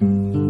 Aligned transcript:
Mm-hmm. 0.00 0.43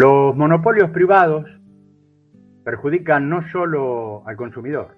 Los 0.00 0.34
monopolios 0.34 0.88
privados 0.92 1.44
perjudican 2.64 3.28
no 3.28 3.46
solo 3.50 4.26
al 4.26 4.34
consumidor, 4.34 4.96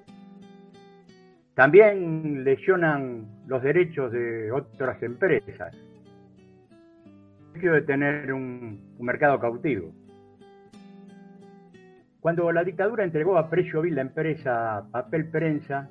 también 1.55 2.45
lesionan 2.45 3.27
los 3.49 3.65
derechos 3.65 4.13
de 4.13 4.53
otras 4.53 5.03
empresas. 5.03 5.77
de 7.53 7.83
tener 7.83 8.33
un, 8.33 8.95
mercado 9.01 9.41
cautivo. 9.41 9.93
Cuando 12.21 12.53
la 12.53 12.63
dictadura 12.63 13.03
entregó 13.03 13.37
a 13.39 13.51
precio 13.51 13.83
vil 13.83 13.97
la 13.97 14.03
empresa 14.03 14.87
Papel 14.93 15.29
Prensa, 15.31 15.91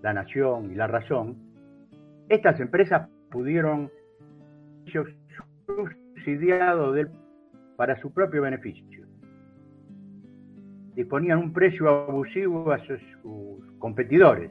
La 0.00 0.14
Nación 0.14 0.70
y 0.70 0.74
La 0.74 0.86
Razón, 0.86 1.36
estas 2.30 2.58
empresas 2.60 3.10
pudieron 3.30 3.90
subsidiado 6.20 6.94
para 7.76 8.00
su 8.00 8.12
propio 8.12 8.42
beneficio. 8.42 9.06
Disponían 10.94 11.38
un 11.38 11.52
precio 11.52 11.88
abusivo 11.88 12.72
a 12.72 12.78
sus, 12.80 13.00
competidores. 13.78 14.50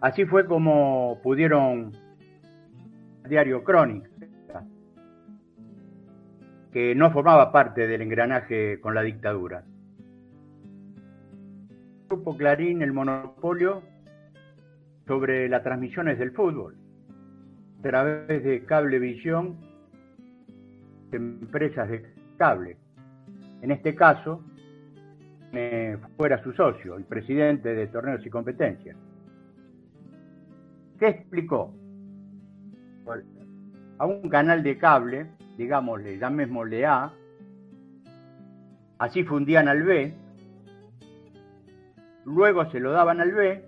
Así 0.00 0.24
fue 0.24 0.46
como 0.46 1.20
pudieron 1.22 1.92
Diario 3.28 3.62
Crónica, 3.62 4.08
que 6.72 6.94
no 6.94 7.10
formaba 7.10 7.52
parte 7.52 7.86
del 7.86 8.00
engranaje 8.00 8.80
con 8.80 8.94
la 8.94 9.02
dictadura. 9.02 9.64
Grupo 12.08 12.36
Clarín 12.36 12.80
el 12.80 12.92
monopolio 12.92 13.82
sobre 15.06 15.48
las 15.48 15.62
transmisiones 15.62 16.18
del 16.18 16.32
fútbol 16.32 16.76
a 17.78 17.82
través 17.82 18.42
de 18.42 18.64
Cablevisión 18.64 19.69
empresas 21.12 21.88
de 21.88 22.04
cable. 22.36 22.76
En 23.62 23.70
este 23.70 23.94
caso, 23.94 24.42
fuera 26.16 26.42
su 26.42 26.52
socio, 26.52 26.96
el 26.96 27.04
presidente 27.04 27.74
de 27.74 27.86
Torneos 27.88 28.24
y 28.24 28.30
Competencias. 28.30 28.96
¿Qué 30.98 31.08
explicó? 31.08 31.74
A 33.98 34.06
un 34.06 34.28
canal 34.28 34.62
de 34.62 34.78
cable, 34.78 35.26
digámosle, 35.56 36.18
llamémosle 36.18 36.86
A, 36.86 37.12
así 38.98 39.24
fundían 39.24 39.68
al 39.68 39.82
B, 39.82 40.14
luego 42.24 42.70
se 42.70 42.80
lo 42.80 42.92
daban 42.92 43.20
al 43.20 43.32
B, 43.32 43.64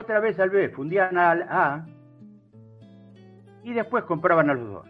otra 0.00 0.20
vez 0.20 0.38
al 0.38 0.50
B, 0.50 0.68
fundían 0.70 1.16
al 1.16 1.42
A, 1.42 1.86
y 3.64 3.72
después 3.72 4.04
compraban 4.04 4.50
a 4.50 4.54
los 4.54 4.68
dos. 4.70 4.88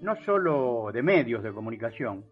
No 0.00 0.16
solo 0.24 0.90
de 0.92 1.02
medios 1.02 1.42
de 1.42 1.52
comunicación, 1.52 2.24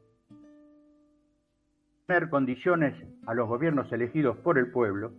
poner 2.07 2.31
condiciones 2.31 2.95
a 3.27 3.35
los 3.35 3.49
gobiernos 3.49 3.91
elegidos 3.93 4.37
por 4.39 4.59
el 4.59 4.71
pueblo, 4.71 5.13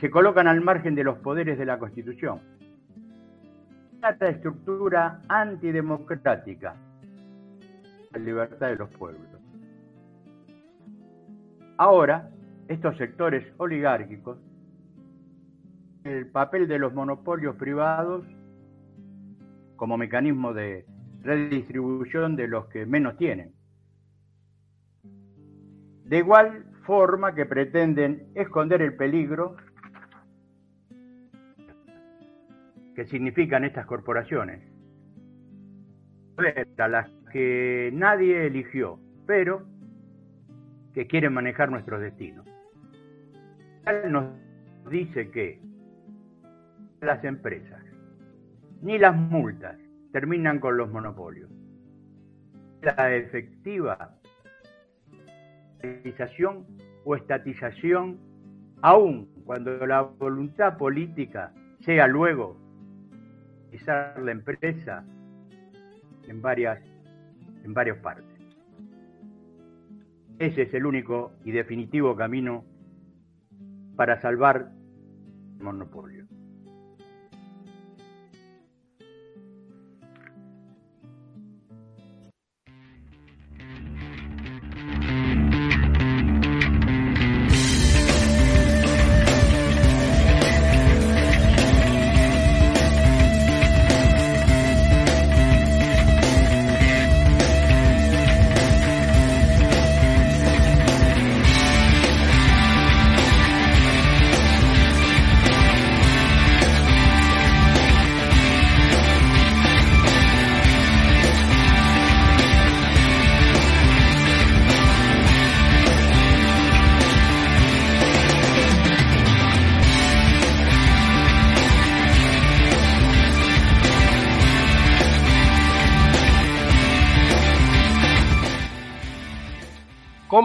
se 0.00 0.10
colocan 0.10 0.48
al 0.48 0.60
margen 0.60 0.94
de 0.94 1.04
los 1.04 1.18
poderes 1.18 1.58
de 1.58 1.64
la 1.64 1.78
Constitución. 1.78 2.40
Esta 4.02 4.28
estructura 4.28 5.22
antidemocrática, 5.28 6.74
la 8.12 8.18
libertad 8.18 8.68
de 8.68 8.76
los 8.76 8.90
pueblos. 8.90 9.28
Ahora, 11.76 12.30
estos 12.68 12.96
sectores 12.96 13.46
oligárquicos 13.56 14.38
el 16.04 16.26
papel 16.28 16.68
de 16.68 16.78
los 16.78 16.92
monopolios 16.92 17.56
privados 17.56 18.24
como 19.76 19.96
mecanismo 19.96 20.52
de 20.52 20.84
redistribución 21.22 22.36
de 22.36 22.46
los 22.48 22.66
que 22.66 22.84
menos 22.86 23.16
tienen. 23.16 23.52
De 26.04 26.18
igual 26.18 26.66
forma 26.84 27.34
que 27.34 27.46
pretenden 27.46 28.28
esconder 28.34 28.82
el 28.82 28.94
peligro 28.94 29.56
que 32.94 33.06
significan 33.06 33.64
estas 33.64 33.86
corporaciones, 33.86 34.62
a 36.78 36.88
las 36.88 37.10
que 37.32 37.90
nadie 37.92 38.46
eligió, 38.46 39.00
pero 39.26 39.66
que 40.92 41.06
quieren 41.06 41.32
manejar 41.32 41.70
nuestros 41.70 42.00
destinos. 42.00 42.46
Nos 44.08 44.26
dice 44.90 45.30
que 45.30 45.60
las 47.04 47.22
empresas, 47.24 47.82
ni 48.82 48.98
las 48.98 49.16
multas 49.16 49.78
terminan 50.12 50.58
con 50.58 50.76
los 50.76 50.90
monopolios. 50.90 51.50
La 52.82 53.14
efectiva 53.14 54.18
estatización 55.80 56.66
o 57.04 57.16
estatización, 57.16 58.18
aun 58.82 59.28
cuando 59.44 59.86
la 59.86 60.02
voluntad 60.02 60.76
política 60.76 61.52
sea 61.80 62.06
luego 62.06 62.56
utilizar 63.68 64.20
la 64.22 64.32
empresa 64.32 65.04
en 66.28 66.40
varias 66.40 66.80
en 67.64 67.74
varias 67.74 67.98
partes. 67.98 68.24
Ese 70.38 70.62
es 70.62 70.74
el 70.74 70.84
único 70.84 71.32
y 71.44 71.52
definitivo 71.52 72.14
camino 72.14 72.64
para 73.96 74.20
salvar 74.20 74.70
el 75.58 75.64
monopolio. 75.64 76.26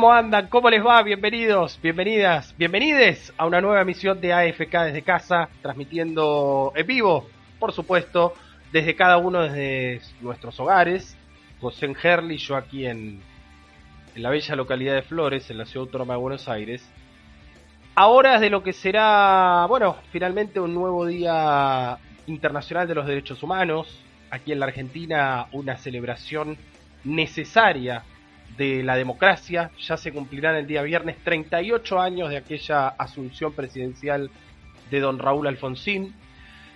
¿Cómo 0.09 0.17
andan? 0.17 0.47
¿Cómo 0.47 0.71
les 0.71 0.83
va? 0.83 1.03
Bienvenidos, 1.03 1.79
bienvenidas, 1.83 2.55
bienvenides 2.57 3.31
a 3.37 3.45
una 3.45 3.61
nueva 3.61 3.81
emisión 3.81 4.19
de 4.19 4.33
AFK 4.33 4.85
desde 4.85 5.03
casa, 5.03 5.49
transmitiendo 5.61 6.73
en 6.75 6.87
vivo, 6.87 7.27
por 7.59 7.73
supuesto, 7.73 8.33
desde 8.71 8.95
cada 8.95 9.17
uno 9.17 9.43
de 9.43 10.01
nuestros 10.19 10.59
hogares. 10.59 11.15
José 11.61 11.93
Herli, 12.01 12.37
yo 12.37 12.55
aquí 12.55 12.87
en, 12.87 13.21
en 14.15 14.23
la 14.23 14.31
bella 14.31 14.55
localidad 14.55 14.95
de 14.95 15.03
Flores, 15.03 15.47
en 15.51 15.59
la 15.59 15.65
ciudad 15.67 15.85
autónoma 15.85 16.15
de 16.15 16.19
Buenos 16.19 16.49
Aires. 16.49 16.83
a 17.93 18.07
horas 18.07 18.41
de 18.41 18.49
lo 18.49 18.63
que 18.63 18.73
será, 18.73 19.67
bueno, 19.69 19.95
finalmente 20.11 20.59
un 20.59 20.73
nuevo 20.73 21.05
Día 21.05 21.99
Internacional 22.25 22.87
de 22.87 22.95
los 22.95 23.05
Derechos 23.05 23.43
Humanos, 23.43 24.03
aquí 24.31 24.53
en 24.53 24.59
la 24.59 24.65
Argentina 24.65 25.45
una 25.51 25.77
celebración 25.77 26.57
necesaria 27.03 28.03
de 28.59 28.83
la 28.83 28.95
democracia, 28.95 29.71
ya 29.79 29.97
se 29.97 30.11
cumplirán 30.11 30.55
el 30.55 30.67
día 30.67 30.83
viernes 30.83 31.17
38 31.23 31.99
años 31.99 32.29
de 32.29 32.37
aquella 32.37 32.89
asunción 32.89 33.53
presidencial 33.53 34.29
de 34.91 34.99
don 34.99 35.17
Raúl 35.17 35.47
Alfonsín, 35.47 36.13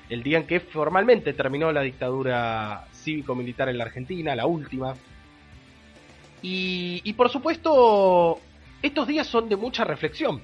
el 0.10 0.24
día 0.24 0.40
en 0.40 0.48
que 0.48 0.60
formalmente 0.60 1.34
terminó 1.34 1.72
la 1.72 1.82
dictadura 1.82 2.88
cívico-militar 2.92 3.70
en 3.70 3.78
la 3.78 3.84
Argentina, 3.84 4.36
la 4.36 4.48
última. 4.48 4.96
Y, 6.42 7.02
y 7.04 7.14
por 7.14 7.30
supuesto, 7.30 8.40
estos 8.82 9.08
días 9.08 9.28
son 9.28 9.48
de 9.48 9.56
mucha 9.56 9.84
reflexión 9.84 10.42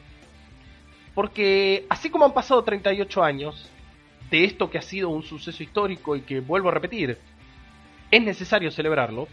porque 1.19 1.85
así 1.89 2.09
como 2.09 2.23
han 2.23 2.33
pasado 2.33 2.63
38 2.63 3.23
años 3.23 3.69
de 4.31 4.45
esto 4.45 4.69
que 4.69 4.77
ha 4.77 4.81
sido 4.81 5.09
un 5.09 5.21
suceso 5.21 5.61
histórico 5.61 6.15
y 6.15 6.21
que 6.21 6.39
vuelvo 6.39 6.69
a 6.69 6.71
repetir, 6.71 7.17
es 8.09 8.23
necesario 8.23 8.71
celebrarlo, 8.71 9.27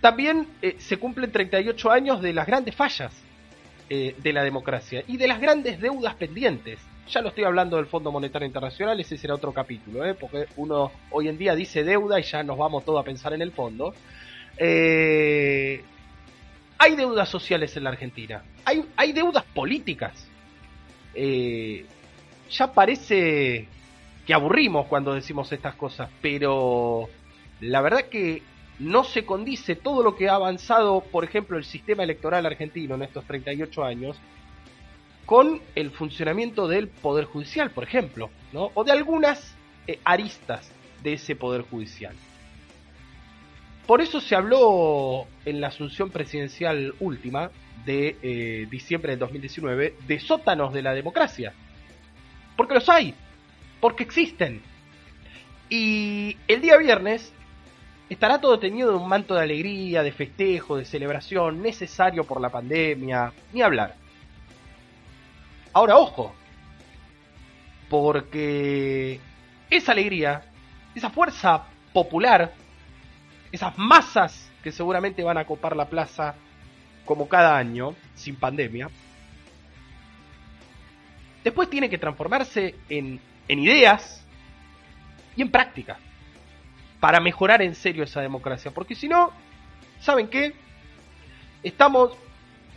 también 0.00 0.46
eh, 0.62 0.76
se 0.78 0.98
cumplen 0.98 1.30
38 1.30 1.90
años 1.90 2.22
de 2.22 2.32
las 2.32 2.46
grandes 2.46 2.74
fallas 2.74 3.12
eh, 3.88 4.14
de 4.18 4.32
la 4.32 4.42
democracia 4.42 5.04
y 5.06 5.16
de 5.16 5.28
las 5.28 5.40
grandes 5.40 5.80
deudas 5.80 6.14
pendientes. 6.14 6.78
Ya 7.08 7.20
lo 7.20 7.28
estoy 7.28 7.44
hablando 7.44 7.76
del 7.76 7.86
Fondo 7.86 8.12
Monetario 8.12 8.46
Internacional, 8.46 8.98
ese 9.00 9.18
será 9.18 9.34
otro 9.34 9.52
capítulo, 9.52 10.04
¿eh? 10.04 10.14
porque 10.14 10.46
uno 10.56 10.92
hoy 11.10 11.28
en 11.28 11.38
día 11.38 11.54
dice 11.54 11.82
deuda 11.82 12.20
y 12.20 12.22
ya 12.22 12.42
nos 12.42 12.56
vamos 12.56 12.84
todos 12.84 13.00
a 13.00 13.04
pensar 13.04 13.32
en 13.32 13.42
el 13.42 13.52
fondo. 13.52 13.94
hay 14.58 15.82
deudas 16.96 17.28
sociales 17.28 17.76
en 17.76 17.84
la 17.84 17.90
Argentina, 17.90 18.42
hay, 18.64 18.84
hay 18.96 19.12
deudas 19.12 19.44
políticas 19.54 20.26
ya 22.50 22.72
parece 22.72 23.68
que 24.26 24.34
aburrimos 24.34 24.86
cuando 24.86 25.14
decimos 25.14 25.50
estas 25.52 25.74
cosas, 25.74 26.10
pero 26.20 27.08
la 27.60 27.80
verdad 27.80 28.02
que 28.02 28.42
no 28.80 29.04
se 29.04 29.24
condice 29.26 29.76
todo 29.76 30.02
lo 30.02 30.16
que 30.16 30.28
ha 30.28 30.34
avanzado, 30.34 31.02
por 31.02 31.22
ejemplo, 31.22 31.58
el 31.58 31.64
sistema 31.64 32.02
electoral 32.02 32.46
argentino 32.46 32.94
en 32.94 33.02
estos 33.02 33.24
38 33.26 33.84
años, 33.84 34.16
con 35.26 35.60
el 35.74 35.90
funcionamiento 35.90 36.66
del 36.66 36.88
Poder 36.88 37.26
Judicial, 37.26 37.70
por 37.70 37.84
ejemplo, 37.84 38.30
¿no? 38.52 38.70
o 38.74 38.82
de 38.82 38.92
algunas 38.92 39.54
eh, 39.86 40.00
aristas 40.02 40.72
de 41.02 41.12
ese 41.12 41.36
Poder 41.36 41.62
Judicial. 41.62 42.16
Por 43.86 44.00
eso 44.00 44.20
se 44.20 44.34
habló 44.34 45.26
en 45.44 45.60
la 45.60 45.68
asunción 45.68 46.10
presidencial 46.10 46.94
última 47.00 47.50
de 47.84 48.16
eh, 48.22 48.66
diciembre 48.70 49.12
del 49.12 49.18
2019 49.18 49.94
de 50.06 50.20
sótanos 50.20 50.72
de 50.72 50.82
la 50.82 50.94
democracia. 50.94 51.52
Porque 52.56 52.74
los 52.74 52.88
hay, 52.88 53.14
porque 53.80 54.04
existen. 54.04 54.62
Y 55.68 56.36
el 56.48 56.60
día 56.60 56.76
viernes 56.76 57.32
estará 58.10 58.40
todo 58.40 58.58
teñido 58.58 58.90
de 58.90 58.96
un 58.96 59.08
manto 59.08 59.34
de 59.34 59.42
alegría, 59.42 60.02
de 60.02 60.10
festejo, 60.10 60.76
de 60.76 60.84
celebración, 60.84 61.62
necesario 61.62 62.24
por 62.24 62.40
la 62.40 62.50
pandemia, 62.50 63.32
ni 63.52 63.62
hablar. 63.62 63.94
Ahora, 65.72 65.96
ojo, 65.96 66.34
porque 67.88 69.20
esa 69.70 69.92
alegría, 69.92 70.42
esa 70.92 71.10
fuerza 71.10 71.66
popular, 71.92 72.52
esas 73.52 73.78
masas 73.78 74.50
que 74.64 74.72
seguramente 74.72 75.22
van 75.22 75.38
a 75.38 75.46
copar 75.46 75.76
la 75.76 75.88
plaza 75.88 76.34
como 77.04 77.28
cada 77.28 77.56
año, 77.56 77.94
sin 78.16 78.34
pandemia, 78.34 78.90
después 81.44 81.70
tiene 81.70 81.88
que 81.88 81.98
transformarse 81.98 82.74
en, 82.88 83.20
en 83.46 83.58
ideas 83.60 84.26
y 85.36 85.42
en 85.42 85.50
práctica 85.50 85.96
para 87.00 87.18
mejorar 87.18 87.62
en 87.62 87.74
serio 87.74 88.04
esa 88.04 88.20
democracia. 88.20 88.70
Porque 88.70 88.94
si 88.94 89.08
no, 89.08 89.32
¿saben 89.98 90.28
qué? 90.28 90.54
Estamos 91.62 92.12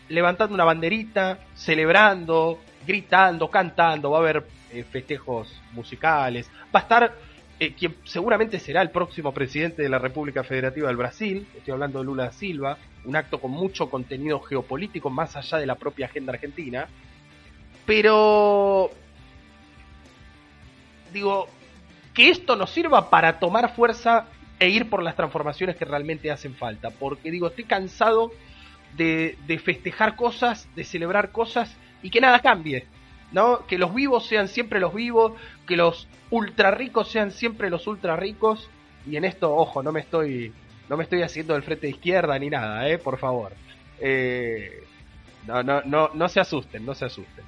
levantando 0.10 0.56
una 0.56 0.64
banderita, 0.64 1.40
celebrando, 1.54 2.60
gritando, 2.86 3.50
cantando, 3.50 4.12
va 4.12 4.18
a 4.18 4.22
haber 4.22 4.46
eh, 4.72 4.84
festejos 4.84 5.62
musicales, 5.74 6.50
va 6.74 6.80
a 6.80 6.84
estar 6.84 7.16
eh, 7.60 7.74
quien 7.74 7.96
seguramente 8.04 8.60
será 8.60 8.82
el 8.82 8.90
próximo 8.90 9.34
presidente 9.34 9.82
de 9.82 9.90
la 9.90 10.00
República 10.00 10.44
Federativa 10.44 10.88
del 10.88 10.98
Brasil, 10.98 11.48
estoy 11.56 11.72
hablando 11.72 12.00
de 12.00 12.06
Lula 12.06 12.26
da 12.26 12.32
Silva, 12.32 12.78
un 13.06 13.16
acto 13.16 13.40
con 13.40 13.52
mucho 13.52 13.90
contenido 13.90 14.40
geopolítico 14.42 15.10
más 15.10 15.36
allá 15.36 15.58
de 15.58 15.66
la 15.66 15.76
propia 15.76 16.08
agenda 16.08 16.34
argentina, 16.34 16.88
pero 17.86 18.92
digo, 21.14 21.48
que 22.14 22.30
esto 22.30 22.56
nos 22.56 22.70
sirva 22.70 23.10
para 23.10 23.40
tomar 23.40 23.76
fuerza 23.76 24.26
e 24.60 24.70
ir 24.70 24.90
por 24.90 25.02
las 25.04 25.16
transformaciones 25.16 25.76
que 25.76 25.86
realmente 25.86 26.32
hacen 26.32 26.56
falta, 26.56 26.90
porque 26.92 27.32
digo, 27.32 27.48
estoy 27.48 27.66
cansado 27.66 28.32
de, 28.96 29.38
de 29.48 29.60
festejar 29.60 30.16
cosas, 30.16 30.68
de 30.76 30.84
celebrar 30.84 31.32
cosas 31.32 31.76
y 32.02 32.10
que 32.10 32.22
nada 32.22 32.40
cambie. 32.40 32.86
¿no? 33.34 33.66
Que 33.66 33.78
los 33.78 33.94
vivos 33.94 34.28
sean 34.28 34.48
siempre 34.48 34.80
los 34.80 34.94
vivos, 34.94 35.34
que 35.68 35.76
los 35.76 36.08
ultra 36.30 36.72
ricos 36.72 37.10
sean 37.10 37.32
siempre 37.32 37.70
los 37.70 37.86
ultra 37.88 38.16
ricos. 38.16 38.70
Y 39.06 39.18
en 39.18 39.26
esto, 39.26 39.54
ojo, 39.54 39.84
no 39.84 39.92
me 39.92 40.00
estoy, 40.00 40.54
no 40.88 40.96
me 40.96 41.04
estoy 41.04 41.24
haciendo 41.24 41.54
del 41.54 41.64
frente 41.64 41.88
de 41.88 41.92
izquierda 41.92 42.38
ni 42.40 42.50
nada, 42.50 42.88
eh, 42.88 43.00
por 43.00 43.18
favor. 43.18 43.52
Eh, 44.00 44.84
no, 45.48 45.64
no, 45.64 45.82
no, 45.82 46.12
no 46.14 46.30
se 46.30 46.40
asusten, 46.40 46.86
no 46.86 46.94
se 46.94 47.06
asusten. 47.06 47.44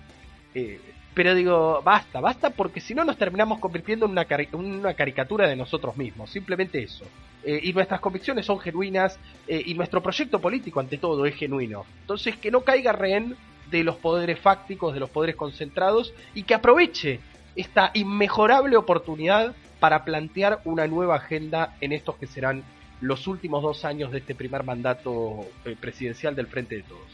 Eh, 0.53 0.81
pero 1.15 1.33
digo, 1.33 1.81
basta, 1.81 2.19
basta, 2.19 2.49
porque 2.49 2.81
si 2.81 2.93
no 2.93 3.05
nos 3.05 3.17
terminamos 3.17 3.59
convirtiendo 3.59 4.05
en 4.05 4.11
una, 4.11 4.27
una 4.51 4.93
caricatura 4.93 5.47
de 5.47 5.55
nosotros 5.55 5.95
mismos, 5.95 6.29
simplemente 6.29 6.83
eso. 6.83 7.05
Eh, 7.43 7.61
y 7.63 7.73
nuestras 7.73 8.01
convicciones 8.01 8.45
son 8.45 8.59
genuinas 8.59 9.17
eh, 9.47 9.63
y 9.65 9.73
nuestro 9.75 10.03
proyecto 10.03 10.41
político 10.41 10.81
ante 10.81 10.97
todo 10.97 11.25
es 11.25 11.35
genuino. 11.35 11.85
Entonces 12.01 12.35
que 12.35 12.51
no 12.51 12.61
caiga 12.61 12.91
rehén 12.91 13.37
de 13.71 13.83
los 13.85 13.95
poderes 13.95 14.39
fácticos, 14.39 14.93
de 14.93 14.99
los 14.99 15.09
poderes 15.09 15.37
concentrados, 15.37 16.13
y 16.33 16.43
que 16.43 16.53
aproveche 16.53 17.21
esta 17.55 17.91
inmejorable 17.93 18.75
oportunidad 18.75 19.55
para 19.79 20.03
plantear 20.03 20.59
una 20.65 20.85
nueva 20.85 21.15
agenda 21.15 21.77
en 21.79 21.93
estos 21.93 22.17
que 22.17 22.27
serán 22.27 22.63
los 22.99 23.25
últimos 23.27 23.63
dos 23.63 23.85
años 23.85 24.11
de 24.11 24.17
este 24.17 24.35
primer 24.35 24.63
mandato 24.63 25.45
eh, 25.63 25.77
presidencial 25.79 26.35
del 26.35 26.47
Frente 26.47 26.75
de 26.75 26.83
Todos. 26.83 27.07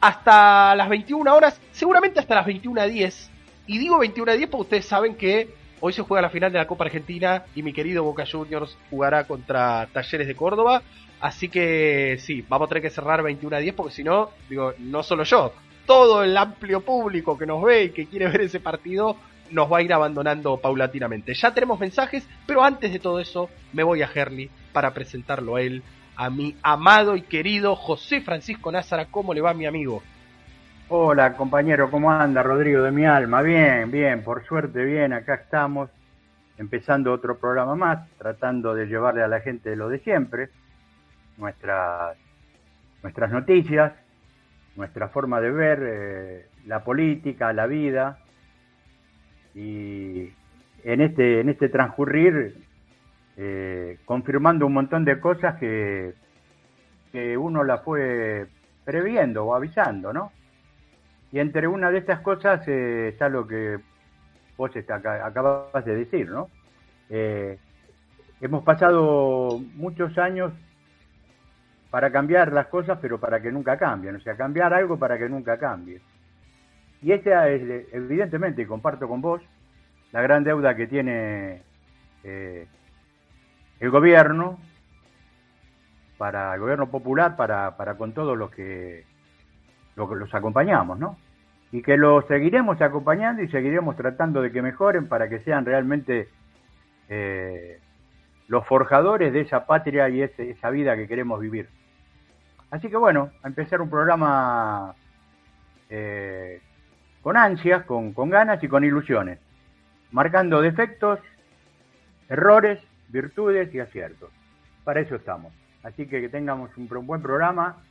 Hasta 0.00 0.74
las 0.76 0.88
21 0.88 1.34
horas, 1.34 1.60
seguramente 1.72 2.20
hasta 2.20 2.34
las 2.34 2.46
21.10, 2.46 3.30
y 3.68 3.78
digo 3.78 4.02
21.10 4.02 4.48
porque 4.48 4.62
ustedes 4.62 4.86
saben 4.86 5.14
que 5.14 5.50
hoy 5.80 5.92
se 5.92 6.02
juega 6.02 6.22
la 6.22 6.30
final 6.30 6.50
de 6.50 6.58
la 6.58 6.66
Copa 6.66 6.84
Argentina 6.84 7.44
y 7.54 7.62
mi 7.62 7.72
querido 7.72 8.02
Boca 8.02 8.24
Juniors 8.26 8.76
jugará 8.90 9.24
contra 9.24 9.86
Talleres 9.92 10.26
de 10.26 10.34
Córdoba, 10.34 10.82
así 11.20 11.48
que 11.48 12.18
sí, 12.20 12.44
vamos 12.48 12.66
a 12.66 12.68
tener 12.70 12.82
que 12.82 12.90
cerrar 12.90 13.22
21.10 13.22 13.74
porque 13.74 13.94
si 13.94 14.02
no, 14.02 14.30
digo, 14.48 14.72
no 14.78 15.02
solo 15.04 15.22
yo, 15.22 15.52
todo 15.86 16.24
el 16.24 16.36
amplio 16.36 16.80
público 16.80 17.38
que 17.38 17.46
nos 17.46 17.62
ve 17.62 17.84
y 17.84 17.90
que 17.90 18.06
quiere 18.06 18.28
ver 18.28 18.40
ese 18.40 18.58
partido 18.58 19.16
nos 19.50 19.70
va 19.70 19.78
a 19.78 19.82
ir 19.82 19.92
abandonando 19.92 20.56
paulatinamente. 20.58 21.34
Ya 21.34 21.52
tenemos 21.52 21.78
mensajes, 21.78 22.26
pero 22.46 22.64
antes 22.64 22.92
de 22.92 22.98
todo 22.98 23.20
eso 23.20 23.48
me 23.72 23.82
voy 23.82 24.02
a 24.02 24.10
Herli 24.12 24.50
para 24.72 24.92
presentarlo 24.92 25.56
a 25.56 25.62
él, 25.62 25.82
a 26.16 26.30
mi 26.30 26.56
amado 26.62 27.16
y 27.16 27.22
querido 27.22 27.76
José 27.76 28.20
Francisco 28.20 28.72
Názara. 28.72 29.06
¿Cómo 29.06 29.32
le 29.32 29.40
va 29.40 29.54
mi 29.54 29.66
amigo? 29.66 30.02
Hola 30.90 31.36
compañero, 31.36 31.90
¿cómo 31.90 32.10
anda 32.10 32.42
Rodrigo 32.42 32.82
de 32.82 32.90
mi 32.90 33.04
alma? 33.04 33.42
Bien, 33.42 33.90
bien, 33.90 34.24
por 34.24 34.46
suerte 34.46 34.86
bien, 34.86 35.12
acá 35.12 35.34
estamos 35.34 35.90
empezando 36.56 37.12
otro 37.12 37.36
programa 37.38 37.74
más, 37.74 38.08
tratando 38.16 38.74
de 38.74 38.86
llevarle 38.86 39.22
a 39.22 39.28
la 39.28 39.40
gente 39.40 39.76
lo 39.76 39.90
de 39.90 39.98
siempre, 39.98 40.48
nuestras, 41.36 42.16
nuestras 43.02 43.30
noticias, 43.30 43.92
nuestra 44.76 45.08
forma 45.08 45.42
de 45.42 45.50
ver 45.50 45.78
eh, 45.82 46.46
la 46.64 46.82
política, 46.82 47.52
la 47.52 47.66
vida. 47.66 48.20
Y 49.54 50.32
en 50.84 51.02
este, 51.02 51.40
en 51.40 51.50
este 51.50 51.68
transcurrir, 51.68 52.56
eh, 53.36 53.98
confirmando 54.06 54.64
un 54.64 54.72
montón 54.72 55.04
de 55.04 55.20
cosas 55.20 55.58
que, 55.58 56.14
que 57.12 57.36
uno 57.36 57.62
la 57.62 57.76
fue 57.76 58.46
previendo 58.86 59.44
o 59.44 59.54
avisando, 59.54 60.14
¿no? 60.14 60.32
Y 61.30 61.38
entre 61.40 61.68
una 61.68 61.90
de 61.90 61.98
estas 61.98 62.20
cosas 62.20 62.66
eh, 62.68 63.08
está 63.08 63.28
lo 63.28 63.46
que 63.46 63.78
vos 64.56 64.74
está, 64.74 64.96
acabas 64.96 65.84
de 65.84 65.94
decir, 65.94 66.30
¿no? 66.30 66.48
hemos 68.40 68.62
pasado 68.64 69.58
muchos 69.74 70.18
años 70.18 70.52
para 71.90 72.10
cambiar 72.10 72.52
las 72.52 72.66
cosas, 72.66 72.98
pero 73.00 73.18
para 73.18 73.40
que 73.40 73.50
nunca 73.50 73.78
cambien, 73.78 74.16
o 74.16 74.20
sea, 74.20 74.36
cambiar 74.36 74.74
algo 74.74 74.98
para 74.98 75.18
que 75.18 75.28
nunca 75.28 75.58
cambie. 75.58 76.00
Y 77.00 77.12
esta 77.12 77.48
es, 77.48 77.86
evidentemente, 77.92 78.62
y 78.62 78.66
comparto 78.66 79.08
con 79.08 79.20
vos, 79.20 79.40
la 80.12 80.20
gran 80.20 80.44
deuda 80.44 80.74
que 80.74 80.86
tiene 80.86 81.62
eh, 82.24 82.66
el 83.80 83.90
gobierno, 83.90 84.58
para 86.18 86.54
el 86.54 86.60
gobierno 86.60 86.90
popular, 86.90 87.36
para 87.36 87.94
con 87.96 88.12
todos 88.12 88.36
los 88.36 88.50
que 88.50 89.04
los 89.98 90.34
acompañamos, 90.34 90.98
¿no? 90.98 91.18
y 91.70 91.82
que 91.82 91.96
los 91.96 92.26
seguiremos 92.26 92.80
acompañando 92.80 93.42
y 93.42 93.48
seguiremos 93.48 93.96
tratando 93.96 94.40
de 94.40 94.50
que 94.50 94.62
mejoren 94.62 95.06
para 95.06 95.28
que 95.28 95.40
sean 95.40 95.66
realmente 95.66 96.28
eh, 97.08 97.78
los 98.48 98.66
forjadores 98.66 99.32
de 99.32 99.42
esa 99.42 99.66
patria 99.66 100.08
y 100.08 100.22
esa 100.22 100.70
vida 100.70 100.96
que 100.96 101.06
queremos 101.06 101.40
vivir. 101.40 101.68
Así 102.70 102.88
que 102.88 102.96
bueno, 102.96 103.30
a 103.42 103.48
empezar 103.48 103.82
un 103.82 103.90
programa 103.90 104.94
eh, 105.90 106.62
con 107.22 107.36
ansias, 107.36 107.84
con 107.84 108.30
ganas 108.30 108.62
y 108.64 108.68
con 108.68 108.84
ilusiones, 108.84 109.38
marcando 110.10 110.62
defectos, 110.62 111.20
errores, 112.28 112.80
virtudes 113.08 113.74
y 113.74 113.80
aciertos. 113.80 114.30
Para 114.84 115.00
eso 115.00 115.16
estamos. 115.16 115.52
Así 115.82 116.06
que 116.06 116.20
que 116.20 116.28
tengamos 116.28 116.70
un, 116.76 116.88
buen 117.06 117.22
programa. 117.22 117.82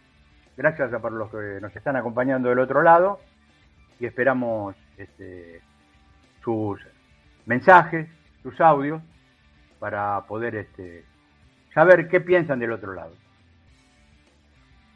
Gracias 0.57 0.91
a 0.91 0.99
por 0.99 1.11
los 1.11 1.29
que 1.29 1.61
nos 1.61 1.75
están 1.75 1.95
acompañando 1.95 2.49
del 2.49 2.57
otro 2.57 2.81
lado 2.81 3.19
y 3.99 4.07
esperamos 4.07 4.75
este, 4.97 5.61
sus 6.43 6.79
mensajes, 7.45 8.09
sus 8.41 8.59
audios 8.59 9.01
para 9.79 10.21
poder 10.21 10.55
este, 10.55 11.05
saber 11.75 12.07
qué 12.07 12.21
piensan 12.21 12.57
del 12.57 12.71
otro 12.71 12.93
lado. 12.93 13.13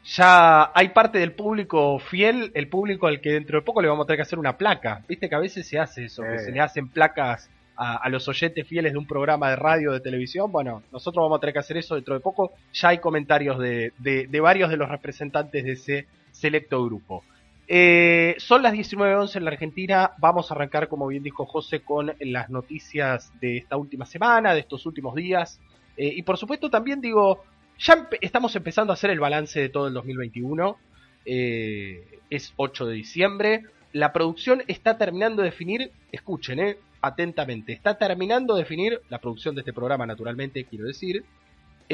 Ya 0.04 0.72
hay 0.74 0.88
parte 0.88 1.20
del 1.20 1.32
público 1.32 2.00
fiel, 2.00 2.50
el 2.54 2.68
público 2.68 3.06
al 3.06 3.20
que 3.20 3.30
dentro 3.30 3.60
de 3.60 3.64
poco 3.64 3.80
le 3.80 3.86
vamos 3.86 4.02
a 4.02 4.06
tener 4.08 4.18
que 4.18 4.22
hacer 4.22 4.40
una 4.40 4.58
placa. 4.58 5.02
Viste 5.06 5.28
que 5.28 5.34
a 5.36 5.38
veces 5.38 5.64
se 5.68 5.78
hace 5.78 6.06
eso, 6.06 6.24
que 6.24 6.40
se 6.40 6.50
le 6.50 6.60
hacen 6.60 6.88
placas 6.88 7.48
a, 7.82 8.08
los 8.08 8.28
oyentes 8.28 8.66
fieles 8.66 8.92
de 8.92 8.98
un 8.98 9.06
programa 9.06 9.50
de 9.50 9.56
radio 9.56 9.92
de 9.92 10.00
televisión. 10.00 10.52
Bueno, 10.52 10.82
nosotros 10.92 11.22
vamos 11.22 11.38
a 11.38 11.40
tener 11.40 11.52
que 11.52 11.58
hacer 11.58 11.76
eso 11.76 11.94
dentro 11.94 12.14
de 12.14 12.20
poco. 12.20 12.52
Ya 12.72 12.88
hay 12.88 12.98
comentarios 12.98 13.58
de, 13.58 13.92
de, 13.98 14.40
varios 14.40 14.70
de 14.70 14.76
los 14.76 14.88
representantes 14.88 15.64
de 15.64 15.72
ese 15.72 16.06
selecto 16.30 16.84
grupo. 16.84 17.24
Eh, 17.66 18.36
son 18.38 18.62
las 18.62 18.74
19.11 18.74 19.36
en 19.36 19.44
la 19.44 19.50
Argentina. 19.50 20.12
Vamos 20.18 20.50
a 20.50 20.54
arrancar, 20.54 20.88
como 20.88 21.06
bien 21.08 21.22
dijo 21.22 21.46
José, 21.46 21.80
con 21.80 22.12
las 22.20 22.50
noticias 22.50 23.32
de 23.40 23.58
esta 23.58 23.76
última 23.76 24.06
semana, 24.06 24.54
de 24.54 24.60
estos 24.60 24.86
últimos 24.86 25.14
días. 25.14 25.60
Eh, 25.96 26.12
y 26.16 26.22
por 26.22 26.38
supuesto 26.38 26.70
también 26.70 27.00
digo, 27.00 27.42
ya 27.78 28.08
estamos 28.20 28.54
empezando 28.56 28.92
a 28.92 28.94
hacer 28.94 29.10
el 29.10 29.20
balance 29.20 29.60
de 29.60 29.68
todo 29.68 29.88
el 29.88 29.94
2021. 29.94 30.76
Eh, 31.24 32.20
es 32.30 32.52
8 32.56 32.86
de 32.86 32.94
diciembre. 32.94 33.64
La 33.92 34.12
producción 34.12 34.62
está 34.68 34.96
terminando 34.96 35.42
de 35.42 35.50
definir, 35.50 35.92
escuchen, 36.10 36.60
eh, 36.60 36.78
atentamente, 37.00 37.72
está 37.72 37.98
terminando 37.98 38.54
de 38.54 38.62
definir 38.62 39.00
la 39.08 39.18
producción 39.18 39.54
de 39.54 39.60
este 39.60 39.72
programa, 39.72 40.06
naturalmente, 40.06 40.64
quiero 40.64 40.86
decir, 40.86 41.24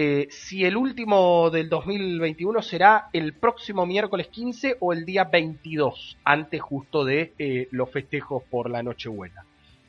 eh, 0.00 0.28
si 0.30 0.64
el 0.64 0.76
último 0.76 1.50
del 1.50 1.68
2021 1.68 2.62
será 2.62 3.08
el 3.12 3.32
próximo 3.32 3.84
miércoles 3.84 4.28
15 4.28 4.76
o 4.78 4.92
el 4.92 5.04
día 5.04 5.24
22, 5.24 6.18
antes 6.22 6.60
justo 6.60 7.04
de 7.04 7.32
eh, 7.36 7.66
los 7.72 7.90
festejos 7.90 8.44
por 8.44 8.70
la 8.70 8.82
Nochebuena. 8.82 9.44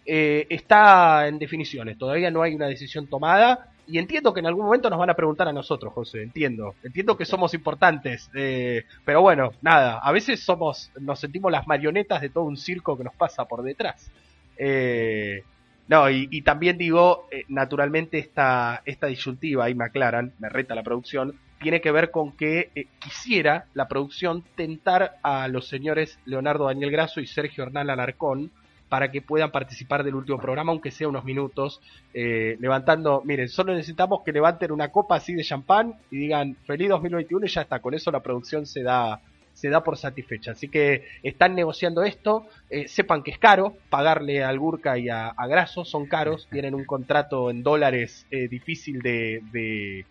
Eh, 0.05 0.47
está 0.49 1.27
en 1.27 1.37
definiciones, 1.37 1.95
todavía 1.97 2.31
no 2.31 2.41
hay 2.41 2.55
una 2.55 2.65
decisión 2.65 3.05
tomada 3.05 3.71
y 3.89 3.97
entiendo 3.97 4.33
que 4.33 4.39
en 4.39 4.45
algún 4.45 4.65
momento 4.65 4.89
nos 4.89 4.99
van 4.99 5.09
a 5.09 5.15
preguntar 5.15 5.47
a 5.47 5.53
nosotros, 5.53 5.93
José, 5.93 6.21
entiendo, 6.21 6.75
entiendo 6.83 7.17
que 7.17 7.25
somos 7.25 7.53
importantes, 7.53 8.29
pero 8.33 9.21
bueno, 9.21 9.51
nada, 9.61 9.99
a 9.99 10.11
veces 10.11 10.41
somos, 10.41 10.91
nos 10.99 11.19
sentimos 11.19 11.51
las 11.51 11.67
marionetas 11.67 12.21
de 12.21 12.29
todo 12.29 12.43
un 12.43 12.57
circo 12.57 12.97
que 12.97 13.03
nos 13.03 13.15
pasa 13.15 13.45
por 13.45 13.63
detrás. 13.63 14.11
Eh, 14.57 15.43
no, 15.87 16.07
y, 16.07 16.41
también 16.43 16.77
digo, 16.77 17.27
eh, 17.31 17.45
naturalmente 17.47 18.19
esta, 18.19 18.83
esta 18.85 19.07
disyuntiva, 19.07 19.65
ahí 19.65 19.73
me 19.73 19.85
aclaran, 19.85 20.33
me 20.37 20.47
reta 20.47 20.75
la 20.75 20.83
producción, 20.83 21.39
tiene 21.59 21.81
que 21.81 21.91
ver 21.91 22.11
con 22.11 22.33
que 22.33 22.69
eh, 22.75 22.85
quisiera 22.99 23.65
la 23.73 23.87
producción 23.87 24.43
tentar 24.55 25.17
a 25.23 25.47
los 25.47 25.67
señores 25.67 26.19
Leonardo 26.25 26.65
Daniel 26.65 26.91
Grasso 26.91 27.21
y 27.21 27.25
Sergio 27.25 27.63
Hernán 27.63 27.89
Alarcón 27.89 28.51
para 28.89 29.11
que 29.11 29.21
puedan 29.21 29.51
participar 29.51 30.03
del 30.03 30.15
último 30.15 30.39
programa, 30.39 30.71
aunque 30.71 30.91
sea 30.91 31.07
unos 31.07 31.23
minutos, 31.23 31.79
levantando, 32.13 33.21
miren, 33.23 33.47
solo 33.47 33.73
necesitamos 33.73 34.23
que 34.25 34.31
levanten 34.31 34.71
una 34.71 34.91
copa 34.91 35.15
así 35.15 35.33
de 35.33 35.43
champán 35.43 35.93
y 36.11 36.17
digan 36.17 36.55
feliz 36.65 36.89
2021 36.89 37.45
y 37.45 37.49
ya 37.49 37.61
está, 37.61 37.79
con 37.79 37.93
eso 37.93 38.11
la 38.11 38.21
producción 38.21 38.65
se 38.65 38.81
da, 38.81 39.21
se 39.59 39.69
da 39.69 39.83
por 39.83 39.97
satisfecha. 39.97 40.51
Así 40.51 40.69
que 40.69 41.03
están 41.21 41.53
negociando 41.53 42.03
esto. 42.03 42.47
Eh, 42.69 42.87
sepan 42.87 43.23
que 43.23 43.31
es 43.31 43.37
caro 43.37 43.75
pagarle 43.89 44.41
al 44.43 44.57
Gurka 44.57 44.97
y 44.97 45.09
a, 45.09 45.33
Graso, 45.49 45.83
son 45.83 46.05
caros, 46.05 46.47
tienen 46.51 46.73
un 46.73 46.85
contrato 46.85 47.49
en 47.49 47.61
dólares 47.61 48.25
eh, 48.31 48.47
difícil 48.47 49.01
de, 49.01 49.43
eh, 49.53 50.05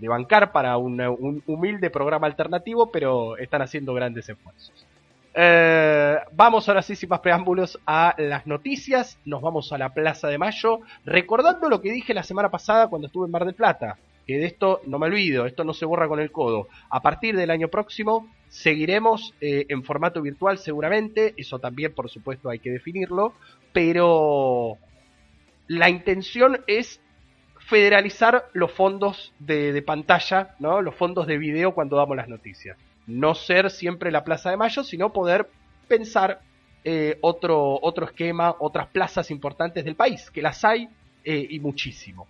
de, 0.00 0.08
bancar 0.08 0.52
para 0.52 0.78
un 0.78 1.42
humilde 1.46 1.90
programa 1.90 2.26
alternativo, 2.26 2.90
pero 2.90 3.36
están 3.36 3.60
haciendo 3.60 3.92
grandes 3.92 4.28
esfuerzos. 4.28 4.87
Vamos 5.34 6.68
ahora 6.68 6.82
sí, 6.82 6.96
sin 6.96 7.08
más 7.08 7.20
preámbulos, 7.20 7.78
a 7.86 8.14
las 8.18 8.46
noticias. 8.46 9.18
Nos 9.24 9.42
vamos 9.42 9.72
a 9.72 9.78
la 9.78 9.94
Plaza 9.94 10.28
de 10.28 10.38
Mayo, 10.38 10.80
recordando 11.04 11.68
lo 11.68 11.80
que 11.80 11.92
dije 11.92 12.14
la 12.14 12.22
semana 12.22 12.50
pasada 12.50 12.88
cuando 12.88 13.06
estuve 13.06 13.26
en 13.26 13.32
Mar 13.32 13.44
del 13.44 13.54
Plata 13.54 13.96
que 14.28 14.36
de 14.36 14.44
esto 14.44 14.82
no 14.84 14.98
me 14.98 15.06
olvido, 15.06 15.46
esto 15.46 15.64
no 15.64 15.72
se 15.72 15.86
borra 15.86 16.06
con 16.06 16.20
el 16.20 16.30
codo. 16.30 16.68
A 16.90 17.00
partir 17.00 17.34
del 17.34 17.50
año 17.50 17.68
próximo 17.68 18.28
seguiremos 18.48 19.34
eh, 19.40 19.64
en 19.70 19.82
formato 19.82 20.20
virtual 20.20 20.58
seguramente, 20.58 21.32
eso 21.38 21.58
también 21.58 21.94
por 21.94 22.10
supuesto 22.10 22.50
hay 22.50 22.58
que 22.58 22.70
definirlo, 22.70 23.32
pero 23.72 24.76
la 25.66 25.88
intención 25.88 26.60
es 26.66 27.00
federalizar 27.58 28.50
los 28.52 28.70
fondos 28.70 29.32
de, 29.38 29.80
pantalla, 29.80 30.54
¿no? 30.58 30.82
los 30.82 30.94
fondos 30.94 31.26
de 31.26 31.38
video 31.38 31.72
cuando 31.72 31.96
damos 31.96 32.16
las 32.16 32.28
noticias. 32.28 32.76
No 33.08 33.34
ser 33.34 33.70
siempre 33.70 34.12
la 34.12 34.22
Plaza 34.22 34.50
de 34.50 34.56
Mayo, 34.56 34.84
sino 34.84 35.12
poder 35.12 35.48
pensar 35.88 36.40
eh, 36.84 37.18
otro, 37.22 37.80
otro 37.82 38.06
esquema, 38.06 38.54
otras 38.60 38.86
plazas 38.88 39.30
importantes 39.30 39.84
del 39.84 39.96
país, 39.96 40.30
que 40.30 40.40
las 40.40 40.64
hay 40.64 40.88
eh, 41.24 41.46
y 41.50 41.60
muchísimo. 41.60 42.26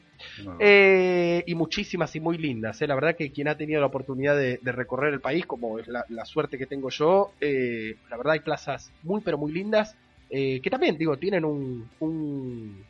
Eh, 0.58 1.44
y 1.46 1.54
muchísimas 1.54 2.16
y 2.16 2.20
muy 2.20 2.38
lindas. 2.38 2.82
Eh. 2.82 2.86
La 2.86 2.96
verdad 2.96 3.14
que 3.14 3.30
quien 3.30 3.46
ha 3.46 3.56
tenido 3.56 3.80
la 3.80 3.86
oportunidad 3.86 4.36
de, 4.36 4.58
recorrer 4.64 5.14
el 5.14 5.20
país, 5.20 5.46
como 5.46 5.78
es 5.78 5.86
la, 5.86 6.24
suerte 6.24 6.58
que 6.58 6.66
tengo 6.66 6.90
yo, 6.90 7.32
la 7.40 8.16
verdad 8.16 8.32
hay 8.32 8.40
plazas 8.40 8.90
muy 9.02 9.20
pero 9.20 9.38
muy 9.38 9.52
lindas, 9.52 9.96
que 10.28 10.68
también, 10.70 10.98
digo, 10.98 11.16
tienen 11.16 11.44
un, 11.44 11.88
un, 12.00 12.84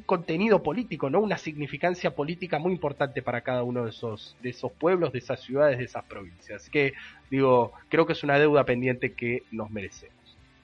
contenido 0.00 0.62
político, 0.62 1.10
¿no? 1.10 1.20
Una 1.20 1.38
significancia 1.38 2.14
política 2.14 2.58
muy 2.58 2.72
importante 2.72 3.22
para 3.22 3.42
cada 3.42 3.62
uno 3.62 3.84
de 3.84 3.90
esos, 3.90 4.36
de 4.42 4.50
esos 4.50 4.72
pueblos, 4.72 5.12
de 5.12 5.18
esas 5.18 5.40
ciudades, 5.40 5.78
de 5.78 5.84
esas 5.84 6.04
provincias. 6.04 6.62
Así 6.62 6.70
que, 6.70 6.94
digo, 7.30 7.72
creo 7.88 8.06
que 8.06 8.14
es 8.14 8.24
una 8.24 8.38
deuda 8.38 8.64
pendiente 8.64 9.12
que 9.12 9.42
nos 9.50 9.70
merecemos. 9.70 10.16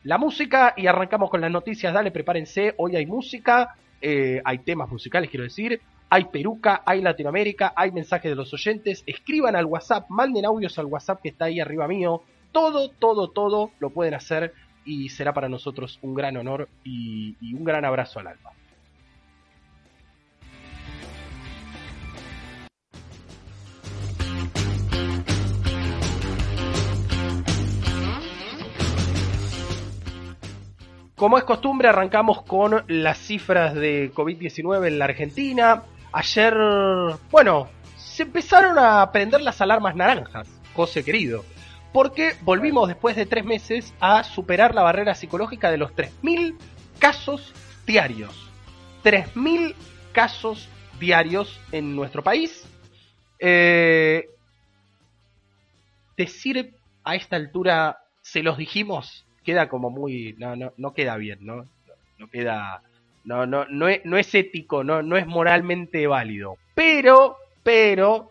La 0.05 0.17
música, 0.17 0.75
y 0.77 0.87
arrancamos 0.87 1.29
con 1.31 1.41
las 1.41 1.51
noticias, 1.51 1.93
dale, 1.93 2.11
prepárense, 2.11 2.75
hoy 2.79 2.97
hay 2.97 3.05
música, 3.05 3.77
eh, 4.01 4.41
hay 4.45 4.59
temas 4.61 4.91
musicales, 4.91 5.29
quiero 5.29 5.45
decir, 5.45 5.81
hay 6.09 6.25
peruca, 6.27 6.83
hay 6.87 7.03
Latinoamérica, 7.03 7.75
hay 7.77 7.93
mensajes 7.93 8.31
de 8.31 8.37
los 8.37 8.55
oyentes, 8.55 9.03
escriban 9.07 9.57
al 9.57 9.67
WhatsApp, 9.67 10.09
manden 10.09 10.47
audios 10.47 10.79
al 10.79 10.87
WhatsApp 10.87 11.21
que 11.21 11.29
está 11.29 11.47
ahí 11.47 11.61
arriba 11.61 11.87
mío, 11.87 12.23
todo, 12.53 12.89
todo, 12.89 13.29
todo 13.29 13.73
lo 13.79 13.91
pueden 13.91 14.15
hacer 14.15 14.55
y 14.87 15.11
será 15.11 15.35
para 15.35 15.51
nosotros 15.51 15.99
un 16.01 16.15
gran 16.15 16.37
honor 16.39 16.69
y 16.83 17.53
un 17.53 17.65
gran 17.65 17.85
abrazo 17.85 18.21
al 18.21 18.29
alma. 18.29 18.53
Como 31.19 31.37
es 31.37 31.43
costumbre, 31.43 31.89
arrancamos 31.89 32.43
con 32.43 32.85
las 32.87 33.19
cifras 33.19 33.75
de 33.75 34.13
COVID-19 34.15 34.87
en 34.87 34.99
la 35.01 35.07
Argentina. 35.07 35.83
Ayer, 36.13 36.55
bueno, 37.33 37.69
se 37.97 38.23
empezaron 38.23 38.79
a 38.79 39.11
prender 39.11 39.41
las 39.41 39.61
alarmas 39.61 39.97
naranjas, 39.97 40.49
José 40.75 41.05
querido, 41.05 41.45
porque 41.93 42.37
volvimos 42.43 42.87
después 42.87 43.17
de 43.17 43.27
tres 43.27 43.45
meses 43.45 43.93
a 43.99 44.23
superar 44.23 44.77
la 44.77 44.85
barrera 44.85 45.17
psicológica 45.17 45.73
de 45.73 45.79
los 45.79 45.91
3.000 45.91 46.57
casos 47.01 47.53
diarios. 47.85 48.49
3.000 49.03 49.75
casos 50.13 50.69
diarios 51.01 51.61
en 51.73 51.97
nuestro 51.97 52.23
país. 52.23 52.65
Eh, 53.41 54.31
decir 56.17 56.77
a 57.03 57.17
esta 57.17 57.35
altura, 57.35 58.05
se 58.23 58.45
los 58.45 58.57
dijimos, 58.57 59.25
queda 59.49 59.71
como 59.71 59.89
muy, 59.89 60.35
no, 60.37 60.57
no, 60.57 60.75
no 60.77 60.93
queda 60.93 61.17
bien, 61.17 61.39
¿no? 61.41 61.67
No, 62.19 62.29
queda, 62.29 62.83
no, 63.25 63.47
no, 63.47 63.65
no 63.65 63.89
es, 63.89 64.05
no 64.05 64.19
es 64.19 64.35
ético, 64.35 64.85
no, 64.85 65.01
no 65.01 65.17
es 65.17 65.27
moralmente 65.27 66.07
válido. 66.07 66.59
Pero, 66.75 67.39
pero, 67.63 68.31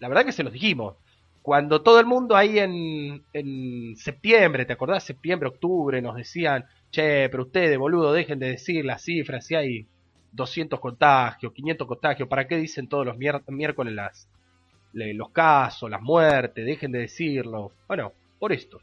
la 0.00 0.08
verdad 0.08 0.24
que 0.24 0.32
se 0.32 0.42
los 0.42 0.52
dijimos. 0.52 0.96
Cuando 1.40 1.82
todo 1.82 2.00
el 2.00 2.06
mundo 2.06 2.34
ahí 2.34 2.58
en, 2.58 3.22
en 3.32 3.94
septiembre, 3.96 4.64
¿te 4.64 4.72
acordás? 4.72 5.04
Septiembre, 5.04 5.50
octubre, 5.50 6.02
nos 6.02 6.16
decían, 6.16 6.64
che, 6.90 7.28
pero 7.28 7.44
ustedes, 7.44 7.78
boludo, 7.78 8.12
dejen 8.12 8.40
de 8.40 8.48
decir 8.48 8.84
las 8.84 9.04
cifras, 9.04 9.46
si 9.46 9.54
hay 9.54 9.86
200 10.32 10.80
contagios, 10.80 11.52
500 11.52 11.86
contagios, 11.86 12.28
¿para 12.28 12.48
qué 12.48 12.56
dicen 12.56 12.88
todos 12.88 13.06
los 13.06 13.16
miércoles 13.16 13.94
las, 13.94 14.28
los 14.94 15.30
casos, 15.30 15.88
las 15.88 16.02
muertes? 16.02 16.66
Dejen 16.66 16.90
de 16.90 16.98
decirlo. 16.98 17.70
Bueno, 17.86 18.10
por 18.40 18.52
esto 18.52 18.80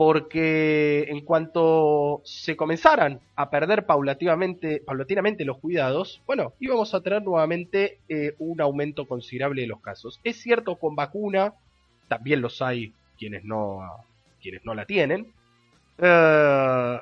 porque 0.00 1.08
en 1.10 1.20
cuanto 1.26 2.22
se 2.24 2.56
comenzaran 2.56 3.20
a 3.36 3.50
perder 3.50 3.84
paulatinamente, 3.84 4.80
los 5.44 5.58
cuidados, 5.58 6.22
bueno, 6.26 6.54
íbamos 6.58 6.94
a 6.94 7.02
tener 7.02 7.22
nuevamente 7.22 8.00
eh, 8.08 8.34
un 8.38 8.62
aumento 8.62 9.06
considerable 9.06 9.60
de 9.60 9.68
los 9.68 9.82
casos. 9.82 10.18
Es 10.24 10.40
cierto, 10.40 10.76
con 10.76 10.96
vacuna, 10.96 11.52
también 12.08 12.40
los 12.40 12.62
hay 12.62 12.94
quienes 13.18 13.44
no, 13.44 13.82
quienes 14.40 14.64
no 14.64 14.72
la 14.72 14.86
tienen. 14.86 15.34
Eh, 15.98 16.98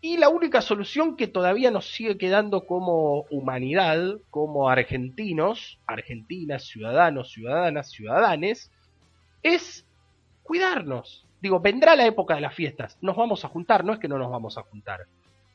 y 0.00 0.16
la 0.16 0.28
única 0.30 0.60
solución 0.60 1.16
que 1.16 1.28
todavía 1.28 1.70
nos 1.70 1.86
sigue 1.88 2.18
quedando 2.18 2.66
como 2.66 3.20
humanidad, 3.30 4.18
como 4.30 4.68
argentinos, 4.68 5.78
argentinas, 5.86 6.64
ciudadanos, 6.64 7.30
ciudadanas, 7.30 7.92
ciudadanes, 7.92 8.72
es 9.44 9.86
cuidarnos 10.42 11.25
digo, 11.46 11.60
vendrá 11.60 11.94
la 11.94 12.06
época 12.06 12.34
de 12.34 12.40
las 12.40 12.54
fiestas, 12.54 12.98
nos 13.00 13.16
vamos 13.16 13.44
a 13.44 13.48
juntar, 13.48 13.84
no 13.84 13.92
es 13.92 13.98
que 13.98 14.08
no 14.08 14.18
nos 14.18 14.30
vamos 14.30 14.58
a 14.58 14.62
juntar. 14.62 15.06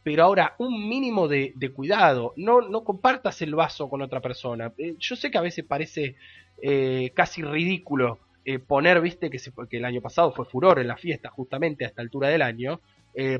Pero 0.03 0.23
ahora, 0.23 0.55
un 0.57 0.89
mínimo 0.89 1.27
de, 1.27 1.53
cuidado, 1.75 2.33
no, 2.35 2.61
no 2.61 2.83
compartas 2.83 3.41
el 3.41 3.53
vaso 3.53 3.87
con 3.89 4.01
otra 4.01 4.19
persona. 4.19 4.73
Eh, 4.77 4.95
yo 4.97 5.15
sé 5.15 5.29
que 5.29 5.37
a 5.37 5.41
veces 5.41 5.63
parece 5.63 6.15
eh, 6.61 7.11
casi 7.13 7.43
ridículo 7.43 8.19
eh, 8.43 8.57
poner, 8.57 8.99
viste, 9.01 9.29
que, 9.29 9.37
se, 9.37 9.51
que 9.69 9.77
el 9.77 9.85
año 9.85 10.01
pasado 10.01 10.31
fue 10.31 10.45
furor 10.45 10.79
en 10.79 10.87
la 10.87 10.97
fiesta, 10.97 11.29
justamente 11.29 11.85
a 11.85 11.89
esta 11.89 12.01
altura 12.01 12.29
del 12.29 12.41
año, 12.41 12.81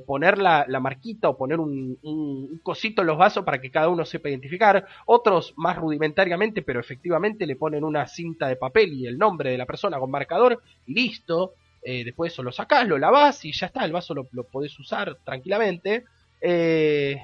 poner 0.06 0.38
la, 0.38 0.66
marquita 0.82 1.30
o 1.30 1.38
poner 1.38 1.58
un, 1.58 1.98
un, 2.04 2.60
cosito 2.62 3.02
en 3.02 3.08
los 3.08 3.18
vasos 3.18 3.46
para 3.46 3.62
que 3.62 3.72
cada 3.72 3.88
uno 3.88 4.04
sepa 4.04 4.28
identificar. 4.28 4.86
Otros 5.06 5.54
más 5.56 5.78
rudimentariamente, 5.78 6.62
pero 6.62 6.82
efectivamente 6.82 7.48
le 7.48 7.56
ponen 7.56 7.86
una 7.86 8.06
cinta 8.06 8.50
de 8.50 8.58
papel 8.58 8.92
y 8.92 9.08
el 9.08 9.18
nombre 9.18 9.52
de 9.52 9.58
la 9.58 9.66
persona 9.66 9.98
con 9.98 10.12
marcador 10.12 10.62
y 10.86 10.94
listo. 10.94 11.54
Eh, 11.84 12.04
después 12.04 12.32
eso 12.32 12.44
lo 12.44 12.52
sacás, 12.52 12.88
lo 12.88 12.98
lavás 12.98 13.44
y 13.46 13.52
ya 13.52 13.68
está, 13.68 13.84
el 13.86 13.92
vaso 13.92 14.14
lo, 14.14 14.26
podés 14.44 14.78
usar 14.80 15.18
tranquilamente. 15.24 16.06
Eh, 16.40 17.18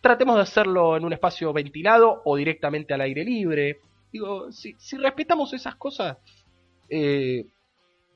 tratemos 0.00 0.36
de 0.36 0.42
hacerlo 0.42 0.96
en 0.96 1.04
un 1.04 1.12
espacio 1.12 1.52
ventilado 1.52 2.22
o 2.24 2.36
directamente 2.36 2.94
al 2.94 3.02
aire 3.02 3.24
libre. 3.24 3.80
Digo, 4.12 4.50
si, 4.52 4.76
respetamos 4.96 5.52
esas 5.52 5.74
cosas, 5.76 6.16
eh, 6.88 7.46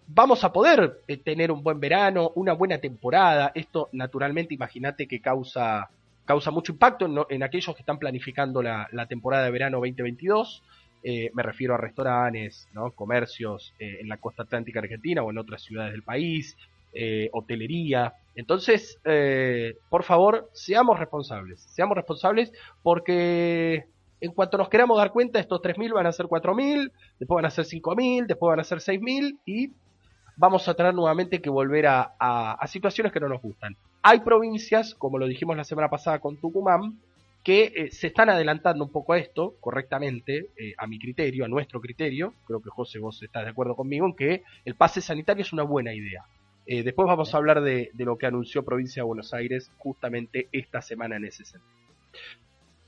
vamos 0.06 0.42
a 0.44 0.52
poder 0.52 1.02
tener 1.24 1.50
un 1.50 1.62
buen 1.62 1.80
verano, 1.80 2.32
una 2.34 2.52
buena 2.52 2.78
temporada. 2.78 3.52
Esto, 3.54 3.88
naturalmente, 3.92 4.54
imagínate 4.54 5.06
que 5.06 5.20
causa, 5.20 5.88
causa 6.24 6.50
mucho 6.50 6.72
impacto 6.72 7.26
en, 7.28 7.42
aquellos 7.42 7.74
que 7.74 7.82
están 7.82 7.98
planificando 7.98 8.62
la, 8.62 8.88
la 8.92 9.06
temporada 9.06 9.44
de 9.44 9.50
verano 9.50 9.78
2022. 9.78 10.62
Eh, 11.08 11.30
me 11.34 11.44
refiero 11.44 11.72
a 11.72 11.76
restaurantes, 11.76 12.66
¿no? 12.72 12.90
comercios 12.90 13.72
eh, 13.78 13.98
en 14.00 14.08
la 14.08 14.16
costa 14.16 14.42
atlántica 14.42 14.80
argentina 14.80 15.22
o 15.22 15.30
en 15.30 15.38
otras 15.38 15.62
ciudades 15.62 15.92
del 15.92 16.02
país, 16.02 16.56
eh, 16.92 17.30
hotelería. 17.32 18.14
Entonces, 18.34 18.98
por 19.88 20.02
favor, 20.02 20.50
seamos 20.52 20.98
responsables, 20.98 21.60
seamos 21.60 21.96
responsables 21.96 22.52
porque 22.82 23.84
en 24.20 24.32
cuanto 24.32 24.58
nos 24.58 24.68
queramos 24.68 24.98
dar 24.98 25.12
cuenta, 25.12 25.38
estos 25.38 25.62
3.000 25.62 25.94
van 25.94 26.06
a 26.08 26.12
ser 26.12 26.26
4.000, 26.26 26.90
después 27.20 27.36
van 27.36 27.44
a 27.46 27.50
ser 27.50 27.66
5.000, 27.66 28.26
después 28.26 28.50
van 28.50 28.58
a 28.58 28.64
ser 28.64 28.78
6.000 28.78 29.38
y 29.46 29.70
vamos 30.36 30.66
a 30.66 30.74
tener 30.74 30.92
nuevamente 30.92 31.40
que 31.40 31.50
volver 31.50 31.86
a 31.86 32.66
situaciones 32.66 33.12
que 33.12 33.20
no 33.20 33.28
nos 33.28 33.40
gustan. 33.40 33.76
Hay 34.02 34.20
provincias, 34.20 34.96
como 34.96 35.18
lo 35.18 35.28
dijimos 35.28 35.56
la 35.56 35.62
semana 35.62 35.88
pasada 35.88 36.18
con 36.18 36.36
Tucumán, 36.36 36.98
que 37.46 37.72
eh, 37.76 37.90
se 37.92 38.08
están 38.08 38.28
adelantando 38.28 38.82
un 38.82 38.90
poco 38.90 39.12
a 39.12 39.18
esto, 39.18 39.54
correctamente, 39.60 40.50
eh, 40.56 40.74
a 40.76 40.88
mi 40.88 40.98
criterio, 40.98 41.44
a 41.44 41.48
nuestro 41.48 41.80
criterio, 41.80 42.34
creo 42.44 42.60
que 42.60 42.70
José 42.70 42.98
vos 42.98 43.22
estás 43.22 43.44
de 43.44 43.50
acuerdo 43.50 43.76
conmigo 43.76 44.04
en 44.04 44.16
que 44.16 44.42
el 44.64 44.74
pase 44.74 45.00
sanitario 45.00 45.42
es 45.42 45.52
una 45.52 45.62
buena 45.62 45.94
idea. 45.94 46.24
Eh, 46.66 46.82
después 46.82 47.06
vamos 47.06 47.32
a 47.32 47.36
hablar 47.36 47.60
de, 47.60 47.92
lo 47.98 48.18
que 48.18 48.26
anunció 48.26 48.64
Provincia 48.64 49.00
de 49.02 49.06
Buenos 49.06 49.32
Aires 49.32 49.70
justamente 49.78 50.48
esta 50.50 50.82
semana 50.82 51.18
en 51.18 51.26
ese 51.26 51.44
sentido. 51.44 51.70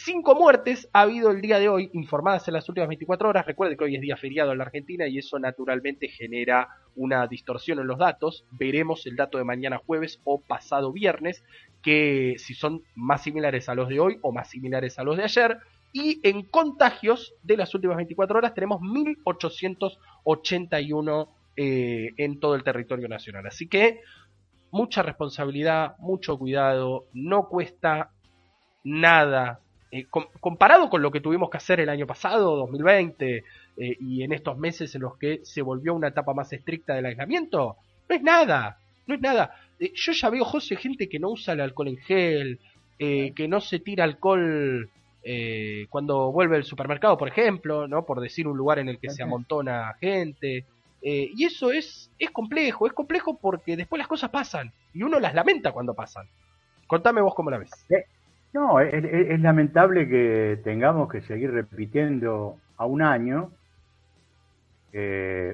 Cinco 0.02 0.34
muertes 0.34 0.88
ha 0.94 1.02
habido 1.02 1.30
el 1.30 1.42
día 1.42 1.60
de 1.60 1.68
hoy, 1.68 1.90
informadas 1.92 2.48
en 2.48 2.54
las 2.54 2.70
últimas 2.70 2.88
24 2.88 3.28
horas. 3.28 3.46
Recuerde 3.46 3.76
que 3.76 3.84
hoy 3.84 3.98
es 3.98 4.02
día 4.02 4.16
feriado 4.16 4.54
en 4.54 4.60
la 4.60 4.64
Argentina 4.64 5.06
y 5.06 5.18
eso 5.18 5.38
naturalmente 5.40 6.08
genera 6.08 6.70
una 6.96 7.28
distorsión 7.28 7.80
en 7.80 7.88
los 7.88 7.98
datos. 7.98 8.46
Veremos 8.52 9.06
el 9.08 9.18
dato 9.18 9.38
de 9.38 9.44
mañana 9.44 9.82
jueves 9.86 10.22
o 10.24 10.40
pasado 10.40 10.94
viernes, 10.94 11.44
que 11.84 12.36
si 12.38 12.54
son 12.54 12.82
más 12.96 13.24
similares 13.24 13.68
a 13.68 13.76
los 13.76 13.90
de 13.90 14.00
hoy 14.00 14.20
o 14.22 14.32
más 14.32 14.50
similares 14.50 14.98
a 15.00 15.04
los 15.04 15.18
de 15.18 15.24
ayer. 15.24 15.58
Y 15.92 16.22
en 16.24 16.44
contagios 16.44 17.34
de 17.44 17.58
las 17.58 17.76
últimas 17.76 17.98
24 17.98 18.38
horas 18.38 18.54
tenemos 18.54 18.80
1881 18.80 21.30
eh, 21.58 22.12
en 22.16 22.40
todo 22.40 22.56
el 22.56 22.64
territorio 22.64 23.10
nacional. 23.10 23.48
Así 23.48 23.68
que 23.68 24.00
mucha 24.72 25.04
responsabilidad, 25.04 25.98
mucho 26.00 26.40
cuidado, 26.40 27.08
no 27.12 27.50
cuesta 27.50 28.12
nada 28.86 29.60
eh, 29.92 30.06
comparado 30.40 30.88
con 30.88 31.02
lo 31.02 31.10
que 31.10 31.20
tuvimos 31.20 31.50
que 31.50 31.58
hacer 31.58 31.80
el 31.80 31.90
año 31.90 32.06
pasado, 32.06 32.56
2020, 32.58 33.38
eh, 33.38 33.44
y 34.00 34.22
en 34.22 34.34
estos 34.34 34.56
meses 34.56 34.94
en 34.94 35.02
los 35.02 35.18
que 35.18 35.40
se 35.44 35.64
volvió 35.64 35.96
una 35.96 36.10
etapa 36.10 36.34
más 36.36 36.54
estricta 36.54 36.94
del 36.94 37.08
aislamiento, 37.08 37.76
no 38.08 38.16
es 38.16 38.22
nada, 38.22 38.78
no 39.08 39.16
es 39.16 39.22
nada. 39.22 39.56
Eh, 39.80 39.92
yo 39.96 40.12
ya 40.12 40.30
veo, 40.30 40.46
José, 40.46 40.76
gente 40.76 41.10
que 41.10 41.18
no 41.18 41.30
usa 41.30 41.56
el 41.56 41.62
alcohol 41.62 41.88
en 41.88 41.98
gel, 41.98 42.60
que 43.00 43.48
no 43.48 43.62
se 43.62 43.80
tira 43.80 44.04
alcohol 44.04 44.90
cuando 45.90 46.34
vuelve 46.34 46.58
al 46.58 46.66
supermercado, 46.66 47.18
por 47.18 47.30
ejemplo, 47.30 47.88
¿no? 47.88 48.06
Por 48.06 48.20
decir 48.20 48.46
un 48.46 48.58
lugar 48.58 48.78
en 48.78 48.90
el 48.90 49.00
que 49.00 49.10
se 49.10 49.24
amontona 49.24 49.96
gente. 50.02 50.66
y 51.02 51.46
eso 51.46 51.72
es, 51.72 52.12
es 52.20 52.30
complejo, 52.32 52.88
es 52.88 52.94
complejo 52.94 53.38
porque 53.38 53.78
después 53.78 54.00
las 54.00 54.10
cosas 54.10 54.32
pasan 54.32 54.74
y 54.94 55.04
uno 55.04 55.18
las 55.22 55.34
lamenta 55.34 55.72
cuando 55.72 55.94
pasan. 55.94 56.28
Contame 56.88 57.22
vos 57.22 57.34
cómo 57.36 57.50
la 57.50 57.60
ves. 57.60 57.72
No, 58.54 58.80
es, 58.80 59.40
lamentable 59.42 60.08
que 60.08 60.60
tengamos 60.64 61.12
que 61.12 61.22
seguir 61.22 61.52
repitiendo 61.52 62.58
a 62.78 62.86
un 62.86 63.02
año. 63.02 63.52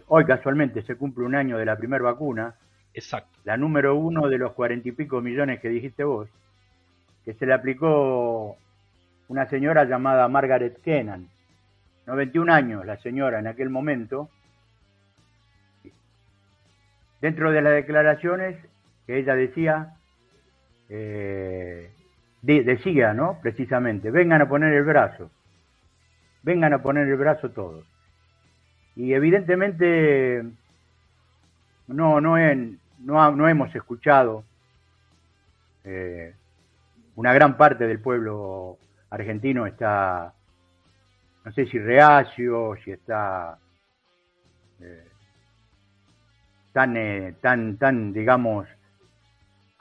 hoy 0.08 0.26
casualmente 0.26 0.82
se 0.84 0.96
cumple 0.96 1.26
un 1.26 1.36
año 1.36 1.58
de 1.58 1.66
la 1.66 1.78
primera 1.78 2.04
vacuna. 2.04 2.56
Exacto. 2.94 3.38
La 3.44 3.58
número 3.58 3.96
uno 3.96 4.30
de 4.30 4.38
los 4.38 4.54
cuarenta 4.54 4.88
y 4.88 4.94
pico 4.94 5.20
millones 5.20 5.60
que 5.60 5.68
dijiste 5.68 6.06
vos, 6.06 6.30
que 7.26 7.34
se 7.34 7.46
le 7.46 7.54
aplicó 7.54 8.56
una 9.28 9.50
señora 9.50 9.84
llamada 9.84 10.28
Margaret 10.30 10.82
Kennan. 10.82 11.28
91 12.06 12.54
años 12.54 12.86
la 12.86 12.98
señora 12.98 13.40
en 13.40 13.48
aquel 13.48 13.70
momento. 13.70 14.30
Dentro 17.20 17.52
de 17.52 17.62
las 17.62 17.74
declaraciones 17.74 18.56
que 19.08 19.18
ella 19.18 19.36
decía, 19.36 19.96
eh, 20.90 21.92
decía, 22.46 23.14
¿no? 23.14 23.40
Precisamente, 23.42 24.12
vengan 24.12 24.42
a 24.42 24.50
poner 24.50 24.74
el 24.74 24.84
brazo, 24.84 25.32
vengan 26.44 26.74
a 26.74 26.82
poner 26.82 27.08
el 27.08 27.18
brazo 27.18 27.52
todos. 27.52 27.86
Y 28.96 29.14
evidentemente 29.14 30.44
no, 31.88 32.22
no, 32.22 32.38
no, 33.00 33.50
hemos 33.50 33.76
escuchado 33.76 34.44
eh, 35.84 36.34
una 37.16 37.34
gran 37.34 37.58
parte 37.58 37.88
del 37.88 38.00
pueblo 38.00 38.78
argentino 39.10 39.66
está, 39.66 40.34
no 41.44 41.52
sé 41.52 41.66
si 41.66 41.80
reacio, 41.80 42.76
si 42.84 42.92
está 42.92 43.58
eh, 44.82 45.08
tan, 46.74 46.98
eh, 46.98 47.36
tan, 47.42 47.78
tan, 47.78 48.14
digamos, 48.14 48.68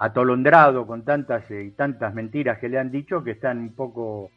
atolondrado 0.04 0.86
con 0.86 1.04
tantas 1.04 1.50
y 1.50 1.70
tantas 1.70 2.14
mentiras 2.14 2.58
que 2.58 2.68
le 2.68 2.78
han 2.78 2.90
dicho 2.90 3.24
que 3.24 3.32
están 3.32 3.58
un 3.58 3.74
poco 3.74 4.30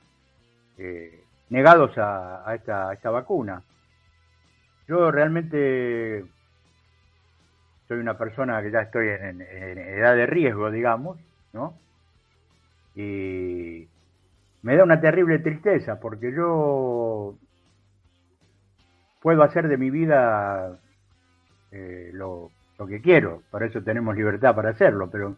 negados 1.49 1.97
a, 1.97 2.53
esta, 2.55 2.93
esta 2.93 3.09
vacuna. 3.09 3.63
Yo 4.87 5.11
realmente 5.11 6.23
soy 7.87 7.99
una 7.99 8.17
persona 8.17 8.61
que 8.61 8.71
ya 8.71 8.81
estoy 8.81 9.07
en, 9.07 9.41
edad 9.41 10.15
de 10.15 10.25
riesgo, 10.25 10.71
digamos, 10.71 11.17
¿no? 11.53 11.77
Y 12.95 13.87
me 14.61 14.75
da 14.75 14.83
una 14.83 14.99
terrible 14.99 15.39
tristeza 15.39 15.99
porque 15.99 16.33
yo 16.33 17.35
puedo 19.21 19.43
hacer 19.43 19.67
de 19.67 19.77
mi 19.77 19.89
vida 19.89 20.79
eh, 21.71 22.11
lo, 22.13 22.51
que 22.87 23.01
quiero, 23.01 23.43
para 23.51 23.65
eso 23.65 23.83
tenemos 23.83 24.15
libertad 24.15 24.55
para 24.55 24.69
hacerlo, 24.69 25.09
pero 25.09 25.37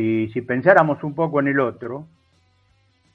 si, 0.00 0.30
si 0.32 0.40
pensáramos 0.40 1.02
un 1.04 1.14
poco 1.14 1.40
en 1.40 1.48
el 1.48 1.60
otro, 1.60 2.06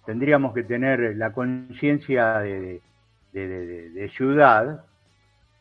tendríamos 0.06 0.54
que 0.54 0.64
tener 0.64 1.16
la 1.18 1.32
conciencia 1.34 2.40
de, 2.40 2.80
de, 3.34 4.12
ciudad 4.16 4.86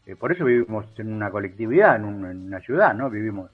eh, 0.06 0.16
por 0.16 0.32
eso 0.32 0.44
vivimos 0.44 0.87
en 0.98 1.14
una 1.14 1.30
colectividad, 1.30 1.96
en, 1.96 2.04
una 2.04 2.60
ciudad, 2.60 2.92
¿no? 2.92 3.08
Vivimos. 3.08 3.50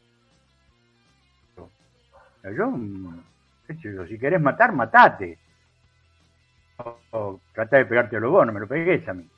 Yo, 2.42 4.06
si 4.08 4.18
querés 4.18 4.40
matar, 4.40 4.72
matate. 4.72 5.38
O, 7.12 7.38
trata 7.54 7.76
de 7.76 7.86
pegártelo 7.86 8.32
vos, 8.32 8.44
no 8.44 8.52
me 8.52 8.58
lo 8.58 8.66
pegues 8.66 9.08
a 9.08 9.14
mí. 9.14 9.28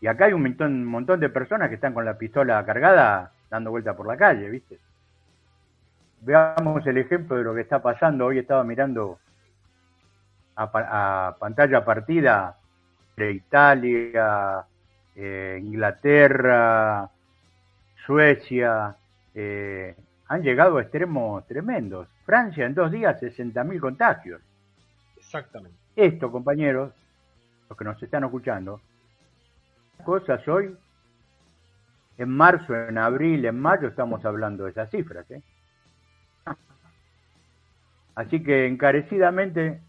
Y 0.00 0.08
acá 0.08 0.24
hay 0.24 0.32
un 0.32 0.42
montón, 0.42 0.72
un 0.72 0.84
montón 0.84 1.20
de 1.20 1.28
personas 1.28 1.68
que 1.68 1.76
están 1.76 1.94
con 1.94 2.04
la 2.04 2.18
pistola 2.18 2.64
cargada 2.66 3.30
dando 3.48 3.70
vuelta 3.70 3.94
por 3.94 4.08
la 4.08 4.16
calle, 4.16 4.50
¿viste? 4.50 4.80
Veamos 6.24 6.86
el 6.86 6.96
ejemplo 6.98 7.36
de 7.36 7.44
lo 7.44 7.54
que 7.54 7.60
está 7.60 7.82
pasando. 7.82 8.26
Hoy 8.26 8.38
estaba 8.38 8.64
mirando 8.64 9.18
a, 10.56 11.28
a 11.28 11.36
pantalla 11.38 11.84
partida 11.84 12.56
de 13.16 13.32
Italia, 13.32 14.64
eh, 15.14 15.60
Inglaterra, 15.62 17.10
Suecia, 18.06 18.96
eh, 19.34 19.94
han 20.28 20.42
llegado 20.42 20.78
a 20.78 20.82
extremos 20.82 21.46
tremendos. 21.46 22.08
Francia 22.24 22.66
en 22.66 22.74
dos 22.74 22.90
días 22.90 23.20
60.000 23.20 23.80
contagios. 23.80 24.40
Exactamente. 25.16 25.76
Esto, 25.94 26.32
compañeros, 26.32 26.92
los 27.68 27.78
que 27.78 27.84
nos 27.84 28.02
están 28.02 28.24
escuchando, 28.24 28.80
cosas 30.04 30.46
hoy, 30.48 30.74
en 32.16 32.28
marzo, 32.30 32.74
en 32.74 32.98
abril, 32.98 33.44
en 33.44 33.60
mayo 33.60 33.88
estamos 33.88 34.24
hablando 34.24 34.64
de 34.64 34.70
esas 34.70 34.90
cifras. 34.90 35.30
¿eh? 35.30 35.42
Así 38.14 38.42
que 38.42 38.66
encarecidamente, 38.66 39.80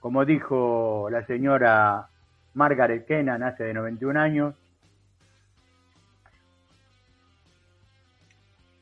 como 0.00 0.24
dijo 0.24 1.08
la 1.10 1.26
señora 1.26 2.08
Margaret 2.54 3.06
Kenan 3.06 3.42
hace 3.42 3.64
de 3.64 3.74
91 3.74 4.20
años. 4.20 4.54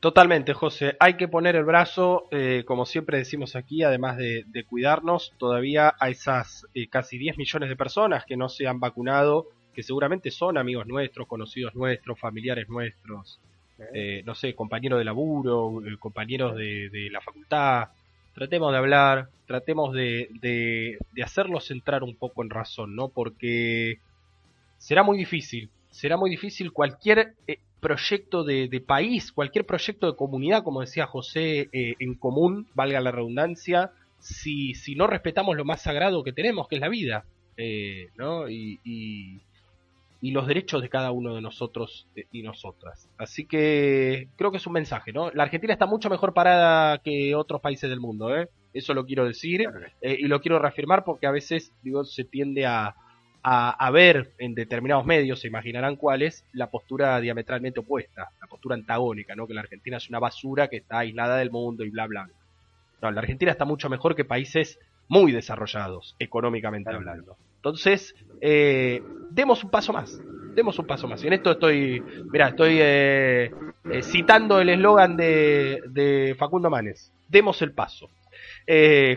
Totalmente, 0.01 0.55
José. 0.55 0.97
Hay 1.01 1.15
que 1.15 1.27
poner 1.27 1.57
el 1.57 1.65
brazo, 1.65 2.29
eh, 2.31 2.63
como 2.65 2.87
siempre 2.87 3.19
decimos 3.19 3.57
aquí, 3.57 3.83
además 3.83 4.17
de, 4.17 4.65
cuidarnos, 4.69 5.35
todavía 5.39 5.93
a 5.99 6.09
esas 6.09 6.67
eh, 6.75 6.89
casi 6.89 7.19
10 7.19 7.37
millones 7.37 7.69
de 7.69 7.75
personas 7.77 8.25
que 8.25 8.37
no 8.37 8.49
se 8.49 8.69
han 8.69 8.79
vacunado, 8.79 9.49
que 9.75 9.83
seguramente 9.83 10.31
son 10.31 10.57
amigos 10.57 10.87
nuestros, 10.87 11.27
conocidos 11.27 11.75
nuestros, 11.75 12.19
familiares 12.21 12.69
nuestros, 12.69 13.41
eh, 13.95 14.23
no 14.25 14.35
sé, 14.35 14.55
compañeros 14.55 14.99
de 14.99 15.05
laburo, 15.05 15.81
compañeros 16.01 16.57
de, 16.57 16.89
de 16.91 17.11
la 17.11 17.21
facultad, 17.21 17.89
tratemos 18.39 18.71
de 18.71 18.79
hablar, 18.79 19.29
tratemos 19.47 19.93
de, 19.93 20.29
de, 20.41 20.99
hacerlos 21.25 21.73
entrar 21.73 22.05
un 22.05 22.15
poco 22.15 22.45
en 22.45 22.51
razón, 22.51 22.95
¿no? 22.95 23.09
Porque 23.09 23.99
será 24.77 25.03
muy 25.03 25.19
difícil, 25.19 25.71
será 25.91 26.17
muy 26.17 26.31
difícil 26.31 26.73
cualquier 26.73 27.35
eh, 27.49 27.59
proyecto 27.81 28.45
de, 28.45 28.85
país, 28.87 29.33
cualquier 29.33 29.67
proyecto 29.67 30.07
de 30.07 30.17
comunidad, 30.17 30.63
como 30.63 30.83
decía 30.83 31.07
José, 31.07 31.69
eh, 31.73 31.97
en 31.99 32.15
común, 32.15 32.69
valga 32.75 33.01
la 33.01 33.11
redundancia, 33.11 33.91
si, 34.21 34.75
si 34.75 34.95
no 34.95 35.09
respetamos 35.09 35.57
lo 35.57 35.65
más 35.65 35.83
sagrado 35.83 36.23
que 36.23 36.33
tenemos, 36.33 36.69
que 36.69 36.77
es 36.77 36.81
la 36.81 36.89
vida, 36.89 37.25
eh, 37.57 38.09
¿no? 38.17 38.49
y, 38.49 38.79
y 38.85 39.41
los 40.21 40.47
derechos 40.47 40.83
de 40.83 40.89
cada 40.89 41.13
uno 41.13 41.35
de 41.35 41.41
nosotros 41.41 42.09
eh, 42.17 42.27
y 42.33 42.43
nosotras. 42.43 43.09
Así 43.19 43.47
que 43.47 44.29
creo 44.37 44.51
que 44.51 44.57
es 44.57 44.67
un 44.67 44.73
mensaje, 44.73 45.13
¿no? 45.13 45.31
La 45.31 45.45
Argentina 45.45 45.73
está 45.73 45.87
mucho 45.87 46.11
mejor 46.11 46.35
parada 46.35 46.99
que 46.99 47.35
otros 47.35 47.61
países 47.61 47.89
del 47.89 48.01
mundo, 48.01 48.37
¿eh? 48.37 48.49
Eso 48.75 48.95
lo 48.95 49.07
quiero 49.07 49.25
decir 49.25 49.67
eh, 50.03 50.17
y 50.19 50.27
lo 50.27 50.41
quiero 50.41 50.59
reafirmar 50.59 51.05
porque 51.05 51.27
a 51.27 51.31
veces, 51.31 51.73
digo, 51.83 52.05
se 52.05 52.25
tiende 52.25 52.67
a, 52.67 52.95
a, 53.43 53.91
ver 53.91 54.33
en 54.39 54.55
determinados 54.55 55.07
medios, 55.07 55.41
se 55.41 55.49
imaginarán 55.49 55.97
cuáles, 55.97 56.45
la 56.53 56.71
postura 56.71 57.19
diametralmente 57.21 57.81
opuesta, 57.81 58.29
la 58.41 58.47
postura 58.47 58.75
antagónica, 58.75 59.35
¿no? 59.35 59.47
Que 59.47 59.55
la 59.55 59.63
Argentina 59.63 59.97
es 59.97 60.09
una 60.09 60.19
basura 60.19 60.69
que 60.69 60.77
está 60.77 60.99
aislada 60.99 61.39
del 61.39 61.51
mundo 61.51 61.85
y 61.85 61.91
bla, 61.91 62.07
bla. 62.07 62.29
No, 63.01 63.11
la 63.11 63.21
Argentina 63.21 63.53
está 63.53 63.65
mucho 63.65 63.89
mejor 63.89 64.15
que 64.15 64.25
países 64.25 64.79
muy 65.09 65.33
desarrollados, 65.33 66.17
económicamente 66.19 66.91
hablando. 66.91 67.37
Entonces, 67.59 68.15
eh, 68.41 69.03
demos 69.31 69.65
un 69.65 69.71
paso 69.71 69.93
más, 69.93 70.21
demos 70.55 70.79
un 70.79 70.87
paso 70.87 71.09
más. 71.09 71.23
Y 71.23 71.27
en 71.27 71.33
esto 71.35 71.53
estoy, 71.53 72.03
mira, 72.31 72.49
estoy 72.49 72.79
eh, 72.81 73.51
eh, 73.91 74.03
citando 74.03 74.61
el 74.61 74.69
eslogan 74.71 75.17
de, 75.17 76.37
Facundo 76.39 76.71
Manes, 76.71 77.13
demos 77.29 77.61
el 77.63 77.73
paso. 77.73 78.09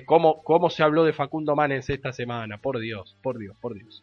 ¿cómo, 0.06 0.42
¿Cómo 0.44 0.70
se 0.70 0.82
habló 0.82 1.04
de 1.04 1.14
Facundo 1.14 1.56
Manes 1.56 1.90
esta 1.90 2.14
semana? 2.14 2.58
Por 2.58 2.80
Dios, 2.80 3.18
por 3.22 3.38
Dios, 3.38 3.56
por 3.60 3.74
Dios. 3.74 4.02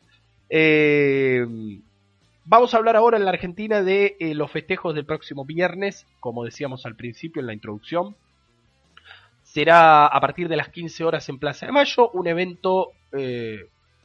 vamos 2.44 2.74
a 2.74 2.76
hablar 2.76 2.96
ahora 2.96 3.16
en 3.16 3.24
la 3.24 3.30
Argentina 3.30 3.82
de 3.82 4.16
los 4.34 4.50
festejos 4.52 4.94
del 4.94 5.06
próximo 5.06 5.44
viernes, 5.44 6.06
como 6.20 6.44
decíamos 6.44 6.84
al 6.86 6.96
principio 6.96 7.40
en 7.40 7.46
la 7.46 7.54
introducción. 7.54 8.14
Será 9.42 10.06
a 10.06 10.20
partir 10.20 10.48
de 10.48 10.56
las 10.56 10.68
15 10.68 11.02
horas 11.04 11.28
en 11.30 11.38
Plaza 11.38 11.64
de 11.64 11.72
Mayo, 11.72 12.10
un 12.10 12.26
evento 12.28 12.92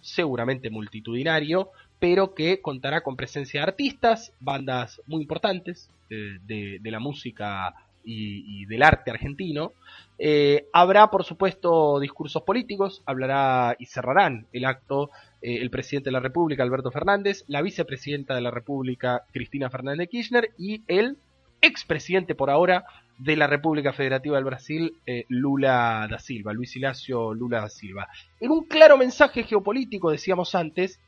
seguramente 0.03 0.69
multitudinario, 0.69 1.71
pero 1.99 2.35
que 2.35 2.61
contará 2.61 3.01
con 3.01 3.15
presencia 3.15 3.61
de 3.61 3.67
artistas, 3.67 4.33
bandas 4.39 5.01
muy 5.07 5.21
importantes 5.21 5.89
eh, 6.09 6.37
de, 6.45 6.91
la 6.91 6.99
música 6.99 7.73
y, 8.03 8.65
del 8.65 8.83
arte 8.83 9.09
argentino. 9.09 9.71
Eh, 10.19 10.67
habrá, 10.73 11.09
por 11.09 11.23
supuesto, 11.23 11.99
discursos 11.99 12.43
políticos, 12.43 13.01
hablará 13.05 13.75
y 13.79 13.85
cerrarán 13.85 14.45
el 14.51 14.65
acto 14.65 15.09
eh, 15.41 15.61
el 15.61 15.69
presidente 15.69 16.09
de 16.09 16.13
la 16.13 16.19
República, 16.19 16.63
Alberto 16.63 16.91
Fernández, 16.91 17.45
la 17.47 17.61
vicepresidenta 17.61 18.35
de 18.35 18.41
la 18.41 18.51
República, 18.51 19.23
Cristina 19.31 19.69
Fernández 19.69 20.09
Kirchner, 20.09 20.49
y 20.57 20.81
el 20.87 21.17
expresidente 21.61 22.35
por 22.35 22.49
ahora 22.49 22.85
de 23.17 23.35
la 23.35 23.47
República 23.47 23.93
Federativa 23.93 24.35
del 24.35 24.45
Brasil, 24.45 24.97
eh, 25.05 25.25
Lula 25.29 26.07
da 26.09 26.19
Silva, 26.19 26.53
Luis 26.53 26.75
Ignacio 26.75 27.33
Lula 27.33 27.61
da 27.61 27.69
Silva. 27.69 28.09
En 28.39 28.51
un 28.51 28.65
claro 28.65 28.97
mensaje 28.97 29.43
geopolítico, 29.43 30.11
decíamos 30.11 30.55
antes, 30.55 30.99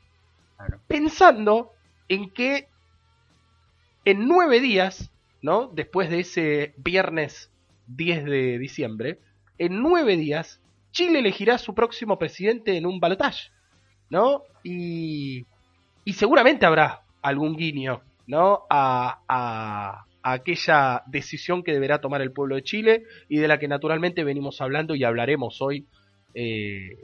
pensando 0.86 1.72
en 2.08 2.30
que 2.30 2.68
en 4.04 4.28
nueve 4.28 4.60
días, 4.60 5.10
¿no? 5.42 5.66
Después 5.66 6.08
de 6.10 6.20
ese 6.20 6.74
viernes 6.76 7.50
10 7.88 8.24
de 8.24 8.58
diciembre, 8.58 9.18
en 9.58 9.82
nueve 9.82 10.16
días, 10.16 10.60
Chile 10.92 11.18
elegirá 11.18 11.58
su 11.58 11.74
próximo 11.74 12.18
presidente 12.18 12.76
en 12.76 12.86
un 12.86 13.00
balotaje, 13.00 13.50
¿no? 14.08 14.42
Y, 14.62 15.44
y 16.04 16.12
seguramente 16.12 16.66
habrá 16.66 17.02
algún 17.20 17.56
guiño, 17.56 18.00
¿no? 18.26 18.62
a, 18.70 20.04
aquella 20.32 21.04
decisión 21.06 21.62
que 21.62 21.72
deberá 21.72 22.00
tomar 22.00 22.20
el 22.20 22.32
pueblo 22.32 22.56
de 22.56 22.64
Chile 22.64 23.04
y 23.28 23.38
de 23.38 23.46
la 23.46 23.60
que 23.60 23.68
naturalmente 23.68 24.24
venimos 24.24 24.60
hablando 24.60 24.96
y 24.96 25.04
hablaremos 25.04 25.62
hoy, 25.62 25.86
eh, 26.34 26.98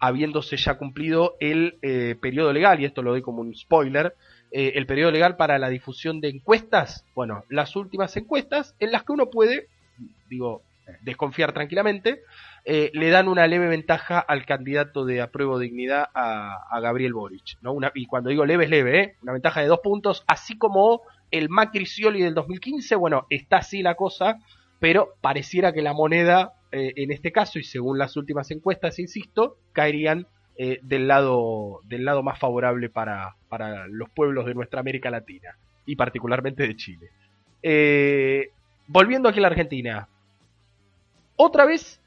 habiéndose 0.00 0.56
ya 0.56 0.76
cumplido 0.76 1.36
el 1.38 1.78
eh, 1.82 2.16
periodo 2.20 2.52
legal, 2.52 2.80
y 2.80 2.84
esto 2.84 3.02
lo 3.02 3.12
doy 3.12 3.22
como 3.22 3.42
un 3.42 3.54
spoiler, 3.54 4.14
eh, 4.50 4.72
el 4.74 4.86
periodo 4.86 5.12
legal 5.12 5.36
para 5.36 5.56
la 5.60 5.68
difusión 5.68 6.20
de 6.20 6.30
encuestas, 6.30 7.06
bueno, 7.14 7.44
las 7.48 7.76
últimas 7.76 8.16
encuestas 8.16 8.74
en 8.80 8.90
las 8.90 9.04
que 9.04 9.12
uno 9.12 9.30
puede, 9.30 9.68
digo, 10.28 10.62
desconfiar 11.02 11.52
tranquilamente, 11.52 12.22
le 12.66 13.10
dan 13.10 13.28
una 13.28 13.46
leve 13.46 13.68
ventaja 13.68 14.18
al 14.18 14.44
candidato 14.44 15.04
de 15.04 15.20
apruebo 15.22 15.58
dignidad 15.58 16.06
a, 16.12 16.80
Gabriel 16.80 17.14
Boric, 17.14 17.56
¿no? 17.62 17.72
Una, 17.72 17.92
y 17.94 18.06
cuando 18.06 18.30
digo 18.30 18.44
leve 18.44 18.64
es 18.64 18.70
leve, 18.70 19.16
una 19.22 19.32
ventaja 19.32 19.60
de 19.60 19.68
dos 19.68 19.80
puntos, 19.80 20.24
así 20.26 20.58
como 20.58 21.02
el 21.34 21.48
Macri 21.48 21.84
Scioli 21.84 22.22
del 22.22 22.32
2015, 22.32 22.94
bueno, 22.94 23.26
está 23.28 23.56
así 23.56 23.82
la 23.82 23.96
cosa, 23.96 24.38
pero 24.78 25.14
pareciera 25.20 25.72
que 25.72 25.82
la 25.82 25.92
moneda, 25.92 26.52
eh, 26.70 26.92
en 26.94 27.10
este 27.10 27.32
caso, 27.32 27.58
y 27.58 27.64
según 27.64 27.98
las 27.98 28.16
últimas 28.16 28.52
encuestas, 28.52 29.00
insisto, 29.00 29.56
caerían 29.72 30.28
eh, 30.56 30.78
del, 30.82 31.08
lado, 31.08 31.80
del 31.88 32.04
lado 32.04 32.22
más 32.22 32.38
favorable 32.38 32.88
para, 32.88 33.34
para 33.48 33.88
los 33.88 34.10
pueblos 34.10 34.46
de 34.46 34.54
nuestra 34.54 34.78
América 34.78 35.10
Latina, 35.10 35.58
y 35.86 35.96
particularmente 35.96 36.68
de 36.68 36.76
Chile. 36.76 37.10
Eh, 37.64 38.50
volviendo 38.86 39.28
aquí 39.28 39.40
a 39.40 39.42
la 39.42 39.48
Argentina, 39.48 40.08
otra 41.34 41.64
vez 41.64 42.00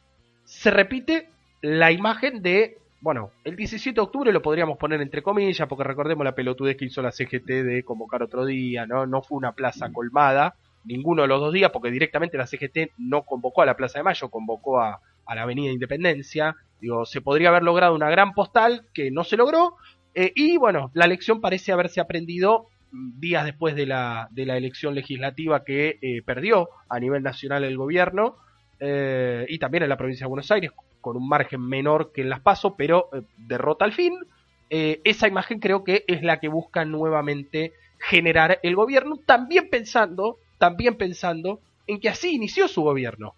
se 0.45 0.71
repite 0.71 1.29
la 1.61 1.91
imagen 1.91 2.41
de, 2.41 2.77
bueno, 2.99 3.31
el 3.43 3.55
17 3.55 3.95
de 3.95 4.01
octubre 4.01 4.31
lo 4.31 4.41
podríamos 4.41 4.77
poner 4.77 5.01
entre 5.01 5.21
comillas, 5.21 5.67
porque 5.67 5.83
recordemos 5.83 6.25
la 6.25 6.33
pelotudez 6.33 6.77
que 6.77 6.85
hizo 6.85 7.01
la 7.01 7.11
CGT 7.11 7.47
de 7.47 7.83
convocar 7.83 8.23
otro 8.23 8.45
día, 8.45 8.87
¿no? 8.87 9.05
No 9.05 9.21
fue 9.21 9.37
una 9.37 9.51
plaza 9.51 9.91
colmada, 9.93 10.55
ninguno 10.83 11.21
de 11.21 11.27
los 11.27 11.39
dos 11.39 11.53
días, 11.53 11.69
porque 11.71 11.91
directamente 11.91 12.37
la 12.37 12.47
CGT 12.47 12.93
no 12.97 13.23
convocó 13.23 13.61
a 13.61 13.65
la 13.65 13.77
Plaza 13.77 13.99
de 13.99 14.03
Mayo, 14.03 14.29
convocó 14.29 14.79
a, 14.81 14.99
la 15.33 15.41
Avenida 15.43 15.71
Independencia. 15.71 16.55
Digo, 16.81 17.05
se 17.05 17.21
podría 17.21 17.49
haber 17.49 17.63
logrado 17.63 17.93
una 17.93 18.09
gran 18.09 18.33
postal 18.33 18.85
que 18.93 19.11
no 19.11 19.23
se 19.23 19.37
logró. 19.37 19.75
Eh, 20.15 20.31
y 20.35 20.57
bueno, 20.57 20.89
la 20.93 21.05
elección 21.05 21.41
parece 21.41 21.71
haberse 21.71 21.99
aprendido 21.99 22.65
mm, 22.91 23.19
días 23.19 23.45
después 23.45 23.75
de 23.75 23.85
la, 23.85 24.29
de 24.31 24.45
la 24.45 24.57
elección 24.57 24.95
legislativa 24.95 25.63
que 25.63 25.99
eh, 26.01 26.21
perdió 26.25 26.69
a 26.89 26.99
nivel 26.99 27.21
nacional 27.21 27.63
el 27.63 27.77
gobierno 27.77 28.37
eh, 28.79 29.45
y 29.49 29.59
también 29.59 29.83
en 29.83 29.89
la 29.89 29.97
provincia 29.97 30.23
de 30.25 30.29
Buenos 30.29 30.49
Aires 30.51 30.71
con 31.01 31.17
un 31.17 31.27
margen 31.27 31.61
menor 31.61 32.11
que 32.11 32.21
en 32.21 32.29
las 32.29 32.41
PASO, 32.41 32.75
pero 32.75 33.09
derrota 33.37 33.85
al 33.85 33.93
fin. 33.93 34.13
esa 34.69 35.27
imagen 35.27 35.59
creo 35.59 35.83
que 35.83 36.03
es 36.07 36.23
la 36.23 36.39
que 36.39 36.49
busca 36.49 36.85
nuevamente 36.85 37.73
generar 37.99 38.59
el 38.63 38.75
gobierno, 38.75 39.17
también 39.25 39.69
pensando, 39.69 40.37
también 40.57 40.95
pensando 40.95 41.61
en 41.87 41.99
que 41.99 42.09
así 42.09 42.35
inició 42.35 42.67
su 42.67 42.81
gobierno 42.81 43.35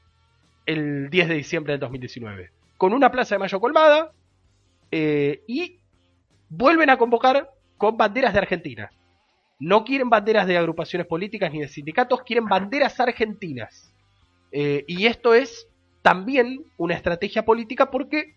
el 0.66 1.10
10 1.10 1.30
de 1.30 1.36
diciembre 1.36 1.74
del 1.74 1.80
2019, 1.80 2.52
con 2.78 2.94
una 2.94 3.12
plaza 3.12 3.36
de 3.36 3.40
mayo 3.40 3.60
colmada 3.60 4.12
eh, 4.92 5.44
y 5.48 5.78
vuelven 6.50 6.90
a 6.90 6.98
convocar 6.98 7.50
con 7.78 7.98
banderas 7.98 8.34
de 8.34 8.40
Argentina. 8.40 8.92
No 9.60 9.84
quieren 9.84 10.10
banderas 10.10 10.48
de 10.48 10.58
agrupaciones 10.58 11.08
políticas 11.08 11.52
ni 11.52 11.60
de 11.60 11.68
sindicatos, 11.68 12.22
quieren 12.22 12.46
banderas 12.46 13.00
argentinas. 13.00 13.94
Eh, 14.52 14.86
y 14.88 15.06
esto 15.06 15.34
es 15.34 15.68
también 16.02 16.66
una 16.78 16.96
estrategia 16.96 17.46
política 17.46 17.92
porque 17.92 18.36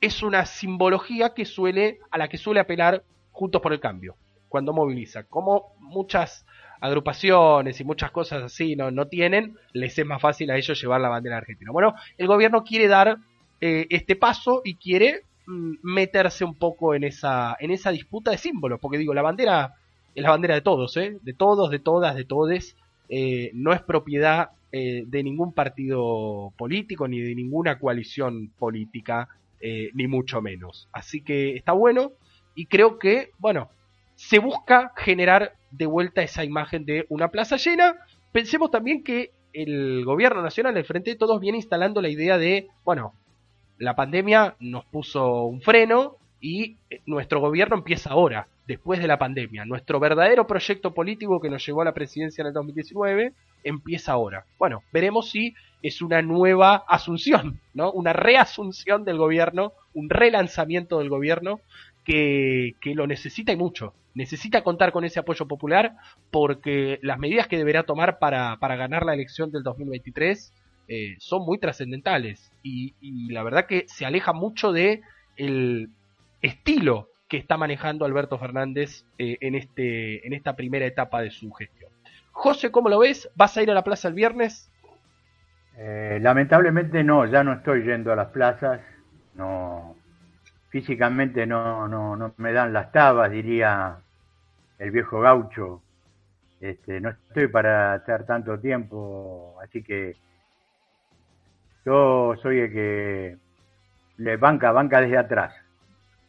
es 0.00 0.22
una 0.22 0.46
simbología 0.46 1.34
que 1.34 1.44
suele, 1.44 1.98
a 2.10 2.18
la 2.18 2.28
que 2.28 2.38
suele 2.38 2.60
apelar 2.60 3.04
Juntos 3.32 3.60
por 3.60 3.72
el 3.72 3.80
Cambio, 3.80 4.16
cuando 4.48 4.72
moviliza. 4.72 5.24
Como 5.24 5.74
muchas 5.80 6.46
agrupaciones 6.80 7.80
y 7.80 7.84
muchas 7.84 8.10
cosas 8.10 8.42
así 8.42 8.76
no, 8.76 8.90
no 8.90 9.06
tienen, 9.06 9.56
les 9.72 9.98
es 9.98 10.06
más 10.06 10.20
fácil 10.20 10.50
a 10.50 10.56
ellos 10.56 10.80
llevar 10.80 11.00
la 11.00 11.08
bandera 11.08 11.38
argentina. 11.38 11.72
Bueno, 11.72 11.94
el 12.18 12.26
gobierno 12.26 12.62
quiere 12.62 12.88
dar 12.88 13.18
eh, 13.60 13.86
este 13.88 14.16
paso 14.16 14.60
y 14.64 14.74
quiere 14.74 15.22
mm, 15.46 15.76
meterse 15.82 16.44
un 16.44 16.54
poco 16.54 16.94
en 16.94 17.04
esa, 17.04 17.56
en 17.58 17.70
esa 17.70 17.90
disputa 17.90 18.30
de 18.30 18.38
símbolos, 18.38 18.78
porque 18.80 18.98
digo, 18.98 19.14
la 19.14 19.22
bandera 19.22 19.74
es 20.14 20.22
la 20.22 20.30
bandera 20.30 20.54
de 20.54 20.60
todos, 20.60 20.96
¿eh? 20.96 21.16
de 21.22 21.32
todos, 21.32 21.70
de 21.70 21.78
todas, 21.78 22.14
de 22.14 22.24
todes, 22.24 22.76
eh, 23.08 23.50
no 23.54 23.72
es 23.72 23.82
propiedad 23.82 24.50
eh, 24.76 25.04
de 25.06 25.22
ningún 25.22 25.52
partido 25.52 26.52
político 26.56 27.06
ni 27.06 27.20
de 27.20 27.34
ninguna 27.34 27.78
coalición 27.78 28.50
política, 28.58 29.28
ni 29.94 30.06
mucho 30.08 30.42
menos. 30.42 30.90
Así 30.92 31.22
que 31.22 31.56
está 31.56 31.72
bueno 31.72 32.12
y 32.54 32.66
creo 32.66 32.98
que, 32.98 33.30
bueno, 33.38 33.70
se 34.14 34.38
busca 34.38 34.92
generar 34.96 35.54
de 35.70 35.86
vuelta 35.86 36.22
esa 36.22 36.44
imagen 36.44 36.84
de 36.84 37.06
una 37.08 37.28
plaza 37.28 37.56
llena. 37.56 37.96
Pensemos 38.32 38.70
también 38.70 39.02
que 39.02 39.30
el 39.52 40.04
gobierno 40.04 40.42
nacional, 40.42 40.76
el 40.76 40.84
Frente 40.84 41.10
de 41.10 41.16
Todos, 41.16 41.40
viene 41.40 41.58
instalando 41.58 42.02
la 42.02 42.08
idea 42.08 42.38
de, 42.38 42.68
bueno, 42.84 43.14
la 43.78 43.96
pandemia 43.96 44.56
nos 44.60 44.84
puso 44.86 45.44
un 45.44 45.60
freno 45.60 46.16
y 46.40 46.76
eh, 46.90 47.00
nuestro 47.06 47.40
gobierno 47.40 47.76
empieza 47.76 48.10
ahora, 48.10 48.48
después 48.66 49.00
de 49.00 49.08
la 49.08 49.18
pandemia. 49.18 49.64
Nuestro 49.64 50.00
verdadero 50.00 50.46
proyecto 50.46 50.94
político 50.94 51.40
que 51.40 51.50
nos 51.50 51.64
llevó 51.64 51.82
a 51.82 51.86
la 51.86 51.94
presidencia 51.94 52.42
en 52.42 52.48
el 52.48 52.54
2019 52.54 53.32
empieza 53.62 54.12
ahora. 54.12 54.44
Bueno, 54.58 54.82
veremos 54.92 55.30
si 55.30 55.54
es 55.82 56.02
una 56.02 56.22
nueva 56.22 56.84
asunción, 56.88 57.60
¿no? 57.74 57.92
Una 57.92 58.12
reasunción 58.12 59.04
del 59.04 59.18
gobierno, 59.18 59.72
un 59.92 60.10
relanzamiento 60.10 60.98
del 60.98 61.08
gobierno 61.08 61.60
que, 62.04 62.74
que 62.80 62.94
lo 62.94 63.06
necesita 63.06 63.52
y 63.52 63.56
mucho 63.56 63.94
necesita 64.14 64.62
contar 64.62 64.92
con 64.92 65.04
ese 65.04 65.20
apoyo 65.20 65.46
popular 65.46 65.96
porque 66.30 66.98
las 67.02 67.18
medidas 67.18 67.48
que 67.48 67.58
deberá 67.58 67.82
tomar 67.82 68.18
para, 68.18 68.56
para 68.58 68.76
ganar 68.76 69.04
la 69.04 69.14
elección 69.14 69.50
del 69.50 69.62
2023 69.62 70.52
eh, 70.86 71.16
son 71.18 71.44
muy 71.44 71.58
trascendentales 71.58 72.52
y, 72.62 72.94
la 73.30 73.42
verdad 73.42 73.66
que 73.66 73.84
se 73.88 74.06
aleja 74.06 74.32
mucho 74.32 74.72
de 74.72 75.02
el 75.36 75.90
estilo 76.42 77.08
que 77.34 77.40
está 77.40 77.56
manejando 77.56 78.04
Alberto 78.04 78.38
Fernández 78.38 79.04
eh, 79.18 79.38
en, 79.40 79.56
este, 79.56 80.24
en 80.24 80.34
esta 80.34 80.54
primera 80.54 80.86
etapa 80.86 81.20
de 81.20 81.32
su 81.32 81.50
gestión. 81.50 81.90
José, 82.30 82.70
¿cómo 82.70 82.88
lo 82.88 83.00
ves? 83.00 83.28
¿Vas 83.34 83.56
a 83.56 83.62
ir 83.64 83.72
a 83.72 83.74
la 83.74 83.82
plaza 83.82 84.06
el 84.06 84.14
viernes? 84.14 84.70
Eh, 85.76 86.20
lamentablemente 86.22 87.02
no, 87.02 87.26
ya 87.26 87.42
no 87.42 87.54
estoy 87.54 87.82
yendo 87.82 88.12
a 88.12 88.16
las 88.16 88.28
plazas, 88.28 88.80
no, 89.34 89.96
físicamente 90.68 91.44
no, 91.44 91.88
no, 91.88 92.14
no 92.14 92.34
me 92.36 92.52
dan 92.52 92.72
las 92.72 92.92
tabas, 92.92 93.32
diría 93.32 93.96
el 94.78 94.92
viejo 94.92 95.20
gaucho. 95.20 95.82
Este, 96.60 97.00
no 97.00 97.10
estoy 97.10 97.48
para 97.48 97.96
estar 97.96 98.24
tanto 98.26 98.60
tiempo, 98.60 99.56
así 99.60 99.82
que 99.82 100.14
yo 101.84 102.36
soy 102.40 102.60
el 102.60 102.72
que 102.72 103.36
le 104.18 104.36
banca, 104.36 104.70
banca 104.70 105.00
desde 105.00 105.18
atrás. 105.18 105.63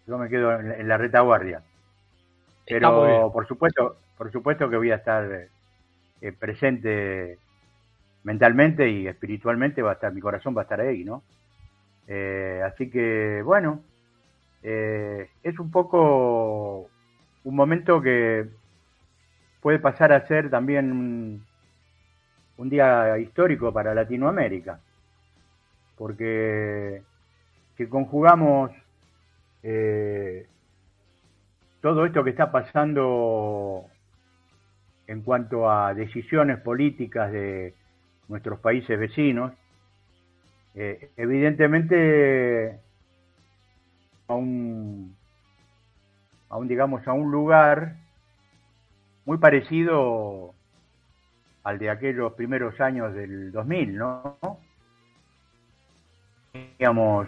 Yo 0.08 0.18
me 0.18 0.30
quedo 0.30 0.60
en, 0.60 0.88
la 0.88 0.98
retaguardia. 0.98 1.62
Pero 2.68 3.32
por 3.32 3.48
supuesto, 3.48 3.98
por 4.18 4.32
supuesto 4.32 4.70
que 4.70 4.78
voy 4.78 4.92
a 4.92 4.96
estar 4.96 5.48
eh, 6.22 6.32
presente 6.32 7.38
mentalmente 8.24 8.90
y 8.90 9.08
espiritualmente 9.08 9.82
va 9.82 9.92
a 9.92 9.94
estar, 9.94 10.14
mi 10.14 10.22
corazón 10.22 10.56
va 10.56 10.62
a 10.62 10.64
estar 10.64 10.82
ahí, 10.82 11.04
¿no? 11.04 11.22
Eh, 12.08 12.62
así 12.66 12.90
que, 12.90 13.42
bueno, 13.44 13.82
eh, 14.64 15.30
es 15.44 15.60
un 15.60 15.70
poco 15.70 16.90
un 17.44 17.56
momento 17.56 18.02
que 18.02 18.48
puede 19.62 19.80
pasar 19.80 20.12
a 20.12 20.26
ser 20.26 20.50
también 20.50 20.92
un, 22.58 22.70
día 22.70 23.18
histórico 23.20 23.72
para 23.72 23.94
Latinoamérica, 23.94 24.80
porque 25.98 27.04
que 27.78 27.90
conjugamos 27.90 28.72
eh, 29.68 30.46
todo 31.82 32.06
esto 32.06 32.24
que 32.24 32.30
está 32.30 32.52
pasando 32.52 33.86
en 35.08 35.24
cuanto 35.24 35.70
a 35.72 35.96
decisiones 35.96 36.60
políticas 36.60 37.32
de 37.32 37.74
nuestros 38.28 38.60
países 38.60 39.00
vecinos, 39.00 39.54
eh, 40.76 41.10
evidentemente 41.18 42.80
a 44.28 44.36
un 44.36 45.16
a 46.50 46.58
un, 46.58 46.68
digamos, 46.68 47.08
a 47.08 47.14
un 47.14 47.32
lugar 47.32 47.96
muy 49.26 49.40
parecido 49.40 50.54
al 51.64 51.80
de 51.80 51.90
aquellos 51.90 52.34
primeros 52.34 52.80
años 52.80 53.16
del 53.16 53.52
2000, 53.52 53.98
¿no? 53.98 54.38
Digamos, 56.54 57.28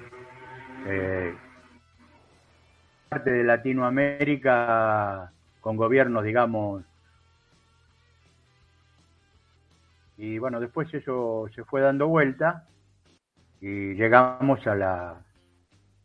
eh, 0.86 1.36
parte 3.10 3.32
de 3.32 3.44
Latinoamérica 3.44 5.32
con 5.62 5.76
gobiernos, 5.76 6.24
digamos, 6.24 6.84
y 10.18 10.40
bueno, 10.40 10.60
después 10.60 10.92
eso 10.94 11.48
se 11.54 11.64
fue 11.64 11.82
dando 11.82 12.08
vuelta 12.08 12.68
y 13.62 13.94
llegamos 13.94 14.66
a 14.66 14.76
la, 14.76 15.22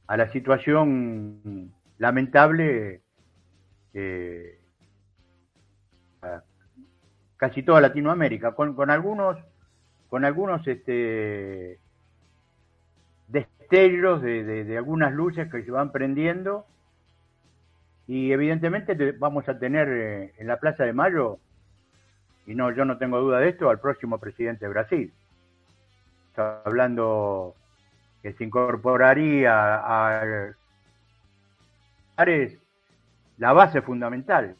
a 0.06 0.16
la 0.16 0.30
situación 0.32 1.72
lamentable 1.98 3.00
eh, 3.94 4.58
casi 7.36 7.62
toda 7.62 7.80
Latinoamérica, 7.80 8.54
con, 8.54 8.74
con 8.74 8.90
algunos, 8.90 9.38
con 10.08 10.24
algunos 10.24 10.66
este, 10.68 11.80
destellos 13.28 14.20
de, 14.22 14.76
algunas 14.76 15.12
luces 15.12 15.50
que 15.50 15.64
se 15.64 15.70
van 15.70 15.90
prendiendo 15.90 16.66
y 18.06 18.32
evidentemente 18.32 19.12
vamos 19.12 19.48
a 19.48 19.58
tener 19.58 19.88
eh, 19.88 20.32
en 20.38 20.46
la 20.46 20.58
Plaza 20.58 20.84
de 20.84 20.92
Mayo, 20.92 21.38
y 22.46 22.54
no, 22.54 22.72
yo 22.72 22.84
no 22.84 22.98
tengo 22.98 23.20
duda 23.20 23.38
de 23.38 23.50
esto, 23.50 23.70
al 23.70 23.78
próximo 23.78 24.18
presidente 24.18 24.64
de 24.64 24.70
Brasil. 24.70 25.12
Está 26.28 26.62
hablando 26.64 27.54
que 28.22 28.32
se 28.32 28.44
incorporaría 28.44 29.52
a 29.54 30.54
es 32.16 32.56
la 33.38 33.52
base 33.52 33.82
fundamental 33.82 34.54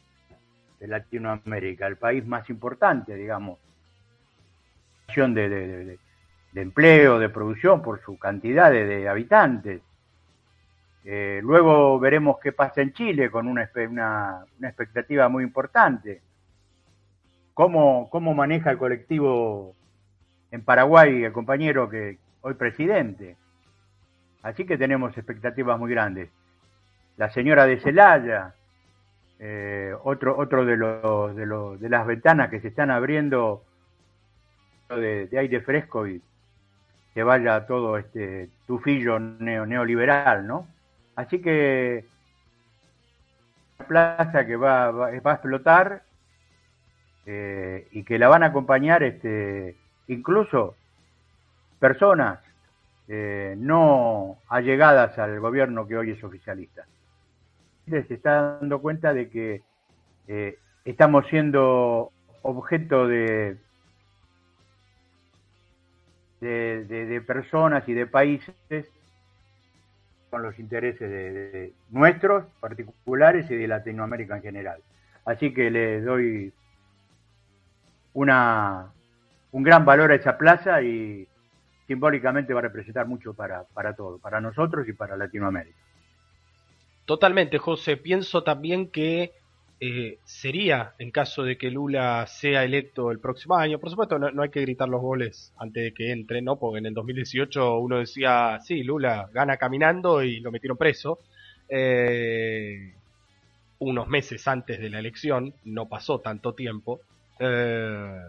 de 0.79 0.87
Latinoamérica, 0.87 1.87
el 1.87 1.97
país 1.97 2.25
más 2.25 2.49
importante, 2.49 3.15
digamos, 3.15 3.59
de, 5.15 5.49
de, 5.49 5.99
de 6.51 6.61
empleo, 6.61 7.19
de 7.19 7.29
producción, 7.29 7.81
por 7.81 8.01
su 8.01 8.17
cantidad 8.17 8.71
de, 8.71 9.07
habitantes. 9.07 9.81
Eh, 11.05 11.41
luego 11.43 11.99
veremos 11.99 12.37
qué 12.41 12.51
pasa 12.51 12.81
en 12.81 12.93
Chile 12.93 13.29
con 13.29 13.47
una, 13.47 13.63
expectativa 14.61 15.27
muy 15.29 15.43
importante. 15.43 16.21
¿Cómo, 17.53 18.09
¿Cómo, 18.09 18.33
maneja 18.33 18.71
el 18.71 18.77
colectivo 18.77 19.75
en 20.51 20.63
Paraguay, 20.63 21.23
el 21.23 21.33
compañero 21.33 21.89
que, 21.89 22.17
hoy 22.43 22.53
presidente. 22.55 23.37
Así 24.43 24.65
que 24.65 24.77
tenemos 24.77 25.17
expectativas 25.17 25.79
muy 25.79 25.89
grandes. 25.89 26.29
La 27.17 27.29
señora 27.31 27.65
de 27.65 27.79
Celaya, 27.79 28.53
eh, 29.39 29.93
otro, 30.03 30.37
otro 30.37 30.65
de, 30.65 30.77
los, 30.77 31.35
de, 31.35 31.45
los, 31.45 31.79
de 31.79 31.89
las 31.89 32.05
ventanas 32.05 32.49
que 32.49 32.59
se 32.59 32.67
están 32.67 32.91
abriendo 32.91 33.63
de, 34.89 35.29
aire 35.37 35.61
fresco 35.61 36.05
y 36.07 36.21
que 37.13 37.23
vaya 37.23 37.65
todo 37.65 37.97
este 37.97 38.49
tufillo 38.67 39.19
neoliberal, 39.19 40.45
¿no? 40.45 40.67
Así 41.15 41.41
que 41.41 42.05
la 43.79 43.87
plaza 43.87 44.45
que 44.45 44.55
va, 44.55 44.91
va, 44.91 45.07
a 45.07 45.33
explotar 45.33 46.03
eh, 47.25 47.87
y 47.91 48.03
que 48.03 48.19
la 48.19 48.27
van 48.27 48.43
a 48.43 48.47
acompañar 48.47 49.03
este, 49.03 49.75
incluso 50.07 50.75
personas 51.79 52.39
eh, 53.07 53.55
no 53.57 54.37
allegadas 54.47 55.17
al 55.19 55.39
gobierno 55.39 55.87
que 55.87 55.97
hoy 55.97 56.11
es 56.11 56.23
oficialista. 56.23 56.85
Se 57.85 58.13
está 58.13 58.59
dando 58.59 58.79
cuenta 58.79 59.13
de 59.13 59.29
que 59.29 59.61
eh, 60.27 60.57
estamos 60.85 61.27
siendo 61.27 62.11
objeto 62.41 63.07
de, 63.07 63.57
de, 66.39 67.23
personas 67.27 67.87
y 67.87 67.93
de 67.93 68.07
países 68.07 68.89
con 70.33 70.41
los 70.41 70.57
intereses 70.57 71.11
de, 71.11 71.73
nuestros 71.91 72.45
particulares 72.59 73.45
y 73.51 73.55
de 73.55 73.67
Latinoamérica 73.67 74.37
en 74.37 74.41
general. 74.41 74.81
Así 75.25 75.53
que 75.53 75.69
le 75.69 76.01
doy 76.01 76.51
una, 78.15 78.91
un 79.51 79.61
gran 79.61 79.85
valor 79.85 80.11
a 80.11 80.15
esa 80.15 80.35
plaza 80.35 80.81
y 80.81 81.27
simbólicamente 81.85 82.51
va 82.51 82.61
a 82.61 82.63
representar 82.63 83.05
mucho 83.05 83.35
para, 83.35 83.65
para 83.75 83.95
para 84.19 84.41
nosotros 84.41 84.87
y 84.87 84.93
para 84.93 85.15
Latinoamérica. 85.17 85.77
Totalmente, 87.05 87.59
José. 87.59 87.95
Pienso 87.97 88.43
también 88.43 88.89
que 88.89 89.33
eh, 89.85 90.19
sería, 90.23 90.93
en 90.97 91.11
caso 91.11 91.43
de 91.43 91.57
que 91.57 91.69
Lula 91.69 92.25
sea 92.25 92.63
electo 92.63 93.11
el 93.11 93.19
próximo 93.19 93.57
año, 93.57 93.79
por 93.79 93.89
supuesto 93.89 94.17
no, 94.17 94.41
hay 94.41 94.49
que 94.49 94.61
gritar 94.61 94.87
los 94.87 95.01
goles 95.01 95.53
antes 95.57 95.83
de 95.83 95.93
que 95.93 96.13
entre, 96.13 96.41
¿no? 96.41 96.57
Porque 96.57 96.77
en 96.79 96.85
el 96.85 96.93
2018 96.93 97.79
uno 97.79 97.97
decía, 97.97 98.59
sí, 98.63 98.81
Lula 98.81 99.29
gana 99.33 99.57
caminando 99.57 100.23
y 100.23 100.39
lo 100.39 100.53
metieron 100.53 100.77
preso. 100.77 101.19
Eh, 101.67 102.93
unos 103.79 104.07
meses 104.07 104.47
antes 104.47 104.79
de 104.79 104.89
la 104.89 104.99
elección, 104.99 105.53
no 105.65 105.89
pasó 105.89 106.21
tanto 106.21 106.53
tiempo. 106.53 107.01
Eh, 107.37 108.21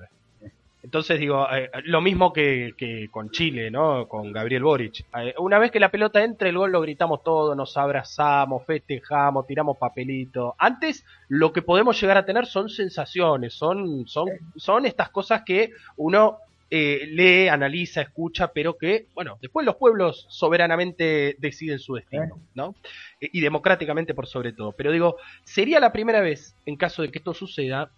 entonces 0.85 1.19
digo, 1.19 1.49
eh, 1.51 1.71
lo 1.85 2.03
mismo 2.03 2.31
que, 2.31 3.09
con 3.11 3.31
Chile, 3.31 3.71
¿no? 3.71 4.07
Con 4.07 4.31
Gabriel 4.33 4.65
Boric. 4.65 5.07
Eh, 5.19 5.35
una 5.39 5.59
vez 5.59 5.71
que 5.71 5.81
la 5.81 5.91
pelota 5.91 6.23
entre 6.23 6.51
el 6.51 6.59
gol 6.59 6.73
lo 6.73 6.83
gritamos 6.83 7.25
todo, 7.25 7.55
nos 7.55 7.75
abrazamos, 7.79 8.67
festejamos, 8.67 9.47
tiramos 9.47 9.79
papelito. 9.79 10.55
Antes 10.59 11.07
lo 11.29 11.55
que 11.55 11.63
podemos 11.63 11.99
llegar 11.99 12.19
a 12.19 12.27
tener 12.27 12.45
son 12.45 12.69
sensaciones, 12.69 13.55
son, 13.55 14.07
son, 14.07 14.29
son 14.57 14.85
estas 14.85 15.09
cosas 15.09 15.43
que 15.43 15.71
uno 15.97 16.37
eh, 16.71 17.07
lee, 17.09 17.49
analiza, 17.49 18.03
escucha, 18.03 18.49
pero 18.49 18.77
que, 18.77 19.07
bueno, 19.15 19.39
después 19.41 19.65
los 19.65 19.77
pueblos 19.77 20.27
soberanamente 20.29 21.35
deciden 21.39 21.79
su 21.79 21.95
destino, 21.95 22.39
¿no? 22.55 22.75
y 23.21 23.41
democráticamente 23.41 24.13
por 24.13 24.27
sobre 24.27 24.53
todo. 24.53 24.73
Pero 24.73 24.93
digo, 24.93 25.17
sería 25.45 25.81
la 25.81 25.93
primera 25.93 26.21
vez, 26.21 26.55
en 26.67 26.77
caso 26.77 27.01
de 27.01 27.11
que 27.11 27.21
esto 27.21 27.33
suceda, 27.33 27.91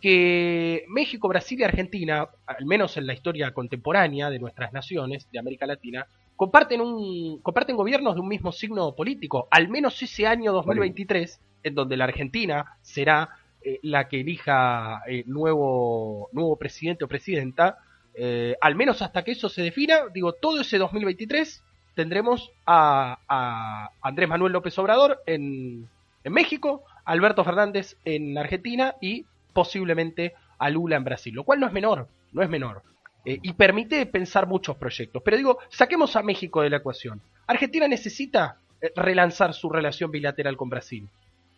que 0.00 0.84
México, 0.88 1.28
Brasil 1.28 1.60
y 1.60 1.64
Argentina, 1.64 2.28
al 2.46 2.64
menos 2.64 2.96
en 2.96 3.06
la 3.06 3.12
historia 3.12 3.52
contemporánea 3.52 4.30
de 4.30 4.38
nuestras 4.38 4.72
naciones 4.72 5.28
de 5.30 5.38
América 5.38 5.66
Latina, 5.66 6.06
comparten, 6.36 6.80
un, 6.80 7.40
comparten 7.42 7.76
gobiernos 7.76 8.14
de 8.14 8.20
un 8.20 8.28
mismo 8.28 8.50
signo 8.50 8.94
político, 8.94 9.46
al 9.50 9.68
menos 9.68 10.02
ese 10.02 10.26
año 10.26 10.52
2023, 10.52 11.40
en 11.62 11.74
donde 11.74 11.96
la 11.98 12.04
Argentina 12.04 12.78
será 12.80 13.28
eh, 13.62 13.78
la 13.82 14.08
que 14.08 14.20
elija 14.20 15.02
eh, 15.06 15.24
nuevo, 15.26 16.30
nuevo 16.32 16.56
presidente 16.56 17.04
o 17.04 17.08
presidenta, 17.08 17.76
eh, 18.14 18.56
al 18.60 18.74
menos 18.74 19.02
hasta 19.02 19.22
que 19.22 19.32
eso 19.32 19.50
se 19.50 19.62
defina, 19.62 20.04
digo, 20.14 20.32
todo 20.32 20.62
ese 20.62 20.78
2023 20.78 21.62
tendremos 21.94 22.50
a, 22.64 23.18
a 23.28 23.90
Andrés 24.00 24.28
Manuel 24.28 24.54
López 24.54 24.78
Obrador 24.78 25.20
en, 25.26 25.86
en 26.24 26.32
México, 26.32 26.84
Alberto 27.04 27.44
Fernández 27.44 27.98
en 28.06 28.38
Argentina 28.38 28.94
y 29.00 29.26
posiblemente 29.52 30.34
a 30.58 30.70
Lula 30.70 30.96
en 30.96 31.04
Brasil, 31.04 31.34
lo 31.34 31.44
cual 31.44 31.60
no 31.60 31.66
es 31.66 31.72
menor, 31.72 32.08
no 32.32 32.42
es 32.42 32.48
menor. 32.48 32.82
Eh, 33.24 33.38
y 33.42 33.52
permite 33.52 34.06
pensar 34.06 34.46
muchos 34.46 34.76
proyectos. 34.76 35.22
Pero 35.24 35.36
digo, 35.36 35.58
saquemos 35.68 36.16
a 36.16 36.22
México 36.22 36.62
de 36.62 36.70
la 36.70 36.78
ecuación. 36.78 37.20
Argentina 37.46 37.86
necesita 37.86 38.56
eh, 38.80 38.92
relanzar 38.96 39.52
su 39.52 39.68
relación 39.68 40.10
bilateral 40.10 40.56
con 40.56 40.70
Brasil. 40.70 41.08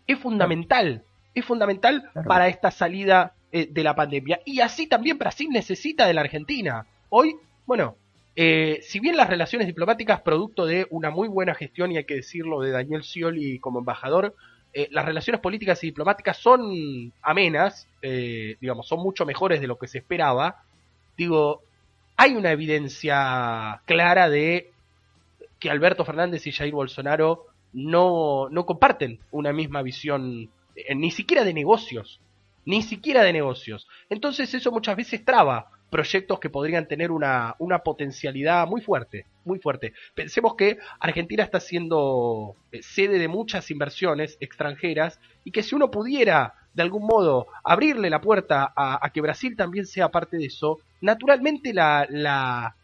Es 0.07 0.19
fundamental, 0.19 1.05
es 1.35 1.45
fundamental 1.45 2.11
para 2.27 2.49
esta 2.49 2.71
salida 2.71 3.35
eh, 3.53 3.69
de 3.71 3.85
la 3.85 3.95
pandemia. 3.95 4.41
Y 4.45 4.61
así 4.61 4.89
también 4.89 5.19
Brasil 5.19 5.49
necesita 5.51 6.07
de 6.07 6.15
la 6.15 6.23
Argentina. 6.23 6.87
Hoy, 7.11 7.37
bueno, 7.67 7.97
si 8.35 8.99
bien 8.99 9.17
las 9.17 9.29
relaciones 9.29 9.69
diplomáticas, 9.69 10.23
producto 10.23 10.65
de 10.65 10.87
una 10.91 11.11
muy 11.11 11.29
buena 11.29 11.55
gestión, 11.55 11.93
y 11.93 11.99
hay 11.99 12.05
que 12.05 12.17
decirlo, 12.17 12.63
de 12.63 12.71
Daniel 12.71 13.05
Scioli 13.05 13.59
como 13.59 13.81
embajador, 13.81 14.35
eh, 14.75 14.89
las 14.91 15.05
relaciones 15.05 15.41
políticas 15.41 15.83
y 15.85 15.89
diplomáticas 15.89 16.39
son 16.39 17.13
amenas, 17.21 17.89
eh, 18.01 18.57
digamos, 18.61 18.89
son 18.89 19.01
mucho 19.01 19.27
mejores 19.27 19.61
de 19.61 19.67
lo 19.67 19.79
que 19.79 19.87
se 19.87 19.99
esperaba, 19.99 20.63
digo, 21.17 21.63
hay 22.17 22.35
una 22.35 22.53
evidencia 22.53 23.83
clara 23.85 24.31
de 24.31 24.71
que 25.59 25.71
Alberto 25.71 26.05
Fernández 26.05 26.47
y 26.47 26.53
Jair 26.53 26.73
Bolsonaro 26.73 27.47
no, 27.73 28.49
no 28.51 28.67
comparten 28.67 29.21
una 29.31 29.53
misma 29.53 29.83
visión, 29.83 30.51
eh, 30.75 30.95
ni 30.95 31.11
siquiera 31.11 31.45
de 31.45 31.55
negocios, 31.55 32.21
ni 32.65 32.83
siquiera 32.83 33.23
de 33.23 33.33
negocios. 33.33 33.87
Entonces 34.09 34.55
eso 34.55 34.73
muchas 34.73 34.97
veces 34.97 35.25
traba 35.25 35.71
proyectos 35.93 36.41
que 36.41 36.49
podrían 36.49 36.89
tener 36.89 37.13
una, 37.13 37.55
una 37.59 37.81
potencialidad 37.81 38.67
muy 38.67 38.81
fuerte, 38.81 39.27
muy 39.45 39.59
fuerte. 39.59 39.93
Pensemos 40.15 40.55
que 40.57 40.79
Argentina 40.99 41.45
está 41.45 41.61
siendo 41.61 42.57
eh, 42.73 42.83
sede 42.83 43.19
de 43.19 43.29
muchas 43.29 43.71
inversiones 43.71 44.39
extranjeras 44.41 45.21
y 45.45 45.51
que 45.51 45.63
si 45.63 45.75
uno 45.75 45.91
pudiera 45.91 46.55
de 46.73 46.83
algún 46.83 47.07
modo 47.07 47.47
abrirle 47.63 48.09
la 48.09 48.23
puerta 48.23 48.73
a, 48.75 49.07
que 49.13 49.21
Brasil 49.21 49.55
también 49.55 49.85
sea 49.85 50.09
parte 50.09 50.39
de 50.39 50.47
eso, 50.47 50.79
naturalmente 51.03 51.75
la, 51.75 52.07
la, 52.09 52.75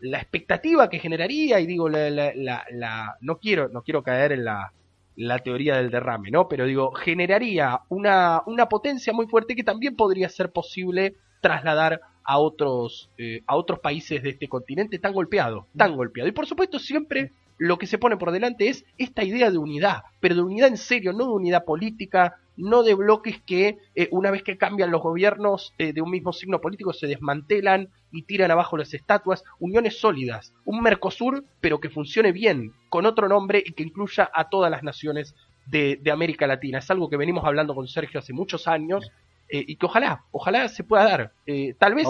la 0.00 0.18
expectativa 0.18 0.90
que 0.90 0.98
generaría, 0.98 1.58
y 1.60 1.66
digo, 1.66 1.88
la, 1.88 2.10
la, 2.10 3.16
no, 3.22 3.38
quiero, 3.38 3.70
no 3.70 3.80
quiero 3.80 4.02
caer 4.02 4.32
en 4.32 4.44
la, 4.44 4.74
la 5.16 5.38
teoría 5.38 5.76
del 5.76 5.90
derrame, 5.90 6.30
¿no? 6.30 6.48
Pero 6.48 6.66
digo, 6.66 6.92
generaría 6.92 7.80
una, 7.88 8.42
una 8.44 8.68
potencia 8.68 9.14
muy 9.14 9.26
fuerte 9.26 9.56
que 9.56 9.64
también 9.64 9.96
podría 9.96 10.28
ser 10.28 10.52
posible 10.52 11.14
trasladar 11.40 12.02
a 12.28 12.36
otros, 12.36 13.08
eh, 13.16 13.42
a 13.46 13.56
otros 13.56 13.78
países 13.78 14.22
de 14.22 14.28
este 14.28 14.48
continente 14.48 14.98
tan 14.98 15.14
golpeado, 15.14 15.66
tan 15.74 15.96
golpeado. 15.96 16.28
Y 16.28 16.32
por 16.32 16.46
supuesto 16.46 16.78
siempre 16.78 17.32
lo 17.56 17.78
que 17.78 17.86
se 17.86 17.96
pone 17.96 18.18
por 18.18 18.32
delante 18.32 18.68
es 18.68 18.84
esta 18.98 19.24
idea 19.24 19.50
de 19.50 19.56
unidad, 19.56 20.02
pero 20.20 20.34
de 20.34 20.42
unidad 20.42 20.68
en 20.68 20.76
serio, 20.76 21.14
no 21.14 21.24
de 21.24 21.32
unidad 21.32 21.64
política, 21.64 22.36
no 22.58 22.82
de 22.82 22.92
bloques 22.92 23.40
que 23.46 23.78
eh, 23.94 24.08
una 24.10 24.30
vez 24.30 24.42
que 24.42 24.58
cambian 24.58 24.90
los 24.90 25.00
gobiernos 25.00 25.72
eh, 25.78 25.94
de 25.94 26.02
un 26.02 26.10
mismo 26.10 26.34
signo 26.34 26.60
político 26.60 26.92
se 26.92 27.06
desmantelan 27.06 27.88
y 28.12 28.24
tiran 28.24 28.50
abajo 28.50 28.76
las 28.76 28.92
estatuas, 28.92 29.42
uniones 29.58 29.98
sólidas, 29.98 30.52
un 30.66 30.82
Mercosur 30.82 31.46
pero 31.62 31.80
que 31.80 31.88
funcione 31.88 32.32
bien, 32.32 32.74
con 32.90 33.06
otro 33.06 33.26
nombre 33.26 33.62
y 33.64 33.72
que 33.72 33.84
incluya 33.84 34.30
a 34.34 34.50
todas 34.50 34.70
las 34.70 34.82
naciones 34.82 35.34
de, 35.64 35.98
de 36.02 36.10
América 36.10 36.46
Latina. 36.46 36.80
Es 36.80 36.90
algo 36.90 37.08
que 37.08 37.16
venimos 37.16 37.46
hablando 37.46 37.74
con 37.74 37.88
Sergio 37.88 38.20
hace 38.20 38.34
muchos 38.34 38.68
años 38.68 39.10
eh, 39.48 39.64
y 39.66 39.76
que 39.76 39.86
ojalá, 39.86 40.24
ojalá 40.30 40.68
se 40.68 40.84
pueda 40.84 41.04
dar. 41.04 41.32
Eh, 41.46 41.74
tal 41.78 41.94
vez, 41.94 42.06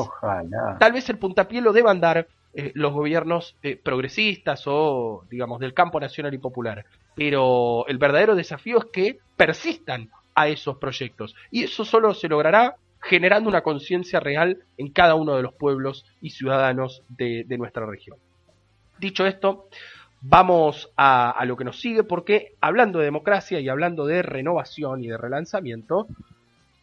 tal 0.80 0.92
vez 0.92 1.08
el 1.08 1.18
puntapié 1.18 1.60
lo 1.60 1.72
deban 1.72 2.00
dar 2.00 2.26
eh, 2.54 2.72
los 2.74 2.92
gobiernos 2.92 3.56
progresistas 3.82 4.64
o, 4.66 5.24
digamos, 5.30 5.60
del 5.60 5.74
campo 5.74 6.00
nacional 6.00 6.34
y 6.34 6.38
popular. 6.38 6.84
Pero 7.14 7.86
el 7.86 7.98
verdadero 7.98 8.34
desafío 8.34 8.78
es 8.78 8.86
que 8.86 9.18
persistan 9.36 10.10
a 10.34 10.48
esos 10.48 10.78
proyectos. 10.78 11.34
Y 11.50 11.64
eso 11.64 11.84
solo 11.84 12.14
se 12.14 12.28
logrará 12.28 12.76
generando 13.00 13.48
una 13.48 13.62
conciencia 13.62 14.18
real 14.18 14.58
en 14.76 14.90
cada 14.90 15.14
uno 15.14 15.36
de 15.36 15.42
los 15.42 15.54
pueblos 15.54 16.04
y 16.20 16.30
ciudadanos 16.30 17.02
de, 17.08 17.44
nuestra 17.56 17.86
región. 17.86 18.18
Dicho 18.98 19.24
esto, 19.26 19.68
vamos 20.20 20.90
a, 20.96 21.30
a, 21.30 21.44
lo 21.44 21.56
que 21.56 21.64
nos 21.64 21.80
sigue 21.80 22.02
porque 22.02 22.54
hablando 22.60 22.98
de 22.98 23.04
democracia 23.04 23.60
y 23.60 23.68
hablando 23.68 24.06
de 24.06 24.22
renovación 24.22 25.04
y 25.04 25.08
de 25.08 25.16
relanzamiento, 25.16 26.08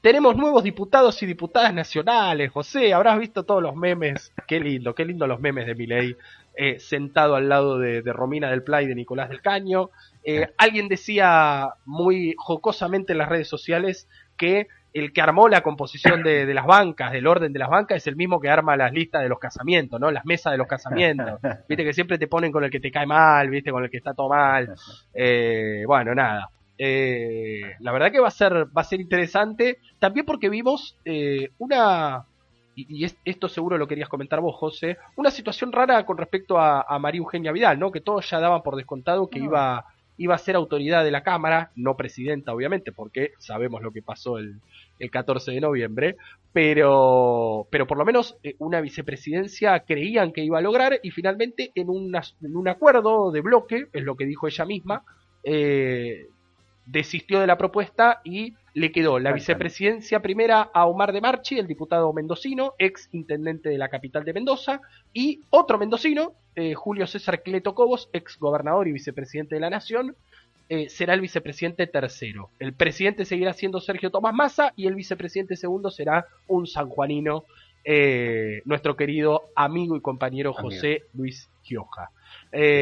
tenemos 0.05 0.37
nuevos 0.37 0.63
diputados 0.63 1.23
y 1.23 1.25
diputadas 1.25 1.73
nacionales, 1.73 2.51
José, 2.51 2.93
habrás 2.93 3.17
visto 3.17 3.43
todos 3.43 3.63
los 3.63 3.75
memes, 3.75 4.31
qué 4.47 4.59
lindo, 4.59 4.93
qué 4.93 5.03
lindo 5.03 5.25
los 5.25 5.39
memes 5.39 5.65
de 5.65 5.73
Milei, 5.73 6.15
eh, 6.55 6.79
sentado 6.79 7.33
al 7.33 7.49
lado 7.49 7.79
de, 7.79 8.03
Romina 8.13 8.51
del 8.51 8.61
Pla 8.61 8.83
y 8.83 8.85
de 8.85 8.93
Nicolás 8.93 9.29
del 9.29 9.41
Caño. 9.41 9.89
Eh, 10.23 10.47
alguien 10.59 10.89
decía 10.89 11.69
muy 11.85 12.35
jocosamente 12.37 13.13
en 13.13 13.17
las 13.17 13.29
redes 13.29 13.47
sociales 13.47 14.07
que 14.37 14.67
el 14.93 15.11
que 15.11 15.21
armó 15.21 15.49
la 15.49 15.61
composición 15.61 16.21
de, 16.21 16.53
las 16.53 16.67
bancas, 16.67 17.11
del 17.11 17.25
orden 17.25 17.51
de 17.51 17.57
las 17.57 17.69
bancas, 17.69 17.97
es 17.97 18.05
el 18.05 18.15
mismo 18.15 18.39
que 18.39 18.49
arma 18.49 18.77
las 18.77 18.93
listas 18.93 19.23
de 19.23 19.29
los 19.29 19.39
casamientos, 19.39 19.99
¿no? 19.99 20.11
Las 20.11 20.23
mesas 20.23 20.51
de 20.51 20.59
los 20.59 20.67
casamientos. 20.67 21.39
Viste 21.67 21.83
que 21.83 21.93
siempre 21.93 22.19
te 22.19 22.27
ponen 22.27 22.51
con 22.51 22.63
el 22.63 22.69
que 22.69 22.79
te 22.79 22.91
cae 22.91 23.07
mal, 23.07 23.49
viste, 23.49 23.71
con 23.71 23.83
el 23.83 23.89
que 23.89 23.97
está 23.97 24.13
todo 24.13 24.29
mal. 24.29 24.71
Eh, 25.15 25.83
bueno, 25.87 26.13
nada. 26.13 26.51
Eh, 26.77 27.61
la 27.79 27.91
verdad 27.91 28.11
que 28.11 28.19
va 28.19 28.27
a 28.27 28.31
ser, 28.31 28.67
va 28.75 28.81
a 28.81 28.85
ser 28.85 28.99
interesante, 28.99 29.79
también 29.99 30.25
porque 30.25 30.49
vimos 30.49 30.97
eh, 31.05 31.51
una, 31.57 32.25
y, 32.75 33.05
esto 33.23 33.47
seguro 33.47 33.77
lo 33.77 33.87
querías 33.87 34.09
comentar 34.09 34.41
vos, 34.41 34.55
José, 34.55 34.97
una 35.15 35.31
situación 35.31 35.71
rara 35.71 36.05
con 36.05 36.17
respecto 36.17 36.59
a, 36.59 36.99
María 36.99 37.19
Eugenia 37.19 37.51
Vidal, 37.51 37.79
¿no? 37.79 37.91
Que 37.91 38.01
todos 38.01 38.29
ya 38.29 38.39
daban 38.39 38.61
por 38.61 38.75
descontado 38.75 39.29
que 39.29 39.39
iba 39.39 39.85
iba 40.17 40.35
a 40.35 40.37
ser 40.37 40.55
autoridad 40.55 41.03
de 41.03 41.11
la 41.11 41.23
Cámara, 41.23 41.71
no 41.75 41.97
presidenta 41.97 42.53
obviamente, 42.53 42.91
porque 42.93 43.33
sabemos 43.37 43.81
lo 43.81 43.91
que 43.91 44.01
pasó 44.01 44.37
el, 44.37 44.61
el 44.99 45.11
14 45.11 45.51
de 45.51 45.59
noviembre, 45.59 46.15
pero, 46.53 47.67
pero 47.69 47.85
por 47.85 47.97
lo 47.97 48.05
menos 48.05 48.37
eh, 48.43 48.55
una 48.59 48.79
vicepresidencia 48.79 49.81
creían 49.81 50.31
que 50.31 50.43
iba 50.43 50.59
a 50.59 50.61
lograr 50.61 50.99
y 51.03 51.11
finalmente 51.11 51.71
en, 51.75 51.89
en 51.89 52.55
un 52.55 52.67
acuerdo 52.67 53.31
de 53.31 53.41
bloque, 53.41 53.87
es 53.91 54.03
lo 54.03 54.15
que 54.15 54.25
dijo 54.25 54.47
ella 54.47 54.65
misma, 54.65 55.03
eh, 55.43 56.27
desistió 56.85 57.39
de 57.39 57.47
la 57.47 57.57
propuesta 57.57 58.21
y 58.23 58.53
le 58.73 58.91
quedó 58.91 59.19
la 59.19 59.31
vicepresidencia 59.31 60.21
primera 60.21 60.69
a 60.73 60.85
Omar 60.85 61.13
de 61.13 61.21
Marchi, 61.21 61.57
el 61.57 61.67
diputado 61.67 62.11
mendocino, 62.13 62.73
ex 62.77 63.09
intendente 63.13 63.69
de 63.69 63.77
la 63.77 63.89
capital 63.89 64.25
de 64.25 64.33
Mendoza, 64.33 64.81
y 65.13 65.41
otro 65.49 65.77
mendocino, 65.77 66.33
eh, 66.55 66.73
Julio 66.73 67.07
César 67.07 67.41
Cleto 67.41 67.73
Cobos, 67.73 68.09
ex 68.13 68.37
gobernador 68.37 68.87
y 68.87 68.91
vicepresidente 68.91 69.55
de 69.55 69.61
la 69.61 69.69
Nación, 69.69 70.15
eh, 70.67 70.89
será 70.89 71.13
el 71.13 71.21
vicepresidente 71.21 71.87
tercero. 71.87 72.49
El 72.59 72.73
presidente 72.73 73.23
seguirá 73.23 73.53
siendo 73.53 73.79
Sergio 73.79 74.11
Tomás 74.11 74.33
Massa 74.33 74.73
y 74.75 74.87
el 74.87 74.95
vicepresidente 74.95 75.55
segundo 75.55 75.89
será 75.89 76.25
un 76.47 76.67
sanjuanino, 76.67 77.45
eh, 77.85 78.61
nuestro 78.65 78.95
querido 78.95 79.43
amigo 79.55 79.95
y 79.95 80.01
compañero 80.01 80.53
José 80.53 81.03
Luis 81.13 81.49
Gioja. 81.63 82.09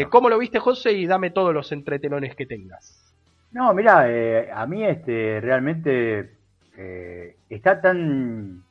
¿Cómo 0.10 0.30
lo 0.30 0.40
viste, 0.40 0.60
José? 0.60 0.94
Y 0.94 1.06
dame 1.08 1.30
todos 1.30 1.54
los 1.54 1.72
entretelones 1.72 2.36
que 2.36 2.46
tengas. 2.46 3.03
No, 3.54 3.72
mira, 3.76 4.10
eh, 4.10 4.50
a 4.52 4.66
mí 4.66 4.84
este 4.84 5.40
realmente 5.40 6.38
eh, 6.76 7.36
está 7.50 7.80
tan 7.80 8.64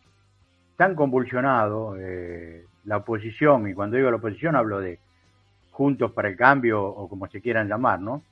tan 0.76 0.96
convulsionado 0.96 1.96
eh, 1.96 2.64
la 2.84 2.96
oposición 2.96 3.68
y 3.68 3.74
cuando 3.74 3.96
digo 3.96 4.10
la 4.10 4.16
oposición 4.16 4.56
hablo 4.56 4.80
de 4.80 4.98
Juntos 5.70 6.10
para 6.12 6.28
el 6.28 6.36
Cambio 6.36 6.84
o 6.84 7.08
como 7.08 7.28
se 7.28 7.40
quieran 7.40 7.68
llamar, 7.68 8.00
¿no? 8.00 8.22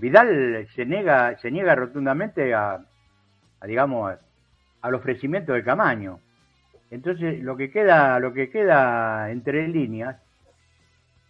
Vidal 0.00 0.66
se 0.74 0.86
niega 0.86 1.36
se 1.38 1.50
niega 1.50 1.74
rotundamente 1.74 2.54
a, 2.54 2.80
a 3.60 3.66
digamos 3.66 4.14
al 4.80 4.94
ofrecimiento 4.94 5.52
de 5.52 5.62
Camaño. 5.62 6.20
Entonces 6.90 7.42
lo 7.42 7.54
que 7.58 7.70
queda 7.70 8.18
lo 8.18 8.32
que 8.32 8.48
queda 8.48 9.30
entre 9.30 9.68
líneas 9.68 10.21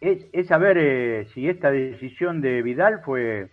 es, 0.02 0.48
saber 0.48 0.78
eh, 0.78 1.28
si 1.32 1.48
esta 1.48 1.70
decisión 1.70 2.40
de 2.40 2.60
Vidal 2.62 3.02
fue 3.04 3.48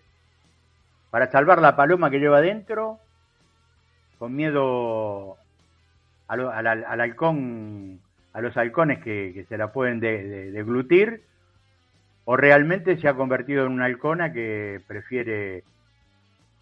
para 1.11 1.31
salvar 1.31 1.61
la 1.61 1.75
paloma 1.75 2.09
que 2.09 2.19
lleva 2.19 2.39
adentro, 2.39 2.99
con 4.17 4.35
miedo 4.35 5.37
al, 6.27 7.01
halcón, 7.01 7.99
a 8.33 8.41
los 8.41 8.57
halcones 8.57 8.99
que, 9.03 9.45
se 9.47 9.57
la 9.57 9.71
pueden 9.71 9.99
deglutir, 9.99 11.21
o 12.25 12.35
realmente 12.35 12.97
se 12.97 13.07
ha 13.07 13.13
convertido 13.13 13.65
en 13.65 13.71
una 13.71 13.85
halcona 13.85 14.33
que 14.33 14.81
prefiere 14.87 15.63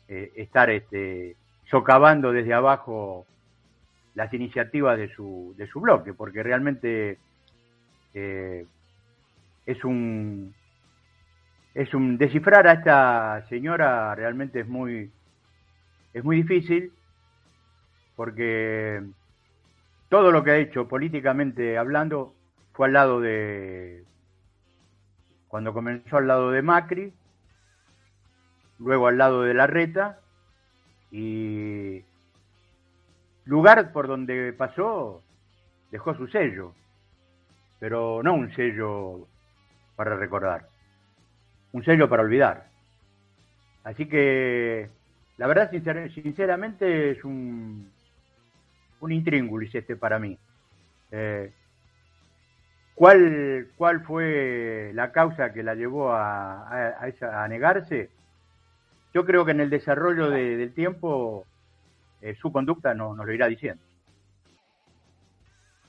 eh, 0.08 0.32
estar 0.36 0.70
este, 0.70 1.36
socavando 1.70 2.32
desde 2.32 2.54
abajo 2.54 3.26
las 4.16 4.34
iniciativas 4.34 4.98
de 4.98 5.10
su, 5.14 5.54
de 5.58 5.68
su 5.68 5.82
bloque, 5.82 6.14
porque 6.14 6.44
realmente 6.44 7.18
eh, 8.14 8.66
es 9.68 9.84
un 9.84 10.56
es 11.76 11.94
un 11.94 12.18
descifrar 12.18 12.66
a 12.68 12.74
esta 12.74 13.46
señora 13.50 14.16
realmente 14.16 14.62
es 14.62 14.68
muy 14.68 15.12
es 16.14 16.24
muy 16.24 16.38
difícil 16.38 16.92
porque 18.16 19.04
todo 20.10 20.32
lo 20.32 20.44
que 20.44 20.52
ha 20.52 20.58
hecho 20.58 20.88
políticamente 20.88 21.78
hablando 21.78 22.34
fue 22.74 22.88
al 22.88 22.94
lado 22.94 23.20
de 23.20 24.04
cuando 25.50 25.74
comenzó 25.74 26.18
al 26.18 26.28
lado 26.28 26.52
de 26.52 26.62
Macri, 26.62 27.14
luego 28.80 29.08
al 29.08 29.18
lado 29.18 29.44
de 29.44 29.54
Larreta 29.54 30.20
y 31.12 32.04
lugar 33.46 33.92
por 33.92 34.08
donde 34.08 34.54
pasó 34.54 35.24
dejó 35.92 36.16
su 36.16 36.28
sello, 36.28 36.74
pero 37.80 38.22
no 38.24 38.34
un 38.34 38.54
sello 38.56 39.28
para 39.98 40.16
recordar, 40.16 40.70
un 41.74 41.84
sello 41.84 42.08
para 42.08 42.24
olvidar. 42.24 42.68
Así 43.84 44.06
que, 44.06 44.90
la 45.38 45.48
verdad, 45.48 45.72
sinceramente, 45.72 47.12
es 47.12 47.24
un, 47.26 47.92
un 49.00 49.12
intríngulis 49.12 49.74
este 49.74 49.96
para 49.96 50.20
mí. 50.20 50.38
Eh, 51.12 51.52
¿cuál, 52.94 53.70
¿Cuál 53.76 54.02
fue 54.02 54.92
la 54.94 55.12
causa 55.12 55.52
que 55.52 55.64
la 55.64 55.74
llevó 55.74 56.12
a, 56.12 57.00
a, 57.00 57.48
negarse? 57.48 58.12
Yo 59.16 59.26
creo 59.26 59.46
que 59.46 59.52
en 59.52 59.62
el 59.62 59.72
desarrollo 59.72 60.30
del 60.30 60.74
tiempo 60.74 61.46
eh, 62.22 62.36
su 62.36 62.52
conducta 62.52 62.94
no, 62.94 63.16
nos 63.16 63.26
lo 63.26 63.34
irá 63.34 63.48
diciendo. 63.48 63.82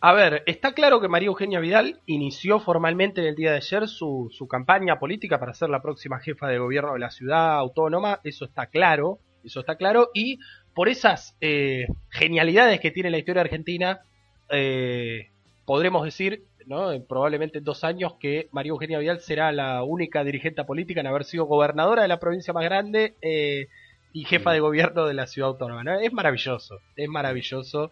A 0.00 0.12
ver, 0.12 0.44
está 0.46 0.74
claro 0.74 1.00
que 1.00 1.08
María 1.08 1.26
Eugenia 1.26 1.58
Vidal 1.58 2.00
inició 2.06 2.60
formalmente 2.60 3.20
en 3.20 3.26
el 3.26 3.34
día 3.34 3.50
de 3.50 3.56
ayer 3.56 3.88
su, 3.88 4.28
su, 4.30 4.46
campaña 4.46 5.00
política 5.00 5.40
para 5.40 5.54
ser 5.54 5.70
la 5.70 5.82
próxima 5.82 6.20
jefa 6.20 6.46
de 6.46 6.58
gobierno 6.58 6.92
de 6.92 7.00
la 7.00 7.10
ciudad 7.10 7.56
autónoma, 7.56 8.20
eso 8.22 8.44
está 8.44 8.66
claro, 8.66 9.18
eso 9.42 9.58
está 9.58 9.74
claro, 9.74 10.10
y 10.14 10.38
por 10.72 10.88
esas 10.88 11.36
eh, 11.40 11.88
genialidades 12.10 12.78
que 12.78 12.92
tiene 12.92 13.10
la 13.10 13.18
historia 13.18 13.42
argentina, 13.42 14.02
eh, 14.50 15.30
podremos 15.64 16.04
decir, 16.04 16.44
¿no? 16.66 16.92
probablemente 17.08 17.58
en 17.58 17.64
dos 17.64 17.82
años, 17.82 18.14
que 18.20 18.48
María 18.52 18.70
Eugenia 18.70 19.00
Vidal 19.00 19.18
será 19.18 19.50
la 19.50 19.82
única 19.82 20.22
dirigente 20.22 20.62
política 20.62 21.00
en 21.00 21.08
haber 21.08 21.24
sido 21.24 21.46
gobernadora 21.46 22.02
de 22.02 22.08
la 22.08 22.20
provincia 22.20 22.54
más 22.54 22.62
grande 22.62 23.16
eh, 23.20 23.66
y 24.12 24.24
jefa 24.26 24.52
de 24.52 24.60
gobierno 24.60 25.06
de 25.06 25.14
la 25.14 25.26
ciudad 25.26 25.48
autónoma. 25.48 25.82
Es 26.00 26.12
maravilloso, 26.12 26.78
es 26.94 27.08
maravilloso. 27.08 27.90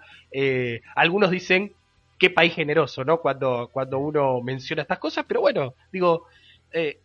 algunos 0.95 1.33
dicen 1.33 1.75
qué 2.19 2.31
país 2.31 2.55
generoso, 2.55 3.05
¿no? 3.05 3.21
Cuando, 3.21 3.69
cuando 3.73 3.99
uno 3.99 4.41
menciona 4.43 4.83
estas 4.83 4.99
cosas, 4.99 5.25
pero 5.27 5.41
bueno, 5.41 5.75
digo, 5.93 6.27
eh, 6.73 7.01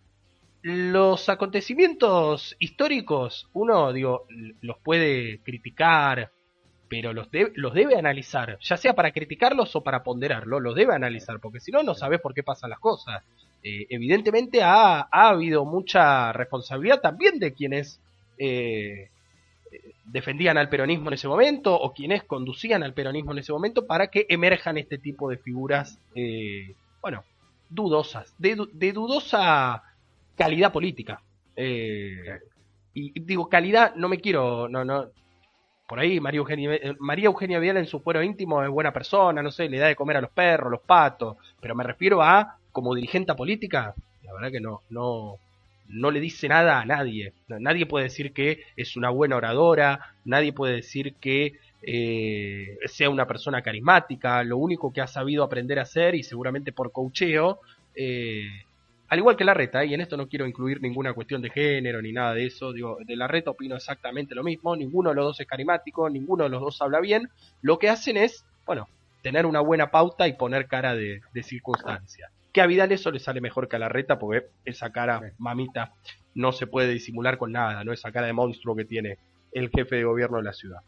los 0.62 1.28
acontecimientos 1.30 2.56
históricos, 2.60 3.50
uno, 3.54 3.92
digo, 3.92 4.28
los 4.62 4.78
puede 4.80 5.40
criticar, 5.40 6.32
pero 6.88 7.14
los, 7.14 7.30
los 7.56 7.74
debe 7.74 7.98
analizar, 7.98 8.58
ya 8.62 8.78
sea 8.78 8.94
para 8.94 9.12
criticarlos 9.12 9.76
o 9.76 9.82
para 9.82 10.04
ponderarlos, 10.04 10.62
los 10.62 10.76
debe 10.76 10.94
analizar, 10.94 11.40
porque 11.40 11.60
si 11.60 11.72
no, 11.72 11.84
no 11.84 11.96
sabes 11.96 12.20
por 12.20 12.34
qué 12.34 12.44
pasan 12.44 12.70
las 12.70 12.80
cosas. 12.80 13.24
Eh, 13.64 13.86
evidentemente 13.90 14.62
ha, 14.64 15.02
ha, 15.02 15.30
habido 15.30 15.66
mucha 15.66 16.34
responsabilidad 16.34 17.00
también 17.00 17.40
de 17.40 17.54
quienes 17.54 18.00
eh, 18.38 19.10
defendían 20.06 20.58
al 20.58 20.70
peronismo 20.70 21.10
en 21.10 21.14
ese 21.14 21.28
momento 21.28 21.74
o 21.76 21.94
quienes 21.94 22.24
conducían 22.24 22.84
al 22.84 22.94
peronismo 22.94 23.32
en 23.32 23.40
ese 23.40 23.54
momento 23.54 23.88
para 23.88 24.08
que 24.08 24.26
emerjan 24.30 24.78
este 24.78 24.98
tipo 24.98 25.30
de 25.30 25.38
figuras, 25.38 26.00
eh, 26.16 26.76
bueno, 27.02 27.24
dudosas, 27.70 28.34
de, 28.38 28.56
dudosa 28.94 29.84
calidad 30.36 30.72
política. 30.72 31.22
Eh, 31.56 32.40
y 32.94 33.20
digo 33.22 33.48
calidad, 33.48 33.96
no 33.96 34.10
me 34.10 34.20
quiero, 34.20 34.68
no, 34.68 34.84
no, 34.84 35.08
por 35.88 36.00
ahí 36.00 36.20
María 36.20 36.40
Eugenia, 36.40 36.80
María 37.00 37.26
Eugenia 37.26 37.60
Vidal 37.60 37.78
en 37.78 37.86
su 37.86 38.00
fuero 38.00 38.24
íntimo 38.24 38.64
es 38.64 38.70
buena 38.70 38.92
persona, 38.92 39.42
no 39.42 39.52
sé, 39.52 39.70
le 39.70 39.78
da 39.78 39.88
de 39.88 39.96
comer 39.96 40.18
a 40.18 40.22
los 40.22 40.32
perros, 40.32 40.72
los 40.72 40.82
patos, 40.82 41.38
pero 41.60 41.76
me 41.76 41.84
refiero 41.84 42.22
a 42.22 42.58
como 42.72 42.96
dirigente 42.96 43.34
política, 43.36 43.94
la 44.24 44.34
verdad 44.34 44.52
que 44.52 44.62
no, 44.62 44.82
no, 44.90 45.38
no 45.92 46.12
le 46.12 46.20
dice 46.20 46.48
nada 46.48 46.82
a 46.82 46.86
nadie. 46.86 47.34
Nadie 47.48 47.86
puede 47.86 48.06
decir 48.06 48.34
que 48.34 48.64
es 48.76 48.96
una 48.96 49.10
buena 49.10 49.36
oradora, 49.36 50.16
nadie 50.26 50.54
puede 50.54 50.76
decir 50.76 51.16
que 51.16 51.54
eh, 51.84 52.78
sea 52.86 53.10
una 53.10 53.28
persona 53.28 53.62
carismática. 53.62 54.44
Lo 54.44 54.58
único 54.58 54.92
que 54.92 55.02
ha 55.02 55.08
sabido 55.08 55.44
aprender 55.44 55.80
a 55.80 55.84
hacer, 55.84 56.16
y 56.16 56.24
seguramente 56.24 56.72
por 56.72 56.92
cocheo, 56.92 57.60
eh, 57.96 58.48
al 59.10 59.20
igual 59.20 59.36
que 59.36 59.44
la 59.44 59.54
reta, 59.54 59.84
y 59.84 59.94
en 59.94 60.02
esto 60.02 60.16
no 60.16 60.28
quiero 60.28 60.48
incluir 60.48 60.82
ninguna 60.82 61.14
cuestión 61.14 61.42
de 61.42 61.50
género 61.50 62.02
ni 62.02 62.14
nada 62.14 62.34
de 62.34 62.46
eso, 62.46 62.72
digo, 62.72 62.98
de 63.06 63.18
la 63.18 63.28
reta 63.28 63.52
opino 63.52 63.76
exactamente 63.76 64.36
lo 64.36 64.44
mismo, 64.44 64.74
ninguno 64.76 65.10
de 65.10 65.16
los 65.18 65.26
dos 65.26 65.40
es 65.42 65.48
carismático, 65.48 66.10
ninguno 66.10 66.46
de 66.46 66.50
los 66.50 66.62
dos 66.62 66.82
habla 66.82 67.02
bien, 67.02 67.30
lo 67.62 67.78
que 67.78 67.90
hacen 67.90 68.16
es, 68.16 68.46
bueno, 68.66 68.88
tener 69.22 69.46
una 69.46 69.60
buena 69.60 69.92
pauta 69.92 70.30
y 70.30 70.34
poner 70.34 70.68
cara 70.68 70.96
de, 70.96 71.20
de 71.34 71.44
circunstancia. 71.44 72.32
Que 72.52 72.62
a 72.62 72.68
Vidal 72.68 72.92
eso 72.92 73.12
le 73.12 73.20
sale 73.20 73.42
mejor 73.42 73.68
que 73.68 73.78
a 73.78 73.80
la 73.80 73.90
reta, 73.90 74.20
porque 74.20 74.48
esa 74.66 74.92
cara, 74.92 75.34
mamita, 75.38 75.94
no 76.36 76.52
se 76.52 76.68
puede 76.68 76.90
disimular 76.90 77.38
con 77.38 77.52
nada, 77.52 77.84
¿no? 77.84 77.94
Esa 77.94 78.12
cara 78.12 78.28
de 78.28 78.34
monstruo 78.34 78.76
que 78.76 78.86
tiene 78.86 79.18
el 79.52 79.70
jefe 79.70 79.98
de 79.98 80.04
gobierno 80.04 80.38
de 80.38 80.44
la 80.44 80.54
ciudad. 80.54 80.80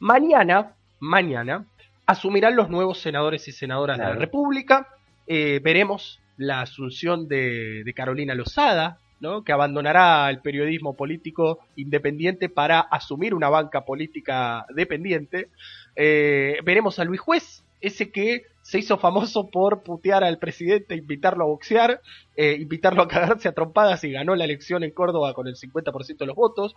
Mañana, 0.00 0.74
mañana, 1.00 1.64
asumirán 2.06 2.56
los 2.56 2.70
nuevos 2.70 3.00
senadores 3.00 3.46
y 3.48 3.52
senadoras 3.52 3.98
de 3.98 4.04
la 4.04 4.14
República. 4.14 4.88
Eh, 5.26 5.60
veremos 5.62 6.20
la 6.36 6.62
asunción 6.62 7.28
de, 7.28 7.92
Carolina 7.94 8.34
Lozada, 8.34 8.98
¿no? 9.20 9.42
que 9.42 9.52
abandonará 9.52 10.30
el 10.30 10.40
periodismo 10.40 10.94
político 10.94 11.58
independiente 11.76 12.48
para 12.48 12.80
asumir 12.80 13.34
una 13.34 13.48
banca 13.48 13.84
política 13.84 14.64
dependiente. 14.74 15.48
Eh, 15.96 16.58
veremos 16.64 16.98
a 16.98 17.04
Luis 17.04 17.20
Juez, 17.20 17.64
ese 17.80 18.10
que 18.10 18.42
se 18.68 18.78
hizo 18.78 18.98
famoso 18.98 19.48
por 19.48 19.82
putear 19.82 20.24
al 20.24 20.38
presidente, 20.38 20.94
invitarlo 20.94 21.44
a 21.44 21.46
boxear, 21.46 22.02
eh, 22.36 22.54
invitarlo 22.60 23.02
a 23.02 23.08
cagarse 23.08 23.48
a 23.48 23.52
trompadas 23.52 24.04
y 24.04 24.12
ganó 24.12 24.36
la 24.36 24.44
elección 24.44 24.84
en 24.84 24.90
Córdoba 24.90 25.32
con 25.32 25.48
el 25.48 25.56
50% 25.56 26.18
de 26.18 26.26
los 26.26 26.36
votos. 26.36 26.74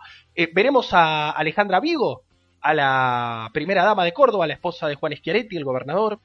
veremos 0.54 0.94
a 0.94 1.30
Alejandra 1.30 1.80
Vigo, 1.80 2.22
a 2.62 2.72
la 2.72 3.50
primera 3.52 3.84
dama 3.84 4.06
de 4.06 4.12
Córdoba, 4.12 4.46
la 4.46 4.54
esposa 4.54 4.88
de 4.88 4.94
Juan 4.94 5.14
Schiaretti, 5.14 5.54
el 5.54 5.64
gobernador. 5.64 6.18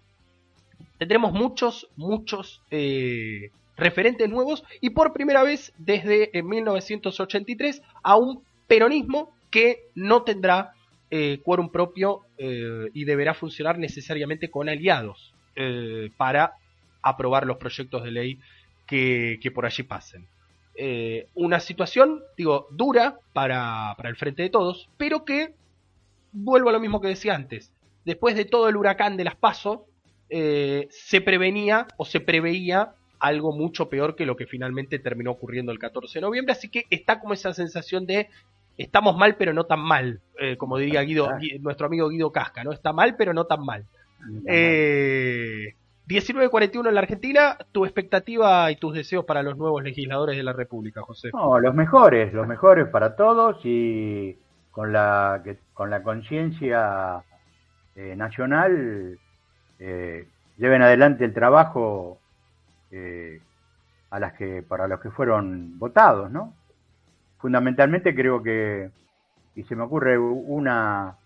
Tendremos 0.98 1.34
muchos, 1.34 1.90
muchos 1.98 2.62
eh, 2.72 3.52
referentes 3.76 4.30
nuevos 4.30 4.64
y 4.80 4.92
por 4.92 5.12
primera 5.12 5.44
vez 5.44 5.74
desde 5.78 6.32
1983 6.42 7.82
a 8.04 8.16
un 8.16 8.42
peronismo 8.68 9.36
que 9.52 9.90
no 9.96 10.24
tendrá 10.24 10.72
eh, 11.12 11.40
quórum 11.44 11.70
propio 11.70 12.22
eh, 12.38 12.88
y 12.94 13.04
deberá 13.04 13.34
funcionar 13.34 13.78
necesariamente 13.78 14.50
con 14.50 14.70
aliados 14.70 15.34
para 16.18 16.54
aprobar 17.02 17.46
los 17.46 17.58
proyectos 17.58 18.04
de 18.04 18.12
ley 18.12 18.40
que, 18.86 19.40
que 19.42 19.52
por 19.52 19.66
allí 19.66 19.84
pasen. 19.84 20.28
una 21.34 21.60
situación, 21.60 22.22
digo, 22.38 22.68
dura 22.72 23.20
para, 23.34 23.94
para 23.98 24.10
el 24.10 24.16
frente 24.16 24.44
de 24.44 24.50
todos, 24.50 24.90
pero 24.98 25.26
que 25.26 25.54
vuelvo 26.32 26.70
a 26.70 26.74
lo 26.74 26.80
mismo 26.80 27.02
que 27.02 27.08
decía 27.08 27.36
antes. 27.36 27.72
Después 28.06 28.36
de 28.36 28.46
todo 28.46 28.70
el 28.70 28.78
huracán 28.78 29.18
de 29.18 29.24
las 29.24 29.36
PASO, 29.36 29.86
eh, 30.30 30.88
se 30.92 31.22
prevenía 31.22 31.88
o 31.98 32.06
se 32.06 32.20
preveía 32.20 32.94
algo 33.20 33.52
mucho 33.52 33.90
peor 33.90 34.16
que 34.16 34.26
lo 34.26 34.36
que 34.36 34.46
finalmente 34.46 35.00
terminó 35.00 35.32
ocurriendo 35.32 35.72
el 35.72 35.80
14 35.80 36.20
de 36.20 36.22
noviembre. 36.22 36.54
Así 36.54 36.70
que 36.70 36.86
está 36.90 37.20
como 37.20 37.34
esa 37.34 37.54
sensación 37.54 38.06
de 38.06 38.30
estamos 38.78 39.18
mal, 39.18 39.36
pero 39.38 39.54
no 39.54 39.66
tan 39.66 39.80
mal, 39.80 40.22
eh, 40.40 40.56
como 40.58 40.78
diría 40.78 41.02
Guido, 41.02 41.30
nuestro 41.62 41.88
amigo 41.88 42.10
Guido 42.10 42.32
Casca, 42.32 42.64
¿no? 42.64 42.72
Está 42.72 42.94
mal, 42.94 43.16
pero 43.16 43.34
no 43.34 43.46
tan 43.46 43.66
mal. 43.66 43.86
Eh, 44.46 45.74
1941 46.08 46.88
en 46.88 46.96
la 46.96 47.02
Argentina, 47.02 47.58
tu 47.72 47.84
expectativa 47.84 48.72
y 48.72 48.78
tus 48.78 48.94
deseos 48.94 49.26
para 49.26 49.44
los 49.44 49.58
nuevos 49.58 49.84
legisladores 49.84 50.38
de 50.38 50.44
la 50.44 50.54
República, 50.54 51.02
José. 51.02 51.32
No, 51.34 51.60
los 51.60 51.76
mejores, 51.76 52.34
los 52.34 52.48
mejores 52.48 52.88
para 52.88 53.16
todos 53.16 53.60
y 53.66 54.38
con 54.72 54.94
la, 54.94 55.44
con 55.74 55.90
la 55.90 56.04
conciencia 56.04 57.24
eh, 57.96 58.16
nacional 58.16 59.18
eh, 59.80 60.28
lleven 60.58 60.82
adelante 60.82 61.26
el 61.26 61.34
trabajo 61.34 62.20
eh, 62.92 63.42
a 64.10 64.20
las 64.20 64.34
que, 64.34 64.64
para 64.64 64.88
los 64.88 65.02
que 65.02 65.12
fueron 65.12 65.78
votados, 65.78 66.32
¿no? 66.32 66.54
Fundamentalmente 67.40 68.16
creo 68.16 68.42
que, 68.42 68.92
y 69.56 69.64
se 69.64 69.76
me 69.76 69.84
ocurre 69.84 70.18
una, 70.18 71.18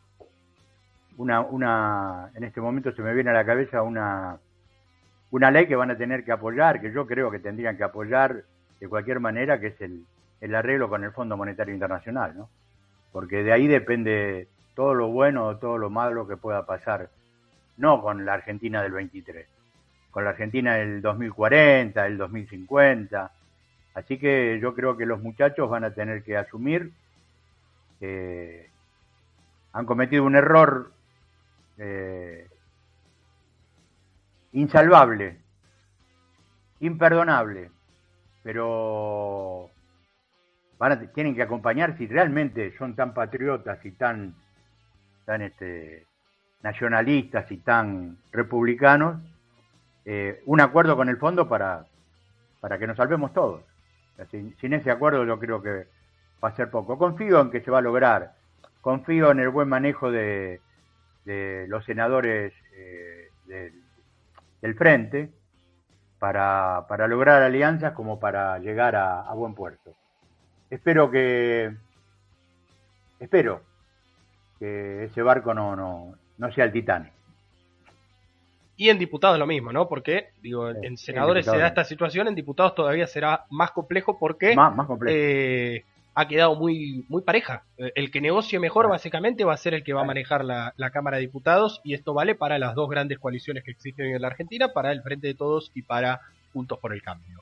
una, 1.22 1.42
una, 1.42 2.32
en 2.34 2.44
este 2.44 2.60
momento 2.60 2.92
se 2.92 3.02
me 3.04 3.14
viene 3.14 3.30
a 3.30 3.34
la 3.34 3.46
cabeza 3.46 3.84
una, 3.84 4.40
una 5.30 5.52
ley 5.52 5.68
que 5.68 5.76
van 5.76 5.92
a 5.92 5.98
tener 5.98 6.26
que 6.26 6.32
apoyar, 6.32 6.82
que 6.82 6.92
yo 6.92 7.06
creo 7.06 7.30
que 7.30 7.38
tendrían 7.38 7.78
que 7.78 7.84
apoyar 7.84 8.44
de 8.80 8.88
cualquier 8.88 9.20
manera, 9.20 9.60
que 9.60 9.68
es 9.68 9.82
el, 9.82 10.04
el 10.42 10.56
arreglo 10.56 10.90
con 10.90 11.04
el 11.04 11.12
Fondo 11.12 11.38
Monetario 11.38 11.76
Internacional, 11.76 12.36
¿no? 12.36 12.50
porque 13.12 13.44
de 13.44 13.54
ahí 13.54 13.68
depende 13.68 14.48
todo 14.74 14.96
lo 14.96 15.10
bueno 15.10 15.46
o 15.46 15.58
todo 15.58 15.78
lo 15.78 15.92
malo 15.92 16.28
que 16.28 16.38
pueda 16.38 16.66
pasar, 16.66 17.10
no 17.78 18.02
con 18.02 18.26
la 18.26 18.34
Argentina 18.34 18.82
del 18.82 18.94
23, 18.94 19.46
con 20.10 20.24
la 20.24 20.32
Argentina 20.32 20.76
del 20.76 21.04
2040, 21.04 22.08
el 22.08 22.18
2050. 22.18 23.32
Así 23.94 24.18
que 24.18 24.60
yo 24.60 24.74
creo 24.74 24.98
que 24.98 25.06
los 25.06 25.22
muchachos 25.22 25.70
van 25.70 25.84
a 25.84 25.94
tener 25.94 26.24
que 26.24 26.36
asumir 26.36 26.92
que 28.00 28.72
han 29.74 29.86
cometido 29.86 30.24
un 30.24 30.36
error 30.36 30.92
eh, 31.84 32.48
insalvable, 34.52 35.40
imperdonable, 36.80 37.72
pero 38.44 39.72
tienen 41.16 41.34
que 41.34 41.42
acompañar 41.42 41.98
si 41.98 42.06
realmente 42.06 42.78
son 42.78 42.96
tan 42.96 43.16
patriotas 43.16 43.84
y 43.84 43.92
tan, 43.94 44.36
este, 45.26 46.06
nacionalistas 46.62 47.52
y 47.52 47.58
tan 47.58 48.18
republicanos, 48.32 49.20
eh, 50.06 50.44
un 50.46 50.62
acuerdo 50.62 50.96
con 50.96 51.10
el 51.10 51.18
fondo 51.18 51.50
para, 51.50 51.88
para 52.60 52.78
que 52.78 52.86
nos 52.86 52.98
salvemos 52.98 53.34
todos. 53.34 53.64
Sin, 54.30 54.74
ese 54.74 54.92
acuerdo 54.92 55.26
yo 55.26 55.40
creo 55.40 55.64
que 55.64 55.88
va 56.44 56.50
a 56.50 56.56
ser 56.56 56.70
poco. 56.70 57.00
Confío 57.00 57.42
en 57.42 57.50
que 57.50 57.62
se 57.62 57.72
va 57.72 57.80
a 57.80 57.82
lograr, 57.82 58.34
confío 58.82 59.32
en 59.32 59.40
el 59.40 59.50
buen 59.50 59.68
manejo 59.68 60.12
de, 60.12 60.62
de 61.26 61.66
los 61.68 61.86
senadores 61.86 62.54
eh, 62.76 63.28
del, 64.62 64.76
frente 64.76 65.30
para, 66.20 66.86
para 66.88 67.08
lograr 67.08 67.42
alianzas 67.42 67.94
como 67.94 68.20
para 68.20 68.60
llegar 68.60 68.96
a 68.96 69.34
buen 69.34 69.54
puerto 69.56 69.96
espero 70.72 71.12
que 71.12 71.72
espero 73.20 73.62
que 74.58 75.04
ese 75.06 75.22
barco 75.22 75.54
no, 75.54 75.76
no, 75.76 76.16
no 76.38 76.52
sea 76.52 76.66
el 76.66 76.72
Titanic. 76.72 77.12
Y 78.78 78.90
en 78.90 78.98
diputados 78.98 79.38
lo 79.38 79.46
mismo, 79.46 79.72
¿no? 79.72 79.88
Porque, 79.88 80.30
digo, 80.42 80.70
en 80.70 80.98
senadores 80.98 81.46
se 81.46 81.56
da 81.56 81.68
esta 81.68 81.84
situación, 81.84 82.28
en 82.28 82.34
diputados 82.34 82.74
todavía 82.74 83.06
será 83.06 83.46
más 83.52 83.72
complejo 83.72 84.18
porque 84.18 84.56
eh, 85.08 85.84
ha 86.14 86.28
quedado 86.28 86.56
muy, 86.56 87.06
muy 87.08 87.22
pareja. 87.22 87.64
El 87.78 88.12
que 88.12 88.22
negocie 88.22 88.60
mejor, 88.60 88.90
básicamente, 88.90 89.44
va 89.44 89.54
a 89.54 89.58
ser 89.58 89.74
el 89.74 89.84
que 89.84 89.94
va 89.94 90.02
a 90.02 90.06
manejar 90.06 90.44
la, 90.44 90.74
la, 90.78 90.92
Cámara 90.92 91.18
de 91.18 91.22
Diputados, 91.22 91.82
y 91.84 91.94
esto 91.94 92.14
vale 92.14 92.36
para 92.36 92.60
las 92.60 92.76
dos 92.76 92.90
grandes 92.90 93.20
coaliciones 93.20 93.64
que 93.64 93.72
existen 93.72 94.08
en 94.08 94.22
la 94.22 94.28
Argentina, 94.28 94.74
para 94.74 94.92
el 94.92 95.02
Frente 95.02 95.28
de 95.28 95.36
Todos 95.36 95.72
y 95.74 95.84
para 95.84 96.22
Juntos 96.54 96.80
por 96.80 96.94
el 96.94 97.02
Cambio. 97.02 97.42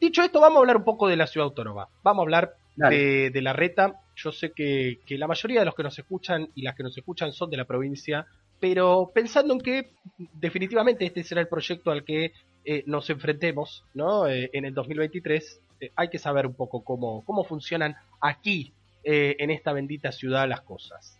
Dicho 0.00 0.22
esto, 0.22 0.40
vamos 0.40 0.56
a 0.56 0.60
hablar 0.60 0.76
un 0.76 0.84
poco 0.84 1.08
de 1.08 1.16
la 1.16 1.26
ciudad 1.26 1.46
autónoma. 1.46 1.88
Vamos 2.04 2.20
a 2.20 2.22
hablar 2.22 2.54
de, 2.76 3.40
la 3.42 3.52
reta. 3.52 4.00
Yo 4.14 4.30
sé 4.30 4.52
que, 4.52 4.98
la 5.08 5.26
mayoría 5.26 5.60
de 5.60 5.66
los 5.66 5.74
que 5.74 5.82
nos 5.82 5.98
escuchan 5.98 6.48
y 6.54 6.62
las 6.62 6.76
que 6.76 6.84
nos 6.84 6.96
escuchan 6.96 7.32
son 7.32 7.50
de 7.50 7.56
la 7.56 7.64
provincia, 7.64 8.26
pero 8.60 9.10
pensando 9.12 9.54
en 9.54 9.60
que 9.60 9.90
definitivamente 10.34 11.04
este 11.04 11.24
será 11.24 11.40
el 11.40 11.48
proyecto 11.48 11.90
al 11.90 12.04
que 12.04 12.32
eh, 12.64 12.84
nos 12.86 13.08
enfrentemos 13.10 13.84
¿no? 13.94 14.28
Eh, 14.28 14.50
en 14.52 14.64
el 14.64 14.74
2023, 14.74 15.60
eh, 15.80 15.90
hay 15.96 16.08
que 16.08 16.18
saber 16.18 16.46
un 16.46 16.54
poco 16.54 16.82
cómo, 16.82 17.24
cómo 17.24 17.44
funcionan 17.44 17.96
aquí, 18.20 18.72
en 19.10 19.48
esta 19.50 19.72
bendita 19.72 20.12
ciudad, 20.12 20.46
las 20.46 20.60
cosas. 20.60 21.18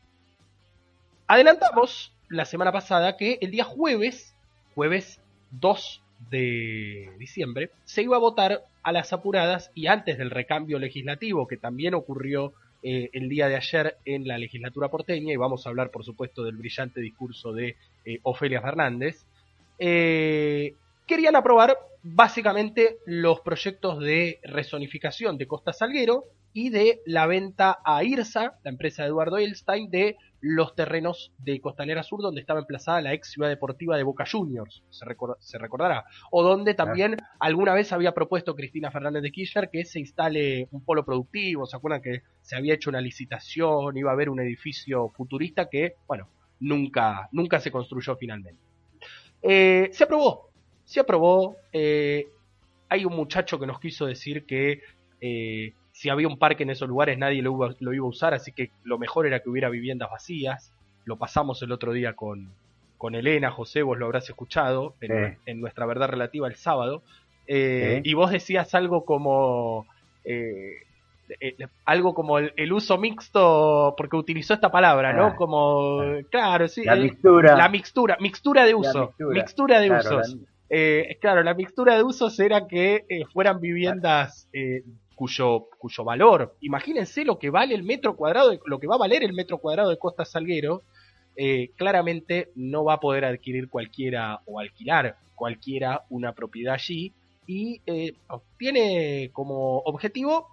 Adelantamos 1.27 2.13
la 2.29 2.45
semana 2.45 2.71
pasada 2.71 3.17
que 3.17 3.39
el 3.41 3.51
día 3.51 3.65
jueves, 3.65 4.35
jueves 4.75 5.23
2 5.53 6.03
de 6.31 7.11
diciembre, 7.19 7.71
se 7.85 8.03
iba 8.03 8.17
a 8.17 8.21
votar 8.21 8.65
a 8.83 8.93
las 8.93 9.13
apuradas 9.13 9.71
y 9.75 9.87
antes 9.87 10.19
del 10.19 10.31
recambio 10.31 10.79
legislativo 10.79 11.47
que 11.47 11.57
también 11.57 11.95
ocurrió 11.95 12.53
eh, 12.83 13.11
el 13.13 13.29
día 13.29 13.49
de 13.49 13.57
ayer 13.57 13.97
en 14.05 14.27
la 14.29 14.39
legislatura 14.39 14.89
porteña, 14.89 15.33
y 15.33 15.37
vamos 15.37 15.67
a 15.67 15.71
hablar 15.71 15.91
por 15.91 16.05
supuesto 16.05 16.45
del 16.45 16.57
brillante 16.57 17.01
discurso 17.01 17.53
de 17.53 17.77
eh, 18.05 18.21
Ofelia 18.23 18.63
Fernández, 18.63 19.25
eh, 19.79 20.75
querían 21.09 21.35
aprobar 21.35 21.77
básicamente 22.03 22.99
los 23.07 23.41
proyectos 23.41 23.99
de 23.99 24.39
resonificación 24.45 25.39
de 25.39 25.49
Costa 25.49 25.73
Salguero 25.73 26.27
y 26.53 26.71
de 26.71 27.01
la 27.07 27.27
venta 27.27 27.79
a 27.85 28.05
IRSA, 28.05 28.59
la 28.63 28.71
empresa 28.71 29.03
de 29.03 29.09
Eduardo 29.09 29.39
Elstein, 29.39 29.91
de 29.91 30.17
los 30.41 30.75
terrenos 30.75 31.33
de 31.39 31.61
Costanera 31.61 32.03
Sur 32.03 32.21
donde 32.21 32.41
estaba 32.41 32.61
emplazada 32.61 33.01
la 33.01 33.15
ex 33.15 33.31
ciudad 33.31 33.49
deportiva 33.49 33.97
de 33.97 34.05
Boca 34.05 34.25
Juniors, 34.31 34.83
se, 34.91 35.59
recordará, 35.59 36.05
o 36.31 36.43
donde 36.43 36.75
también 36.75 37.17
alguna 37.41 37.75
vez 37.75 37.93
había 37.93 38.13
propuesto 38.13 38.55
Cristina 38.55 38.91
Fernández 38.91 39.23
de 39.23 39.33
Kirchner 39.33 39.71
que 39.71 39.85
se 39.85 39.99
instale 39.99 40.69
un 40.71 40.85
polo 40.85 41.05
productivo, 41.05 41.67
se 41.67 41.77
acuerdan 41.77 42.03
que 42.03 42.23
se 42.43 42.55
había 42.55 42.75
hecho 42.75 42.91
una 42.91 43.01
licitación, 43.01 43.97
iba 43.97 44.11
a 44.11 44.15
haber 44.15 44.29
un 44.29 44.41
edificio 44.41 45.09
futurista 45.17 45.69
que, 45.69 45.95
bueno, 46.07 46.29
nunca, 46.61 47.29
nunca 47.33 47.61
se 47.61 47.73
construyó 47.73 48.17
finalmente. 48.17 48.61
Eh, 49.43 49.91
se 49.93 50.05
aprobó, 50.05 50.48
se 50.89 51.01
aprobó, 51.01 51.59
eh, 51.71 52.29
hay 52.89 53.05
un 53.05 53.15
muchacho 53.15 53.59
que 53.61 53.67
nos 53.67 53.79
quiso 53.79 54.07
decir 54.07 54.47
que 54.47 54.81
eh, 55.21 55.75
si 55.93 56.09
había 56.09 56.27
un 56.27 56.39
parque 56.39 56.63
en 56.63 56.71
esos 56.71 56.89
lugares 56.89 57.19
nadie 57.19 57.43
lo, 57.43 57.53
iba 57.79 58.07
a 58.07 58.09
usar, 58.09 58.33
así 58.33 58.53
que 58.53 58.71
lo 58.85 58.99
mejor 58.99 59.27
era 59.27 59.41
que 59.41 59.51
hubiera 59.51 59.69
viviendas 59.69 60.11
vacías. 60.11 60.73
Lo 61.05 61.17
pasamos 61.17 61.61
el 61.61 61.73
otro 61.73 61.93
día 61.93 62.15
con, 62.17 62.55
con 62.97 63.15
Elena, 63.15 63.51
José, 63.51 63.83
vos 63.83 63.99
lo 63.99 64.07
habrás 64.07 64.31
escuchado 64.31 64.95
en, 65.03 65.61
nuestra 65.61 65.85
verdad 65.85 66.09
relativa 66.09 66.49
el 66.49 66.57
sábado, 66.57 67.03
eh, 67.47 68.01
y 68.03 68.15
vos 68.15 68.31
decías 68.31 68.75
algo 68.75 69.05
como... 69.05 69.87
Eh, 70.25 70.73
eh, 71.41 71.55
algo 71.85 72.15
como 72.15 72.39
el, 72.39 72.73
uso 72.73 72.97
mixto, 72.97 73.95
porque 73.95 74.17
utilizó 74.17 74.55
esta 74.55 74.71
palabra, 74.71 75.13
¿no? 75.13 75.27
Ah, 75.27 75.37
como, 75.37 76.01
claro, 76.31 76.67
sí. 76.67 76.83
La 76.85 76.97
mixtura. 76.97 77.57
La 77.59 77.69
mixtura, 77.69 78.17
mixtura 78.19 78.65
de 78.65 78.75
uso. 78.75 79.13
Mixtura, 79.19 79.81
de 79.81 79.91
usos. 79.91 80.39
Claro, 81.21 81.43
la 81.43 81.55
mixtura 81.55 81.97
de 81.97 82.03
usos 82.03 82.39
era 82.41 82.67
que 82.67 83.05
fueran 83.33 83.61
viviendas 83.61 84.49
cuyo, 85.19 85.69
cuyo 85.79 86.05
valor, 86.05 86.57
imagínense 86.61 87.25
lo 87.25 87.41
que 87.41 87.51
vale 87.51 87.75
el 87.75 87.83
metro 87.83 88.15
cuadrado, 88.15 88.51
de, 88.51 88.61
lo 88.65 88.79
que 88.79 88.87
va 88.87 88.95
a 88.95 88.99
valer 88.99 89.25
el 89.25 89.33
metro 89.33 89.59
cuadrado 89.59 89.91
de 89.91 89.99
Costa 89.99 90.25
Salguero, 90.25 90.85
eh, 91.41 91.71
claramente 91.77 92.51
no 92.55 92.85
va 92.85 92.95
a 92.95 93.01
poder 93.01 93.25
adquirir 93.25 93.69
cualquiera 93.69 94.41
o 94.47 94.61
alquilar 94.61 95.17
cualquiera 95.35 96.05
una 96.09 96.33
propiedad 96.33 96.75
allí 96.75 97.13
y 97.47 97.81
eh, 97.87 98.15
tiene 98.59 99.31
como 99.33 99.79
objetivo 99.79 100.49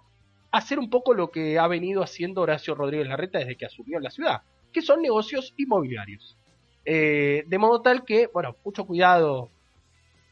hacer 0.50 0.78
un 0.78 0.90
poco 0.90 1.14
lo 1.14 1.30
que 1.30 1.58
ha 1.58 1.66
venido 1.68 2.02
haciendo 2.02 2.40
Horacio 2.40 2.74
Rodríguez 2.74 3.08
Larreta 3.08 3.38
desde 3.38 3.56
que 3.56 3.66
asumió 3.66 4.00
la 4.00 4.10
ciudad, 4.10 4.42
que 4.72 4.80
son 4.80 5.00
negocios 5.00 5.54
inmobiliarios. 5.56 6.36
Eh, 6.84 7.44
de 7.46 7.58
modo 7.58 7.82
tal 7.82 8.04
que, 8.04 8.28
bueno, 8.32 8.54
mucho 8.64 8.84
cuidado 8.84 9.50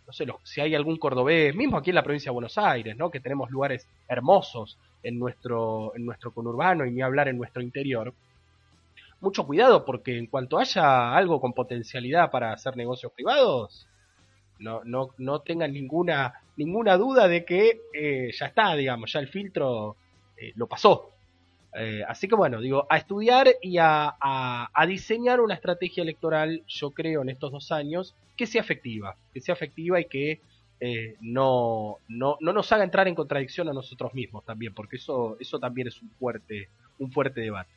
no 0.07 0.13
sé, 0.13 0.27
si 0.43 0.61
hay 0.61 0.75
algún 0.75 0.99
cordobés, 0.99 1.55
mismo 1.55 1.79
aquí 1.79 1.91
en 1.91 1.97
la 1.97 2.03
provincia 2.03 2.31
de 2.31 2.35
Buenos 2.35 2.59
Aires, 2.59 2.97
¿no? 2.97 3.11
Que 3.11 3.21
tenemos 3.21 3.51
lugares 3.51 3.89
hermosos 4.09 4.79
en 5.03 5.19
nuestro, 5.19 5.93
en 5.97 6.05
nuestro 6.05 6.33
conurbano 6.33 6.85
y 6.85 6.91
ni 6.91 7.03
hablar 7.03 7.29
en 7.29 7.39
nuestro 7.39 7.63
interior. 7.63 8.13
Mucho 9.21 9.47
cuidado 9.47 9.85
porque 9.85 10.19
en 10.19 10.27
cuanto 10.27 10.59
haya 10.59 11.15
algo 11.15 11.41
con 11.41 11.55
potencialidad 11.55 12.31
para 12.31 12.53
hacer 12.53 12.77
negocios 12.77 13.13
privados, 13.13 13.87
no, 14.59 14.83
no, 14.85 15.11
no 15.19 15.41
tengan 15.41 15.73
ninguna, 15.73 16.35
ninguna 16.57 16.97
duda 16.97 17.27
de 17.27 17.45
que 17.45 17.81
eh, 17.93 18.31
ya 18.39 18.47
está, 18.47 18.75
digamos, 18.75 19.13
ya 19.13 19.21
el 19.21 19.29
filtro 19.29 19.97
eh, 20.37 20.53
lo 20.57 20.67
pasó. 20.67 21.14
Eh, 21.77 22.03
así 22.07 22.29
que 22.29 22.37
bueno, 22.37 22.61
digo, 22.61 22.87
a 22.89 22.97
estudiar 22.97 23.49
y 23.61 23.79
a, 23.79 24.15
a, 24.21 24.87
diseñar 24.87 25.41
una 25.41 25.55
estrategia 25.55 26.03
electoral, 26.03 26.63
yo 26.69 26.91
creo, 26.93 27.23
en 27.23 27.31
estos 27.31 27.51
dos 27.51 27.73
años, 27.73 28.15
que 28.37 28.47
sea 28.47 28.61
efectiva, 28.61 29.17
que 29.33 29.41
sea 29.41 29.55
efectiva 29.55 30.01
y 30.01 30.05
que 30.05 30.41
eh, 30.81 31.17
no, 31.21 31.99
no, 32.09 32.37
no, 32.41 32.53
nos 32.53 32.71
haga 32.71 32.85
entrar 32.85 33.09
en 33.09 33.15
contradicción 33.15 33.69
a 33.69 33.73
nosotros 33.73 34.15
mismos 34.15 34.45
también, 34.45 34.73
porque 34.73 34.97
eso, 34.97 35.37
eso 35.41 35.59
también 35.59 35.89
es 35.89 36.01
un 36.01 36.11
fuerte, 36.11 36.69
un 36.99 37.11
fuerte 37.11 37.41
debate. 37.41 37.71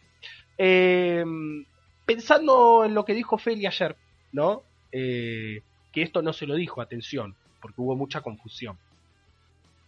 Em, 0.57 1.65
pensando 2.05 2.85
en 2.85 2.93
lo 2.93 3.03
que 3.03 3.13
dijo 3.13 3.37
Feli 3.37 3.65
ayer, 3.65 3.95
¿no? 4.31 4.61
Eh, 4.91 5.61
que 5.91 6.01
esto 6.03 6.21
no 6.21 6.33
se 6.33 6.45
lo 6.45 6.55
dijo, 6.55 6.81
atención, 6.81 7.35
porque 7.61 7.81
hubo 7.81 7.95
mucha 7.95 8.21
confusión. 8.21 8.77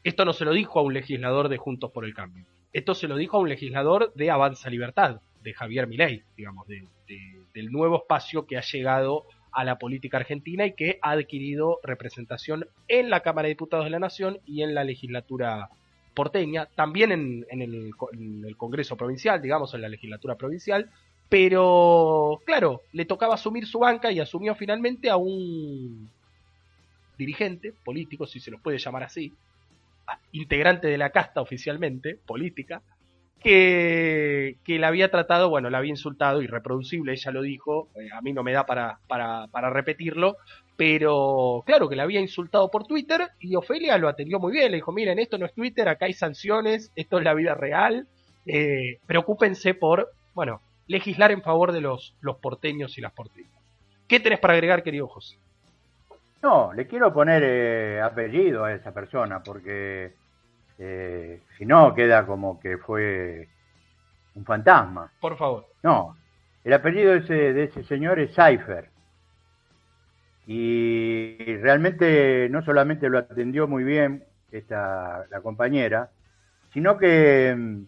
Esto 0.04 0.26
no 0.26 0.34
se 0.34 0.46
lo 0.46 0.54
dijo 0.54 0.80
a 0.80 0.84
un 0.84 0.94
legislador 0.94 1.50
de 1.50 1.58
Juntos 1.58 1.92
por 1.92 2.06
el 2.06 2.14
Cambio. 2.14 2.46
Esto 2.72 2.94
se 2.94 3.08
lo 3.08 3.16
dijo 3.16 3.38
a 3.38 3.40
un 3.40 3.50
legislador 3.50 4.14
de 4.14 4.30
Avanza 4.30 4.70
Libertad, 4.70 5.22
de 5.44 5.54
Javier 5.54 5.88
Milei, 5.88 6.24
digamos, 6.38 6.68
del 6.68 7.72
nuevo 7.72 7.98
espacio 7.98 8.46
que 8.46 8.58
ha 8.58 8.62
llegado 8.62 9.26
a 9.52 9.64
la 9.64 9.80
política 9.80 10.18
argentina 10.18 10.66
y 10.66 10.74
que 10.74 11.00
ha 11.02 11.12
adquirido 11.12 11.80
representación 11.84 12.68
en 12.88 13.10
la 13.10 13.22
Cámara 13.22 13.48
de 13.48 13.54
Diputados 13.54 13.86
de 13.86 13.92
la 13.92 14.00
Nación 14.00 14.40
y 14.46 14.62
en 14.62 14.76
la 14.76 14.84
legislatura 14.84 15.70
porteña, 16.14 16.68
también 16.76 17.12
en, 17.12 17.46
el, 17.50 17.94
en, 18.12 18.46
el, 18.46 18.58
Congreso 18.58 18.96
provincial, 18.98 19.42
digamos, 19.42 19.74
en 19.74 19.82
la 19.82 19.90
legislatura 19.90 20.36
provincial, 20.36 20.90
pero 21.30 22.42
claro, 22.46 22.82
le 22.92 23.06
tocaba 23.06 23.36
asumir 23.36 23.66
su 23.66 23.80
banca 23.80 24.12
y 24.12 24.20
asumió 24.20 24.54
finalmente 24.56 25.10
a 25.10 25.18
un 25.18 26.10
dirigente 27.18 27.74
político, 27.84 28.28
si 28.28 28.40
se 28.40 28.52
lo 28.52 28.60
puede 28.60 28.80
llamar 28.80 29.04
así, 29.04 29.34
integrante 30.32 30.88
de 30.88 30.98
la 30.98 31.10
casta 31.12 31.42
oficialmente, 31.42 32.18
política, 32.26 32.82
que, 33.40 34.58
que 34.64 34.80
la 34.80 34.90
había 34.90 35.10
tratado, 35.12 35.50
bueno, 35.50 35.70
la 35.70 35.78
había 35.78 35.92
insultado, 35.92 36.42
irreproducible, 36.42 37.14
ella 37.14 37.32
lo 37.32 37.42
dijo, 37.42 37.90
eh, 37.96 38.10
a 38.14 38.22
mí 38.22 38.34
no 38.34 38.44
me 38.44 38.52
da 38.52 38.66
para, 38.66 39.00
para, 39.08 39.48
para, 39.48 39.70
repetirlo, 39.70 40.38
pero 40.76 41.64
claro 41.66 41.88
que 41.88 41.96
la 41.96 42.04
había 42.04 42.20
insultado 42.20 42.70
por 42.70 42.86
Twitter 42.86 43.30
y 43.40 43.56
Ofelia 43.56 43.98
lo 43.98 44.10
atendió 44.10 44.40
muy 44.40 44.52
bien, 44.52 44.72
le 44.72 44.78
dijo, 44.78 44.92
miren, 44.92 45.20
esto 45.20 45.38
no 45.38 45.46
es 45.46 45.54
Twitter, 45.54 45.88
acá 45.88 46.06
hay 46.06 46.14
sanciones, 46.14 46.92
esto 46.96 47.18
es 47.18 47.24
la 47.24 47.34
vida 47.34 47.54
real, 47.54 48.08
eh, 48.46 49.00
preocúpense 49.06 49.74
por, 49.74 50.12
bueno, 50.34 50.62
legislar 50.88 51.32
en 51.32 51.42
favor 51.42 51.72
de 51.72 51.82
los, 51.82 52.16
los 52.20 52.38
porteños 52.38 52.98
y 52.98 53.02
las 53.02 53.14
porteñas. 53.14 53.52
¿Qué 54.08 54.20
tenés 54.20 54.40
para 54.40 54.54
agregar, 54.54 54.84
querido 54.84 55.08
José? 55.08 55.38
No, 56.42 56.72
le 56.74 56.88
quiero 56.88 57.14
poner 57.14 57.44
eh, 57.44 58.02
apellido 58.02 58.64
a 58.64 58.74
esa 58.74 58.94
persona 58.94 59.44
porque 59.44 60.14
eh, 60.78 61.42
si 61.58 61.66
no 61.66 61.94
queda 61.94 62.26
como 62.26 62.60
que 62.60 62.78
fue 62.78 63.50
un 64.36 64.46
fantasma. 64.46 65.12
Por 65.20 65.38
favor. 65.38 65.68
No, 65.84 66.16
el 66.64 66.74
apellido 66.74 67.12
de 67.12 67.20
ese, 67.20 67.54
de 67.54 67.64
ese 67.66 67.84
señor 67.84 68.20
es 68.20 68.34
Cypher. 68.34 68.90
Y 70.48 71.58
realmente 71.58 72.48
no 72.50 72.64
solamente 72.64 73.10
lo 73.10 73.20
atendió 73.20 73.68
muy 73.68 73.84
bien 73.84 74.24
esta, 74.52 75.26
la 75.30 75.42
compañera, 75.42 76.10
sino 76.74 76.98
que 76.98 77.54
mm, 77.56 77.84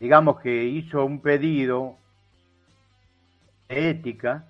digamos 0.00 0.40
que 0.40 0.64
hizo 0.64 1.04
un 1.04 1.20
pedido 1.20 1.96
de 3.68 3.90
ética 3.90 4.44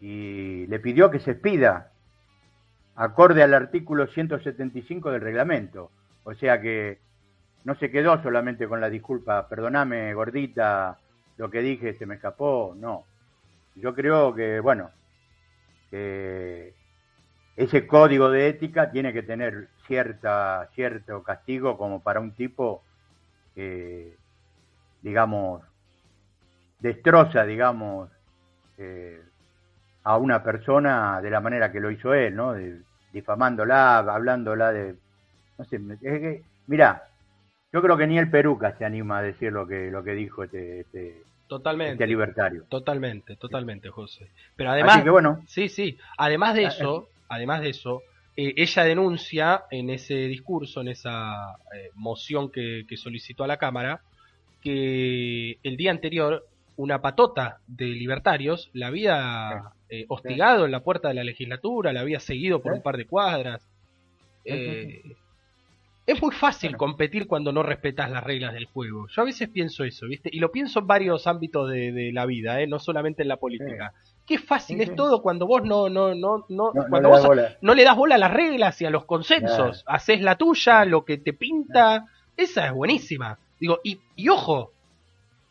y 0.00 0.66
le 0.66 0.78
pidió 0.78 1.10
que 1.10 1.20
se 1.20 1.34
pida 1.34 1.92
acorde 2.96 3.42
al 3.42 3.54
artículo 3.54 4.06
175 4.06 5.10
del 5.10 5.20
reglamento. 5.20 5.90
O 6.24 6.34
sea 6.34 6.60
que 6.60 6.98
no 7.64 7.74
se 7.76 7.90
quedó 7.90 8.22
solamente 8.22 8.66
con 8.68 8.80
la 8.80 8.90
disculpa, 8.90 9.48
perdoname 9.48 10.14
gordita, 10.14 10.98
lo 11.36 11.50
que 11.50 11.60
dije 11.60 11.94
se 11.94 12.06
me 12.06 12.16
escapó, 12.16 12.74
no. 12.76 13.04
Yo 13.74 13.94
creo 13.94 14.34
que, 14.34 14.60
bueno, 14.60 14.90
que 15.90 16.74
ese 17.56 17.86
código 17.86 18.30
de 18.30 18.48
ética 18.48 18.90
tiene 18.90 19.12
que 19.12 19.22
tener 19.22 19.68
cierta, 19.86 20.68
cierto 20.74 21.22
castigo 21.22 21.76
como 21.76 22.02
para 22.02 22.20
un 22.20 22.32
tipo 22.32 22.82
que, 23.54 24.16
digamos, 25.02 25.62
destroza, 26.80 27.44
digamos, 27.44 28.10
eh, 28.78 29.22
a 30.06 30.16
una 30.18 30.40
persona 30.40 31.20
de 31.20 31.30
la 31.30 31.40
manera 31.40 31.72
que 31.72 31.80
lo 31.80 31.90
hizo 31.90 32.14
él, 32.14 32.36
¿no? 32.36 32.54
difamándola, 33.12 33.98
hablándola 33.98 34.70
de... 34.70 34.94
No 35.58 35.64
sé, 35.64 35.80
es 35.90 35.98
que, 36.00 36.42
mirá, 36.68 37.08
yo 37.72 37.82
creo 37.82 37.96
que 37.96 38.06
ni 38.06 38.16
el 38.16 38.30
Peruca 38.30 38.76
se 38.78 38.84
anima 38.84 39.18
a 39.18 39.22
decir 39.22 39.52
lo 39.52 39.66
que, 39.66 39.90
lo 39.90 40.04
que 40.04 40.12
dijo 40.12 40.44
este, 40.44 40.80
este, 40.80 41.22
totalmente, 41.48 41.94
este 41.94 42.06
libertario. 42.06 42.62
Totalmente, 42.68 43.34
totalmente, 43.34 43.90
José. 43.90 44.30
Pero 44.54 44.70
además... 44.70 45.02
que 45.02 45.10
bueno. 45.10 45.42
Sí, 45.48 45.68
sí. 45.68 45.98
Además 46.18 46.54
de 46.54 46.66
ah, 46.66 46.68
eso, 46.68 47.08
además 47.28 47.62
de 47.62 47.70
eso, 47.70 48.02
eh, 48.36 48.54
ella 48.56 48.84
denuncia 48.84 49.64
en 49.72 49.90
ese 49.90 50.14
discurso, 50.14 50.82
en 50.82 50.88
esa 50.88 51.56
eh, 51.74 51.90
moción 51.96 52.52
que, 52.52 52.84
que 52.88 52.96
solicitó 52.96 53.42
a 53.42 53.48
la 53.48 53.56
Cámara, 53.56 54.02
que 54.62 55.58
el 55.64 55.76
día 55.76 55.90
anterior 55.90 56.46
una 56.76 57.02
patota 57.02 57.58
de 57.66 57.86
libertarios 57.86 58.70
la 58.72 58.86
había 58.86 59.72
eh, 59.88 60.04
hostigado 60.08 60.64
en 60.64 60.72
la 60.72 60.80
puerta 60.80 61.08
de 61.08 61.14
la 61.14 61.24
legislatura, 61.24 61.92
la 61.92 62.00
había 62.00 62.20
seguido 62.20 62.60
por 62.60 62.72
un 62.72 62.82
par 62.82 62.96
de 62.96 63.06
cuadras. 63.06 63.68
Eh, 64.44 65.02
es 66.06 66.22
muy 66.22 66.32
fácil 66.32 66.76
competir 66.76 67.26
cuando 67.26 67.52
no 67.52 67.62
respetas 67.62 68.10
las 68.10 68.22
reglas 68.22 68.52
del 68.52 68.66
juego. 68.66 69.08
Yo 69.08 69.22
a 69.22 69.24
veces 69.24 69.48
pienso 69.48 69.84
eso, 69.84 70.06
¿viste? 70.06 70.30
Y 70.32 70.38
lo 70.38 70.52
pienso 70.52 70.80
en 70.80 70.86
varios 70.86 71.26
ámbitos 71.26 71.68
de, 71.68 72.10
la 72.12 72.26
vida, 72.26 72.60
¿eh? 72.60 72.66
No 72.66 72.78
solamente 72.78 73.22
en 73.22 73.28
la 73.28 73.36
política. 73.36 73.92
Qué 74.24 74.38
fácil 74.38 74.80
es 74.80 74.94
todo 74.94 75.22
cuando 75.22 75.46
vos 75.46 75.62
no, 75.64 75.88
no, 75.88 76.14
no, 76.14 76.44
no, 76.48 76.72
cuando 76.88 77.08
vos 77.08 77.28
no 77.60 77.74
le 77.74 77.84
das 77.84 77.96
bola 77.96 78.16
a 78.16 78.18
las 78.18 78.32
reglas 78.32 78.80
y 78.82 78.86
a 78.86 78.90
los 78.90 79.04
consensos. 79.04 79.84
Haces 79.86 80.20
la 80.20 80.36
tuya, 80.36 80.84
lo 80.84 81.04
que 81.04 81.18
te 81.18 81.32
pinta. 81.32 82.06
Esa 82.36 82.66
es 82.66 82.72
buenísima. 82.72 83.38
Digo, 83.58 83.80
y, 83.82 83.98
y 84.14 84.28
ojo, 84.28 84.72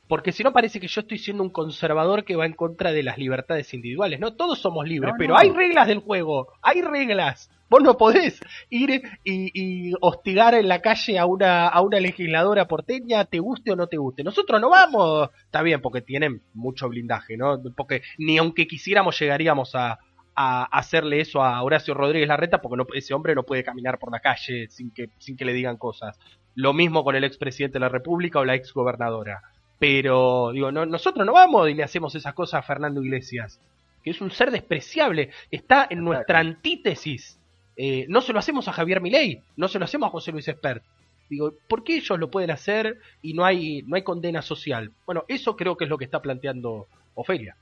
porque 0.08 0.32
si 0.32 0.44
no 0.44 0.54
parece 0.54 0.80
que 0.80 0.88
yo 0.88 1.02
estoy 1.02 1.18
siendo 1.18 1.44
un 1.44 1.50
conservador 1.50 2.24
que 2.26 2.36
va 2.36 2.46
en 2.46 2.54
contra 2.54 2.92
de 2.92 3.04
las 3.04 3.18
libertades 3.18 3.74
individuales. 3.74 4.20
No, 4.20 4.36
todos 4.36 4.60
somos 4.60 4.88
libres, 4.88 5.14
pero 5.18 5.38
hay 5.38 5.50
reglas 5.50 5.88
del 5.88 6.00
juego, 6.00 6.48
hay 6.62 6.82
reglas. 6.82 7.50
Vos 7.68 7.82
no 7.82 7.98
podés 7.98 8.40
ir 8.70 9.02
y, 9.24 9.94
hostigar 10.00 10.54
en 10.54 10.68
la 10.68 10.82
calle 10.82 11.18
a 11.18 11.26
una, 11.26 11.68
a 11.68 11.82
una 11.82 12.00
legisladora 12.00 12.68
porteña, 12.68 13.26
te 13.26 13.40
guste 13.40 13.72
o 13.72 13.76
no 13.76 13.88
te 13.88 13.98
guste. 13.98 14.24
Nosotros 14.24 14.62
no 14.62 14.70
vamos, 14.70 15.30
está 15.46 15.64
bien, 15.64 15.82
porque 15.82 16.02
tienen 16.02 16.44
mucho 16.54 16.88
blindaje, 16.88 17.38
¿no? 17.38 17.60
Porque 17.76 18.04
ni 18.20 18.38
aunque 18.38 18.68
quisiéramos 18.68 19.20
llegaríamos 19.20 19.74
a, 19.74 19.98
a 20.36 20.66
hacerle 20.66 21.22
eso 21.22 21.42
a 21.42 21.64
Horacio 21.64 21.96
Rodríguez 21.96 22.28
Larreta, 22.28 22.62
porque 22.62 22.78
no, 22.78 22.86
ese 22.94 23.16
hombre 23.16 23.34
no 23.34 23.44
puede 23.44 23.64
caminar 23.64 23.98
por 23.98 24.12
la 24.12 24.20
calle 24.20 24.68
sin 24.70 24.92
que, 24.92 25.10
sin 25.18 25.36
que 25.36 25.46
le 25.46 25.54
digan 25.54 25.78
cosas. 25.78 26.20
Lo 26.54 26.72
mismo 26.72 27.04
con 27.04 27.16
el 27.16 27.24
expresidente 27.24 27.76
de 27.76 27.82
la 27.82 27.90
República 27.90 28.40
o 28.40 28.46
la 28.46 28.54
exgobernadora 28.54 29.42
Pero, 29.80 30.52
digo, 30.54 30.72
no, 30.72 30.86
nosotros 30.86 31.26
no 31.26 31.34
vamos 31.34 31.70
y 31.70 31.74
le 31.74 31.84
hacemos 31.84 32.16
esas 32.16 32.34
cosas 32.34 32.60
a 32.60 32.68
Fernando 32.68 33.04
Iglesias, 33.04 33.60
que 34.04 34.12
es 34.12 34.22
un 34.22 34.32
ser 34.32 34.52
despreciable, 34.52 35.32
está 35.52 35.88
en 35.90 36.04
nuestra 36.04 36.40
antítesis. 36.40 37.40
Eh, 37.76 38.06
no 38.08 38.22
se 38.22 38.32
lo 38.32 38.40
hacemos 38.40 38.68
a 38.68 38.74
Javier 38.74 39.02
Milei, 39.02 39.42
no 39.58 39.68
se 39.68 39.80
lo 39.80 39.86
hacemos 39.86 40.08
a 40.08 40.12
José 40.12 40.32
Luis 40.32 40.48
Espert. 40.48 40.84
Digo, 41.30 41.54
¿por 41.68 41.84
qué 41.84 41.96
ellos 41.98 42.20
lo 42.20 42.30
pueden 42.30 42.52
hacer 42.52 43.00
y 43.22 43.34
no 43.34 43.44
hay, 43.44 43.82
no 43.84 43.96
hay 43.96 44.04
condena 44.04 44.42
social? 44.42 44.92
Bueno, 45.06 45.26
eso 45.28 45.58
creo 45.58 45.76
que 45.76 45.86
es 45.86 45.90
lo 45.90 45.98
que 45.98 46.06
está 46.06 46.22
planteando 46.22 46.88
Ofelia. 47.16 47.56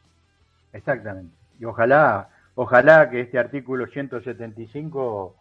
Exactamente. 0.73 1.33
Y 1.59 1.65
ojalá, 1.65 2.29
ojalá 2.55 3.09
que 3.09 3.21
este 3.21 3.39
artículo 3.39 3.87
175 3.87 5.35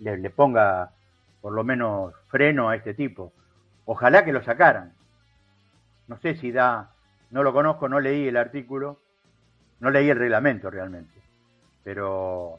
le, 0.00 0.18
le 0.18 0.30
ponga 0.30 0.90
por 1.40 1.52
lo 1.52 1.62
menos 1.64 2.14
freno 2.28 2.68
a 2.68 2.76
este 2.76 2.94
tipo. 2.94 3.32
Ojalá 3.84 4.24
que 4.24 4.32
lo 4.32 4.42
sacaran. 4.42 4.92
No 6.08 6.18
sé 6.18 6.36
si 6.36 6.52
da, 6.52 6.94
no 7.30 7.42
lo 7.42 7.52
conozco, 7.52 7.88
no 7.88 8.00
leí 8.00 8.28
el 8.28 8.36
artículo, 8.36 8.98
no 9.80 9.90
leí 9.90 10.10
el 10.10 10.18
reglamento 10.18 10.70
realmente, 10.70 11.20
pero 11.84 12.58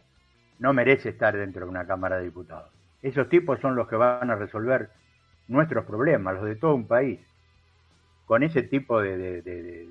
no 0.60 0.74
merece 0.74 1.10
estar 1.10 1.36
dentro 1.36 1.66
de 1.66 1.70
una 1.70 1.86
Cámara 1.86 2.18
de 2.18 2.26
Diputados. 2.26 2.72
Esos 3.02 3.28
tipos 3.30 3.60
son 3.60 3.76
los 3.76 3.88
que 3.88 3.98
van 3.98 4.30
a 4.30 4.36
resolver 4.36 4.90
nuestros 5.48 5.86
problemas, 5.86 6.36
los 6.36 6.46
de 6.46 6.56
todo 6.56 6.76
un 6.76 6.88
país. 6.88 7.20
Con 8.26 8.44
ese 8.44 8.64
tipo 8.64 9.02
de, 9.02 9.42
de, 9.42 9.90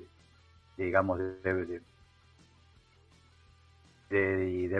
digamos, 0.77 1.19
de, 1.19 1.81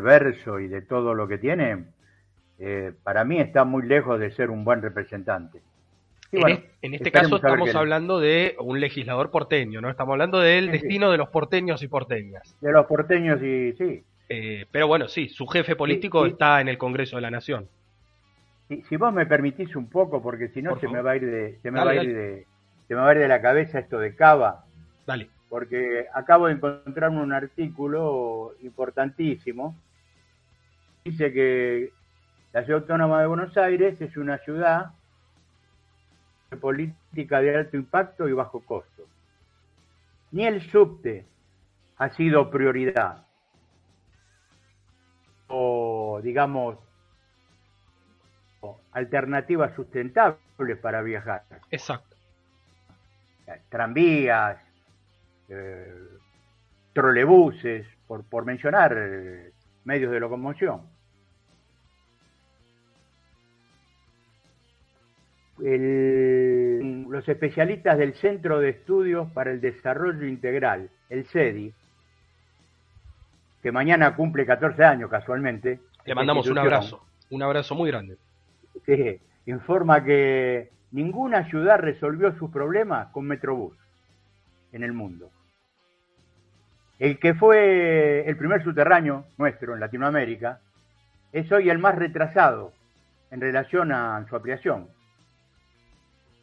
verso 0.02 0.60
y 0.60 0.68
de 0.68 0.82
todo 0.82 1.14
lo 1.14 1.28
que 1.28 1.38
tiene, 1.38 1.86
eh, 2.60 2.94
para 3.04 3.24
mí 3.24 3.40
está 3.40 3.64
muy 3.64 3.84
lejos 3.84 4.20
de 4.20 4.32
ser 4.32 4.50
un 4.50 4.66
buen 4.66 4.82
representante. 4.82 5.62
En, 6.34 6.94
este 6.94 7.12
caso 7.12 7.36
estamos 7.36 7.74
hablando 7.76 8.20
de 8.20 8.56
un 8.60 8.80
legislador 8.80 9.32
porteño, 9.32 9.82
¿no? 9.82 9.90
Estamos 9.90 10.14
hablando 10.14 10.40
del 10.40 10.72
destino 10.72 11.12
de 11.12 11.18
los 11.18 11.30
porteños 11.30 11.84
y 11.84 11.88
porteñas. 11.88 12.56
De 12.62 12.72
los 12.72 12.86
porteños 12.86 13.42
y 13.42 13.74
sí. 13.74 14.04
Eh, 14.30 14.66
pero 14.72 14.88
bueno, 14.88 15.08
sí, 15.08 15.30
su 15.30 15.46
jefe 15.48 15.76
político 15.76 16.26
está 16.26 16.62
en 16.62 16.68
el 16.68 16.78
Congreso 16.78 17.18
de 17.18 17.22
la 17.22 17.32
Nación. 17.32 17.68
Si, 18.68 18.98
vos 18.98 19.14
me 19.14 19.26
permitís 19.26 19.76
un 19.76 19.88
poco, 19.88 20.22
porque 20.22 20.48
si 20.48 20.62
no 20.62 20.80
se 20.80 20.88
me 20.88 21.02
va 21.02 21.12
a 21.12 21.16
ir 21.18 21.26
de, 21.26 21.60
se 21.62 21.70
me 21.70 21.84
va 21.84 21.92
a 21.92 21.96
ir 21.96 22.16
de, 22.16 22.48
se 22.88 22.96
me 22.96 23.02
va 23.02 23.10
a 23.10 23.14
ir 23.14 23.20
de 23.20 23.28
la 23.28 23.42
cabeza 23.42 23.80
esto 23.80 24.00
de 24.00 24.16
Cava. 24.16 24.66
Dale. 25.06 25.30
Porque 25.50 26.08
acabo 26.14 26.48
de 26.48 26.54
encontrar 26.54 27.12
un 27.12 27.32
artículo 27.32 28.56
importantísimo. 28.64 29.76
Dice 31.04 31.32
que 31.32 31.92
la 32.54 32.64
ciudad 32.64 32.82
autónoma 32.82 33.22
de 33.22 33.28
Buenos 33.28 33.56
Aires 33.58 34.02
es 34.02 34.18
una 34.18 34.40
ciudad 34.40 34.94
política 36.58 37.42
de 37.42 37.56
alto 37.56 37.78
impacto 37.78 38.28
y 38.28 38.34
bajo 38.34 38.62
costo. 38.62 39.04
Ni 40.32 40.46
el 40.46 40.62
subte 40.72 41.26
ha 41.98 42.10
sido 42.10 42.50
prioridad 42.50 43.26
o, 45.48 46.20
digamos, 46.24 46.78
alternativa 48.92 49.76
sustentable 49.76 50.76
para 50.82 51.02
viajar. 51.02 51.44
Exacto. 51.70 52.16
Tranvías, 53.70 54.58
eh, 55.50 55.94
trolebuses, 56.94 57.86
por, 58.08 58.24
por 58.24 58.46
mencionar 58.46 58.96
eh, 58.98 59.52
medios 59.84 60.12
de 60.12 60.20
locomoción. 60.20 60.93
Los 65.64 67.30
especialistas 67.30 67.98
del 67.98 68.14
Centro 68.16 68.60
de 68.60 68.70
Estudios 68.70 69.32
para 69.32 69.52
el 69.52 69.62
Desarrollo 69.62 70.28
Integral, 70.28 70.90
el 71.10 71.26
CEDI, 71.26 71.74
que 73.62 73.72
mañana 73.72 74.14
cumple 74.16 74.46
14 74.46 74.84
años 74.84 75.10
casualmente. 75.10 75.80
Le 76.06 76.16
mandamos 76.16 76.48
un 76.48 76.58
abrazo, 76.58 77.06
un 77.30 77.42
abrazo 77.44 77.76
muy 77.76 77.90
grande. 77.90 78.18
Sí, 78.86 79.20
informa 79.46 80.04
que 80.04 80.70
ninguna 80.92 81.50
ciudad 81.50 81.80
resolvió 81.80 82.38
sus 82.38 82.52
problemas 82.52 83.08
con 83.14 83.26
Metrobús 83.26 83.74
en 84.74 84.84
el 84.84 84.92
mundo. 84.92 85.30
El 87.00 87.20
que 87.20 87.34
fue 87.36 88.28
el 88.28 88.36
primer 88.36 88.64
subterráneo 88.64 89.26
nuestro 89.38 89.74
en 89.74 89.80
Latinoamérica 89.80 90.60
es 91.32 91.50
hoy 91.54 91.70
el 91.70 91.80
más 91.80 91.96
retrasado 91.96 92.74
en 93.32 93.40
relación 93.40 93.94
a 93.94 94.26
su 94.28 94.36
ampliación. 94.36 94.88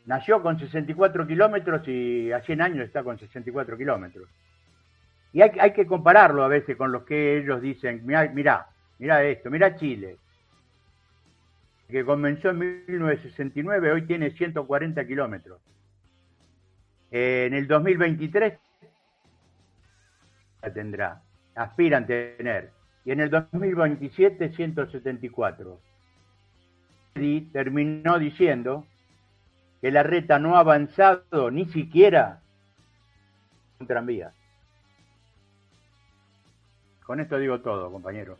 Nació 0.07 0.43
con 0.43 0.59
64 0.59 1.27
kilómetros 1.27 1.87
y 1.87 2.33
a 2.33 2.41
100 2.41 2.63
años 2.63 2.85
está 2.85 3.03
con 3.03 3.19
64 3.19 3.77
kilómetros. 3.77 4.29
Y 5.33 5.43
hay, 5.43 5.51
hay, 5.61 5.73
que 5.73 5.87
compararlo 5.87 6.43
a 6.43 6.49
veces 6.49 6.77
con 6.77 6.91
lo 6.91 7.05
que 7.05 7.39
ellos 7.39 7.61
dicen, 7.61 8.03
mira, 8.05 8.29
mira, 8.35 8.67
mira 8.99 9.23
esto, 9.23 9.51
mira 9.51 9.77
Chile, 9.77 10.17
que 11.91 12.05
comenzó 12.05 12.51
en 12.51 12.59
1969, 12.59 13.93
hoy 13.93 14.03
tiene 14.03 14.31
140 14.31 15.07
kilómetros. 15.07 15.61
en 17.11 17.55
el 17.55 17.67
2023 17.67 18.55
la 20.63 20.73
tendrá, 20.73 21.23
aspiran 21.55 22.07
tener. 22.07 22.71
Y 23.05 23.13
en 23.13 23.21
el 23.21 23.31
2027, 23.31 24.51
174. 24.51 25.81
Y 27.17 27.41
terminó 27.53 28.19
diciendo 28.19 28.87
que 29.81 29.91
la 29.91 30.03
reta 30.03 30.39
no 30.39 30.57
ha 30.57 30.61
avanzado 30.61 31.51
ni 31.51 31.65
siquiera 31.67 32.41
un 33.79 33.87
tranvía. 33.87 34.33
Con 37.05 37.21
esto 37.21 37.39
digo 37.39 37.61
todo, 37.61 37.91
compañero. 37.91 38.39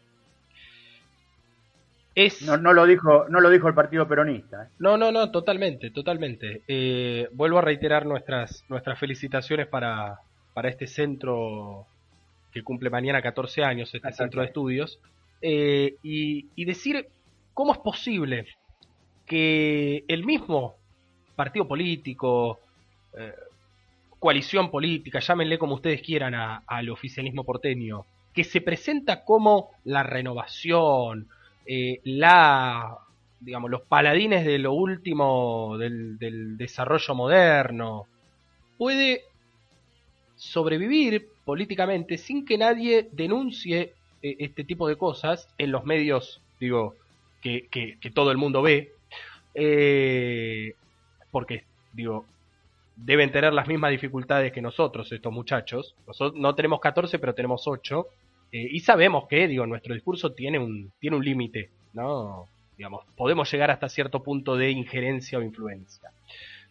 Es... 2.15 2.43
No, 2.43 2.57
no, 2.57 2.73
lo 2.73 2.87
dijo, 2.87 3.27
no 3.29 3.41
lo 3.41 3.51
dijo 3.51 3.69
el 3.69 3.75
Partido 3.75 4.07
Peronista. 4.07 4.65
¿eh? 4.65 4.69
No, 4.79 4.97
no, 4.97 5.11
no, 5.11 5.31
totalmente, 5.31 5.91
totalmente. 5.91 6.63
Eh, 6.69 7.29
vuelvo 7.33 7.59
a 7.59 7.63
reiterar 7.63 8.05
nuestras, 8.05 8.65
nuestras 8.69 8.99
felicitaciones 8.99 9.67
para, 9.67 10.21
para 10.53 10.69
este 10.69 10.87
centro 10.87 11.87
que 12.53 12.63
cumple 12.63 12.91
mañana 12.91 13.23
14 13.23 13.65
años, 13.65 13.95
este 13.95 14.13
centro 14.13 14.41
de 14.41 14.49
estudios, 14.49 15.01
eh, 15.41 15.97
y, 16.03 16.49
y 16.55 16.65
decir 16.65 17.09
cómo 17.55 17.73
es 17.73 17.79
posible 17.79 18.47
que 19.25 20.05
el 20.09 20.25
mismo 20.25 20.80
partido 21.41 21.67
político, 21.67 22.61
eh, 23.17 23.33
coalición 24.19 24.71
política, 24.71 25.21
llámenle 25.21 25.57
como 25.59 25.77
ustedes 25.77 26.03
quieran 26.03 26.35
al 26.67 26.91
oficialismo 26.91 27.45
porteño, 27.45 28.05
que 28.35 28.45
se 28.45 28.61
presenta 28.61 29.25
como 29.25 29.71
la 29.85 30.03
renovación, 30.03 31.29
eh, 31.65 31.99
la 32.05 32.95
digamos, 33.41 33.71
los 33.71 33.81
paladines 33.81 34.45
de 34.45 34.59
lo 34.59 34.75
último 34.75 35.79
del, 35.79 36.59
desarrollo 36.59 37.15
moderno, 37.15 38.05
puede 38.77 39.23
sobrevivir 40.37 41.27
políticamente 41.47 42.19
sin 42.19 42.45
que 42.45 42.59
nadie 42.59 43.09
denuncie 43.13 43.95
eh, 44.23 44.37
este 44.41 44.65
tipo 44.65 44.87
de 44.89 44.97
cosas 44.97 45.49
en 45.57 45.73
los 45.73 45.87
medios, 45.87 46.43
digo, 46.61 46.97
que, 47.41 47.67
todo 48.15 48.31
el 48.31 48.37
mundo 48.37 48.61
ve, 48.61 48.93
porque, 51.31 51.65
digo, 51.93 52.25
deben 53.05 53.33
tener 53.33 53.53
las 53.53 53.69
mismas 53.69 53.91
dificultades 53.91 54.53
que 54.53 54.63
nosotros, 54.63 55.11
estos 55.11 55.33
muchachos. 55.33 55.95
Nosotros 56.07 56.41
no 56.41 56.55
tenemos 56.55 56.81
14, 56.81 57.19
pero 57.19 57.35
tenemos 57.35 57.67
8. 57.67 58.07
Eh, 58.53 58.69
y 58.73 58.81
sabemos 58.81 59.27
que, 59.29 59.49
digo, 59.49 59.67
nuestro 59.67 59.95
discurso 59.95 60.33
tiene 60.33 60.59
un, 60.59 60.93
tiene 60.99 61.17
un 61.17 61.25
límite, 61.25 61.71
¿no? 61.93 62.47
Digamos, 62.77 63.05
podemos 63.17 63.51
llegar 63.51 63.71
hasta 63.71 63.89
cierto 63.89 64.23
punto 64.23 64.57
de 64.57 64.71
injerencia 64.71 65.39
o 65.39 65.43
influencia. 65.43 66.11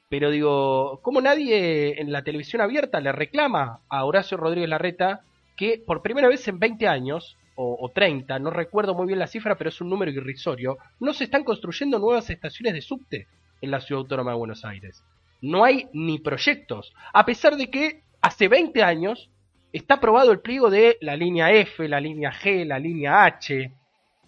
Pero 0.10 0.32
digo, 0.32 1.00
¿cómo 1.04 1.22
nadie 1.22 2.02
en 2.02 2.12
la 2.12 2.24
televisión 2.24 2.62
abierta 2.62 3.00
le 3.00 3.12
reclama 3.12 3.82
a 3.90 4.06
Horacio 4.06 4.38
Rodríguez 4.38 4.70
Larreta 4.70 5.22
que 5.56 5.82
por 5.86 6.02
primera 6.02 6.28
vez 6.28 6.48
en 6.48 6.58
20 6.58 6.88
años, 6.88 7.38
o, 7.56 7.78
o 7.80 7.90
30, 7.90 8.40
no 8.40 8.50
recuerdo 8.50 8.96
muy 8.96 9.06
bien 9.08 9.20
la 9.20 9.28
cifra, 9.28 9.56
pero 9.56 9.70
es 9.70 9.82
un 9.82 9.90
número 9.90 10.12
irrisorio, 10.12 10.78
no 11.00 11.14
se 11.14 11.26
están 11.26 11.44
construyendo 11.44 12.00
nuevas 12.00 12.30
estaciones 12.30 12.74
de 12.74 12.82
subte 12.82 13.28
en 13.62 13.72
la 13.72 13.82
Ciudad 13.82 14.02
Autónoma 14.02 14.32
de 14.32 14.38
Buenos 14.38 14.66
Aires. 14.66 15.04
No 15.42 15.64
hay 15.64 15.88
ni 15.94 16.20
proyectos, 16.20 16.94
a 17.14 17.26
pesar 17.26 17.56
de 17.56 17.70
que 17.70 18.04
hace 18.22 18.48
20 18.48 18.84
años 18.84 19.30
está 19.72 19.96
aprobado 19.96 20.32
el 20.32 20.40
pliego 20.40 20.70
de 20.70 20.98
la 21.02 21.16
línea 21.16 21.52
F, 21.52 21.88
la 21.88 22.00
línea 22.00 22.32
G, 22.32 22.66
la 22.66 22.80
línea 22.80 23.24
H. 23.26 23.72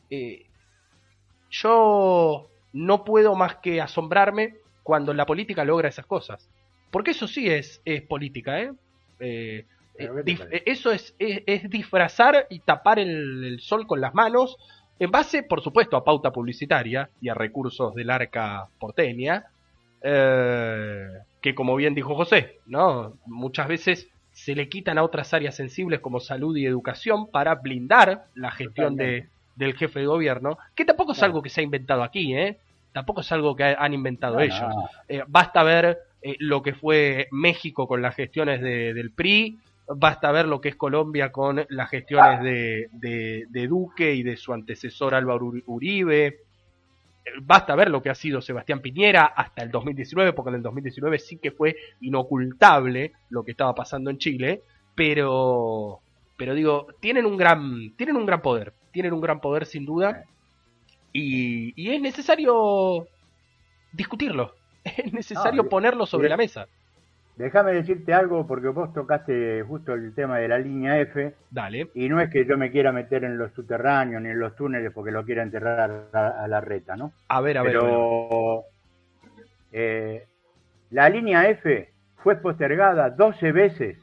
Eh, 0.10 0.46
yo 1.50 2.48
no 2.74 3.04
puedo 3.04 3.36
más 3.36 3.56
que 3.58 3.82
asombrarme 3.82 4.56
cuando 4.84 5.14
la 5.14 5.26
política 5.26 5.66
logra 5.66 5.90
esas 5.90 6.06
cosas. 6.06 6.50
Porque 6.92 7.12
eso 7.12 7.28
sí 7.28 7.50
es, 7.50 7.82
es 7.86 8.02
política, 8.04 8.62
¿eh? 8.62 8.72
eh, 9.20 9.66
eh 9.98 10.64
eso 10.66 10.92
es, 10.92 11.16
es, 11.20 11.70
disfrazar 11.70 12.48
y 12.50 12.60
tapar 12.60 13.00
el, 13.00 13.60
sol 13.62 13.88
con 13.88 14.02
las 14.02 14.14
manos 14.14 14.58
en 15.02 15.10
base, 15.10 15.42
por 15.42 15.64
supuesto, 15.64 15.98
a 15.98 16.04
pauta 16.04 16.32
publicitaria 16.32 17.10
y 17.20 17.30
a 17.30 17.34
recursos 17.34 17.96
del 17.96 18.12
arca 18.12 18.68
porteña, 18.80 19.46
eh, 20.00 21.08
que 21.42 21.56
como 21.56 21.76
bien 21.76 21.96
dijo 21.96 22.14
José, 22.14 22.60
¿no? 22.68 23.18
Muchas 23.26 23.68
veces 23.68 24.08
se 24.32 24.54
le 24.54 24.70
quitan 24.70 25.00
a 25.00 25.04
otras 25.04 25.34
áreas 25.34 25.56
sensibles 25.56 26.02
como 26.02 26.20
salud 26.20 26.56
y 26.56 26.68
educación 26.68 27.32
para 27.32 27.56
blindar 27.56 28.26
la 28.36 28.52
gestión 28.52 28.96
de, 28.96 29.28
del 29.56 29.74
jefe 29.74 30.02
de 30.02 30.06
gobierno, 30.06 30.60
que 30.76 30.86
tampoco 30.86 31.14
es 31.14 31.24
algo 31.24 31.42
que 31.42 31.50
se 31.50 31.62
ha 31.62 31.64
inventado 31.64 32.04
aquí, 32.04 32.36
¿eh? 32.36 32.60
Tampoco 32.94 33.22
es 33.22 33.32
algo 33.32 33.56
que 33.56 33.64
han 33.64 33.96
inventado 33.96 34.40
ellos. 34.40 34.62
Eh, 35.08 35.24
basta 35.28 35.64
ver 35.64 35.98
eh, 36.22 36.36
lo 36.38 36.62
que 36.62 36.76
fue 36.76 37.28
México 37.32 37.88
con 37.88 38.04
las 38.04 38.16
gestiones 38.16 38.62
de, 38.62 38.94
del 38.94 39.10
PRI, 39.10 39.58
basta 39.96 40.32
ver 40.32 40.48
lo 40.48 40.62
que 40.62 40.70
es 40.70 40.76
Colombia 40.76 41.32
con 41.32 41.66
las 41.70 41.90
gestiones 41.90 42.42
de, 42.44 42.90
de, 42.92 43.46
de 43.50 43.68
Duque 43.68 44.14
y 44.14 44.24
de 44.24 44.38
su 44.38 44.54
antecesor 44.54 45.16
Álvaro 45.16 45.52
Uribe, 45.66 46.40
basta 47.42 47.76
ver 47.76 47.90
lo 47.90 48.02
que 48.02 48.10
ha 48.10 48.16
sido 48.16 48.42
Sebastián 48.42 48.82
Piñera 48.82 49.26
hasta 49.26 49.64
el 49.64 49.72
2019, 49.72 50.34
porque 50.34 50.50
en 50.50 50.56
el 50.56 50.64
2019 50.64 51.20
sí 51.20 51.38
que 51.38 51.52
fue 51.52 51.76
inocultable 52.02 53.14
lo 53.30 53.44
que 53.44 53.52
estaba 53.52 53.76
pasando 53.76 54.10
en 54.10 54.18
Chile, 54.18 54.62
pero 54.96 56.02
pero 56.38 56.56
digo, 56.56 56.88
tienen 57.00 57.26
un 57.26 57.38
gran 57.38 57.96
tienen 57.96 58.16
un 58.16 58.26
gran 58.26 58.42
poder, 58.42 58.74
tienen 58.92 59.14
un 59.14 59.22
gran 59.22 59.40
poder 59.40 59.66
sin 59.66 59.86
duda 59.86 60.24
y, 61.14 61.74
y 61.82 61.94
es 61.94 62.02
necesario 62.02 63.08
discutirlo, 63.92 64.56
es 64.84 65.14
necesario 65.14 65.70
ponerlo 65.70 66.06
sobre 66.06 66.30
la 66.30 66.38
mesa. 66.38 66.68
Déjame 67.38 67.72
decirte 67.72 68.14
algo 68.14 68.46
porque 68.46 68.68
vos 68.68 68.94
tocaste 68.94 69.64
justo 69.64 69.94
el 69.94 70.14
tema 70.14 70.38
de 70.38 70.48
la 70.48 70.60
línea 70.60 71.00
F. 71.00 71.34
Dale. 71.50 71.90
Y 71.94 72.10
no 72.10 72.20
es 72.20 72.30
que 72.30 72.46
yo 72.46 72.58
me 72.58 72.72
quiera 72.72 72.92
meter 72.92 73.24
en 73.24 73.38
los 73.38 73.52
subterráneos 73.54 74.22
ni 74.22 74.30
en 74.30 74.40
los 74.40 74.56
túneles 74.56 74.92
porque 74.92 75.12
lo 75.12 75.26
quiera 75.26 75.42
enterrar 75.42 76.10
a, 76.14 76.48
la 76.48 76.62
reta, 76.62 76.96
¿no? 76.96 77.14
A 77.30 77.42
ver, 77.42 77.58
a 77.58 77.64
ver. 77.64 77.74
Pero 77.74 78.66
eh, 79.72 80.28
la 80.92 81.10
línea 81.10 81.50
F 81.50 81.92
fue 82.18 82.36
postergada 82.36 83.10
12 83.10 83.52
veces 83.52 83.98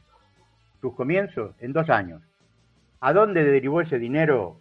sus 0.81 0.95
comienzos 0.95 1.55
en 1.61 1.73
dos 1.73 1.91
años. 1.91 2.23
¿A 3.01 3.13
dónde 3.13 3.45
derivó 3.45 3.81
ese 3.81 3.99
dinero? 3.99 4.59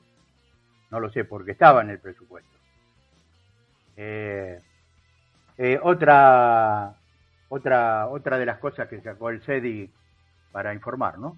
No 0.92 1.00
lo 1.00 1.10
sé, 1.10 1.26
porque 1.26 1.52
estaba 1.52 1.82
en 1.82 1.90
el 1.90 2.00
presupuesto. 2.00 2.58
Eh, 3.96 4.60
eh, 5.58 5.80
otra 5.82 6.96
otra, 7.50 8.08
otra 8.08 8.38
de 8.38 8.46
las 8.46 8.60
cosas 8.60 8.88
que 8.88 9.02
sacó 9.02 9.30
el 9.30 9.42
CEDI 9.42 9.90
para 10.52 10.74
informar, 10.74 11.18
¿no? 11.18 11.38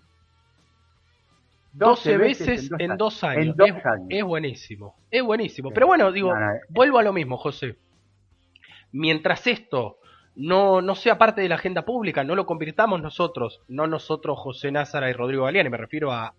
12, 1.73 2.17
veces, 2.17 2.69
en, 2.79 2.97
dos, 2.97 3.23
años. 3.23 3.55
es, 4.09 4.23
buenísimo, 4.23 4.95
es 5.11 5.21
buenísimo. 5.21 5.69
Pero 5.71 5.85
bueno, 5.85 6.11
digo, 6.11 6.33
vuelvo 6.69 6.97
a 6.97 7.03
lo 7.03 7.13
mismo, 7.13 7.37
José. 7.37 7.77
Mientras 8.91 9.45
esto 9.45 9.99
no, 10.35 10.81
no 10.81 10.95
sea 10.95 11.19
parte 11.19 11.41
de 11.41 11.49
la 11.49 11.55
agenda 11.55 11.85
pública, 11.85 12.23
no 12.23 12.35
lo 12.35 12.47
convirtamos 12.47 13.01
nosotros, 13.01 13.61
no 13.67 13.85
nosotros, 13.85 14.39
José 14.39 14.71
Názara 14.71 15.09
y 15.11 15.13
Rodrigo 15.13 15.45
Galeani, 15.45 15.69
me 15.69 15.77
refiero 15.77 16.11
a, 16.11 16.33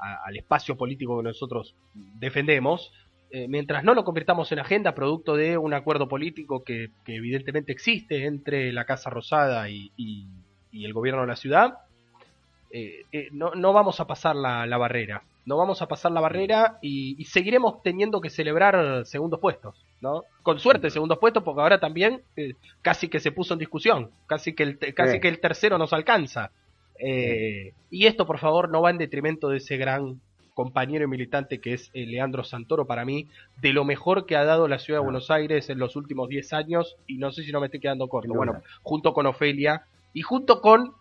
al 0.00 0.36
espacio 0.36 0.76
político 0.76 1.18
que 1.18 1.24
nosotros 1.24 1.76
defendemos, 1.94 2.92
eh, 3.32 3.46
mientras 3.46 3.84
no 3.84 3.94
lo 3.94 4.04
convirtamos 4.04 4.50
en 4.50 4.58
agenda, 4.58 4.94
producto 4.94 5.36
de 5.36 5.56
un 5.56 5.72
acuerdo 5.72 6.08
político 6.08 6.64
que, 6.64 6.90
evidentemente 7.06 7.70
existe 7.70 8.26
entre 8.26 8.72
la 8.72 8.84
Casa 8.84 9.08
Rosada 9.08 9.68
y, 9.70 10.26
el 10.72 10.92
gobierno 10.92 11.22
de 11.22 11.28
la 11.28 11.36
ciudad, 11.36 11.78
eh, 12.72 13.04
eh, 13.12 13.28
no, 13.32 13.54
no, 13.54 13.72
vamos 13.72 14.00
a 14.00 14.06
pasar 14.06 14.34
la, 14.34 14.76
barrera. 14.78 15.22
No 15.46 15.56
vamos 15.56 15.80
a 15.80 15.88
pasar 15.88 16.12
la 16.12 16.20
barrera 16.20 16.78
y, 16.82 17.24
seguiremos 17.24 17.82
teniendo 17.82 18.20
que 18.20 18.30
celebrar 18.30 19.06
segundos 19.06 19.38
puestos, 19.38 19.84
¿no? 20.00 20.24
Con 20.42 20.58
suerte 20.58 20.90
segundos 20.90 21.18
puestos, 21.18 21.44
porque 21.44 21.62
ahora 21.62 21.78
también 21.78 22.22
casi 22.82 23.08
que 23.08 23.20
se 23.20 23.32
puso 23.32 23.54
en 23.54 23.60
discusión, 23.60 24.10
casi 24.26 24.54
que 24.54 24.64
el, 24.64 24.78
casi 24.94 25.20
que 25.20 25.28
el 25.28 25.38
tercero 25.38 25.78
nos 25.78 25.92
alcanza. 25.92 26.50
y 26.98 28.06
esto, 28.06 28.26
por 28.26 28.38
favor, 28.38 28.68
no 28.70 28.82
va 28.82 28.90
en 28.90 28.98
detrimento 28.98 29.48
de 29.48 29.58
ese 29.58 29.76
gran 29.76 30.20
compañero 30.62 31.06
y 31.06 31.08
militante 31.08 31.58
que 31.58 31.72
es 31.72 31.90
eh, 31.94 32.04
Leandro 32.04 32.44
Santoro, 32.44 32.86
para 32.86 33.06
mí, 33.06 33.28
de 33.62 33.72
lo 33.72 33.86
mejor 33.86 34.26
que 34.26 34.36
ha 34.36 34.44
dado 34.44 34.68
la 34.68 34.78
ciudad 34.78 35.00
de 35.00 35.04
Buenos 35.04 35.30
Aires 35.30 35.70
en 35.70 35.78
los 35.78 35.96
últimos 35.96 36.28
10 36.28 36.52
años, 36.52 36.96
y 37.06 37.16
no 37.16 37.32
sé 37.32 37.44
si 37.44 37.50
no 37.50 37.60
me 37.60 37.66
estoy 37.68 37.80
quedando 37.80 38.08
corto, 38.08 38.34
bueno, 38.34 38.60
junto 38.82 39.14
con 39.14 39.24
Ofelia, 39.24 39.86
y 40.12 40.20
junto 40.20 40.60
con, 40.60 40.92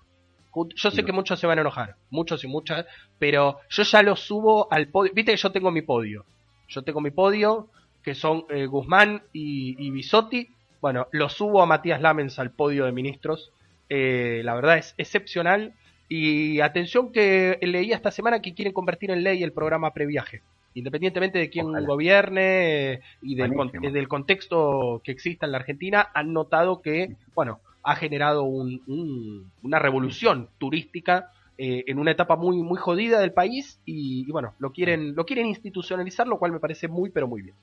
yo 0.76 0.91
sé 0.91 1.03
que 1.03 1.12
muchos 1.12 1.41
se 1.41 1.45
van 1.45 1.57
a 1.57 1.62
enojar, 1.62 1.97
muchos 2.10 2.45
y 2.45 2.47
muchas, 2.47 2.86
pero 3.18 3.60
yo 3.70 3.84
ya 3.84 4.01
lo 4.01 4.16
subo 4.16 4.72
al 4.72 4.88
podio, 4.88 5.12
viste 5.14 5.34
que 5.34 5.38
yo 5.38 5.51
tengo 5.51 5.72
mi 5.72 5.82
podio, 5.82 6.24
yo 6.70 6.82
tengo 6.84 7.01
mi 7.01 7.12
podio, 7.12 7.68
que 8.01 8.16
son 8.16 8.45
eh, 8.49 8.66
Guzmán 8.66 9.24
y, 9.34 9.76
y 9.86 9.91
Bisotti, 9.91 10.47
bueno, 10.80 11.07
lo 11.12 11.28
subo 11.28 11.62
a 11.62 11.66
Matías 11.66 11.99
Lamens 11.99 12.39
al 12.39 12.51
podio 12.51 12.86
de 12.86 12.93
ministros, 12.93 13.51
eh, 13.89 14.41
la 14.45 14.55
verdad 14.55 14.78
es 14.78 14.93
excepcional, 14.97 15.74
y 16.10 16.60
atención 16.60 17.12
que 17.12 17.60
leí 17.62 17.91
esta 17.93 18.12
semana 18.12 18.41
que 18.41 18.55
quieren 18.55 18.74
convertir 18.74 19.12
en 19.12 19.24
ley 19.24 19.43
el 19.43 19.53
programa 19.53 19.93
previaje. 19.93 20.41
Independientemente 20.74 21.39
de 21.39 21.49
quién 21.49 21.72
gobierne 21.86 23.01
y 23.22 23.36
del, 23.36 23.51
del, 23.91 24.07
contexto 24.07 25.01
que 25.03 25.12
exista 25.12 25.45
en 25.45 25.51
la 25.51 25.60
Argentina, 25.60 26.10
han 26.14 26.34
notado 26.34 26.82
que, 26.82 27.16
bueno, 27.34 27.60
ha 27.84 27.95
generado 27.95 28.43
una 28.43 29.80
revolución 29.80 30.49
turística 30.57 31.32
eh, 31.57 31.84
en 31.88 31.99
una 31.99 32.12
etapa 32.12 32.36
muy 32.36 32.57
muy 32.64 32.78
jodida 32.78 33.20
del 33.20 33.34
país 33.34 33.82
y, 33.86 34.30
bueno, 34.32 34.53
lo 34.60 34.72
quieren 34.72 35.16
lo 35.16 35.26
quieren 35.26 35.45
institucionalizar, 35.47 36.28
lo 36.28 36.39
cual 36.39 36.51
me 36.51 36.60
parece 36.60 36.88
muy 36.88 37.10
pero 37.10 37.28
muy 37.28 37.41
bien. 37.41 37.55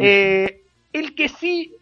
Eh, 0.00 0.62
el 0.92 1.14
que 1.14 1.28
sí 1.28 1.74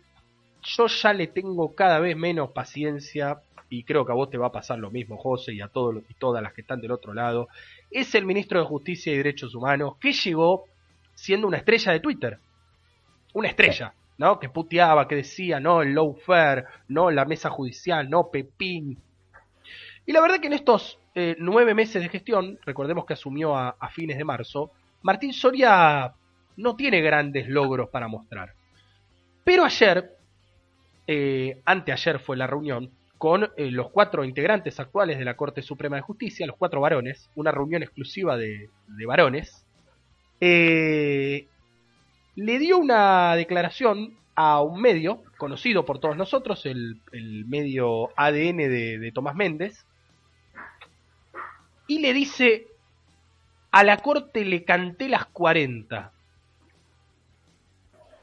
yo 0.63 0.87
ya 0.87 1.13
le 1.13 1.27
tengo 1.27 1.75
cada 1.75 2.01
vez 2.01 2.17
menos 2.17 2.51
paciencia 2.51 3.41
y 3.71 3.85
creo 3.85 4.07
que 4.07 4.13
a 4.13 4.15
vos 4.15 4.31
te 4.31 4.39
va 4.39 4.47
a 4.47 4.53
pasar 4.53 4.79
lo 4.79 4.91
mismo, 4.91 5.17
José, 5.17 5.53
y 5.53 5.61
a 5.61 5.69
todos 5.69 6.03
y 6.09 6.15
todas 6.15 6.43
las 6.43 6.53
que 6.53 6.63
están 6.63 6.81
del 6.81 6.93
otro 6.93 7.13
lado, 7.13 7.49
es 7.91 8.15
el 8.15 8.25
ministro 8.25 8.61
de 8.61 8.67
Justicia 8.67 9.13
y 9.13 9.17
Derechos 9.17 9.55
Humanos 9.55 9.97
que 10.01 10.13
llegó 10.13 10.65
siendo 11.15 11.47
una 11.47 11.59
estrella 11.59 11.93
de 11.93 12.01
Twitter. 12.01 12.39
Una 13.35 13.49
estrella, 13.49 13.93
¿no? 14.17 14.39
Que 14.39 14.49
puteaba, 14.49 15.07
que 15.07 15.17
decía, 15.17 15.61
no, 15.61 15.83
el 15.83 15.97
fair, 16.25 16.65
no, 16.89 17.11
la 17.11 17.25
mesa 17.25 17.51
judicial, 17.51 18.09
no, 18.09 18.31
Pepín. 18.31 18.99
Y 20.07 20.13
la 20.13 20.21
verdad 20.21 20.41
que 20.41 20.47
en 20.47 20.55
estos 20.55 20.99
eh, 21.15 21.37
nueve 21.39 21.75
meses 21.75 22.03
de 22.03 22.09
gestión, 22.09 22.59
recordemos 22.65 23.05
que 23.05 23.13
asumió 23.13 23.57
a, 23.57 23.77
fines 23.91 24.17
de 24.17 24.25
marzo, 24.25 24.71
Martín 25.03 25.33
Soria 25.33 26.15
no 26.57 26.77
tiene 26.77 27.01
grandes 27.01 27.49
logros 27.49 27.91
para 27.91 28.09
mostrar. 28.09 28.55
Pero 29.45 29.65
ayer, 29.65 30.17
eh, 31.07 31.61
anteayer 31.65 32.21
fue 32.21 32.37
la 32.37 32.47
reunión, 32.47 32.91
con 33.19 33.51
eh, 33.57 33.71
los 33.71 33.91
cuatro 33.91 34.25
integrantes 34.25 34.79
actuales 34.81 35.19
de 35.19 35.25
la 35.25 35.37
Corte 35.37 35.61
Suprema 35.61 35.97
de 35.97 36.03
Justicia, 36.03 36.47
los 36.47 36.57
cuatro 36.57 36.81
varones, 36.81 37.31
una 37.35 37.51
reunión 37.51 37.83
exclusiva 37.83 38.37
de, 38.37 38.71
varones, 39.07 39.67
eh, 40.41 41.47
le 42.37 42.59
dio 42.59 42.79
una 42.79 43.35
declaración 43.35 44.17
a 44.37 44.63
un 44.63 44.81
medio 44.81 45.25
conocido 45.37 45.85
por 45.85 45.99
todos 45.99 46.17
nosotros, 46.17 46.65
el, 46.65 47.01
medio 47.49 48.11
ADN 48.17 48.57
de, 48.57 48.99
de 48.99 49.13
Tomás 49.13 49.35
Méndez, 49.35 49.85
y 51.89 51.99
le 51.99 52.13
dice, 52.13 52.69
a 53.73 53.83
la 53.83 53.97
Corte 53.97 54.45
le 54.45 54.65
canté 54.65 55.09
las 55.09 55.27
40. 55.27 56.13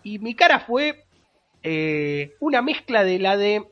Y 0.03 0.19
mi 0.19 0.35
cara 0.35 0.59
fue 0.59 1.03
eh, 1.63 2.35
una 2.39 2.61
mezcla 2.61 3.03
de 3.03 3.17
la 3.17 3.37
de 3.37 3.63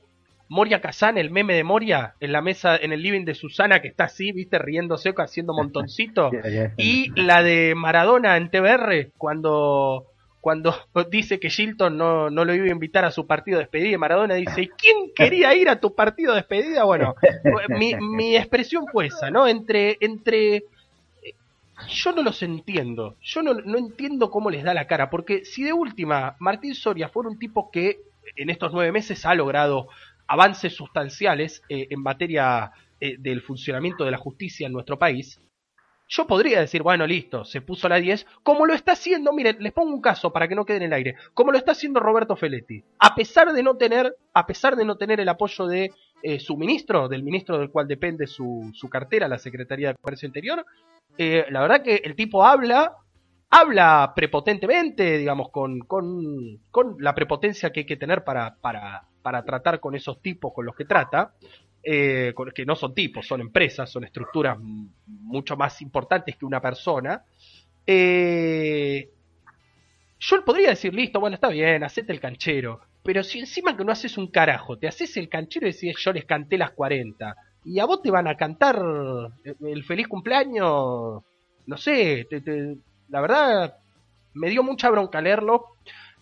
Moria 0.50 0.82
Kazan, 0.82 1.18
el 1.18 1.32
meme 1.32 1.56
de 1.56 1.64
Moria, 1.64 2.16
en 2.20 2.32
la 2.32 2.42
mesa, 2.42 2.76
en 2.76 2.94
el 2.94 3.02
living 3.02 3.26
de 3.26 3.36
Susana, 3.36 3.82
que 3.82 3.88
está 3.88 4.06
así, 4.06 4.32
viste, 4.32 4.60
riéndose, 4.60 5.14
haciendo 5.18 5.54
montoncito. 5.54 6.32
y 6.78 7.10
la 7.20 7.44
de 7.44 7.74
Maradona 7.76 8.38
en 8.38 8.50
TBR, 8.50 9.12
cuando, 9.18 10.06
cuando 10.42 10.76
dice 11.10 11.40
que 11.40 11.50
Shilton 11.50 11.98
no, 11.98 12.30
no 12.30 12.46
lo 12.46 12.54
iba 12.54 12.66
a 12.66 12.72
invitar 12.72 13.06
a 13.06 13.12
su 13.12 13.26
partido 13.26 13.58
de 13.58 13.64
despedida. 13.64 13.94
Y 13.94 13.98
Maradona 13.98 14.36
dice, 14.36 14.64
¿y 14.64 14.68
quién 14.68 15.12
quería 15.16 15.56
ir 15.56 15.70
a 15.70 15.80
tu 15.80 15.96
partido 15.96 16.34
de 16.34 16.42
despedida? 16.42 16.84
Bueno, 16.84 17.16
mi, 17.70 17.96
mi 17.96 18.36
expresión 18.36 18.86
fue 18.92 19.08
esa, 19.08 19.32
¿no? 19.32 19.48
Entre, 19.48 19.98
entre 20.02 20.64
yo 21.90 22.12
no 22.12 22.22
los 22.22 22.44
entiendo. 22.44 23.16
Yo 23.22 23.42
no, 23.42 23.54
no, 23.54 23.78
entiendo 23.78 24.30
cómo 24.30 24.50
les 24.50 24.64
da 24.64 24.74
la 24.74 24.88
cara. 24.88 25.10
Porque 25.10 25.46
si 25.46 25.64
de 25.64 25.74
última 25.74 26.36
Martín 26.40 26.76
Soria 26.76 27.10
fuera 27.10 27.30
un 27.30 27.40
tipo 27.40 27.72
que 27.72 28.00
en 28.36 28.50
estos 28.50 28.72
nueve 28.74 28.92
meses 28.92 29.26
ha 29.26 29.36
logrado 29.36 29.88
avances 30.28 30.76
sustanciales 30.76 31.62
eh, 31.70 31.88
en 31.90 32.02
materia 32.02 32.72
eh, 33.00 33.16
del 33.20 33.42
funcionamiento 33.42 34.06
de 34.06 34.12
la 34.12 34.18
justicia 34.18 34.68
en 34.68 34.74
nuestro 34.74 34.98
país, 34.98 35.40
yo 36.08 36.28
podría 36.28 36.60
decir, 36.60 36.84
bueno, 36.84 37.08
listo, 37.08 37.46
se 37.46 37.62
puso 37.62 37.90
la 37.90 37.96
10, 37.96 38.28
como 38.44 38.66
lo 38.66 38.74
está 38.74 38.92
haciendo, 38.92 39.34
miren, 39.34 39.58
les 39.60 39.72
pongo 39.74 39.94
un 39.94 40.02
caso 40.02 40.32
para 40.32 40.48
que 40.48 40.56
no 40.56 40.66
quede 40.66 40.78
en 40.78 40.84
el 40.84 40.94
aire, 40.94 41.16
como 41.34 41.52
lo 41.52 41.58
está 41.58 41.72
haciendo 41.72 42.00
Roberto 42.00 42.36
Feletti, 42.36 42.84
a 43.00 43.16
pesar 43.16 43.54
de 43.54 43.64
no 43.64 43.78
tener, 43.78 44.16
a 44.34 44.46
pesar 44.46 44.76
de 44.76 44.86
no 44.86 44.98
tener 44.98 45.20
el 45.20 45.30
apoyo 45.30 45.66
de 45.66 45.92
eh, 46.22 46.40
su 46.40 46.58
ministro, 46.58 47.08
del 47.08 47.24
ministro 47.24 47.58
del 47.58 47.70
cual 47.70 47.88
depende 47.88 48.28
su, 48.28 48.70
su 48.74 48.90
cartera, 48.90 49.28
la 49.28 49.40
Secretaría 49.40 49.90
de 49.90 49.96
Comercio 49.96 50.28
Interior, 50.28 50.66
la 51.18 51.62
verdad 51.62 51.84
que 51.84 52.02
el 52.04 52.16
tipo 52.16 52.44
habla, 52.44 52.96
habla 53.50 54.14
prepotentemente, 54.16 55.20
digamos, 55.20 55.50
con, 55.52 55.80
con, 55.82 56.60
con 56.72 56.96
la 57.00 57.14
prepotencia 57.14 57.72
que 57.72 57.82
hay 57.82 57.86
que 57.86 57.98
tener 57.98 58.24
para, 58.24 58.56
para 58.62 59.08
para 59.24 59.44
tratar 59.44 59.80
con 59.80 59.96
esos 59.96 60.22
tipos 60.22 60.54
con 60.54 60.66
los 60.66 60.76
que 60.76 60.86
trata, 60.86 61.34
eh, 61.82 62.34
que 62.54 62.66
no 62.66 62.76
son 62.76 62.94
tipos, 62.94 63.26
son 63.26 63.42
empresas, 63.42 63.90
son 63.90 64.04
estructuras 64.04 64.58
mucho 64.60 65.58
más 65.58 65.82
importantes 65.82 66.36
que 66.36 66.46
una 66.46 66.62
persona, 66.62 67.24
eh, 67.88 69.10
yo 70.20 70.46
podría 70.46 70.70
decir, 70.70 70.94
listo, 70.94 71.20
bueno, 71.20 71.36
está 71.36 71.50
bien, 71.50 71.84
hacete 71.84 72.14
el 72.14 72.20
canchero, 72.20 72.82
pero 73.02 73.24
si 73.24 73.40
encima 73.40 73.76
que 73.76 73.84
no 73.84 73.92
haces 73.92 74.18
un 74.18 74.28
carajo, 74.28 74.78
te 74.78 74.88
haces 74.88 75.18
el 75.18 75.28
canchero 75.28 75.68
y 75.68 75.72
decís, 75.72 75.96
yo 75.98 76.14
les 76.14 76.26
canté 76.26 76.58
las 76.58 76.72
40, 76.72 77.36
y 77.66 77.80
a 77.80 77.86
vos 77.86 78.02
te 78.02 78.12
van 78.12 78.28
a 78.28 78.38
cantar 78.38 78.80
el 79.44 79.84
feliz 79.84 80.08
cumpleaños, 80.08 81.24
no 81.66 81.78
sé, 81.78 82.28
la 83.10 83.22
verdad 83.22 83.78
me 84.34 84.50
dio 84.50 84.64
mucha 84.64 84.90
bronca 84.90 85.22
leerlo. 85.22 85.66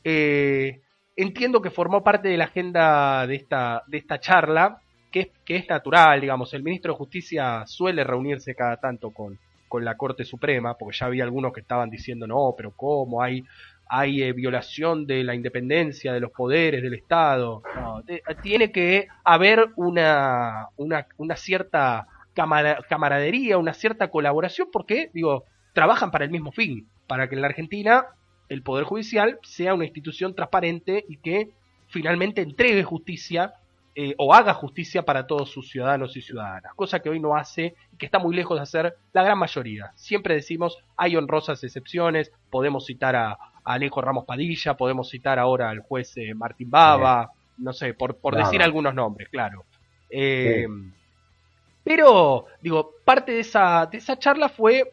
Eh, 0.03 0.81
entiendo 1.21 1.61
que 1.61 1.69
formó 1.69 2.03
parte 2.03 2.29
de 2.29 2.37
la 2.37 2.45
agenda 2.45 3.25
de 3.27 3.35
esta, 3.35 3.83
de 3.87 3.97
esta 3.97 4.19
charla, 4.19 4.81
que 5.11 5.19
es, 5.21 5.27
que 5.45 5.57
es 5.57 5.69
natural, 5.69 6.21
digamos. 6.21 6.53
El 6.53 6.63
ministro 6.63 6.93
de 6.93 6.97
Justicia 6.97 7.63
suele 7.65 8.03
reunirse 8.03 8.55
cada 8.55 8.77
tanto 8.77 9.11
con, 9.11 9.37
con 9.67 9.85
la 9.85 9.95
Corte 9.97 10.25
Suprema, 10.25 10.77
porque 10.77 10.97
ya 10.97 11.05
había 11.07 11.23
algunos 11.23 11.53
que 11.53 11.61
estaban 11.61 11.89
diciendo, 11.89 12.27
no, 12.27 12.53
pero 12.57 12.71
¿cómo? 12.71 13.21
Hay, 13.21 13.43
hay 13.89 14.23
eh, 14.23 14.33
violación 14.33 15.05
de 15.05 15.23
la 15.23 15.35
independencia 15.35 16.13
de 16.13 16.19
los 16.19 16.31
poderes 16.31 16.81
del 16.81 16.93
Estado. 16.93 17.61
tiene 18.41 18.71
que 18.71 19.07
haber 19.23 19.69
una, 19.75 20.67
una, 20.77 21.07
una 21.17 21.35
cierta 21.35 22.07
camaradería, 22.33 23.57
una 23.57 23.73
cierta 23.73 24.09
colaboración, 24.09 24.69
porque, 24.71 25.09
digo, 25.13 25.43
trabajan 25.73 26.11
para 26.11 26.25
el 26.25 26.31
mismo 26.31 26.51
fin, 26.51 26.87
para 27.07 27.27
que 27.27 27.35
en 27.35 27.41
la 27.41 27.47
Argentina 27.47 28.05
el 28.51 28.63
Poder 28.63 28.83
Judicial 28.83 29.39
sea 29.43 29.73
una 29.73 29.85
institución 29.85 30.35
transparente 30.35 31.05
y 31.07 31.15
que 31.17 31.51
finalmente 31.87 32.41
entregue 32.41 32.83
justicia 32.83 33.53
eh, 33.95 34.13
o 34.17 34.33
haga 34.33 34.53
justicia 34.53 35.03
para 35.03 35.25
todos 35.25 35.49
sus 35.49 35.69
ciudadanos 35.69 36.17
y 36.17 36.21
ciudadanas, 36.21 36.73
cosa 36.75 36.99
que 36.99 37.09
hoy 37.09 37.21
no 37.21 37.37
hace 37.37 37.75
y 37.93 37.95
que 37.95 38.05
está 38.05 38.19
muy 38.19 38.35
lejos 38.35 38.57
de 38.57 38.63
hacer 38.63 38.97
la 39.13 39.23
gran 39.23 39.37
mayoría. 39.37 39.93
Siempre 39.95 40.35
decimos, 40.35 40.77
hay 40.97 41.15
honrosas 41.15 41.63
excepciones, 41.63 42.29
podemos 42.49 42.85
citar 42.85 43.15
a, 43.15 43.37
Alejo 43.63 44.01
Ramos 44.01 44.25
Padilla, 44.25 44.75
podemos 44.75 45.09
citar 45.09 45.39
ahora 45.39 45.69
al 45.69 45.79
juez 45.79 46.11
eh, 46.17 46.33
Martín 46.33 46.69
Baba, 46.69 47.31
no 47.57 47.71
sé, 47.71 47.93
por, 47.93 48.17
por 48.17 48.35
decir 48.35 48.61
algunos 48.61 48.93
nombres, 48.93 49.29
claro. 49.29 49.63
Eh, 50.09 50.67
pero, 51.85 52.47
digo, 52.61 52.95
parte 53.05 53.31
de 53.31 53.39
esa, 53.39 53.85
de 53.85 53.99
esa 53.99 54.19
charla 54.19 54.49
fue 54.49 54.83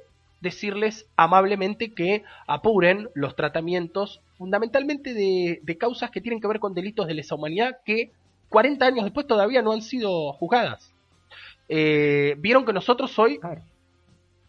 decirles 0.41 1.09
amablemente 1.17 1.95
que 1.95 2.25
apuren 2.47 3.09
los 3.15 3.35
tratamientos 3.37 4.21
fundamentalmente 4.37 5.15
de, 5.15 5.61
de, 5.63 5.79
causas 5.79 6.11
que 6.11 6.21
tienen 6.21 6.41
que 6.41 6.47
ver 6.47 6.61
con 6.61 6.75
delitos 6.75 7.07
de 7.07 7.15
lesa 7.15 7.35
humanidad 7.35 7.79
que 7.85 8.13
40 8.49 8.87
años 8.87 9.05
después 9.05 9.27
todavía 9.27 9.63
no 9.63 9.73
han 9.73 9.83
sido 9.83 10.33
juzgadas. 10.35 10.95
Eh, 11.69 12.37
Vieron 12.39 12.65
que 12.65 12.73
nosotros 12.73 13.19
hoy 13.19 13.41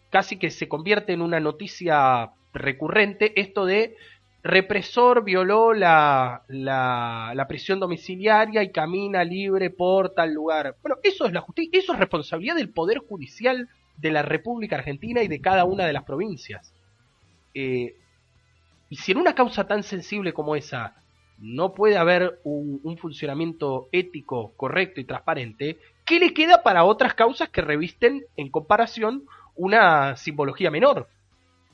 casi 0.10 0.38
que 0.38 0.52
se 0.52 0.68
convierte 0.68 1.14
en 1.14 1.22
una 1.22 1.40
noticia 1.40 2.32
recurrente 2.54 3.40
esto 3.40 3.66
de 3.66 3.96
represor 4.42 5.24
violó 5.24 5.74
la, 5.74 6.44
la, 6.48 7.34
la, 7.36 7.48
prisión 7.48 7.80
domiciliaria 7.80 8.64
y 8.64 8.72
camina 8.72 9.24
libre 9.24 9.70
por 9.70 10.14
tal 10.14 10.34
lugar. 10.34 10.78
Bueno, 10.82 10.98
eso 11.04 11.26
es 11.26 11.34
la 11.34 11.42
justicia, 11.42 11.78
eso 11.78 11.94
es 11.94 12.00
responsabilidad 12.00 12.56
del 12.56 12.70
Poder 12.70 13.00
Judicial 13.00 13.68
de 14.00 14.12
la 14.12 14.22
República 14.22 14.78
Argentina 14.78 15.22
y 15.22 15.28
de 15.28 15.42
cada 15.42 15.66
una 15.66 15.86
de 15.86 15.94
las 15.94 16.04
provincias. 16.04 16.74
Eh, 17.54 17.96
y 18.90 18.96
si 18.96 19.12
en 19.12 19.20
una 19.20 19.36
causa 19.36 19.68
tan 19.68 19.84
sensible 19.84 20.34
como 20.34 20.56
esa 20.56 20.96
no 21.38 21.74
puede 21.74 21.98
haber 21.98 22.40
un, 22.44 22.98
funcionamiento 22.98 23.88
ético 23.92 24.54
correcto 24.58 25.00
y 25.00 25.06
transparente, 25.06 25.78
¿qué 26.06 26.20
le 26.20 26.34
queda 26.34 26.64
para 26.64 26.84
otras 26.84 27.14
causas 27.14 27.50
que 27.50 27.62
revisten 27.62 28.26
en 28.36 28.50
comparación 28.50 29.24
una 29.56 30.18
simbología 30.18 30.70
menor? 30.70 31.08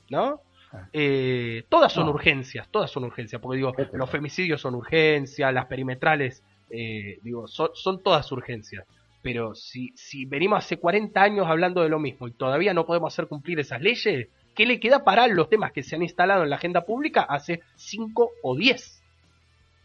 ¿No? 0.08 0.40
Ah. 0.72 0.88
Eh, 0.92 1.64
todas 1.68 1.92
son 1.92 2.08
urgencias, 2.08 2.68
todas 2.70 2.90
son 2.90 3.04
urgencias, 3.04 3.40
porque 3.40 3.56
digo, 3.56 3.74
los 3.92 4.10
femicidios 4.10 4.60
son 4.60 4.76
urgencias, 4.76 5.52
las 5.52 5.66
perimetrales, 5.66 6.44
eh, 6.70 7.18
digo, 7.22 7.48
son, 7.48 7.70
son, 7.74 8.02
todas 8.02 8.30
urgencias. 8.30 8.84
Pero 9.26 9.56
si, 9.56 9.92
si 9.96 10.24
venimos 10.24 10.64
hace 10.64 10.76
40 10.76 11.20
años 11.20 11.48
hablando 11.48 11.82
de 11.82 11.88
lo 11.88 11.98
mismo 11.98 12.28
y 12.28 12.30
todavía 12.30 12.72
no 12.72 12.86
podemos 12.86 13.12
hacer 13.12 13.26
cumplir 13.26 13.58
esas 13.58 13.82
leyes, 13.82 14.28
¿qué 14.54 14.66
le 14.66 14.78
queda 14.78 15.02
para 15.02 15.26
los 15.26 15.48
temas 15.48 15.72
que 15.72 15.82
se 15.82 15.96
han 15.96 16.02
instalado 16.02 16.44
en 16.44 16.50
la 16.50 16.54
agenda 16.54 16.82
pública 16.82 17.22
hace 17.22 17.60
5 17.74 18.30
o 18.44 18.56
10? 18.56 19.02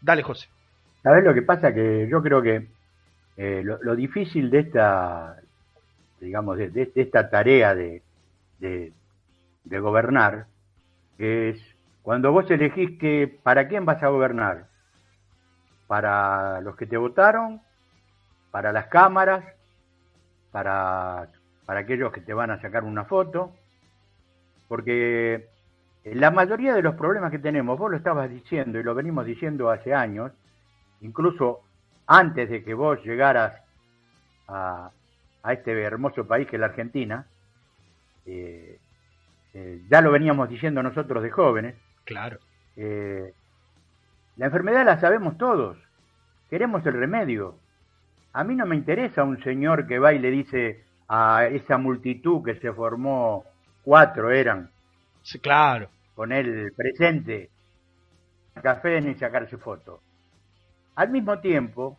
Dale, 0.00 0.22
José. 0.22 0.48
¿Sabes 1.02 1.24
lo 1.24 1.34
que 1.34 1.42
pasa? 1.42 1.74
Que 1.74 2.06
yo 2.08 2.22
creo 2.22 2.40
que 2.40 2.68
eh, 3.36 3.64
lo, 3.64 3.96
difícil 3.96 4.48
de 4.48 4.60
esta, 4.60 5.38
digamos, 6.20 6.56
de, 6.56 6.92
esta 6.94 7.28
tarea 7.28 7.74
de, 7.74 8.00
de, 8.60 9.78
gobernar 9.80 10.46
es 11.18 11.60
cuando 12.02 12.30
vos 12.30 12.48
elegís 12.48 12.96
que 12.96 13.40
para 13.42 13.66
quién 13.66 13.86
vas 13.86 14.00
a 14.04 14.08
gobernar, 14.08 14.66
para 15.88 16.60
los 16.60 16.76
que 16.76 16.86
te 16.86 16.96
votaron, 16.96 17.60
para 18.52 18.72
las 18.72 18.86
cámaras, 18.86 19.44
para, 20.52 21.28
para 21.66 21.80
aquellos 21.80 22.12
que 22.12 22.20
te 22.20 22.32
van 22.32 22.52
a 22.52 22.60
sacar 22.60 22.84
una 22.84 23.06
foto, 23.06 23.52
porque 24.68 25.48
la 26.04 26.30
mayoría 26.30 26.74
de 26.74 26.82
los 26.82 26.94
problemas 26.94 27.30
que 27.30 27.38
tenemos, 27.38 27.78
vos 27.78 27.90
lo 27.90 27.96
estabas 27.96 28.30
diciendo 28.30 28.78
y 28.78 28.84
lo 28.84 28.94
venimos 28.94 29.26
diciendo 29.26 29.70
hace 29.70 29.92
años, 29.92 30.32
incluso 31.00 31.62
antes 32.06 32.48
de 32.50 32.62
que 32.62 32.74
vos 32.74 33.02
llegaras 33.04 33.60
a, 34.48 34.90
este 35.50 35.82
hermoso 35.82 36.26
país 36.26 36.46
que 36.46 36.56
es 36.56 36.60
la 36.60 36.66
Argentina, 36.66 37.26
eh, 38.26 38.78
eh, 39.54 39.82
ya 39.90 40.00
lo 40.00 40.12
veníamos 40.12 40.48
diciendo 40.48 40.82
nosotros 40.82 41.22
de 41.22 41.30
jóvenes. 41.30 41.74
Claro. 42.04 42.38
Eh, 42.76 43.32
la 44.36 44.46
enfermedad 44.46 44.84
la 44.84 45.00
sabemos 45.00 45.36
todos, 45.38 45.76
queremos 46.48 46.84
el 46.86 46.94
remedio. 46.94 47.56
A 48.32 48.44
mí 48.44 48.54
no 48.54 48.66
me 48.66 48.76
interesa 48.76 49.24
un 49.24 49.42
señor 49.42 49.86
que 49.86 49.98
va 49.98 50.12
y 50.12 50.18
le 50.18 50.30
dice 50.30 50.84
a 51.08 51.46
esa 51.46 51.76
multitud 51.78 52.42
que 52.42 52.54
se 52.56 52.72
formó, 52.72 53.44
cuatro 53.82 54.30
eran, 54.30 54.70
Sí, 55.22 55.38
claro. 55.38 55.88
Con 56.14 56.32
el 56.32 56.72
presente, 56.72 57.50
café 58.62 59.00
ni 59.00 59.14
sacarse 59.14 59.56
foto. 59.56 60.00
Al 60.96 61.10
mismo 61.10 61.38
tiempo, 61.38 61.98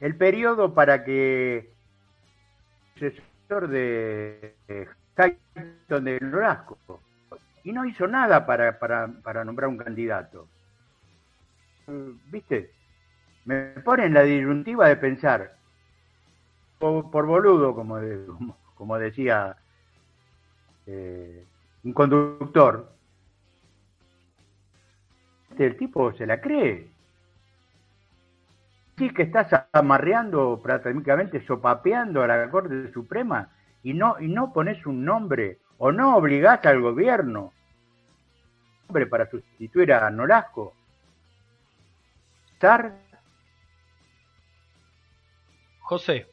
el 0.00 0.16
periodo 0.16 0.74
para 0.74 1.04
que 1.04 1.72
el 2.96 3.12
sucesor 3.12 3.68
de 3.68 4.54
Hayton 5.16 6.04
de 6.04 6.20
Norasco 6.20 6.78
y 7.64 7.72
no 7.72 7.84
hizo 7.86 8.06
nada 8.06 8.44
para, 8.44 8.78
para, 8.78 9.08
para 9.22 9.44
nombrar 9.44 9.68
un 9.68 9.78
candidato. 9.78 10.46
¿Viste? 12.30 12.70
Me 13.44 13.56
pone 13.84 14.06
en 14.06 14.14
la 14.14 14.22
disyuntiva 14.22 14.88
de 14.88 14.96
pensar, 14.96 15.56
por, 16.78 17.10
por 17.10 17.26
boludo, 17.26 17.74
como, 17.74 17.98
como, 18.74 18.98
decía 18.98 19.56
eh, 20.86 21.44
un 21.84 21.92
conductor, 21.92 22.92
el 25.58 25.76
tipo 25.76 26.12
se 26.12 26.26
la 26.26 26.40
cree. 26.40 26.90
Sí 28.96 29.10
que 29.10 29.22
estás 29.22 29.66
amarreando 29.72 30.60
prácticamente, 30.62 31.44
sopapeando 31.46 32.22
a 32.22 32.26
la 32.26 32.50
Corte 32.50 32.92
Suprema 32.92 33.50
y 33.82 33.94
no, 33.94 34.20
y 34.20 34.28
no 34.28 34.52
pones 34.52 34.84
un 34.86 35.04
nombre 35.04 35.58
o 35.78 35.90
no 35.92 36.16
obligás 36.16 36.64
al 36.66 36.80
gobierno 36.80 37.52
nombre 38.90 39.06
para 39.06 39.30
sustituir 39.30 39.92
a 39.92 40.10
Nolasco. 40.10 40.74
José, 45.90 46.26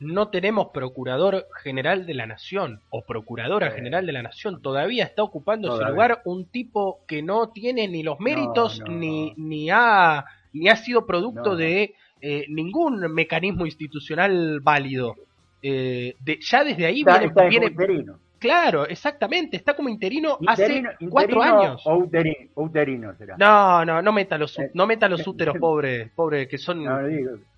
no 0.00 0.30
tenemos 0.30 0.70
procurador 0.74 1.46
general 1.62 2.06
de 2.06 2.14
la 2.14 2.26
nación 2.26 2.80
o 2.90 3.02
procuradora 3.02 3.70
general 3.70 4.04
de 4.04 4.10
la 4.10 4.22
nación. 4.22 4.60
Todavía 4.60 5.04
está 5.04 5.22
ocupando 5.22 5.76
ese 5.76 5.88
lugar 5.88 6.22
un 6.24 6.46
tipo 6.46 6.98
que 7.06 7.22
no 7.22 7.50
tiene 7.50 7.86
ni 7.86 8.02
los 8.02 8.18
méritos 8.18 8.82
ni, 8.88 9.32
ni, 9.36 9.70
ha, 9.70 10.24
ni 10.52 10.68
ha 10.68 10.74
sido 10.74 11.06
producto 11.06 11.54
de 11.54 11.94
eh, 12.20 12.46
ningún 12.48 12.98
mecanismo 13.14 13.64
institucional 13.64 14.58
válido. 14.58 15.14
Eh, 15.62 16.16
de, 16.18 16.40
ya 16.40 16.64
desde 16.64 16.86
ahí 16.86 17.04
viene, 17.48 17.72
Claro, 18.44 18.86
exactamente, 18.86 19.56
está 19.56 19.74
como 19.74 19.88
interino, 19.88 20.36
hace 20.46 20.84
cuatro 21.08 21.42
años. 21.42 21.82
O 21.86 21.96
uterino, 22.56 23.14
será. 23.16 23.38
No, 23.38 23.86
no, 23.86 24.02
no 24.02 24.12
meta 24.12 24.36
los, 24.36 24.58
eh, 24.58 24.70
no 24.74 24.86
meta 24.86 25.08
los 25.08 25.26
úteros, 25.26 25.56
pobre, 25.58 26.10
pobre, 26.14 26.46
que 26.46 26.58
son, 26.58 26.84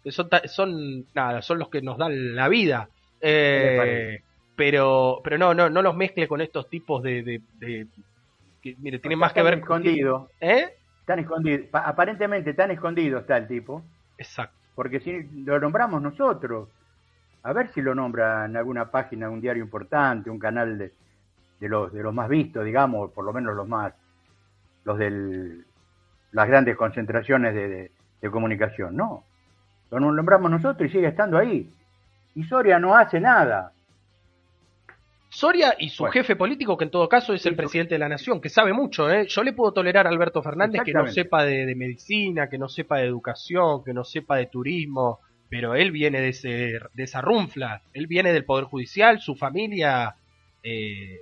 son, 0.05 0.29
son, 0.45 1.07
nada, 1.13 1.43
son 1.43 1.59
los 1.59 1.71
que 1.71 1.83
nos 1.83 1.99
dan 1.99 2.37
la 2.37 2.49
vida. 2.49 2.89
Eh, 3.21 4.21
pero, 4.55 5.21
pero 5.25 5.37
no, 5.37 5.55
no, 5.55 5.69
no 5.69 5.83
los 5.83 5.97
mezcle 5.97 6.29
con 6.29 6.41
estos 6.41 6.71
tipos 6.71 7.03
de, 7.03 7.41
de, 7.59 7.89
que, 8.63 8.77
mire, 8.79 9.01
tiene 9.01 9.17
más 9.17 9.33
que 9.33 9.43
ver 9.43 9.55
escondido. 9.55 10.31
¿Eh? 10.41 10.69
Tan 11.05 11.19
escondido, 11.19 11.65
aparentemente 11.73 12.55
tan 12.55 12.71
escondido 12.71 13.19
está 13.19 13.37
el 13.39 13.49
tipo. 13.49 13.83
Exacto. 14.19 14.57
Porque 14.77 15.01
si 15.01 15.25
lo 15.45 15.59
nombramos 15.59 16.01
nosotros, 16.01 16.69
a 17.47 17.53
ver 17.53 17.69
si 17.69 17.81
lo 17.81 17.95
nombra 17.95 18.45
en 18.45 18.57
alguna 18.57 18.91
página, 18.91 19.31
un 19.31 19.41
diario 19.41 19.63
importante, 19.63 20.29
un 20.29 20.39
canal 20.39 20.77
de, 20.77 20.93
de 21.61 21.69
los 21.69 21.93
de 21.93 22.03
los 22.03 22.13
más 22.13 22.29
vistos, 22.29 22.65
digamos, 22.65 23.13
por 23.13 23.25
lo 23.25 23.33
menos 23.33 23.55
los 23.55 23.69
más 23.69 23.95
los 24.85 24.99
de 24.99 25.61
las 26.33 26.49
grandes 26.49 26.77
concentraciones 26.77 27.55
de, 27.55 27.93
de, 28.21 28.31
comunicación, 28.31 28.97
no. 28.97 29.23
Lo 29.93 30.01
nombramos 30.01 30.51
nosotros 30.51 30.91
y 30.91 30.93
sigue 30.93 31.07
estando 31.07 31.39
ahí. 31.39 31.73
Y 32.35 32.43
Soria 32.43 32.81
no 32.81 32.97
hace 32.97 33.21
nada. 33.21 33.73
Soria 35.29 35.77
y 35.79 35.89
su 35.89 36.05
jefe 36.07 36.35
político, 36.35 36.77
que 36.77 36.85
en 36.85 36.91
todo 36.91 37.09
caso 37.09 37.33
es 37.33 37.47
el 37.47 37.55
presidente 37.55 37.95
de 37.95 38.01
la 38.01 38.09
nación, 38.09 38.41
que 38.41 38.49
sabe 38.49 38.73
mucho, 38.73 39.09
¿eh? 39.09 39.27
Yo 39.29 39.45
le 39.45 39.53
puedo 39.53 39.73
tolerar 39.73 40.07
a 40.07 40.11
Alberto 40.11 40.43
Fernández 40.43 40.83
que 40.85 40.93
no 40.93 41.07
sepa 41.07 41.45
de, 41.45 41.75
medicina, 41.77 42.49
que 42.49 42.59
no 42.59 42.69
sepa 42.69 42.99
de 42.99 43.07
educación, 43.07 43.85
que 43.85 43.95
no 43.95 44.03
sepa 44.03 44.37
de 44.37 44.47
turismo, 44.47 45.21
pero 45.49 45.75
él 45.75 45.93
viene 45.93 46.21
de, 46.21 46.29
ese, 46.31 46.81
de 46.95 47.03
esa 47.03 47.21
runfla, 47.21 47.83
él 47.93 48.07
viene 48.07 48.33
del 48.33 48.45
Poder 48.45 48.65
Judicial, 48.65 49.21
su 49.21 49.37
familia, 49.37 50.17
eh, 50.63 51.19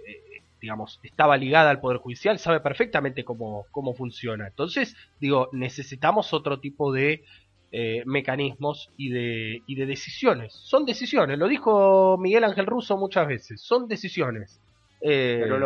digamos, 0.60 1.00
estaba 1.02 1.36
ligada 1.36 1.70
al 1.70 1.80
Poder 1.80 1.98
Judicial, 1.98 2.38
sabe 2.38 2.60
perfectamente 2.60 3.24
cómo, 3.24 3.66
cómo 3.70 3.94
funciona. 3.94 4.46
Entonces, 4.46 4.96
digo, 5.20 5.48
necesitamos 5.52 6.32
otro 6.32 6.60
tipo 6.60 6.92
de 6.92 7.24
eh, 7.72 8.02
mecanismos 8.06 8.90
y 8.96 9.10
de, 9.10 9.62
y 9.66 9.74
de 9.74 9.86
decisiones. 9.86 10.54
Son 10.54 10.86
decisiones, 10.86 11.38
lo 11.38 11.48
dijo 11.48 12.16
Miguel 12.18 12.44
Ángel 12.44 12.66
Russo 12.66 12.96
muchas 12.96 13.26
veces, 13.26 13.60
son 13.60 13.88
decisiones. 13.88 14.60
Eh, 15.00 15.40
Pero 15.42 15.58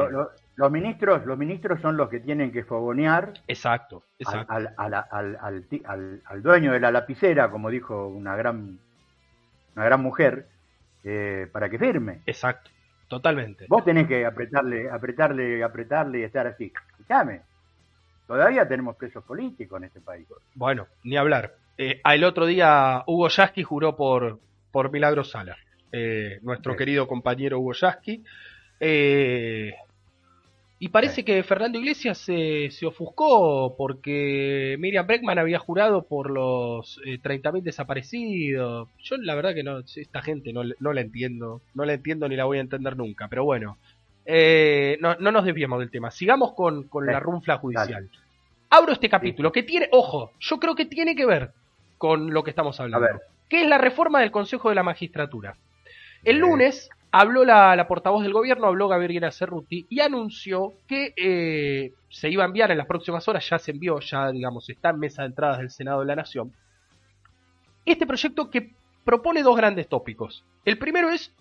los 0.59 0.73
ministros 0.73 1.25
los 1.25 1.39
ministros 1.39 1.81
son 1.81 1.97
los 1.97 2.09
que 2.09 2.19
tienen 2.19 2.51
que 2.51 2.65
fogonear 2.65 3.33
exacto, 3.47 4.03
Al, 4.27 4.75
al, 4.77 6.43
dueño 6.43 6.73
de 6.73 6.81
la 6.81 6.91
lapicera, 6.91 7.49
como 7.49 7.71
dijo 7.71 8.09
una 8.09 8.35
gran, 8.35 8.81
una 9.77 9.85
gran 9.85 10.03
mujer, 10.03 10.49
eh, 11.05 11.47
para 11.53 11.71
que 11.71 11.79
firme. 11.79 12.23
Exacto, 12.27 12.71
totalmente. 13.07 13.67
Vos 13.69 13.85
tenés 13.85 14.09
que 14.09 14.27
apretarle, 14.27 14.91
apretarle, 14.91 15.63
apretarle 15.63 16.19
y 16.19 16.23
estar 16.25 16.49
así. 16.49 16.73
Escuchame, 16.91 17.43
todavía 18.27 18.67
tenemos 18.67 18.97
presos 18.97 19.23
políticos 19.23 19.79
en 19.79 19.85
este 19.85 20.01
país. 20.01 20.27
Bueno, 20.57 20.89
ni 21.05 21.17
hablar. 21.17 21.55
Eh, 21.77 22.01
el 22.05 22.25
otro 22.25 22.47
día 22.47 23.05
Hugo 23.07 23.29
Yasky 23.29 23.63
juró 23.63 23.95
por, 23.95 24.41
por 24.73 24.91
Milagro 24.91 25.23
Sala, 25.23 25.57
eh, 25.93 26.41
nuestro 26.43 26.75
querido 26.75 27.07
compañero 27.07 27.61
Hugo 27.61 27.75
Yasky. 27.75 28.25
Eh, 28.81 29.73
y 30.81 30.89
parece 30.89 31.25
que 31.25 31.43
Fernando 31.43 31.79
Iglesias 31.79 32.19
se, 32.19 32.71
se, 32.71 32.87
ofuscó 32.87 33.75
porque 33.77 34.77
Miriam 34.79 35.07
Breckman 35.07 35.39
había 35.39 35.59
jurado 35.59 36.03
por 36.03 36.31
los 36.31 37.01
30.000 37.03 37.63
desaparecidos. 37.63 38.89
Yo 39.03 39.17
la 39.17 39.35
verdad 39.35 39.55
que 39.55 39.65
no, 39.65 39.81
esta 39.81 40.23
gente 40.23 40.53
no, 40.53 40.63
no, 40.79 40.93
la 40.93 41.01
entiendo, 41.01 41.63
no 41.75 41.85
la 41.85 41.95
entiendo 41.95 42.29
ni 42.29 42.37
la 42.37 42.45
voy 42.45 42.59
a 42.59 42.63
entender 42.63 42.97
nunca, 42.97 43.27
pero 43.27 43.45
bueno, 43.45 43.77
no, 45.01 45.17
no, 45.17 45.33
nos 45.33 45.45
desviemos 45.45 45.81
del 45.81 45.91
tema. 45.91 46.13
Sigamos 46.13 46.53
con, 46.55 46.85
con 46.85 47.07
la 47.07 47.19
runfla 47.19 47.59
judicial. 47.59 48.09
Abro 48.71 48.93
este 48.93 49.09
capítulo 49.09 49.51
que 49.51 49.65
tiene, 49.65 49.89
ojo, 49.91 50.33
yo 50.39 50.61
creo 50.61 50.77
que 50.77 50.85
tiene 50.85 51.17
que 51.17 51.27
ver 51.27 51.51
con 51.97 52.33
lo 52.33 52.45
que 52.45 52.51
estamos 52.51 52.79
hablando. 52.79 53.09
¿Qué 53.49 53.63
es 53.63 53.69
la 53.69 53.79
reforma 53.79 54.21
del 54.21 54.31
Consejo 54.31 54.69
de 54.69 54.77
la 54.77 54.83
Magistratura? 54.83 55.57
El 56.23 56.39
lunes 56.39 56.91
habló 57.11 57.45
la, 57.45 57.87
portavoz 57.89 58.23
del 58.23 58.33
gobierno, 58.33 58.67
habló 58.67 58.89
Gabriela 58.89 59.31
Cerruti 59.31 59.87
y 59.89 60.01
anunció 60.01 60.75
que 60.87 61.15
eh, 61.17 61.93
se 62.09 62.29
iba 62.31 62.45
a 62.45 62.47
enviar 62.47 62.71
en 62.71 62.79
las 62.79 62.87
próximas 62.87 63.27
horas, 63.29 63.49
ya 63.49 63.59
se 63.59 63.71
envió, 63.71 64.01
ya 64.01 64.31
digamos 64.31 64.69
está 64.69 64.91
en 64.91 64.99
mesa 64.99 65.23
de 65.23 65.29
entradas 65.29 65.59
del 65.59 65.71
Senado 65.71 66.01
de 66.01 66.07
la 66.07 66.17
Nación, 66.17 66.53
este 67.85 68.07
proyecto 68.07 68.51
que 68.51 68.73
propone 69.05 69.43
dos 69.43 69.57
grandes 69.57 69.89
tópicos. 69.89 70.45
El 70.65 70.79
primero 70.79 71.09
es 71.09 71.33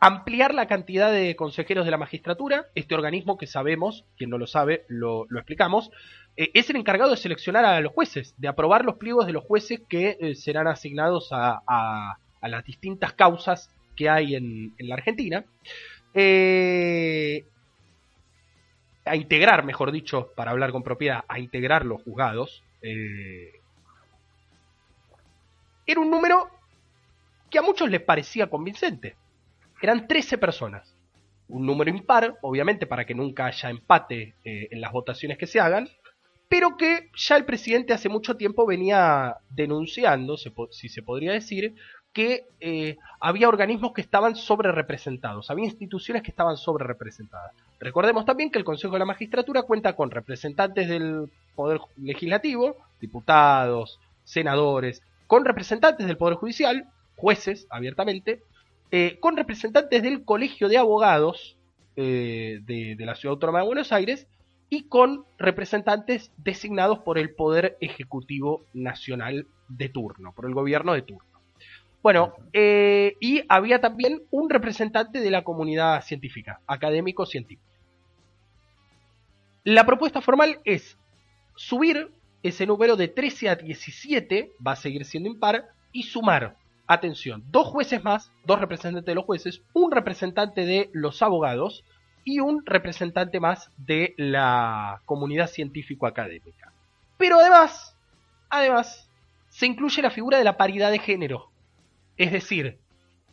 ampliar 0.00 0.52
la 0.52 0.66
cantidad 0.66 1.12
de 1.12 1.36
consejeros 1.36 1.84
de 1.84 1.92
la 1.92 1.96
magistratura, 1.96 2.66
este 2.74 2.94
organismo 2.94 3.38
que 3.38 3.46
sabemos, 3.46 4.04
quien 4.16 4.30
no 4.30 4.38
lo 4.38 4.48
sabe, 4.48 4.84
lo, 4.88 5.26
explicamos, 5.36 5.92
eh, 6.36 6.50
es 6.54 6.68
el 6.70 6.76
encargado 6.76 7.12
de 7.12 7.18
seleccionar 7.18 7.64
a 7.64 7.80
los 7.80 7.92
jueces, 7.92 8.34
de 8.36 8.48
aprobar 8.48 8.84
los 8.84 8.96
pliegos 8.96 9.26
de 9.26 9.32
los 9.32 9.44
jueces 9.44 9.80
que 9.88 10.16
eh, 10.18 10.34
serán 10.34 10.66
asignados 10.66 11.28
a, 11.30 12.16
las 12.42 12.64
distintas 12.64 13.12
causas 13.12 13.70
que 13.96 14.08
hay 14.08 14.34
en, 14.34 14.74
la 14.78 14.94
Argentina. 14.94 15.44
Eh, 16.14 17.44
a 19.04 19.16
integrar, 19.16 19.64
mejor 19.64 19.90
dicho, 19.92 20.32
para 20.36 20.52
hablar 20.52 20.70
con 20.72 20.82
propiedad, 20.82 21.24
a 21.28 21.38
integrar 21.38 21.84
los 21.84 22.02
juzgados. 22.02 22.62
era 22.82 23.50
un 26.00 26.10
número 26.10 26.48
que 27.50 27.58
a 27.58 27.62
muchos 27.62 27.90
les 27.90 28.00
parecía 28.00 28.48
convincente. 28.48 29.16
Eran 29.80 30.06
13 30.06 30.38
personas. 30.38 30.96
Un 31.48 31.66
número 31.66 31.90
impar, 31.90 32.36
obviamente, 32.42 32.86
para 32.86 33.04
que 33.04 33.14
nunca 33.14 33.46
haya 33.46 33.70
empate 33.70 34.34
en 34.44 34.80
las 34.80 34.92
votaciones 34.92 35.36
que 35.36 35.46
se 35.46 35.60
hagan 35.60 35.88
pero 36.52 36.76
que 36.76 37.08
ya 37.16 37.36
el 37.36 37.46
presidente 37.46 37.94
hace 37.94 38.10
mucho 38.10 38.36
tiempo 38.36 38.66
venía 38.66 39.38
denunciando, 39.48 40.36
si 40.36 40.90
se 40.90 41.02
podría 41.02 41.32
decir, 41.32 41.74
que 42.12 42.46
eh, 42.60 42.96
había 43.20 43.48
organismos 43.48 43.92
que 43.92 44.02
estaban 44.02 44.36
sobre 44.36 44.70
representados, 44.70 45.50
había 45.50 45.64
instituciones 45.64 46.22
que 46.22 46.30
estaban 46.30 46.56
sobre 46.56 46.84
representadas. 46.84 47.52
Recordemos 47.80 48.24
también 48.24 48.50
que 48.50 48.58
el 48.58 48.64
Consejo 48.64 48.92
de 48.94 49.00
la 49.00 49.04
Magistratura 49.06 49.62
cuenta 49.62 49.96
con 49.96 50.10
representantes 50.10 50.88
del 50.88 51.30
Poder 51.54 51.80
Legislativo, 51.96 52.76
diputados, 53.00 53.98
senadores, 54.24 55.02
con 55.26 55.44
representantes 55.44 56.06
del 56.06 56.16
Poder 56.16 56.36
Judicial, 56.36 56.86
jueces 57.16 57.66
abiertamente, 57.70 58.42
eh, 58.90 59.16
con 59.20 59.36
representantes 59.36 60.02
del 60.02 60.24
Colegio 60.24 60.68
de 60.68 60.76
Abogados 60.76 61.56
eh, 61.96 62.60
de 62.64 62.96
la 63.04 63.14
Ciudad 63.14 63.34
Autónoma 63.34 63.60
de 63.60 63.66
Buenos 63.66 63.92
Aires 63.92 64.26
y 64.68 64.84
con 64.84 65.24
representantes 65.38 66.30
designados 66.38 67.00
por 67.00 67.18
el 67.18 67.34
Poder 67.34 67.76
Ejecutivo 67.80 68.64
Nacional 68.72 69.46
de 69.68 69.88
turno, 69.88 70.32
por 70.32 70.46
el 70.46 70.54
gobierno 70.54 70.94
de 70.94 71.02
turno. 71.02 71.31
Bueno, 72.02 72.34
eh, 72.52 73.16
y 73.20 73.42
había 73.48 73.80
también 73.80 74.22
un 74.30 74.50
representante 74.50 75.20
de 75.20 75.30
la 75.30 75.44
comunidad 75.44 76.02
científica, 76.02 76.60
académico 76.66 77.26
científico. 77.26 77.62
La 79.64 79.86
propuesta 79.86 80.20
formal 80.20 80.60
es 80.64 80.98
subir 81.54 82.10
ese 82.42 82.66
número 82.66 82.96
de 82.96 83.06
13 83.08 83.48
a 83.50 83.54
17, 83.54 84.50
va 84.66 84.72
a 84.72 84.76
seguir 84.76 85.04
siendo 85.04 85.28
impar, 85.28 85.68
y 85.92 86.04
sumar, 86.04 86.56
atención, 86.86 87.44
dos 87.48 87.68
jueces 87.68 88.02
más, 88.02 88.32
dos 88.44 88.58
representantes 88.58 89.06
de 89.06 89.14
los 89.14 89.24
jueces, 89.24 89.62
un 89.72 89.92
representante 89.92 90.64
de 90.64 90.90
los 90.92 91.22
abogados, 91.22 91.84
y 92.24 92.40
un 92.40 92.64
representante 92.64 93.40
más 93.40 93.70
de 93.76 94.14
la 94.16 95.00
comunidad 95.04 95.48
científico-académica. 95.48 96.72
Pero 97.18 97.38
además, 97.38 97.96
además, 98.48 99.08
se 99.48 99.66
incluye 99.66 100.02
la 100.02 100.10
figura 100.10 100.38
de 100.38 100.44
la 100.44 100.56
paridad 100.56 100.90
de 100.90 100.98
género. 100.98 101.50
Es 102.16 102.32
decir, 102.32 102.78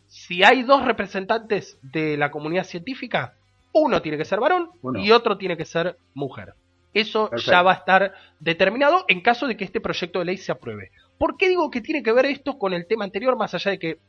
si 0.07 0.43
hay 0.43 0.63
dos 0.63 0.85
representantes 0.85 1.77
de 1.81 2.17
la 2.17 2.31
comunidad 2.31 2.63
científica, 2.63 3.35
uno 3.73 4.01
tiene 4.01 4.17
que 4.17 4.25
ser 4.25 4.39
varón 4.39 4.69
y 4.95 5.11
otro 5.11 5.37
tiene 5.37 5.57
que 5.57 5.65
ser 5.65 5.97
mujer. 6.13 6.53
Eso 6.91 7.29
ya 7.35 7.61
va 7.61 7.71
a 7.71 7.75
estar 7.75 8.13
determinado 8.39 9.05
en 9.07 9.21
caso 9.21 9.45
de 9.45 9.55
que 9.55 9.63
este 9.63 9.79
proyecto 9.79 10.19
de 10.19 10.25
ley 10.25 10.37
se 10.37 10.51
apruebe. 10.51 10.91
¿Por 11.19 11.37
qué 11.37 11.47
digo 11.47 11.69
que 11.69 11.81
tiene 11.81 12.01
que 12.01 12.11
ver 12.11 12.25
esto 12.25 12.57
con 12.57 12.73
el 12.73 12.87
tema 12.87 13.05
anterior, 13.05 13.37
más 13.37 13.53
allá 13.53 13.71
de 13.71 13.79
que 13.79 13.99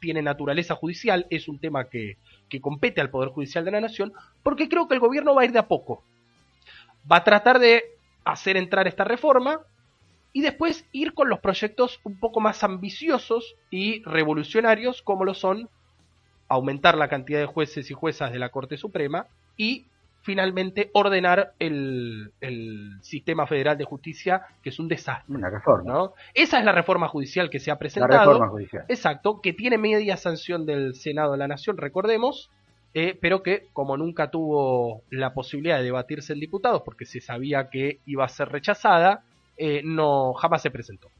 tiene 0.00 0.20
naturaleza 0.20 0.74
judicial, 0.74 1.26
es 1.30 1.46
un 1.46 1.60
tema 1.60 1.84
que, 1.84 2.16
que 2.48 2.60
compete 2.60 3.00
al 3.00 3.10
Poder 3.10 3.28
Judicial 3.28 3.64
de 3.64 3.70
la 3.70 3.80
Nación? 3.80 4.12
Porque 4.42 4.68
creo 4.68 4.88
que 4.88 4.94
el 4.94 5.00
gobierno 5.00 5.34
va 5.34 5.42
a 5.42 5.44
ir 5.44 5.52
de 5.52 5.60
a 5.60 5.68
poco. 5.68 6.02
Va 7.10 7.18
a 7.18 7.24
tratar 7.24 7.60
de 7.60 7.84
hacer 8.24 8.56
entrar 8.56 8.88
esta 8.88 9.04
reforma 9.04 9.60
y 10.34 10.42
después 10.42 10.86
ir 10.92 11.14
con 11.14 11.30
los 11.30 11.38
proyectos 11.38 12.00
un 12.02 12.18
poco 12.18 12.40
más 12.40 12.64
ambiciosos 12.64 13.56
y 13.70 14.02
revolucionarios 14.02 15.00
como 15.00 15.24
lo 15.24 15.32
son 15.32 15.70
aumentar 16.48 16.98
la 16.98 17.08
cantidad 17.08 17.38
de 17.38 17.46
jueces 17.46 17.90
y 17.90 17.94
juezas 17.94 18.32
de 18.32 18.40
la 18.40 18.50
Corte 18.50 18.76
Suprema 18.76 19.28
y 19.56 19.86
finalmente 20.22 20.90
ordenar 20.92 21.52
el, 21.58 22.32
sistema 23.02 23.46
federal 23.46 23.78
de 23.78 23.84
justicia, 23.84 24.42
que 24.62 24.70
es 24.70 24.78
un 24.80 24.88
desastre. 24.88 25.36
Una 25.36 25.50
reforma. 25.50 25.92
¿no? 25.92 26.14
Esa 26.32 26.58
es 26.58 26.64
la 26.64 26.72
reforma 26.72 27.08
judicial 27.08 27.48
que 27.48 27.60
se 27.60 27.70
ha 27.70 27.78
presentado. 27.78 28.14
La 28.14 28.24
reforma 28.24 28.48
judicial. 28.48 28.84
Exacto, 28.88 29.40
que 29.40 29.52
tiene 29.52 29.78
media 29.78 30.16
sanción 30.16 30.66
del 30.66 30.94
Senado 30.94 31.32
de 31.32 31.38
la 31.38 31.46
Nación, 31.46 31.76
recordemos, 31.76 32.50
eh, 32.94 33.16
pero 33.20 33.42
que 33.42 33.68
como 33.72 33.96
nunca 33.96 34.30
tuvo 34.30 35.02
la 35.10 35.32
posibilidad 35.32 35.76
de 35.76 35.84
debatirse 35.84 36.32
en 36.32 36.40
diputados, 36.40 36.82
porque 36.84 37.04
se 37.04 37.20
sabía 37.20 37.68
que 37.68 38.00
iba 38.06 38.24
a 38.24 38.28
ser 38.28 38.48
rechazada, 38.48 39.22
eh, 39.56 39.82
no 39.84 40.34
jamás 40.34 40.62
se 40.62 40.70
presentó. 40.70 41.10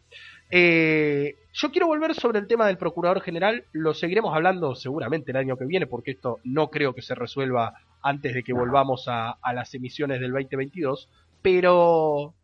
Eh, 0.51 1.37
yo 1.53 1.71
quiero 1.71 1.87
volver 1.87 2.15
sobre 2.15 2.39
el 2.39 2.47
tema 2.47 2.67
del 2.67 2.79
Procurador 2.79 3.21
General, 3.21 3.65
lo 3.73 3.95
seguiremos 3.95 4.35
hablando 4.35 4.75
seguramente 4.75 5.31
el 5.31 5.37
año 5.37 5.57
que 5.57 5.65
viene, 5.65 5.87
porque 5.87 6.13
esto 6.13 6.39
no 6.45 6.71
creo 6.71 6.95
que 6.95 7.03
se 7.03 7.15
resuelva 7.15 7.75
antes 8.03 8.35
de 8.35 8.43
que 8.43 8.53
volvamos 8.53 9.07
a, 9.09 9.39
las 9.53 9.75
emisiones 9.75 10.21
del 10.21 10.33
2022, 10.33 11.09
pero 11.43 12.35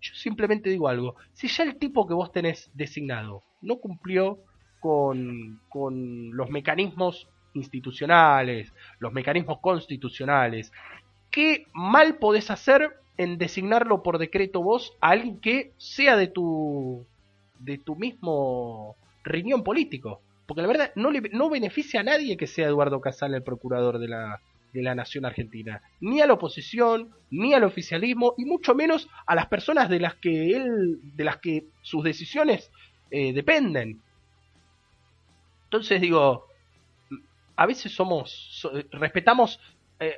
Yo 0.00 0.14
simplemente 0.14 0.70
digo 0.70 0.88
algo. 0.88 1.16
Si 1.32 1.48
ya 1.48 1.64
el 1.64 1.76
tipo 1.76 2.06
que 2.06 2.14
vos 2.14 2.32
tenés 2.32 2.70
designado 2.74 3.42
no 3.60 3.76
cumplió 3.76 4.38
con, 4.80 5.60
con 5.68 6.36
los 6.36 6.50
mecanismos 6.50 7.28
institucionales, 7.54 8.72
los 8.98 9.12
mecanismos 9.12 9.60
constitucionales, 9.60 10.72
¿qué 11.30 11.66
mal 11.72 12.16
podés 12.16 12.50
hacer 12.50 13.01
en 13.22 13.38
designarlo 13.38 14.02
por 14.02 14.18
decreto 14.18 14.62
vos 14.62 14.96
a 15.00 15.10
alguien 15.10 15.40
que 15.40 15.72
sea 15.78 16.16
de 16.16 16.28
tu 16.28 17.06
de 17.58 17.78
tu 17.78 17.96
mismo 17.96 18.96
riñón 19.24 19.62
político? 19.62 20.20
Porque 20.46 20.62
la 20.62 20.68
verdad 20.68 20.92
no, 20.96 21.10
le, 21.10 21.20
no 21.32 21.48
beneficia 21.48 22.00
a 22.00 22.04
nadie 22.04 22.36
que 22.36 22.46
sea 22.46 22.66
Eduardo 22.66 23.00
Casal 23.00 23.34
el 23.34 23.42
procurador 23.42 23.98
de 23.98 24.08
la, 24.08 24.40
de 24.72 24.82
la 24.82 24.94
nación 24.94 25.24
argentina, 25.24 25.82
ni 26.00 26.20
a 26.20 26.26
la 26.26 26.34
oposición, 26.34 27.10
ni 27.30 27.54
al 27.54 27.64
oficialismo, 27.64 28.34
y 28.38 28.44
mucho 28.44 28.74
menos 28.74 29.08
a 29.26 29.34
las 29.34 29.46
personas 29.46 29.88
de 29.88 30.00
las 30.00 30.14
que 30.16 30.56
él, 30.56 30.98
de 31.14 31.24
las 31.24 31.38
que 31.38 31.66
sus 31.82 32.02
decisiones 32.02 32.70
eh, 33.10 33.32
dependen. 33.32 34.00
Entonces 35.64 36.00
digo, 36.00 36.46
a 37.56 37.66
veces 37.66 37.92
somos, 37.92 38.66
respetamos 38.90 39.60
eh, 40.00 40.16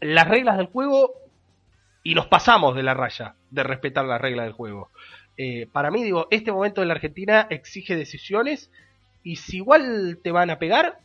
las 0.00 0.28
reglas 0.28 0.58
del 0.58 0.66
juego 0.66 1.12
y 2.02 2.14
nos 2.14 2.26
pasamos 2.26 2.74
de 2.74 2.82
la 2.82 2.94
raya 2.94 3.34
de 3.50 3.62
respetar 3.62 4.04
las 4.04 4.20
reglas 4.20 4.46
del 4.46 4.52
juego. 4.52 4.90
Eh, 5.36 5.68
para 5.72 5.90
mí, 5.90 6.02
digo, 6.02 6.26
este 6.30 6.52
momento 6.52 6.80
de 6.80 6.86
la 6.86 6.94
Argentina 6.94 7.46
exige 7.50 7.96
decisiones 7.96 8.70
y 9.22 9.36
si 9.36 9.58
igual 9.58 10.18
te 10.22 10.32
van 10.32 10.50
a 10.50 10.58
pegar, 10.58 10.98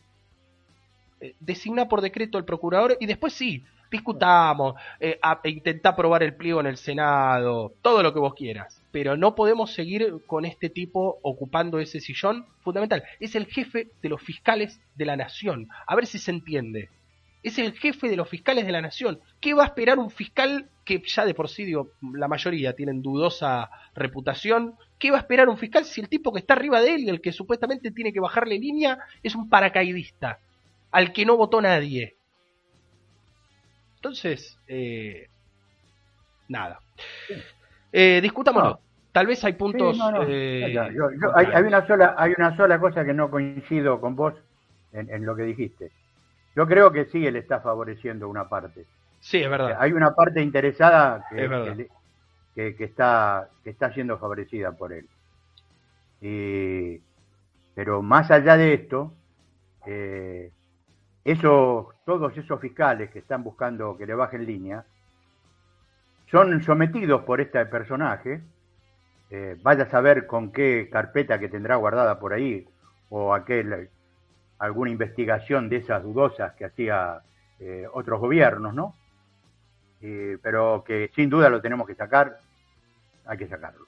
eh, 1.20 1.34
designa 1.40 1.88
por 1.88 2.00
decreto 2.00 2.38
el 2.38 2.44
procurador 2.44 2.96
y 3.00 3.06
después 3.06 3.32
sí, 3.32 3.64
discutamos, 3.90 4.74
eh, 4.98 5.20
e 5.42 5.50
intenta 5.50 5.90
aprobar 5.90 6.22
el 6.22 6.34
pliego 6.34 6.60
en 6.60 6.66
el 6.66 6.76
Senado, 6.76 7.72
todo 7.80 8.02
lo 8.02 8.12
que 8.12 8.18
vos 8.18 8.34
quieras. 8.34 8.82
Pero 8.90 9.16
no 9.16 9.34
podemos 9.34 9.72
seguir 9.72 10.24
con 10.26 10.44
este 10.44 10.68
tipo 10.68 11.18
ocupando 11.22 11.78
ese 11.78 12.00
sillón 12.00 12.46
fundamental. 12.62 13.04
Es 13.20 13.36
el 13.36 13.46
jefe 13.46 13.88
de 14.02 14.08
los 14.08 14.20
fiscales 14.20 14.80
de 14.96 15.06
la 15.06 15.16
nación. 15.16 15.68
A 15.86 15.94
ver 15.94 16.06
si 16.06 16.18
se 16.18 16.32
entiende. 16.32 16.88
Es 17.44 17.58
el 17.58 17.72
jefe 17.74 18.08
de 18.08 18.16
los 18.16 18.28
fiscales 18.28 18.66
de 18.66 18.72
la 18.72 18.80
nación. 18.80 19.20
¿Qué 19.40 19.54
va 19.54 19.62
a 19.62 19.66
esperar 19.66 20.00
un 20.00 20.10
fiscal 20.10 20.68
que 20.84 21.00
ya 21.06 21.24
de 21.24 21.34
por 21.34 21.48
sí, 21.48 21.64
digo, 21.64 21.92
la 22.14 22.26
mayoría 22.26 22.74
tienen 22.74 23.02
dudosa 23.02 23.70
reputación? 23.94 24.74
¿Qué 24.98 25.12
va 25.12 25.18
a 25.18 25.20
esperar 25.20 25.48
un 25.48 25.58
fiscal 25.58 25.84
si 25.84 26.00
el 26.00 26.08
tipo 26.08 26.32
que 26.32 26.40
está 26.40 26.54
arriba 26.54 26.80
de 26.80 26.94
él 26.96 27.00
y 27.02 27.10
el 27.10 27.20
que 27.20 27.30
supuestamente 27.30 27.92
tiene 27.92 28.12
que 28.12 28.20
bajarle 28.20 28.58
línea 28.58 28.98
es 29.22 29.36
un 29.36 29.48
paracaidista? 29.48 30.40
al 30.94 31.12
que 31.12 31.26
no 31.26 31.36
votó 31.36 31.60
nadie. 31.60 32.14
Entonces, 33.96 34.56
eh, 34.68 35.26
nada. 36.48 36.78
Eh, 37.92 38.20
discutámoslo. 38.22 38.78
Tal 39.10 39.26
vez 39.26 39.42
hay 39.44 39.54
puntos. 39.54 39.98
Eh, 40.28 40.76
hay, 41.34 41.62
una 41.64 41.84
sola, 41.86 42.14
hay 42.16 42.32
una 42.38 42.56
sola 42.56 42.78
cosa 42.78 43.04
que 43.04 43.12
no 43.12 43.28
coincido 43.28 44.00
con 44.00 44.14
vos 44.14 44.34
en, 44.92 45.26
lo 45.26 45.34
que 45.34 45.42
dijiste. 45.42 45.90
Yo 46.56 46.66
creo 46.66 46.92
que 46.92 47.06
sí 47.06 47.26
él 47.26 47.36
está 47.36 47.60
favoreciendo 47.60 48.28
una 48.28 48.48
parte. 48.48 48.86
Sí, 49.20 49.38
es 49.42 49.50
verdad. 49.50 49.76
Hay 49.78 49.92
una 49.92 50.14
parte 50.14 50.40
interesada 50.42 51.24
que, 51.30 51.88
que, 52.54 52.84
está, 52.84 53.48
que 53.62 53.70
está 53.70 53.92
siendo 53.92 54.18
favorecida 54.18 54.72
por 54.72 54.92
él. 54.92 55.08
pero 57.74 58.02
más 58.02 58.30
allá 58.30 58.56
de 58.56 58.74
esto, 58.74 59.12
eh, 59.86 60.50
esos, 61.24 61.86
todos 62.04 62.36
esos 62.36 62.60
fiscales 62.60 63.10
que 63.10 63.20
están 63.20 63.42
buscando 63.42 63.96
que 63.96 64.06
le 64.06 64.14
bajen 64.14 64.46
línea, 64.46 64.84
son 66.30 66.62
sometidos 66.62 67.22
por 67.22 67.40
este 67.40 67.64
personaje, 67.66 68.42
eh, 69.30 69.56
vaya 69.62 69.84
a 69.84 69.90
saber 69.90 70.26
con 70.26 70.52
qué 70.52 70.88
carpeta 70.90 71.38
que 71.38 71.48
tendrá 71.48 71.76
guardada 71.76 72.18
por 72.18 72.32
ahí, 72.32 72.66
o 73.08 73.34
aquel, 73.34 73.88
alguna 74.64 74.90
investigación 74.90 75.68
de 75.68 75.76
esas 75.76 76.02
dudosas 76.02 76.54
que 76.54 76.64
hacía 76.64 77.20
eh, 77.60 77.86
otros 77.92 78.20
gobiernos, 78.20 78.74
¿no? 78.74 78.94
Eh, 80.00 80.38
pero 80.42 80.84
que 80.84 81.10
sin 81.14 81.30
duda 81.30 81.48
lo 81.48 81.60
tenemos 81.60 81.86
que 81.86 81.94
sacar, 81.94 82.38
hay 83.26 83.38
que 83.38 83.46
sacarlo. 83.46 83.86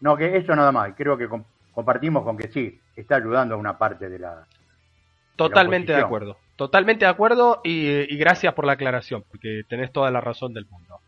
No, 0.00 0.16
que 0.16 0.36
eso 0.36 0.54
nada 0.54 0.72
más, 0.72 0.94
creo 0.96 1.16
que 1.16 1.28
compartimos 1.72 2.24
con 2.24 2.36
que 2.36 2.48
sí, 2.48 2.80
está 2.96 3.16
ayudando 3.16 3.54
a 3.54 3.58
una 3.58 3.76
parte 3.76 4.08
de 4.08 4.18
la... 4.18 4.46
Totalmente 5.36 5.92
de 5.92 6.00
acuerdo. 6.00 6.36
Totalmente 6.56 7.04
de 7.06 7.10
acuerdo 7.10 7.60
y, 7.64 8.16
gracias 8.16 8.52
por 8.54 8.66
la 8.66 8.72
aclaración, 8.72 9.24
porque 9.30 9.62
tenés 9.68 9.92
toda 9.92 10.10
la 10.10 10.20
razón 10.20 10.52
del 10.52 10.66
mundo. 10.66 11.00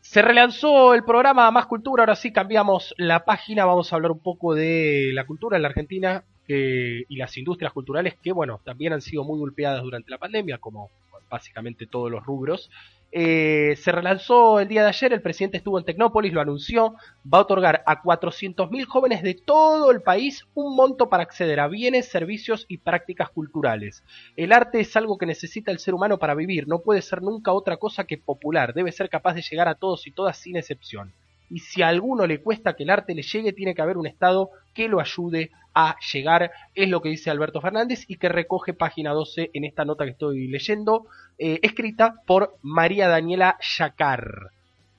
Se 0.00 0.22
relanzó 0.22 0.94
el 0.94 1.04
programa 1.04 1.50
Más 1.50 1.66
Cultura, 1.66 2.02
ahora 2.02 2.16
sí 2.16 2.32
cambiamos 2.32 2.94
la 2.96 3.24
página, 3.24 3.64
vamos 3.64 3.92
a 3.92 3.96
hablar 3.96 4.12
un 4.12 4.20
poco 4.20 4.54
de 4.54 5.10
la 5.12 5.26
cultura 5.26 5.56
en 5.56 5.62
la 5.62 5.68
Argentina 5.68 6.24
y 6.56 7.16
las 7.16 7.36
industrias 7.36 7.72
culturales 7.72 8.14
que, 8.22 8.32
bueno, 8.32 8.60
también 8.64 8.92
han 8.92 9.00
sido 9.00 9.24
muy 9.24 9.38
golpeadas 9.38 9.82
durante 9.82 10.10
la 10.10 10.18
pandemia, 10.18 10.58
como 10.58 10.90
básicamente 11.30 11.86
todos 11.86 12.10
los 12.10 12.24
rubros. 12.24 12.70
Eh, 13.12 13.74
se 13.76 13.90
relanzó 13.90 14.60
el 14.60 14.68
día 14.68 14.82
de 14.82 14.88
ayer, 14.88 15.12
el 15.12 15.22
presidente 15.22 15.56
estuvo 15.56 15.78
en 15.78 15.84
Tecnópolis, 15.84 16.32
lo 16.32 16.40
anunció, 16.40 16.94
va 17.26 17.38
a 17.38 17.40
otorgar 17.40 17.82
a 17.86 18.02
400.000 18.02 18.84
jóvenes 18.84 19.22
de 19.22 19.34
todo 19.34 19.90
el 19.90 20.00
país 20.00 20.46
un 20.54 20.76
monto 20.76 21.08
para 21.08 21.24
acceder 21.24 21.58
a 21.58 21.66
bienes, 21.66 22.08
servicios 22.08 22.66
y 22.68 22.78
prácticas 22.78 23.30
culturales. 23.30 24.04
El 24.36 24.52
arte 24.52 24.80
es 24.80 24.94
algo 24.96 25.18
que 25.18 25.26
necesita 25.26 25.72
el 25.72 25.80
ser 25.80 25.94
humano 25.94 26.18
para 26.18 26.34
vivir, 26.34 26.68
no 26.68 26.80
puede 26.80 27.02
ser 27.02 27.20
nunca 27.20 27.52
otra 27.52 27.78
cosa 27.78 28.04
que 28.04 28.18
popular, 28.18 28.74
debe 28.74 28.92
ser 28.92 29.08
capaz 29.08 29.34
de 29.34 29.42
llegar 29.42 29.66
a 29.66 29.74
todos 29.74 30.06
y 30.06 30.12
todas 30.12 30.36
sin 30.36 30.56
excepción 30.56 31.12
y 31.50 31.58
si 31.58 31.82
a 31.82 31.88
alguno 31.88 32.26
le 32.26 32.40
cuesta 32.40 32.74
que 32.74 32.84
el 32.84 32.90
arte 32.90 33.14
le 33.14 33.22
llegue, 33.22 33.52
tiene 33.52 33.74
que 33.74 33.82
haber 33.82 33.98
un 33.98 34.06
Estado 34.06 34.50
que 34.72 34.88
lo 34.88 35.00
ayude 35.00 35.50
a 35.74 35.96
llegar, 36.12 36.50
es 36.74 36.88
lo 36.88 37.00
que 37.02 37.10
dice 37.10 37.30
Alberto 37.30 37.60
Fernández 37.60 38.04
y 38.08 38.16
que 38.16 38.28
recoge 38.28 38.72
página 38.72 39.12
12 39.12 39.50
en 39.52 39.64
esta 39.64 39.84
nota 39.84 40.04
que 40.04 40.12
estoy 40.12 40.48
leyendo, 40.48 41.06
eh, 41.38 41.58
escrita 41.62 42.14
por 42.26 42.56
María 42.62 43.08
Daniela 43.08 43.58
Yacar. 43.78 44.50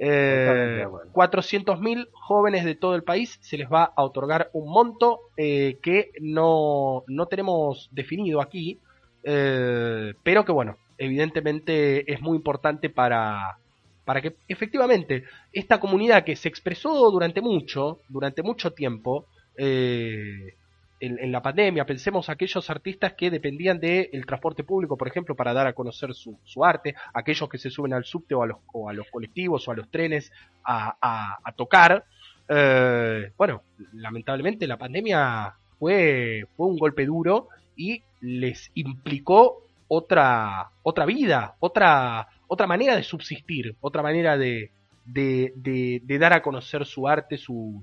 Eh, 0.04 0.84
400.000 1.14 2.08
jóvenes 2.12 2.66
de 2.66 2.74
todo 2.74 2.96
el 2.96 3.04
país 3.04 3.38
se 3.42 3.56
les 3.56 3.72
va 3.72 3.94
a 3.96 4.04
otorgar 4.04 4.50
un 4.52 4.72
monto 4.72 5.20
eh, 5.38 5.78
que 5.84 6.10
no, 6.20 7.04
no, 7.06 7.28
tenemos 7.28 7.88
definido 7.92 8.42
aquí, 8.42 8.80
eh, 9.24 10.16
pero 10.24 10.44
que 10.44 10.52
bueno, 10.52 10.78
evidentemente 10.98 12.12
es 12.12 12.20
muy 12.20 12.36
importante 12.36 12.90
para, 12.90 13.60
para 14.06 14.22
que 14.22 14.36
efectivamente 14.48 15.24
esta 15.54 15.80
comunidad 15.80 16.24
que 16.24 16.36
se 16.36 16.50
expresó 16.50 17.12
durante 17.12 17.42
mucho, 17.42 18.00
durante 18.10 18.42
mucho 18.44 18.72
tiempo, 18.72 19.28
eh, 19.58 20.56
en, 21.02 21.32
la 21.32 21.42
pandemia, 21.42 21.86
pensemos 21.86 22.30
aquellos 22.30 22.70
artistas 22.70 23.14
que 23.14 23.32
dependían 23.32 23.80
del 23.80 24.24
transporte 24.26 24.64
público, 24.64 24.96
por 24.98 25.08
ejemplo, 25.08 25.36
para 25.36 25.52
dar 25.52 25.66
a 25.66 25.74
conocer 25.74 26.14
su, 26.14 26.64
arte, 26.64 26.94
aquellos 27.14 27.50
que 27.50 27.58
se 27.58 27.72
suben 27.72 27.94
al 27.94 28.06
subte 28.06 28.36
o 28.36 28.44
a 28.44 28.94
los, 28.94 29.10
colectivos 29.10 29.68
o 29.68 29.72
a 29.72 29.76
los 29.76 29.90
trenes 29.90 30.32
a, 30.64 31.54
tocar. 31.56 32.06
Eh, 32.48 33.32
bueno, 33.36 33.64
lamentablemente 33.94 34.68
la 34.68 34.78
pandemia 34.78 35.56
fue, 35.80 36.46
fue 36.56 36.68
un 36.68 36.78
golpe 36.78 37.06
duro 37.06 37.48
y 37.76 38.04
les 38.22 38.70
implicó 38.76 39.64
otra, 39.88 40.70
otra 40.84 41.06
vida, 41.06 41.56
otra, 41.60 42.28
otra 42.54 42.68
manera 42.68 42.98
de 42.98 43.04
subsistir, 43.04 43.78
otra 43.80 44.04
manera 44.04 44.38
de, 44.38 44.72
de, 45.06 46.18
dar 46.20 46.34
a 46.34 46.42
conocer 46.42 46.86
su 46.86 47.08
arte, 47.08 47.38
su, 47.38 47.82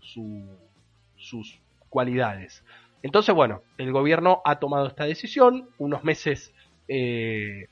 sus 1.16 1.58
cualidades. 1.88 2.62
Entonces, 3.02 3.34
bueno, 3.34 3.62
el 3.78 3.92
gobierno 3.92 4.42
ha 4.44 4.58
tomado 4.58 4.88
esta 4.88 5.06
decisión 5.06 5.70
unos 5.78 6.04
meses 6.04 6.52
eh, 6.86 7.68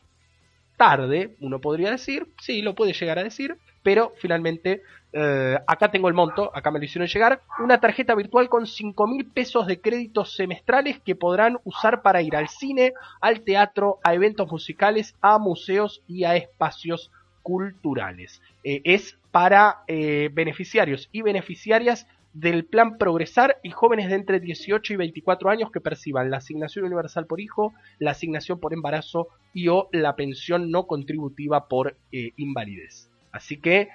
tarde, 0.78 1.36
uno 1.40 1.60
podría 1.60 1.90
decir, 1.90 2.28
sí, 2.40 2.62
lo 2.62 2.74
puede 2.74 2.94
llegar 2.94 3.18
a 3.18 3.24
decir, 3.24 3.58
pero 3.86 4.12
finalmente 4.16 4.82
eh, 5.12 5.56
acá 5.64 5.92
tengo 5.92 6.08
el 6.08 6.14
monto, 6.14 6.50
acá 6.52 6.72
me 6.72 6.80
lo 6.80 6.84
hicieron 6.86 7.06
llegar, 7.06 7.42
una 7.60 7.78
tarjeta 7.78 8.16
virtual 8.16 8.48
con 8.48 8.66
5 8.66 9.06
mil 9.06 9.26
pesos 9.26 9.68
de 9.68 9.80
créditos 9.80 10.34
semestrales 10.34 10.98
que 10.98 11.14
podrán 11.14 11.58
usar 11.62 12.02
para 12.02 12.20
ir 12.20 12.34
al 12.34 12.48
cine, 12.48 12.94
al 13.20 13.42
teatro, 13.42 14.00
a 14.02 14.12
eventos 14.12 14.50
musicales, 14.50 15.14
a 15.20 15.38
museos 15.38 16.02
y 16.08 16.24
a 16.24 16.34
espacios 16.34 17.12
culturales. 17.44 18.42
Eh, 18.64 18.80
es 18.82 19.16
para 19.30 19.84
eh, 19.86 20.30
beneficiarios 20.32 21.08
y 21.12 21.22
beneficiarias 21.22 22.08
del 22.32 22.64
plan 22.64 22.98
Progresar 22.98 23.60
y 23.62 23.70
jóvenes 23.70 24.08
de 24.08 24.16
entre 24.16 24.40
18 24.40 24.94
y 24.94 24.96
24 24.96 25.48
años 25.48 25.70
que 25.70 25.80
perciban 25.80 26.28
la 26.28 26.38
asignación 26.38 26.86
universal 26.86 27.26
por 27.26 27.40
hijo, 27.40 27.72
la 28.00 28.10
asignación 28.10 28.58
por 28.58 28.72
embarazo 28.74 29.28
y 29.54 29.68
o 29.68 29.88
la 29.92 30.16
pensión 30.16 30.72
no 30.72 30.88
contributiva 30.88 31.68
por 31.68 31.96
invalidez. 32.10 33.10
Así 33.36 33.58
que 33.58 33.88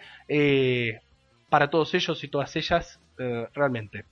para 1.50 1.70
todos 1.70 1.94
ellos 1.94 2.24
y 2.24 2.28
todas 2.30 2.56
ellas 2.56 3.00
eh, 3.20 3.48
realmente 3.54 4.06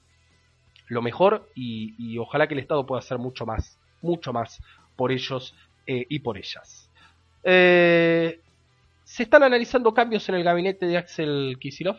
lo 0.89 1.01
mejor 1.01 1.49
y, 1.55 2.17
ojalá 2.17 2.47
que 2.47 2.55
el 2.55 2.59
Estado 2.59 2.85
pueda 2.85 2.99
hacer 2.99 3.17
mucho 3.17 3.45
más, 3.45 3.79
mucho 4.01 4.33
más 4.33 4.61
por 4.95 5.11
ellos 5.11 5.55
eh, 5.87 6.05
y 6.09 6.19
por 6.19 6.37
ellas. 6.37 6.89
Eh, 7.43 8.41
se 9.03 9.23
están 9.23 9.43
analizando 9.43 9.93
cambios 9.93 10.27
en 10.29 10.35
el 10.35 10.43
gabinete 10.43 10.85
de 10.85 10.97
Axel 10.97 11.57
Kisilov. 11.59 11.97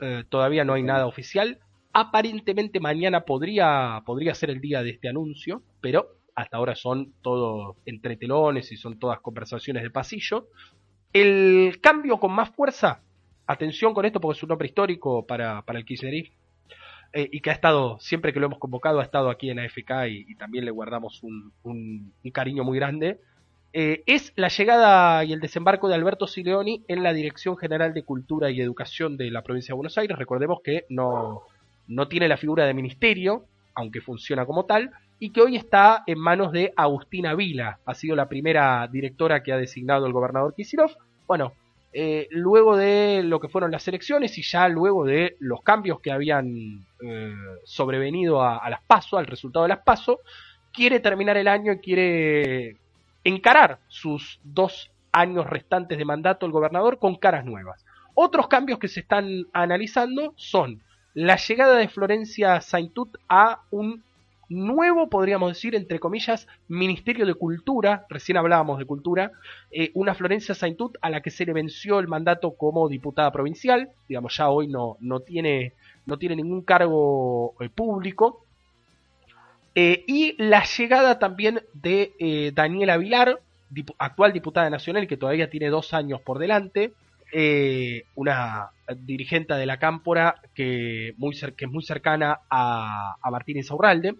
eh, 0.00 0.24
todavía 0.28 0.64
no 0.64 0.74
hay 0.74 0.82
nada 0.82 1.06
oficial. 1.06 1.58
Aparentemente 1.92 2.78
mañana 2.78 3.22
podría, 3.22 4.02
podría 4.04 4.34
ser 4.34 4.50
el 4.50 4.60
día 4.60 4.82
de 4.82 4.90
este 4.90 5.08
anuncio, 5.08 5.62
pero 5.80 6.16
hasta 6.34 6.58
ahora 6.58 6.76
son 6.76 7.14
todos 7.22 7.76
entretelones 7.86 8.70
y 8.70 8.76
son 8.76 8.98
todas 8.98 9.20
conversaciones 9.20 9.82
de 9.82 9.90
pasillo. 9.90 10.48
El 11.12 11.78
cambio 11.80 12.18
con 12.18 12.32
más 12.32 12.50
fuerza, 12.50 13.00
atención 13.46 13.94
con 13.94 14.04
esto 14.04 14.20
porque 14.20 14.36
es 14.36 14.42
un 14.42 14.48
nombre 14.48 14.68
histórico 14.68 15.26
para, 15.26 15.62
para 15.62 15.78
el 15.78 15.84
kirchnerismo, 15.84 16.34
eh, 17.12 17.28
y 17.32 17.40
que 17.40 17.50
ha 17.50 17.54
estado, 17.54 17.98
siempre 18.00 18.32
que 18.32 18.40
lo 18.40 18.46
hemos 18.46 18.58
convocado, 18.58 19.00
ha 19.00 19.04
estado 19.04 19.30
aquí 19.30 19.48
en 19.48 19.58
AFK 19.58 20.08
y, 20.08 20.26
y 20.28 20.34
también 20.34 20.64
le 20.64 20.70
guardamos 20.70 21.22
un, 21.22 22.12
cariño 22.32 22.64
muy 22.64 22.78
grande, 22.78 23.20
eh, 23.72 24.02
es 24.06 24.32
la 24.36 24.48
llegada 24.48 25.24
y 25.24 25.32
el 25.32 25.40
desembarco 25.40 25.88
de 25.88 25.94
Alberto 25.94 26.26
Sileoni 26.26 26.84
en 26.88 27.02
la 27.02 27.12
Dirección 27.12 27.56
General 27.56 27.94
de 27.94 28.02
Cultura 28.02 28.50
y 28.50 28.60
Educación 28.60 29.16
de 29.16 29.30
la 29.30 29.42
provincia 29.42 29.72
de 29.72 29.76
Buenos 29.76 29.96
Aires. 29.98 30.18
Recordemos 30.18 30.60
que 30.62 30.84
no, 30.88 31.42
no 31.86 32.08
tiene 32.08 32.28
la 32.28 32.36
figura 32.36 32.66
de 32.66 32.74
ministerio, 32.74 33.44
aunque 33.74 34.00
funciona 34.00 34.46
como 34.46 34.64
tal, 34.64 34.90
y 35.18 35.30
que 35.30 35.40
hoy 35.40 35.56
está 35.56 36.02
en 36.06 36.18
manos 36.18 36.52
de 36.52 36.72
Agustina 36.76 37.34
Vila. 37.34 37.78
Ha 37.84 37.94
sido 37.94 38.16
la 38.16 38.28
primera 38.28 38.86
directora 38.88 39.42
que 39.42 39.52
ha 39.52 39.56
designado 39.56 40.06
el 40.06 40.12
gobernador 40.12 40.54
Kisilov. 40.54 40.90
Bueno, 41.26 41.52
eh, 41.92 42.28
luego 42.30 42.76
de 42.76 43.22
lo 43.24 43.40
que 43.40 43.48
fueron 43.48 43.70
las 43.70 43.88
elecciones 43.88 44.36
y 44.36 44.42
ya 44.42 44.68
luego 44.68 45.04
de 45.04 45.36
los 45.40 45.62
cambios 45.62 46.00
que 46.00 46.12
habían 46.12 46.84
eh, 47.00 47.34
sobrevenido 47.64 48.42
a, 48.42 48.58
a, 48.58 48.68
las 48.68 48.82
PASO, 48.82 49.16
al 49.16 49.26
resultado 49.26 49.62
de 49.64 49.70
las 49.70 49.82
PASO, 49.82 50.20
quiere 50.72 51.00
terminar 51.00 51.38
el 51.38 51.48
año 51.48 51.72
y 51.72 51.78
quiere 51.78 52.76
encarar 53.24 53.78
sus 53.88 54.40
dos 54.44 54.90
años 55.10 55.48
restantes 55.48 55.96
de 55.96 56.04
mandato 56.04 56.44
el 56.44 56.52
gobernador 56.52 56.98
con 56.98 57.16
caras 57.16 57.46
nuevas. 57.46 57.84
Otros 58.14 58.48
cambios 58.48 58.78
que 58.78 58.88
se 58.88 59.00
están 59.00 59.46
analizando 59.52 60.34
son 60.36 60.82
la 61.14 61.36
llegada 61.36 61.76
de 61.76 61.88
Florencia 61.88 62.60
Saintut 62.60 63.16
a 63.26 63.62
un 63.70 64.04
nuevo, 64.48 65.08
podríamos 65.08 65.52
decir, 65.52 65.74
entre 65.74 65.98
comillas, 65.98 66.46
Ministerio 66.68 67.26
de 67.26 67.34
Cultura, 67.34 68.06
recién 68.08 68.36
hablábamos 68.36 68.78
de 68.78 68.84
cultura, 68.84 69.32
eh, 69.70 69.90
una 69.94 70.14
Florencia 70.14 70.54
Saintut 70.54 70.96
a 71.00 71.10
la 71.10 71.20
que 71.20 71.30
se 71.30 71.44
le 71.44 71.52
venció 71.52 71.98
el 71.98 72.08
mandato 72.08 72.52
como 72.52 72.88
diputada 72.88 73.32
provincial, 73.32 73.90
digamos, 74.08 74.36
ya 74.36 74.48
hoy 74.48 74.68
no, 74.68 74.96
no, 75.00 75.20
tiene, 75.20 75.72
no 76.06 76.18
tiene 76.18 76.36
ningún 76.36 76.62
cargo 76.62 77.54
eh, 77.60 77.68
público, 77.68 78.44
eh, 79.74 80.04
y 80.06 80.34
la 80.42 80.64
llegada 80.64 81.18
también 81.18 81.60
de 81.74 82.52
Daniela 82.54 82.96
Vilar, 82.96 83.40
dip 83.68 83.90
actual 83.98 84.32
diputada 84.32 84.70
nacional, 84.70 85.06
que 85.06 85.18
todavía 85.18 85.50
tiene 85.50 85.68
dos 85.68 85.92
años 85.92 86.22
por 86.22 86.38
delante, 86.38 86.92
una 88.14 88.70
dirigente 88.96 89.52
de 89.52 89.66
la 89.66 89.78
Cámpora 89.78 90.36
que, 90.54 91.12
muy 91.18 91.36
que 91.54 91.66
es 91.66 91.70
muy 91.70 91.82
cercana 91.82 92.40
a, 92.48 93.16
a 93.20 93.30
Martín 93.30 93.58
Insaurralde, 93.58 94.14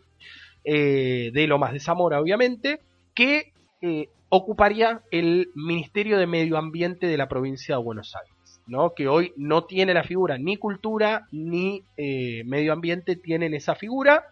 eh, 0.67 1.31
de 1.33 1.47
Lomas 1.47 1.73
de 1.73 1.81
Zamora, 1.81 2.21
obviamente, 2.21 2.81
que 3.15 3.53
eh, 3.81 4.09
ocuparía 4.29 5.01
el 5.13 5.51
Ministerio 5.55 6.19
de 6.19 6.27
Medio 6.27 6.59
Ambiente 6.59 7.07
de 7.07 7.17
la 7.17 7.29
provincia 7.29 7.77
de 7.77 7.83
Buenos 7.83 8.17
Aires, 8.17 8.61
¿no? 8.67 8.93
que 8.95 9.07
hoy 9.07 9.33
no 9.37 9.65
tiene 9.65 9.95
la 9.95 10.03
figura 10.03 10.39
ni 10.39 10.57
cultura 10.57 11.29
ni 11.31 11.85
eh, 11.97 12.43
medio 12.45 12.73
ambiente 12.73 13.15
tienen 13.15 13.55
esa 13.55 13.77
figura. 13.77 14.25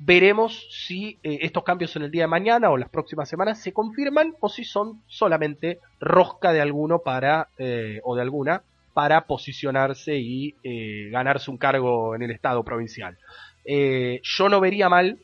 Veremos 0.00 0.66
si 0.70 1.18
eh, 1.22 1.38
estos 1.42 1.62
cambios 1.62 1.94
en 1.94 2.02
el 2.02 2.10
día 2.10 2.24
de 2.24 2.28
mañana 2.28 2.70
o 2.70 2.76
las 2.76 2.88
próximas 2.88 3.28
semanas 3.28 3.62
se 3.62 3.72
confirman 3.72 4.34
o 4.40 4.48
si 4.48 4.64
son 4.64 5.02
solamente 5.06 5.78
rosca 6.00 6.52
de 6.52 6.60
alguno 6.60 6.98
para 7.00 7.48
o 8.02 8.16
de 8.16 8.22
alguna 8.22 8.62
para 8.94 9.26
posicionarse 9.26 10.16
y 10.16 10.56
ganarse 11.10 11.52
un 11.52 11.56
cargo 11.56 12.16
en 12.16 12.22
el 12.22 12.32
Estado 12.32 12.64
provincial. 12.64 13.16
yo 13.64 14.48
no 14.48 14.60
vería 14.60 14.88
mal 14.88 15.18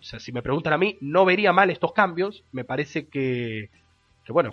o 0.00 0.02
sea, 0.02 0.20
si 0.20 0.32
me 0.32 0.42
preguntan 0.42 0.72
a 0.72 0.78
mí, 0.78 0.96
no 1.00 1.24
vería 1.24 1.52
mal 1.52 1.70
estos 1.70 1.92
cambios. 1.92 2.44
Me 2.52 2.64
parece 2.64 3.08
que, 3.08 3.70
que, 4.24 4.32
bueno, 4.32 4.50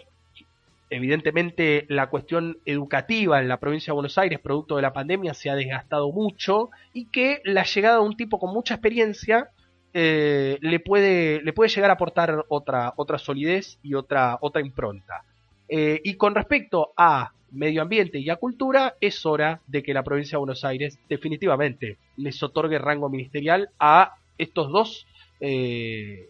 evidentemente 0.90 1.86
la 1.90 2.10
cuestión 2.10 2.58
educativa 2.66 3.40
en 3.40 3.48
la 3.48 3.60
provincia 3.60 3.92
de 3.92 3.96
Buenos 3.96 4.18
Aires, 4.18 4.40
producto 4.40 4.76
de 4.76 4.82
la 4.82 4.94
pandemia, 4.94 5.34
se 5.34 5.50
ha 5.50 5.56
desgastado 5.56 6.12
mucho 6.12 6.70
y 6.94 7.06
que 7.06 7.42
la 7.44 7.64
llegada 7.64 7.98
de 7.98 8.04
un 8.04 8.18
tipo 8.18 8.40
con 8.40 8.54
mucha 8.54 8.76
experiencia 8.76 9.50
eh, 9.94 10.58
le, 10.62 10.80
puede, 10.80 11.42
le 11.42 11.54
puede 11.54 11.70
llegar 11.70 11.90
a 11.90 11.94
aportar 11.94 12.46
otra, 12.50 12.94
otra 12.98 13.18
solidez 13.18 13.80
y 13.84 13.94
otra, 13.94 14.38
otra 14.42 14.62
impronta. 14.62 15.24
Eh, 15.70 16.02
y 16.04 16.16
con 16.16 16.36
respecto 16.36 16.92
a 16.98 17.32
medio 17.52 17.82
ambiente 17.82 18.20
y 18.20 18.30
a 18.30 18.36
cultura, 18.36 18.96
es 19.00 19.26
hora 19.26 19.62
de 19.68 19.84
que 19.84 19.94
la 19.94 20.04
provincia 20.04 20.36
de 20.36 20.40
Buenos 20.40 20.66
Aires 20.66 21.00
definitivamente 21.08 21.98
les 22.18 22.42
otorgue 22.44 22.78
rango 22.78 23.10
ministerial 23.10 23.70
a 23.80 24.16
estos 24.38 24.70
dos 24.72 25.08
eh, 25.48 26.28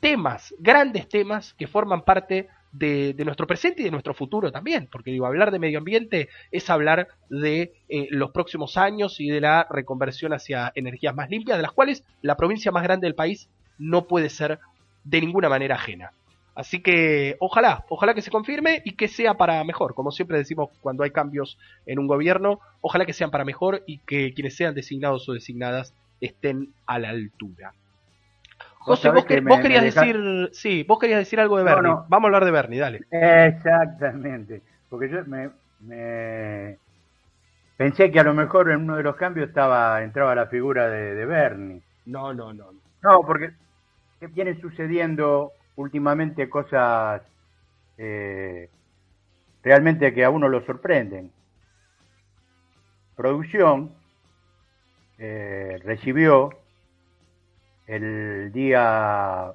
temas, 0.00 0.54
grandes 0.58 1.08
temas 1.08 1.54
que 1.54 1.66
forman 1.66 2.02
parte 2.02 2.48
de, 2.70 3.14
nuestro 3.24 3.46
presente 3.46 3.80
y 3.80 3.84
de 3.86 3.90
nuestro 3.90 4.12
futuro 4.12 4.52
también, 4.52 4.88
porque 4.92 5.10
digo, 5.10 5.24
hablar 5.24 5.50
de 5.50 5.58
medio 5.58 5.78
ambiente 5.78 6.28
es 6.50 6.68
hablar 6.68 7.08
de 7.30 7.72
eh, 7.88 8.08
los 8.10 8.30
próximos 8.30 8.76
años 8.76 9.20
y 9.20 9.28
de 9.28 9.40
la 9.40 9.66
reconversión 9.70 10.34
hacia 10.34 10.70
energías 10.74 11.14
más 11.14 11.30
limpias, 11.30 11.56
de 11.56 11.62
las 11.62 11.72
cuales 11.72 12.04
la 12.20 12.36
provincia 12.36 12.70
más 12.72 12.82
grande 12.82 13.06
del 13.06 13.14
país 13.14 13.48
no 13.78 14.06
puede 14.06 14.28
ser 14.28 14.58
de 15.04 15.20
ninguna 15.20 15.48
manera 15.48 15.76
ajena. 15.76 16.12
Así 16.54 16.82
que 16.82 17.36
ojalá, 17.40 17.86
ojalá 17.88 18.12
que 18.12 18.20
se 18.20 18.30
confirme 18.30 18.82
y 18.84 18.92
que 18.92 19.08
sea 19.08 19.34
para 19.34 19.64
mejor. 19.64 19.94
Como 19.94 20.10
siempre 20.10 20.36
decimos 20.36 20.68
cuando 20.82 21.04
hay 21.04 21.10
cambios 21.10 21.58
en 21.86 21.98
un 21.98 22.06
gobierno, 22.06 22.60
ojalá 22.82 23.06
que 23.06 23.14
sean 23.14 23.30
para 23.30 23.46
mejor 23.46 23.82
y 23.86 23.98
que 23.98 24.34
quienes 24.34 24.56
sean 24.56 24.74
designados 24.74 25.26
o 25.30 25.32
designadas 25.32 25.94
estén 26.26 26.72
a 26.86 26.98
la 26.98 27.10
altura. 27.10 27.72
José, 28.78 29.10
vos, 29.10 29.24
que, 29.24 29.40
vos 29.40 29.60
querías 29.60 29.82
decir, 29.82 30.50
sí, 30.52 30.84
vos 30.88 30.98
querías 30.98 31.20
decir 31.20 31.38
algo 31.38 31.58
de 31.58 31.64
Bernie. 31.64 31.82
No, 31.82 31.96
no. 31.96 32.06
Vamos 32.08 32.24
a 32.24 32.28
hablar 32.28 32.44
de 32.44 32.50
Bernie, 32.50 32.80
dale. 32.80 33.00
Exactamente, 33.10 34.62
porque 34.88 35.08
yo 35.08 35.24
me, 35.26 35.50
me, 35.80 36.78
pensé 37.76 38.10
que 38.10 38.18
a 38.18 38.24
lo 38.24 38.34
mejor 38.34 38.70
en 38.70 38.82
uno 38.82 38.96
de 38.96 39.04
los 39.04 39.16
cambios 39.16 39.48
estaba 39.48 40.02
entraba 40.02 40.34
la 40.34 40.46
figura 40.46 40.88
de, 40.88 41.14
de 41.14 41.26
Bernie. 41.26 41.82
No, 42.06 42.34
no, 42.34 42.52
no. 42.52 42.72
No, 43.02 43.20
porque 43.22 43.52
vienen 44.32 44.60
sucediendo 44.60 45.52
últimamente 45.76 46.48
cosas 46.48 47.22
eh, 47.98 48.68
realmente 49.62 50.12
que 50.12 50.24
a 50.24 50.30
uno 50.30 50.48
lo 50.48 50.64
sorprenden. 50.64 51.30
Producción 53.16 53.92
eh, 55.24 55.78
recibió 55.84 56.50
el 57.86 58.50
día, 58.50 59.52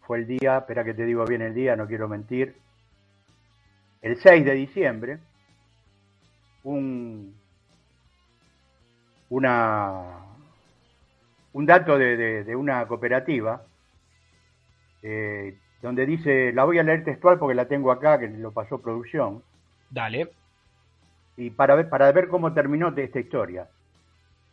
fue 0.00 0.18
el 0.18 0.26
día, 0.26 0.58
espera 0.58 0.82
que 0.82 0.94
te 0.94 1.04
digo 1.04 1.24
bien 1.24 1.42
el 1.42 1.54
día, 1.54 1.76
no 1.76 1.86
quiero 1.86 2.08
mentir, 2.08 2.56
el 4.02 4.16
6 4.16 4.44
de 4.44 4.52
diciembre, 4.54 5.18
un, 6.64 7.36
una, 9.30 10.24
un 11.52 11.64
dato 11.64 11.96
de, 11.96 12.16
de, 12.16 12.42
de 12.42 12.56
una 12.56 12.88
cooperativa 12.88 13.64
eh, 15.02 15.56
donde 15.82 16.04
dice, 16.04 16.52
la 16.52 16.64
voy 16.64 16.80
a 16.80 16.82
leer 16.82 17.04
textual 17.04 17.38
porque 17.38 17.54
la 17.54 17.68
tengo 17.68 17.92
acá, 17.92 18.18
que 18.18 18.26
lo 18.26 18.50
pasó 18.50 18.82
producción. 18.82 19.44
Dale. 19.88 20.32
Y 21.36 21.50
para 21.50 21.76
ver, 21.76 21.88
para 21.88 22.10
ver 22.10 22.26
cómo 22.26 22.52
terminó 22.52 22.88
esta 22.96 23.20
historia 23.20 23.68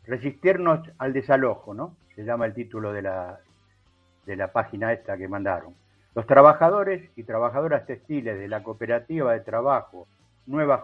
resistirnos 0.05 0.89
al 0.97 1.13
desalojo, 1.13 1.73
¿no? 1.73 1.95
Se 2.15 2.23
llama 2.23 2.45
el 2.45 2.53
título 2.53 2.91
de 2.93 3.01
la, 3.03 3.39
de 4.25 4.35
la 4.35 4.51
página 4.51 4.93
esta 4.93 5.17
que 5.17 5.27
mandaron. 5.27 5.75
Los 6.13 6.27
trabajadores 6.27 7.09
y 7.15 7.23
trabajadoras 7.23 7.85
textiles 7.85 8.37
de 8.37 8.47
la 8.47 8.63
cooperativa 8.63 9.33
de 9.33 9.39
trabajo 9.39 10.07
Nueva 10.45 10.83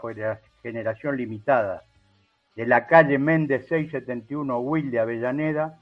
Generación 0.62 1.18
Limitada 1.18 1.84
de 2.58 2.66
la 2.66 2.88
calle 2.88 3.20
Méndez 3.20 3.68
671 3.68 4.58
Will 4.58 4.90
de 4.90 5.00
Avellaneda, 5.00 5.78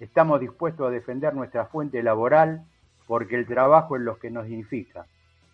estamos 0.00 0.40
dispuestos 0.40 0.88
a 0.88 0.90
defender 0.90 1.34
nuestra 1.34 1.66
fuente 1.66 2.02
laboral 2.02 2.64
porque 3.06 3.36
el 3.36 3.46
trabajo 3.46 3.94
es 3.94 4.02
lo 4.02 4.18
que 4.18 4.30
nos 4.30 4.46
dignifica 4.46 5.04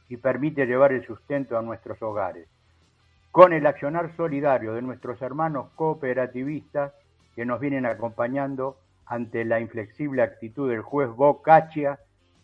y 0.09 0.17
permite 0.17 0.67
llevar 0.67 0.93
el 0.93 1.05
sustento 1.05 1.59
a 1.59 1.63
nuestros 1.63 2.01
hogares. 2.03 2.47
Con 3.33 3.53
el 3.53 3.67
accionar 3.67 4.15
solidario 4.17 4.75
de 4.75 4.83
nuestros 4.83 5.21
hermanos 5.23 5.71
cooperativistas, 5.75 6.93
que 7.35 7.45
nos 7.45 7.61
vienen 7.61 7.87
acompañando 7.87 8.77
ante 9.07 9.45
la 9.45 9.61
inflexible 9.61 10.23
actitud 10.23 10.71
del 10.71 10.83
juez 10.83 11.09
Bocaccia, 11.11 11.99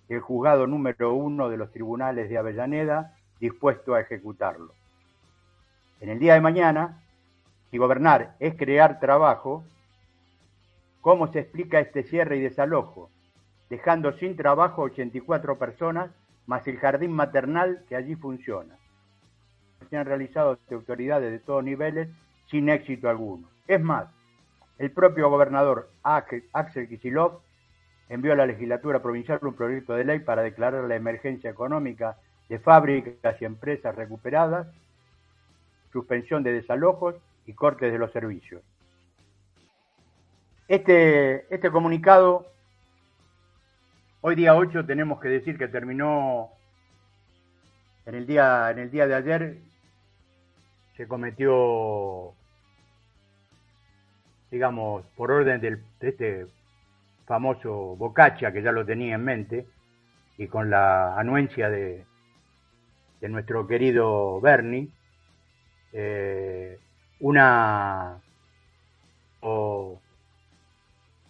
el 0.08 0.20
juzgado 0.20 0.66
número 0.66 1.14
uno 1.14 1.48
de 1.48 1.56
los 1.56 1.70
tribunales 1.70 2.28
de 2.28 2.38
Avellaneda, 2.38 3.14
dispuesto 3.38 3.94
a 3.94 4.00
ejecutarlo. 4.00 4.74
En 6.00 6.08
el 6.08 6.18
día 6.18 6.34
de 6.34 6.40
mañana, 6.40 7.02
si 7.70 7.78
gobernar 7.78 8.34
es 8.40 8.56
crear 8.56 8.98
trabajo, 9.00 9.64
¿cómo 11.00 11.30
se 11.32 11.40
explica 11.40 11.80
este 11.80 12.02
cierre 12.02 12.36
y 12.36 12.40
desalojo? 12.40 13.10
Dejando 13.68 14.12
sin 14.18 14.36
trabajo 14.36 14.82
84 14.82 15.58
personas, 15.58 16.10
más 16.46 16.66
el 16.66 16.78
jardín 16.78 17.12
maternal 17.12 17.84
que 17.88 17.96
allí 17.96 18.16
funciona. 18.16 18.76
se 19.88 19.96
han 19.96 20.06
realizado 20.06 20.58
de 20.68 20.74
autoridades 20.74 21.30
de 21.30 21.38
todos 21.38 21.64
niveles 21.64 22.08
sin 22.50 22.68
éxito 22.68 23.08
alguno. 23.08 23.48
Es 23.66 23.80
más, 23.80 24.08
el 24.80 24.90
propio 24.92 25.28
gobernador 25.28 25.90
Axel 26.02 26.88
Kisilov 26.88 27.42
envió 28.08 28.32
a 28.32 28.36
la 28.36 28.46
legislatura 28.46 29.02
provincial 29.02 29.38
un 29.42 29.54
proyecto 29.54 29.92
de 29.92 30.04
ley 30.04 30.20
para 30.20 30.40
declarar 30.40 30.84
la 30.84 30.96
emergencia 30.96 31.50
económica 31.50 32.16
de 32.48 32.58
fábricas 32.58 33.40
y 33.40 33.44
empresas 33.44 33.94
recuperadas, 33.94 34.68
suspensión 35.92 36.42
de 36.42 36.54
desalojos 36.54 37.14
y 37.44 37.52
cortes 37.52 37.92
de 37.92 37.98
los 37.98 38.10
servicios. 38.10 38.62
Este, 40.66 41.52
este 41.54 41.70
comunicado, 41.70 42.46
hoy 44.22 44.34
día 44.34 44.54
8 44.54 44.86
tenemos 44.86 45.20
que 45.20 45.28
decir 45.28 45.58
que 45.58 45.68
terminó 45.68 46.52
en 48.06 48.14
el 48.14 48.26
día, 48.26 48.70
en 48.70 48.78
el 48.78 48.90
día 48.90 49.06
de 49.06 49.14
ayer, 49.14 49.58
se 50.96 51.06
cometió, 51.06 52.32
digamos, 54.50 55.04
por 55.16 55.30
orden 55.30 55.60
del, 55.60 55.82
de 56.00 56.08
este 56.08 56.46
famoso 57.26 57.96
Bocacha, 57.96 58.52
que 58.52 58.62
ya 58.62 58.72
lo 58.72 58.84
tenía 58.84 59.14
en 59.14 59.24
mente, 59.24 59.66
y 60.36 60.46
con 60.48 60.70
la 60.70 61.18
anuencia 61.18 61.68
de, 61.70 62.04
de 63.20 63.28
nuestro 63.28 63.66
querido 63.66 64.40
Bernie, 64.40 64.88
eh, 65.92 66.78
una 67.20 68.20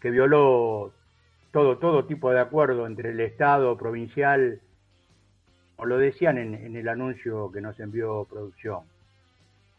que 0.01 0.11
violó 0.11 0.93
todo, 1.53 1.79
todo 1.79 2.07
tipo 2.07 2.31
de 2.31 2.41
acuerdo 2.41 2.87
entre 2.87 3.11
el 3.11 3.21
Estado 3.21 3.77
provincial, 3.77 4.61
o 5.77 5.85
lo 5.85 5.99
decían 5.99 6.39
en, 6.39 6.77
el 6.77 6.89
anuncio 6.89 7.51
que 7.53 7.61
nos 7.61 7.79
envió 7.81 8.25
producción, 8.25 8.81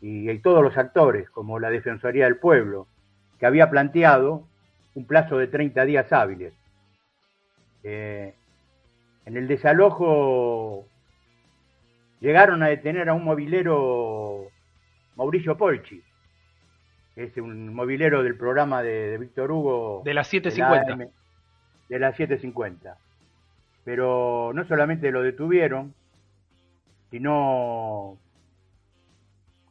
y, 0.01 0.37
todos 0.39 0.63
los 0.63 0.77
actores, 0.77 1.29
como 1.29 1.59
la 1.59 1.69
Defensoría 1.69 2.25
del 2.25 2.37
Pueblo, 2.37 2.87
que 3.41 3.47
había 3.47 3.71
planteado 3.71 4.47
un 4.93 5.07
plazo 5.07 5.39
de 5.39 5.47
30 5.47 5.83
días 5.85 6.13
hábiles. 6.13 6.53
Eh, 7.83 8.35
en 9.25 9.35
el 9.35 9.47
desalojo 9.47 10.85
llegaron 12.19 12.61
a 12.61 12.67
detener 12.67 13.09
a 13.09 13.15
un 13.15 13.23
movilero 13.23 14.43
Mauricio 15.15 15.57
Polchi, 15.57 16.03
es 17.15 17.35
un 17.37 17.73
movilero 17.73 18.21
del 18.21 18.37
programa 18.37 18.83
de, 18.83 19.17
Víctor 19.17 19.51
Hugo. 19.51 20.03
De 20.05 20.13
las 20.13 20.27
750. 20.27 21.11
De, 21.89 21.99
las 21.99 22.15
750. 22.15 22.95
Pero 23.83 24.51
no 24.53 24.65
solamente 24.65 25.11
lo 25.11 25.23
detuvieron, 25.23 25.95
sino 27.09 28.19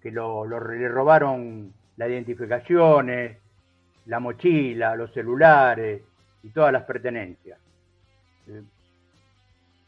que 0.02 0.10
lo, 0.10 0.44
le 0.44 0.88
robaron 0.88 1.72
las 1.96 2.08
identificaciones, 2.08 3.39
la 4.10 4.18
mochila, 4.18 4.96
los 4.96 5.12
celulares 5.12 6.02
y 6.42 6.48
todas 6.48 6.72
las 6.72 6.82
pertenencias. 6.82 7.60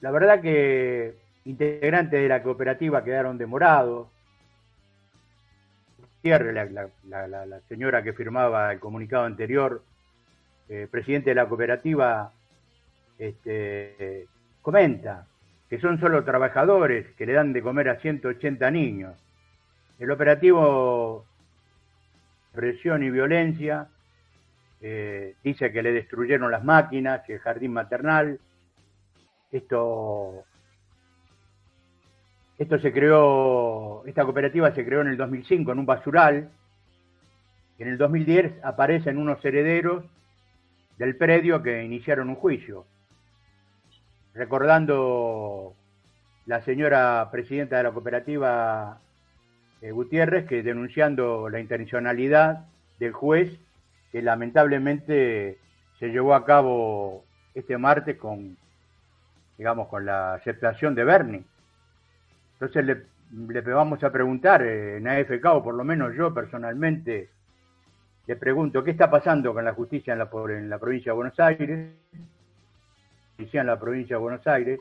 La 0.01 0.13
verdad 0.13 0.41
que 0.41 1.17
integrantes 1.45 2.23
de 2.23 2.29
la 2.29 2.41
cooperativa 2.41 3.03
quedaron 3.03 3.37
demorados. 3.37 4.07
La, 6.23 6.65
la, 7.05 7.61
señora 7.69 8.05
que 8.05 8.13
firmaba 8.13 8.73
el 8.73 8.79
comunicado 8.79 9.25
anterior, 9.25 9.83
eh, 10.69 10.87
presidente 10.89 11.31
de 11.31 11.35
la 11.35 11.49
cooperativa, 11.49 12.33
este, 13.19 14.29
comenta 14.61 15.27
que 15.69 15.81
son 15.81 15.99
solo 15.99 16.23
trabajadores 16.23 17.11
que 17.17 17.27
le 17.27 17.33
dan 17.33 17.53
de 17.53 17.61
comer 17.61 17.89
a 17.89 17.99
180 17.99 18.71
niños. 18.71 19.17
El 19.99 20.13
operativo 20.13 21.27
presión 22.53 23.03
y 23.03 23.11
violencia 23.11 23.89
eh, 24.85 25.37
dice 25.45 25.71
que 25.71 25.81
le 25.81 25.93
destruyeron 25.93 26.51
las 26.51 26.65
máquinas 26.65 27.23
y 27.29 27.33
el 27.33 27.39
jardín 27.39 27.73
maternal. 27.73 28.41
Esto, 29.53 30.45
esto 32.59 32.79
se 32.81 32.93
creó, 32.93 34.05
esta 34.07 34.25
cooperativa 34.25 34.75
se 34.75 34.85
creó 34.85 35.03
en 35.03 35.09
el 35.09 35.17
2005 35.17 35.71
en 35.71 35.79
un 35.79 35.87
basural. 35.87 36.51
En 37.79 37.89
el 37.89 37.97
2010 37.97 38.65
aparecen 38.65 39.19
unos 39.19 39.45
herederos 39.45 40.05
del 40.99 41.17
predio 41.17 41.63
que 41.63 41.85
iniciaron 41.85 42.29
un 42.29 42.35
juicio. 42.37 42.85
Recordando 44.35 45.75
la 46.47 46.61
señora 46.63 47.29
presidenta 47.31 47.77
de 47.77 47.83
la 47.85 47.93
cooperativa 47.93 48.99
eh, 49.81 49.93
Gutiérrez 49.93 50.47
que 50.47 50.65
denunciando 50.65 51.49
la 51.49 51.61
intencionalidad 51.61 52.67
del 52.99 53.13
juez 53.13 53.61
que 54.13 54.23
lamentablemente 54.23 55.59
se 55.99 56.09
llevó 56.09 56.35
a 56.35 56.45
cabo 56.45 57.25
este 57.55 57.79
martes 57.79 58.19
con, 58.19 58.57
digamos, 59.57 59.89
con 59.89 60.05
la 60.05 60.35
aceptación 60.35 60.95
de 60.95 61.05
Bernie. 61.05 61.45
Entonces 62.53 62.85
le, 62.85 63.07
le 63.53 63.61
vamos 63.63 64.05
a 64.05 64.13
preguntar 64.13 64.63
eh, 64.63 64.99
en 64.99 65.09
AFK, 65.09 65.45
o 65.47 65.65
por 65.65 65.75
lo 65.75 65.83
menos 65.83 66.15
yo 66.15 66.33
personalmente, 66.33 67.31
le 68.27 68.37
pregunto, 68.37 68.85
¿qué 68.85 68.93
está 68.93 69.11
pasando 69.11 69.53
con 69.53 69.65
la 69.65 69.73
justicia 69.73 70.13
en 70.13 70.19
la, 70.19 70.31
en 70.51 70.71
la 70.71 70.79
provincia 70.79 71.13
de 71.13 71.17
Buenos 71.17 71.41
Aires? 71.41 71.91
en 73.53 73.67
la 73.67 73.79
provincia 73.79 74.17
de 74.17 74.23
Buenos 74.23 74.47
Aires. 74.47 74.81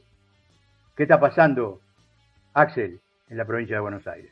¿Qué 0.95 1.03
está 1.03 1.19
pasando, 1.19 1.81
Axel, 2.53 2.99
en 3.29 3.37
la 3.37 3.45
provincia 3.45 3.77
de 3.77 3.81
Buenos 3.81 4.05
Aires? 4.07 4.31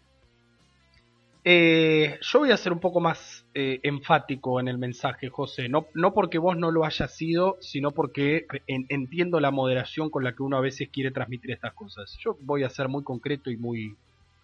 Eh, 1.51 2.19
yo 2.21 2.37
voy 2.37 2.51
a 2.51 2.57
ser 2.57 2.71
un 2.71 2.79
poco 2.79 2.99
más 2.99 3.43
eh, 3.55 3.79
enfático 3.81 4.59
en 4.59 4.67
el 4.67 4.77
mensaje, 4.77 5.29
José. 5.29 5.67
No, 5.67 5.87
no 5.95 6.13
porque 6.13 6.37
vos 6.37 6.55
no 6.55 6.69
lo 6.69 6.85
hayas 6.85 7.17
sido, 7.17 7.57
sino 7.59 7.89
porque 7.89 8.45
entiendo 8.67 9.39
la 9.39 9.49
moderación 9.49 10.11
con 10.11 10.23
la 10.23 10.33
que 10.33 10.43
uno 10.43 10.57
a 10.57 10.61
veces 10.61 10.89
quiere 10.89 11.09
transmitir 11.09 11.49
estas 11.49 11.73
cosas. 11.73 12.15
Yo 12.23 12.37
voy 12.41 12.61
a 12.61 12.69
ser 12.69 12.87
muy 12.87 13.03
concreto 13.03 13.49
y 13.49 13.57
muy, 13.57 13.95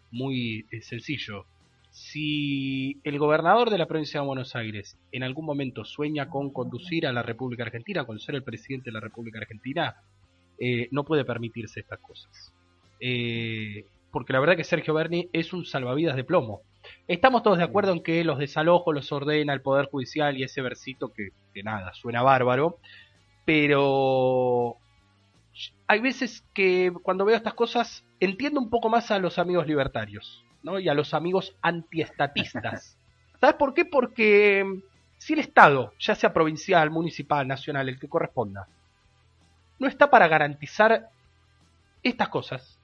muy 0.09 0.65
eh, 0.71 0.81
sencillo. 0.81 1.45
Si 1.91 2.97
el 3.03 3.19
gobernador 3.19 3.69
de 3.69 3.77
la 3.77 3.85
provincia 3.85 4.19
de 4.19 4.25
Buenos 4.25 4.55
Aires 4.55 4.97
en 5.11 5.21
algún 5.21 5.45
momento 5.45 5.85
sueña 5.85 6.27
con 6.27 6.49
conducir 6.49 7.05
a 7.05 7.13
la 7.13 7.21
República 7.21 7.61
Argentina, 7.61 8.03
con 8.05 8.17
ser 8.17 8.33
el 8.33 8.43
presidente 8.43 8.85
de 8.85 8.93
la 8.93 8.99
República 8.99 9.37
Argentina, 9.37 9.95
no 10.89 11.03
puede 11.03 11.23
permitirse 11.23 11.81
estas 11.81 11.99
cosas. 11.99 12.51
porque 14.11 14.33
la 14.33 14.39
verdad 14.39 14.57
que 14.57 14.63
Sergio 14.63 14.95
Berni 14.95 15.29
es 15.33 15.53
un 15.53 15.65
salvavidas 15.65 16.15
de 16.15 16.23
plomo 16.23 16.63
Estamos 17.07 17.43
todos 17.43 17.57
de 17.57 17.63
acuerdo 17.63 17.91
en 17.91 18.01
que 18.01 18.23
los 18.23 18.37
desalojos 18.37 18.93
los 18.93 19.11
ordena 19.11 19.53
el 19.53 19.61
Poder 19.61 19.87
Judicial 19.87 20.37
y 20.37 20.43
ese 20.43 20.61
versito 20.61 21.13
que, 21.13 21.31
nada, 21.63 21.93
suena 21.93 22.21
bárbaro, 22.21 22.77
pero 23.45 24.77
hay 25.87 25.99
veces 25.99 26.43
que 26.53 26.91
cuando 27.03 27.25
veo 27.25 27.35
estas 27.35 27.53
cosas 27.53 28.03
entiendo 28.19 28.59
un 28.59 28.69
poco 28.69 28.89
más 28.89 29.11
a 29.11 29.19
los 29.19 29.37
amigos 29.39 29.67
libertarios 29.67 30.43
¿no? 30.63 30.79
y 30.79 30.89
a 30.89 30.93
los 30.93 31.13
amigos 31.13 31.55
antiestatistas. 31.61 32.97
¿Sabes 33.39 33.55
por 33.55 33.73
qué? 33.73 33.85
Porque 33.85 34.65
si 35.17 35.33
el 35.33 35.39
Estado, 35.39 35.93
ya 35.99 36.15
sea 36.15 36.33
provincial, 36.33 36.89
municipal, 36.89 37.47
nacional, 37.47 37.89
el 37.89 37.99
que 37.99 38.09
corresponda, 38.09 38.67
no 39.79 39.87
está 39.87 40.09
para 40.09 40.27
garantizar 40.27 41.09
estas 42.03 42.29
cosas, 42.29 42.74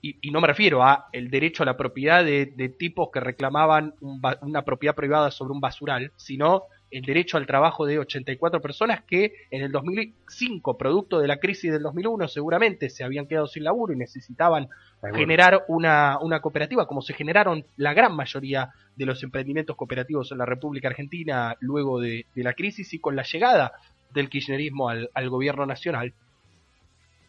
y, 0.00 0.30
no 0.30 0.40
me 0.40 0.46
refiero 0.46 0.82
a 0.84 1.08
el 1.12 1.30
derecho 1.30 1.62
a 1.62 1.66
la 1.66 1.76
propiedad 1.76 2.24
de, 2.24 2.74
tipos 2.78 3.10
que 3.12 3.20
reclamaban 3.20 3.94
una 4.00 4.62
propiedad 4.62 4.94
privada 4.94 5.30
sobre 5.30 5.52
un 5.52 5.60
basural, 5.60 6.12
sino 6.16 6.64
el 6.90 7.04
derecho 7.04 7.36
al 7.36 7.46
trabajo 7.46 7.84
de 7.84 7.98
84 7.98 8.62
personas 8.62 9.02
que 9.02 9.32
en 9.50 9.62
el 9.62 9.72
2005, 9.72 10.78
producto 10.78 11.18
de 11.18 11.26
la 11.26 11.38
crisis 11.38 11.72
del 11.72 11.82
2001, 11.82 12.28
seguramente 12.28 12.88
se 12.90 13.04
habían 13.04 13.26
quedado 13.26 13.46
sin 13.46 13.64
laburo 13.64 13.92
y 13.92 13.96
necesitaban 13.96 14.68
generar 15.14 15.64
una, 15.68 16.18
una, 16.20 16.40
cooperativa, 16.40 16.86
como 16.86 17.02
se 17.02 17.12
generaron 17.12 17.64
la 17.76 17.92
gran 17.92 18.14
mayoría 18.14 18.70
de 18.96 19.06
los 19.06 19.22
emprendimientos 19.22 19.76
cooperativos 19.76 20.32
en 20.32 20.38
la 20.38 20.46
República 20.46 20.88
Argentina 20.88 21.56
luego 21.60 22.00
de, 22.00 22.24
la 22.34 22.54
crisis 22.54 22.94
y 22.94 23.00
con 23.00 23.16
la 23.16 23.22
llegada 23.22 23.72
del 24.14 24.30
kirchnerismo 24.30 24.88
al, 24.88 25.10
al 25.12 25.28
gobierno 25.28 25.66
nacional. 25.66 26.14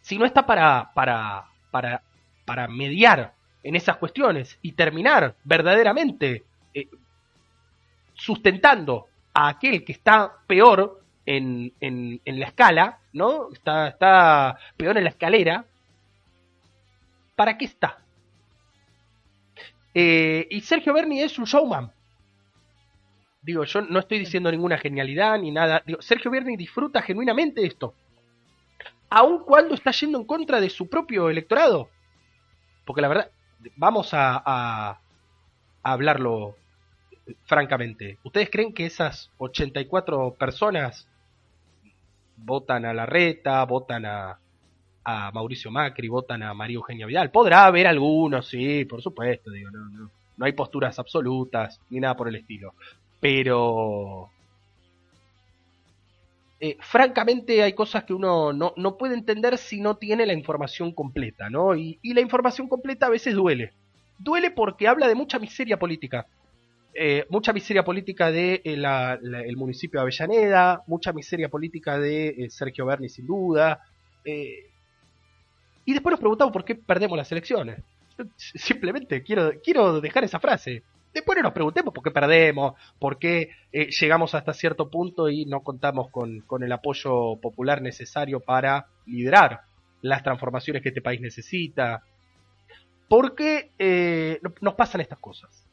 Si 0.02 0.18
no 0.18 0.26
está 0.26 0.46
para, 0.46 0.92
para, 0.94 1.46
para 1.72 2.02
para 2.50 2.68
mediar 2.68 3.36
en 3.62 3.76
esas 3.76 3.98
cuestiones 3.98 4.58
y 4.64 4.72
terminar 4.72 5.36
verdaderamente 5.44 6.46
eh, 6.74 6.88
sustentando 8.16 9.06
a 9.36 9.50
aquel 9.50 9.86
que 9.86 9.92
está 9.92 10.34
peor 10.48 11.00
en, 11.28 11.72
en, 11.80 12.40
la 12.40 12.48
escala, 12.48 13.02
¿no? 13.14 13.54
Está, 13.54 13.90
está 13.90 14.58
peor 14.76 14.98
en 14.98 15.04
la 15.04 15.12
escalera. 15.12 15.64
¿Para 17.36 17.56
qué 17.56 17.66
está? 17.66 18.00
Eh, 19.94 20.48
y 20.50 20.62
Sergio 20.62 20.92
Berni 20.92 21.22
es 21.22 21.38
un 21.38 21.46
showman. 21.46 21.92
Digo, 23.44 23.64
yo 23.64 23.82
no 23.82 24.00
estoy 24.00 24.18
diciendo 24.18 24.50
ninguna 24.50 24.80
genialidad 24.80 25.38
ni 25.38 25.52
nada. 25.52 25.84
Digo, 25.86 26.02
Sergio 26.02 26.32
Berni 26.32 26.58
disfruta 26.58 27.04
genuinamente 27.04 27.64
esto. 27.64 27.94
Aun 29.12 29.44
cuando 29.44 29.76
está 29.76 29.92
yendo 29.92 30.18
en 30.18 30.26
contra 30.26 30.60
de 30.60 30.72
su 30.72 30.90
propio 30.90 31.30
electorado. 31.30 31.92
Porque 32.90 33.04
la 33.04 33.08
verdad, 33.08 33.30
vamos 33.76 34.10
a, 34.14 35.00
hablarlo 35.84 36.56
francamente. 37.46 38.18
¿Ustedes 38.24 38.50
creen 38.50 38.74
que 38.74 38.88
esas 38.88 39.30
84 39.38 40.34
personas 40.34 41.08
votan 42.36 42.86
a 42.86 42.94
la 42.96 43.06
reta, 43.06 43.64
votan 43.66 44.08
a, 44.08 44.40
a 45.04 45.32
Mauricio 45.32 45.70
Macri, 45.70 46.08
votan 46.08 46.42
a 46.42 46.56
María 46.56 46.78
Eugenia 46.78 47.06
Vidal? 47.06 47.30
Podrá 47.30 47.68
haber 47.68 47.86
algunos, 47.86 48.48
sí, 48.48 48.86
por 48.86 49.04
supuesto, 49.04 49.52
digo, 49.52 49.70
no, 49.70 49.86
no, 49.88 50.10
no 50.36 50.46
hay 50.48 50.54
posturas 50.54 50.98
absolutas 50.98 51.80
ni 51.92 52.00
nada 52.00 52.18
por 52.18 52.28
el 52.28 52.38
estilo. 52.38 52.74
Pero 53.20 54.32
eh, 56.62 56.78
francamente 56.82 57.64
hay 57.64 57.72
cosas 57.72 58.04
que 58.04 58.14
uno 58.14 58.52
no, 58.52 58.74
no, 58.76 58.98
puede 58.98 59.14
entender 59.14 59.58
si 59.58 59.80
no 59.80 59.96
tiene 59.96 60.26
la 60.26 60.34
información 60.34 60.92
completa, 60.92 61.50
¿no? 61.50 61.74
Y, 61.74 62.00
la 62.04 62.20
información 62.20 62.68
completa 62.68 63.06
a 63.06 63.10
veces 63.10 63.34
duele. 63.34 63.72
Duele 64.18 64.52
porque 64.52 64.88
habla 64.88 65.08
de 65.08 65.16
mucha 65.16 65.40
miseria 65.40 65.80
política. 65.80 66.28
Eh, 66.94 67.26
mucha 67.30 67.54
miseria 67.54 67.84
política 67.86 68.30
de 68.30 68.62
eh, 68.66 68.74
el 68.74 69.56
municipio 69.56 70.00
de 70.00 70.02
Avellaneda, 70.02 70.84
mucha 70.88 71.14
miseria 71.14 71.48
política 71.48 71.98
de 71.98 72.48
Sergio 72.50 72.86
Berni 72.86 73.08
sin 73.08 73.26
duda. 73.26 73.82
y 74.26 75.94
después 75.94 76.12
nos 76.12 76.20
preguntamos 76.20 76.52
por 76.52 76.66
qué 76.66 76.76
perdemos 76.76 77.18
las 77.18 77.32
elecciones. 77.32 77.82
Simplemente 78.36 79.24
quiero, 79.24 79.54
quiero 79.64 80.02
dejar 80.02 80.26
esa 80.26 80.42
frase. 80.42 80.84
Después 81.14 81.38
no 81.38 81.44
nos 81.44 81.54
preguntemos 81.54 81.94
por 81.94 82.04
qué 82.04 82.12
perdemos, 82.12 82.74
por 83.00 83.18
qué 83.18 83.50
eh, 83.72 83.88
llegamos 83.90 84.36
hasta 84.36 84.54
cierto 84.54 84.90
punto 84.90 85.30
y 85.30 85.46
no 85.46 85.62
contamos 85.62 86.10
con, 86.12 86.42
con 86.42 86.64
el 86.64 86.72
apoyo 86.72 87.38
popular 87.42 87.82
necesario 87.82 88.40
para 88.40 88.86
liderar 89.06 89.62
las 90.02 90.24
transformaciones 90.24 90.84
que 90.84 90.90
este 90.90 91.02
país 91.02 91.20
necesita. 91.20 92.04
¿Por 93.08 93.34
qué 93.36 93.72
eh, 93.80 94.40
nos 94.62 94.76
pasan 94.76 95.02
estas 95.02 95.20
cosas? 95.20 95.66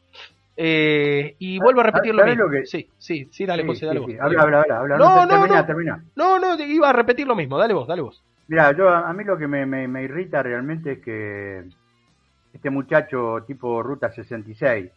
Eh, 0.56 1.36
y 1.38 1.58
vuelvo 1.58 1.80
a 1.80 1.84
repetir 1.84 2.14
lo 2.14 2.24
mismo. 2.24 2.48
Que... 2.48 2.64
Sí, 2.64 2.88
sí, 2.96 3.28
sí, 3.30 3.44
dale, 3.44 3.62
sí, 3.62 3.68
vos, 3.68 3.80
dale 3.80 3.92
sí, 3.92 3.98
vos. 3.98 4.10
Sí. 4.10 4.18
Habla, 4.18 4.42
habla, 4.42 4.60
habla, 4.62 4.78
habla. 4.78 4.96
No, 4.96 5.26
no, 5.26 5.28
termina, 5.28 5.60
no. 5.60 5.66
termina. 5.66 6.04
No, 6.16 6.38
no, 6.38 6.58
iba 6.64 6.88
a 6.88 6.92
repetir 6.94 7.26
lo 7.26 7.36
mismo. 7.36 7.58
Dale 7.58 7.74
vos, 7.74 7.86
dale 7.86 8.00
vos. 8.00 8.24
Mira, 8.48 8.72
yo 8.72 8.88
a 8.88 9.12
mí 9.12 9.24
lo 9.24 9.36
que 9.36 9.46
me, 9.46 9.66
me, 9.66 9.86
me 9.86 10.04
irrita 10.04 10.42
realmente 10.42 10.92
es 10.92 10.98
que 11.00 11.64
este 12.54 12.70
muchacho 12.70 13.44
tipo 13.46 13.82
Ruta 13.82 14.10
66, 14.10 14.90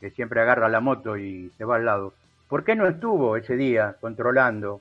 que 0.00 0.10
siempre 0.10 0.40
agarra 0.40 0.68
la 0.68 0.80
moto 0.80 1.16
y 1.16 1.50
se 1.58 1.64
va 1.64 1.76
al 1.76 1.84
lado, 1.84 2.14
¿por 2.48 2.64
qué 2.64 2.74
no 2.74 2.86
estuvo 2.86 3.36
ese 3.36 3.56
día 3.56 3.96
controlando 4.00 4.80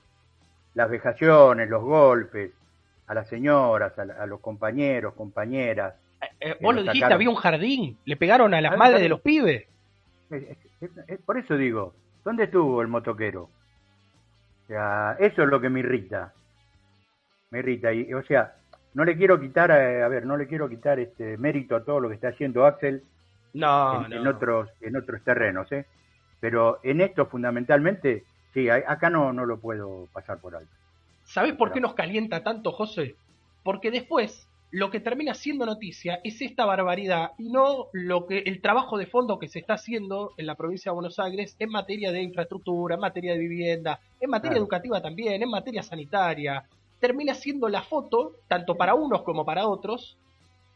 las 0.74 0.90
vejaciones, 0.90 1.70
los 1.70 1.84
golpes 1.84 2.52
a 3.08 3.14
las 3.14 3.28
señoras, 3.28 3.98
a, 4.00 4.02
a 4.02 4.26
los 4.26 4.40
compañeros, 4.40 5.14
compañeras? 5.14 5.94
Eh, 6.22 6.28
eh, 6.40 6.58
vos 6.62 6.74
lo 6.74 6.84
dijiste, 6.84 7.14
había 7.14 7.30
un 7.30 7.36
jardín, 7.36 7.98
le 8.06 8.16
pegaron 8.16 8.54
a 8.54 8.62
las 8.62 8.78
madres 8.78 9.02
de 9.02 9.10
los 9.10 9.22
pibes. 9.22 9.68
Es, 10.30 10.58
es, 10.82 10.90
es, 11.08 11.20
por 11.20 11.38
eso 11.38 11.58
digo, 11.58 11.94
¿dónde 12.24 12.46
estuvo 12.46 12.82
el 12.82 12.88
motoquero? 12.88 13.44
O 14.64 14.68
sea, 14.68 15.18
eso 15.20 15.44
es 15.44 15.50
lo 15.50 15.60
que 15.60 15.70
me 15.70 15.82
irrita. 15.82 16.34
Me 17.50 17.60
irrita. 17.60 17.92
Y, 17.92 18.14
o 18.14 18.24
sea, 18.24 18.54
no 18.94 19.04
le 19.04 19.18
quiero 19.18 19.40
quitar, 19.40 19.72
a, 19.72 20.06
a 20.06 20.08
ver, 20.08 20.26
no 20.26 20.38
le 20.38 20.48
quiero 20.48 20.70
quitar 20.70 21.00
este 21.00 21.38
mérito 21.38 21.76
a 21.76 21.84
todo 21.84 22.00
lo 22.00 22.08
que 22.08 22.16
está 22.16 22.30
haciendo 22.30 22.66
Axel 22.66 23.04
no, 23.54 24.06
en, 24.06 24.10
no. 24.12 24.16
en 24.18 24.28
otros 24.28 24.70
en 24.82 24.96
otros 24.96 25.22
terrenos, 25.24 25.72
¿eh? 25.72 25.86
Pero 26.40 26.80
en 26.84 27.02
esto 27.02 27.26
fundamentalmente, 27.26 28.24
sí, 28.54 28.70
acá 28.70 29.10
no, 29.10 29.34
no 29.34 29.46
lo 29.46 29.60
puedo 29.60 30.08
pasar 30.14 30.40
por 30.40 30.56
alto. 30.56 30.72
¿Sabés 31.26 31.54
por 31.54 31.72
qué 31.72 31.80
nos 31.82 31.94
calienta 31.94 32.44
tanto, 32.44 32.72
José? 32.72 33.16
Porque 33.64 33.92
después 33.92 34.48
lo 34.72 34.90
que 34.92 35.00
termina 35.00 35.34
siendo 35.34 35.66
noticia 35.66 36.20
es 36.24 36.42
esta 36.42 36.64
barbaridad 36.66 37.32
y 37.38 37.50
no 37.50 37.88
lo 37.92 38.26
que 38.28 38.40
el 38.40 38.62
trabajo 38.62 38.98
de 38.98 39.08
fondo 39.08 39.38
que 39.40 39.48
se 39.48 39.60
está 39.60 39.74
haciendo 39.74 40.32
en 40.38 40.46
la 40.46 40.56
provincia 40.56 40.92
de 40.92 40.96
Buenos 40.96 41.20
Aires 41.20 41.56
en 41.60 41.70
materia 41.72 42.12
de 42.12 42.22
infraestructura, 42.22 42.96
en 42.96 43.02
materia 43.02 43.34
de 43.34 43.40
vivienda, 43.40 44.00
en 44.20 44.30
materia 44.30 44.52
Claro. 44.54 44.64
educativa 44.64 45.02
también, 45.02 45.42
en 45.44 45.50
materia 45.50 45.84
sanitaria. 45.84 46.64
Termina 47.00 47.34
siendo 47.34 47.68
la 47.68 47.82
foto, 47.82 48.34
tanto 48.48 48.76
para 48.76 48.94
unos 48.94 49.24
como 49.24 49.44
para 49.46 49.68
otros, 49.68 50.18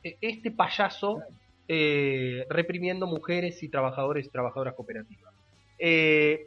eh, 0.03 0.17
este 0.21 0.51
payaso 0.51 1.21
eh, 1.67 2.45
reprimiendo 2.49 3.07
mujeres 3.07 3.61
y 3.63 3.69
trabajadores 3.69 4.25
y 4.25 4.29
trabajadoras 4.29 4.73
cooperativas. 4.75 5.33
Eh, 5.79 6.39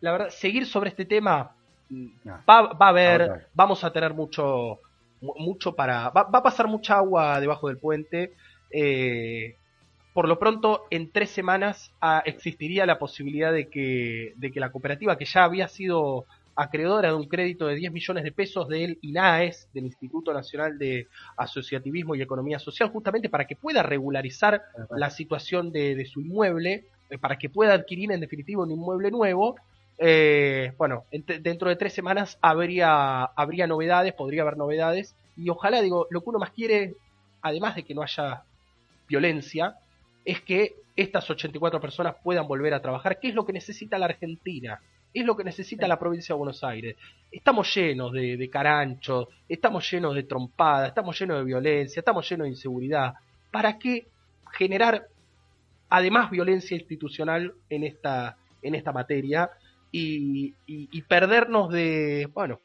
la 0.00 0.12
verdad, 0.12 0.28
seguir 0.30 0.66
sobre 0.66 0.90
este 0.90 1.04
tema 1.04 1.54
No. 1.90 2.42
va, 2.48 2.72
va 2.74 2.86
a 2.86 2.90
haber, 2.90 3.48
vamos 3.54 3.82
a 3.84 3.92
tener 3.92 4.14
mucho, 4.14 4.78
mu- 5.20 5.34
mucho 5.38 5.74
para, 5.74 6.10
va, 6.10 6.24
va 6.24 6.38
a 6.38 6.42
pasar 6.42 6.68
mucha 6.68 6.96
agua 6.98 7.40
debajo 7.40 7.68
del 7.68 7.78
puente. 7.78 8.34
eh, 8.70 9.54
por 10.12 10.26
lo 10.28 10.38
pronto, 10.38 10.86
en 10.90 11.12
tres 11.12 11.30
semanas 11.30 11.92
ah, 12.00 12.22
existiría 12.26 12.86
la 12.86 12.98
posibilidad 12.98 13.52
de 13.52 13.68
que, 13.70 14.32
de 14.36 14.50
que 14.50 14.58
la 14.60 14.72
cooperativa, 14.72 15.16
que 15.16 15.24
ya 15.26 15.44
había 15.44 15.68
sido 15.68 16.26
acreedora 16.60 17.08
de 17.10 17.14
un 17.14 17.28
crédito 17.28 17.66
de 17.66 17.76
10 17.76 17.92
millones 17.92 18.24
de 18.24 18.32
pesos 18.32 18.68
del 18.68 18.98
INAES, 19.02 19.68
del 19.72 19.84
Instituto 19.86 20.32
Nacional 20.32 20.76
de 20.78 21.06
Asociativismo 21.36 22.14
y 22.14 22.22
Economía 22.22 22.58
Social, 22.58 22.90
justamente 22.90 23.28
para 23.28 23.46
que 23.46 23.56
pueda 23.56 23.82
regularizar 23.82 24.62
la 24.90 25.10
situación 25.10 25.70
de, 25.70 25.94
de 25.94 26.04
su 26.04 26.20
inmueble, 26.20 26.86
eh, 27.10 27.18
para 27.18 27.36
que 27.38 27.48
pueda 27.48 27.74
adquirir 27.74 28.10
en 28.12 28.20
definitiva 28.20 28.62
un 28.64 28.70
inmueble 28.72 29.10
nuevo. 29.10 29.56
Eh, 29.98 30.72
bueno, 30.76 31.04
ent- 31.12 31.40
dentro 31.40 31.68
de 31.68 31.76
tres 31.76 31.92
semanas 31.92 32.38
habría, 32.40 33.24
habría 33.24 33.66
novedades, 33.66 34.12
podría 34.14 34.42
haber 34.42 34.56
novedades, 34.56 35.14
y 35.36 35.48
ojalá, 35.50 35.80
digo, 35.80 36.06
lo 36.10 36.20
que 36.22 36.30
uno 36.30 36.38
más 36.40 36.50
quiere, 36.50 36.94
además 37.42 37.76
de 37.76 37.84
que 37.84 37.94
no 37.94 38.02
haya 38.02 38.42
violencia, 39.08 39.76
es 40.24 40.40
que 40.40 40.74
estas 40.96 41.30
84 41.30 41.80
personas 41.80 42.16
puedan 42.22 42.46
volver 42.48 42.74
a 42.74 42.82
trabajar, 42.82 43.20
que 43.20 43.28
es 43.28 43.34
lo 43.34 43.46
que 43.46 43.52
necesita 43.52 43.98
la 43.98 44.06
Argentina, 44.06 44.80
es 45.14 45.24
lo 45.24 45.36
que 45.36 45.44
necesita 45.44 45.88
la 45.88 45.98
provincia 45.98 46.34
de 46.34 46.38
Buenos 46.38 46.62
Aires. 46.64 46.96
Estamos 47.30 47.74
llenos 47.74 48.12
de, 48.12 48.36
de 48.36 48.50
caranchos, 48.50 49.26
estamos 49.48 49.90
llenos 49.90 50.14
de 50.14 50.22
trompadas, 50.24 50.88
estamos 50.88 51.18
llenos 51.18 51.38
de 51.38 51.44
violencia, 51.44 52.00
estamos 52.00 52.28
llenos 52.28 52.44
de 52.46 52.50
inseguridad. 52.50 53.14
¿Para 53.50 53.78
qué 53.78 54.06
generar 54.52 55.08
además 55.88 56.30
violencia 56.30 56.76
institucional 56.76 57.54
en 57.70 57.84
esta, 57.84 58.36
en 58.62 58.74
esta 58.74 58.92
materia 58.92 59.50
y, 59.90 60.48
y- 60.66 60.88
y 60.92 61.02
perdernos 61.02 61.70
de, 61.72 62.28
bueno, 62.34 62.60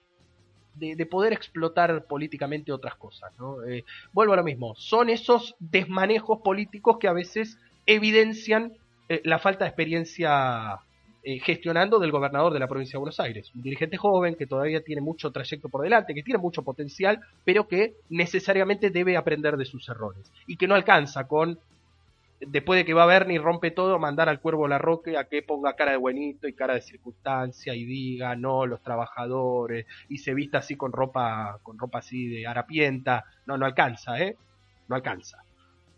de, 0.75 0.95
de 0.95 1.05
poder 1.05 1.33
explotar 1.33 2.05
políticamente 2.05 2.71
otras 2.71 2.95
cosas. 2.95 3.31
¿no? 3.39 3.63
Eh, 3.63 3.85
vuelvo 4.11 4.33
a 4.33 4.37
lo 4.37 4.43
mismo, 4.43 4.73
son 4.75 5.09
esos 5.09 5.55
desmanejos 5.59 6.39
políticos 6.43 6.97
que 6.99 7.07
a 7.07 7.13
veces 7.13 7.57
evidencian 7.85 8.73
eh, 9.09 9.21
la 9.23 9.39
falta 9.39 9.65
de 9.65 9.69
experiencia 9.69 10.79
eh, 11.23 11.39
gestionando 11.39 11.99
del 11.99 12.11
gobernador 12.11 12.51
de 12.51 12.59
la 12.59 12.67
provincia 12.67 12.97
de 12.97 12.99
Buenos 12.99 13.19
Aires. 13.19 13.51
Un 13.55 13.61
dirigente 13.61 13.97
joven 13.97 14.35
que 14.35 14.45
todavía 14.45 14.81
tiene 14.81 15.01
mucho 15.01 15.31
trayecto 15.31 15.69
por 15.69 15.81
delante, 15.81 16.13
que 16.13 16.23
tiene 16.23 16.37
mucho 16.37 16.63
potencial, 16.63 17.19
pero 17.45 17.67
que 17.67 17.95
necesariamente 18.09 18.89
debe 18.89 19.15
aprender 19.15 19.55
de 19.55 19.65
sus 19.65 19.87
errores 19.87 20.31
y 20.47 20.57
que 20.57 20.67
no 20.67 20.75
alcanza 20.75 21.27
con 21.27 21.59
después 22.47 22.77
de 22.77 22.85
que 22.85 22.93
va 22.93 23.03
a 23.03 23.07
Bernie 23.07 23.35
y 23.35 23.39
rompe 23.39 23.71
todo, 23.71 23.99
mandar 23.99 24.29
al 24.29 24.39
cuervo 24.39 24.67
Larroque 24.67 25.17
a 25.17 25.25
que 25.25 25.41
ponga 25.43 25.75
cara 25.75 25.91
de 25.91 25.97
buenito 25.97 26.47
y 26.47 26.53
cara 26.53 26.73
de 26.73 26.81
circunstancia 26.81 27.73
y 27.73 27.85
diga 27.85 28.35
no, 28.35 28.65
los 28.65 28.81
trabajadores, 28.81 29.85
y 30.09 30.17
se 30.17 30.33
vista 30.33 30.59
así 30.59 30.75
con 30.75 30.91
ropa, 30.91 31.59
con 31.63 31.77
ropa 31.77 31.99
así 31.99 32.27
de 32.27 32.47
harapienta. 32.47 33.25
No, 33.45 33.57
no 33.57 33.65
alcanza, 33.65 34.19
¿eh? 34.19 34.35
No 34.87 34.95
alcanza. 34.95 35.42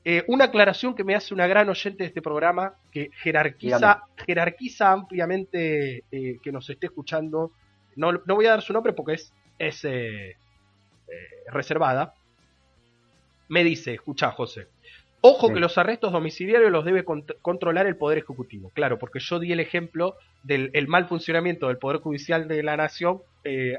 Eh, 0.07 0.23
una 0.27 0.45
aclaración 0.45 0.93
que 0.93 1.03
me 1.03 1.15
hace 1.15 1.33
una 1.33 1.47
gran 1.47 1.67
oyente 1.67 2.03
de 2.03 2.07
este 2.09 2.21
programa, 2.21 2.75
que 2.91 3.09
jerarquiza, 3.23 4.03
jerarquiza 4.25 4.91
ampliamente 4.91 6.03
eh, 6.11 6.37
que 6.43 6.51
nos 6.51 6.69
esté 6.69 6.85
escuchando. 6.85 7.51
No, 7.95 8.11
no 8.11 8.35
voy 8.35 8.45
a 8.45 8.51
dar 8.51 8.61
su 8.61 8.71
nombre 8.71 8.93
porque 8.93 9.13
es, 9.13 9.33
es 9.57 9.83
eh, 9.83 10.29
eh, 10.29 10.35
reservada. 11.51 12.13
Me 13.47 13.63
dice, 13.63 13.93
escucha 13.93 14.31
José, 14.31 14.67
Ojo 15.21 15.47
Sí. 15.47 15.55
que 15.55 15.59
los 15.59 15.75
arrestos 15.79 16.11
domiciliarios 16.11 16.71
los 16.71 16.85
debe 16.85 17.03
cont- 17.03 17.35
controlar 17.41 17.87
el 17.87 17.95
Poder 17.95 18.19
Ejecutivo. 18.19 18.69
Claro, 18.75 18.99
porque 18.99 19.17
yo 19.19 19.39
di 19.39 19.51
el 19.53 19.59
ejemplo 19.59 20.17
del 20.43 20.69
el 20.73 20.87
mal 20.87 21.07
funcionamiento 21.07 21.67
del 21.67 21.79
Poder 21.79 21.99
Judicial 21.99 22.47
de 22.47 22.61
la 22.61 22.77
Nación, 22.77 23.21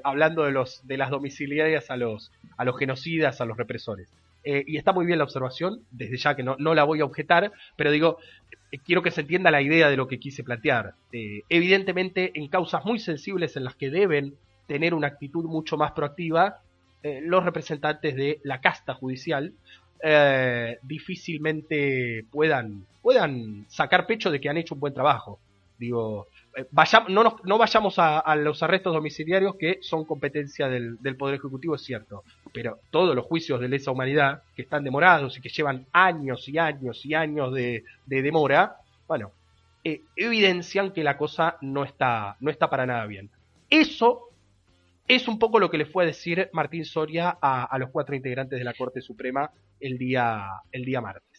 hablando 0.02 0.42
de 0.42 0.50
los 0.50 0.84
de 0.88 0.96
las 0.96 1.08
domiciliarias 1.10 1.88
a 1.88 1.96
los 1.96 2.32
a 2.56 2.64
los 2.64 2.76
genocidas, 2.76 3.40
a 3.40 3.44
los 3.44 3.56
represores. 3.56 4.08
Eh, 4.48 4.62
y 4.64 4.76
está 4.76 4.92
muy 4.92 5.06
bien 5.06 5.18
la 5.18 5.24
observación, 5.24 5.80
desde 5.90 6.18
ya 6.18 6.36
que 6.36 6.44
no, 6.44 6.54
no 6.60 6.72
la 6.72 6.84
voy 6.84 7.00
a 7.00 7.04
objetar, 7.04 7.50
pero 7.74 7.90
digo, 7.90 8.18
eh, 8.70 8.78
quiero 8.78 9.02
que 9.02 9.10
se 9.10 9.22
entienda 9.22 9.50
la 9.50 9.60
idea 9.60 9.90
de 9.90 9.96
lo 9.96 10.06
que 10.06 10.20
quise 10.20 10.44
plantear. 10.44 10.94
Eh, 11.10 11.42
evidentemente, 11.48 12.30
en 12.32 12.46
causas 12.46 12.84
muy 12.84 13.00
sensibles 13.00 13.56
en 13.56 13.64
las 13.64 13.74
que 13.74 13.90
deben 13.90 14.34
tener 14.68 14.94
una 14.94 15.08
actitud 15.08 15.44
mucho 15.46 15.76
más 15.76 15.92
proactiva, 15.92 16.60
los 17.22 17.44
representantes 17.44 18.16
de 18.16 18.40
la 18.42 18.60
casta 18.60 18.92
judicial 18.92 19.52
difícilmente 20.82 22.24
puedan, 22.32 22.84
puedan 23.00 23.64
sacar 23.68 24.08
pecho 24.08 24.32
de 24.32 24.40
que 24.40 24.48
han 24.48 24.56
hecho 24.56 24.74
un 24.74 24.80
buen 24.80 24.92
trabajo. 24.92 25.38
Digo, 25.78 26.26
vayamos, 26.70 27.10
no, 27.10 27.36
no 27.44 27.58
vayamos 27.58 27.98
a, 27.98 28.34
los 28.36 28.62
arrestos 28.62 28.94
domiciliarios 28.94 29.56
que 29.56 29.78
son 29.82 30.04
competencia 30.04 30.68
del, 30.68 30.98
Poder 31.16 31.36
Ejecutivo, 31.36 31.74
es 31.74 31.82
cierto, 31.82 32.24
pero 32.52 32.78
todos 32.90 33.14
los 33.14 33.24
juicios 33.24 33.60
de 33.60 33.68
lesa 33.68 33.90
humanidad 33.90 34.42
que 34.54 34.62
están 34.62 34.84
demorados 34.84 35.36
y 35.36 35.40
que 35.40 35.48
llevan 35.48 35.86
años 35.92 36.48
y 36.48 36.58
años 36.58 37.04
y 37.04 37.14
años 37.14 37.52
de, 37.52 37.84
demora, 38.06 38.76
bueno, 39.06 39.32
eh, 39.84 40.00
evidencian 40.16 40.92
que 40.92 41.04
la 41.04 41.16
cosa 41.16 41.56
no 41.60 41.84
está, 41.84 42.36
no 42.40 42.50
está 42.50 42.68
para 42.68 42.86
nada 42.86 43.06
bien. 43.06 43.30
Eso 43.68 44.30
es 45.08 45.28
un 45.28 45.38
poco 45.38 45.60
lo 45.60 45.70
que 45.70 45.78
le 45.78 45.86
fue 45.86 46.04
a 46.04 46.06
decir 46.06 46.50
Martín 46.52 46.84
Soria 46.84 47.38
a, 47.40 47.64
a 47.64 47.78
los 47.78 47.90
cuatro 47.90 48.16
integrantes 48.16 48.58
de 48.58 48.64
la 48.64 48.74
Corte 48.74 49.00
Suprema 49.00 49.50
el 49.80 49.98
día, 49.98 50.46
el 50.72 50.84
día 50.84 51.00
martes. 51.00 51.35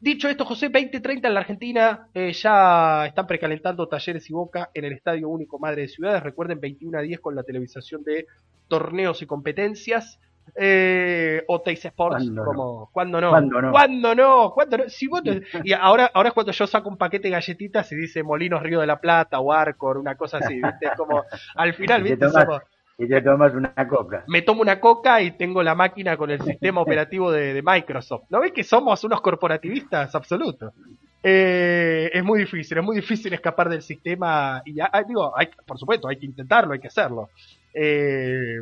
Dicho 0.00 0.28
esto, 0.28 0.44
José, 0.44 0.68
2030 0.68 1.26
en 1.26 1.34
la 1.34 1.40
Argentina 1.40 2.08
eh, 2.14 2.32
ya 2.32 3.06
están 3.06 3.26
precalentando 3.26 3.88
talleres 3.88 4.30
y 4.30 4.32
boca 4.32 4.70
en 4.72 4.84
el 4.84 4.92
Estadio 4.92 5.28
Único 5.28 5.58
Madre 5.58 5.82
de 5.82 5.88
Ciudades. 5.88 6.22
Recuerden, 6.22 6.60
21 6.60 6.98
a 6.98 7.02
10 7.02 7.20
con 7.20 7.34
la 7.34 7.42
televisación 7.42 8.04
de 8.04 8.26
torneos 8.68 9.22
y 9.22 9.26
competencias. 9.26 10.20
Eh, 10.54 11.44
o 11.46 11.60
Teis 11.60 11.84
Sports, 11.84 12.30
como, 12.42 12.88
¿cuándo 12.90 13.20
no? 13.20 13.28
¿Cuándo 13.28 13.60
no? 13.60 13.70
¿Cuándo 13.70 14.14
no? 14.14 14.52
¿Cuándo 14.54 14.78
no? 14.78 14.88
Si 14.88 15.06
vos 15.06 15.20
y 15.62 15.72
ahora, 15.74 16.10
ahora 16.14 16.30
es 16.30 16.34
cuando 16.34 16.52
yo 16.52 16.66
saco 16.66 16.88
un 16.88 16.96
paquete 16.96 17.28
de 17.28 17.32
galletitas 17.32 17.92
y 17.92 17.96
dice 17.96 18.22
Molinos 18.22 18.62
Río 18.62 18.80
de 18.80 18.86
la 18.86 18.98
Plata 18.98 19.40
o 19.40 19.52
Arcor, 19.52 19.98
una 19.98 20.14
cosa 20.14 20.38
así, 20.38 20.54
¿viste? 20.54 20.88
Como, 20.96 21.22
al 21.54 21.74
final, 21.74 22.02
¿viste? 22.02 22.30
Somos, 22.30 22.62
y 22.98 23.06
te 23.06 23.22
tomas 23.22 23.54
una 23.54 23.72
coca. 23.88 24.24
Me 24.26 24.42
tomo 24.42 24.60
una 24.60 24.80
coca 24.80 25.22
y 25.22 25.30
tengo 25.30 25.62
la 25.62 25.76
máquina 25.76 26.16
con 26.16 26.30
el 26.30 26.40
sistema 26.42 26.80
operativo 26.82 27.30
de, 27.30 27.62
Microsoft. 27.64 28.24
¿No 28.28 28.40
ves 28.40 28.52
que 28.52 28.64
somos 28.64 29.02
unos 29.04 29.20
corporativistas 29.20 30.14
absolutos? 30.16 30.74
Eh, 31.22 32.10
es 32.12 32.24
muy 32.24 32.40
difícil, 32.40 32.78
es 32.78 32.84
muy 32.84 32.96
difícil 32.96 33.32
escapar 33.32 33.68
del 33.68 33.82
sistema. 33.82 34.62
Y 34.64 34.74
ya, 34.74 34.90
digo, 35.06 35.32
hay, 35.38 35.48
por 35.64 35.78
supuesto, 35.78 36.08
hay 36.08 36.16
que 36.16 36.26
intentarlo, 36.26 36.72
hay 36.72 36.80
que 36.80 36.88
hacerlo. 36.88 37.30
Eh, 37.72 38.60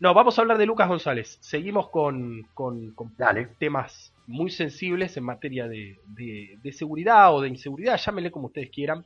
no, 0.00 0.14
vamos 0.14 0.38
a 0.38 0.42
hablar 0.42 0.56
de 0.56 0.66
Lucas 0.66 0.88
González. 0.88 1.36
Seguimos 1.40 1.90
con, 1.90 2.46
con, 2.54 2.94
temas 3.58 4.14
muy 4.26 4.50
sensibles 4.50 5.16
en 5.18 5.24
materia 5.24 5.68
de, 5.68 5.98
de, 6.06 6.72
seguridad 6.72 7.34
o 7.34 7.42
de 7.42 7.48
inseguridad, 7.48 7.98
llámenle 7.98 8.30
como 8.30 8.46
ustedes 8.46 8.70
quieran, 8.70 9.04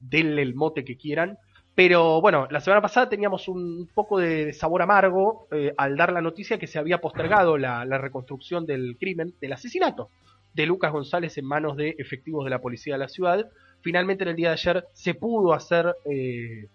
denle 0.00 0.40
el 0.40 0.54
mote 0.54 0.84
que 0.84 0.96
quieran. 0.96 1.38
Pero 1.74 2.20
bueno, 2.20 2.46
la 2.50 2.60
semana 2.60 2.80
pasada 2.80 3.08
teníamos 3.08 3.48
un 3.48 3.88
poco 3.92 4.18
de 4.18 4.52
sabor 4.52 4.82
amargo 4.82 5.48
eh, 5.50 5.74
al 5.76 5.96
dar 5.96 6.12
la 6.12 6.20
noticia 6.20 6.58
que 6.58 6.68
se 6.68 6.78
había 6.78 7.00
postergado 7.00 7.58
la, 7.58 7.84
reconstrucción 7.98 8.64
del 8.64 8.96
crimen, 8.98 9.34
del 9.40 9.52
asesinato 9.52 10.08
de 10.52 10.66
Lucas 10.66 10.92
González 10.92 11.36
en 11.36 11.46
manos 11.46 11.76
de 11.76 11.96
efectivos 11.98 12.44
de 12.44 12.50
la 12.50 12.60
policía 12.60 12.94
de 12.94 13.00
la 13.00 13.08
ciudad. 13.08 13.50
Finalmente 13.80 14.22
en 14.22 14.30
el 14.30 14.36
día 14.36 14.48
de 14.48 14.54
ayer 14.54 14.86
se 14.92 15.14
pudo 15.14 15.52
hacer, 15.52 15.96
eh, 16.04 16.68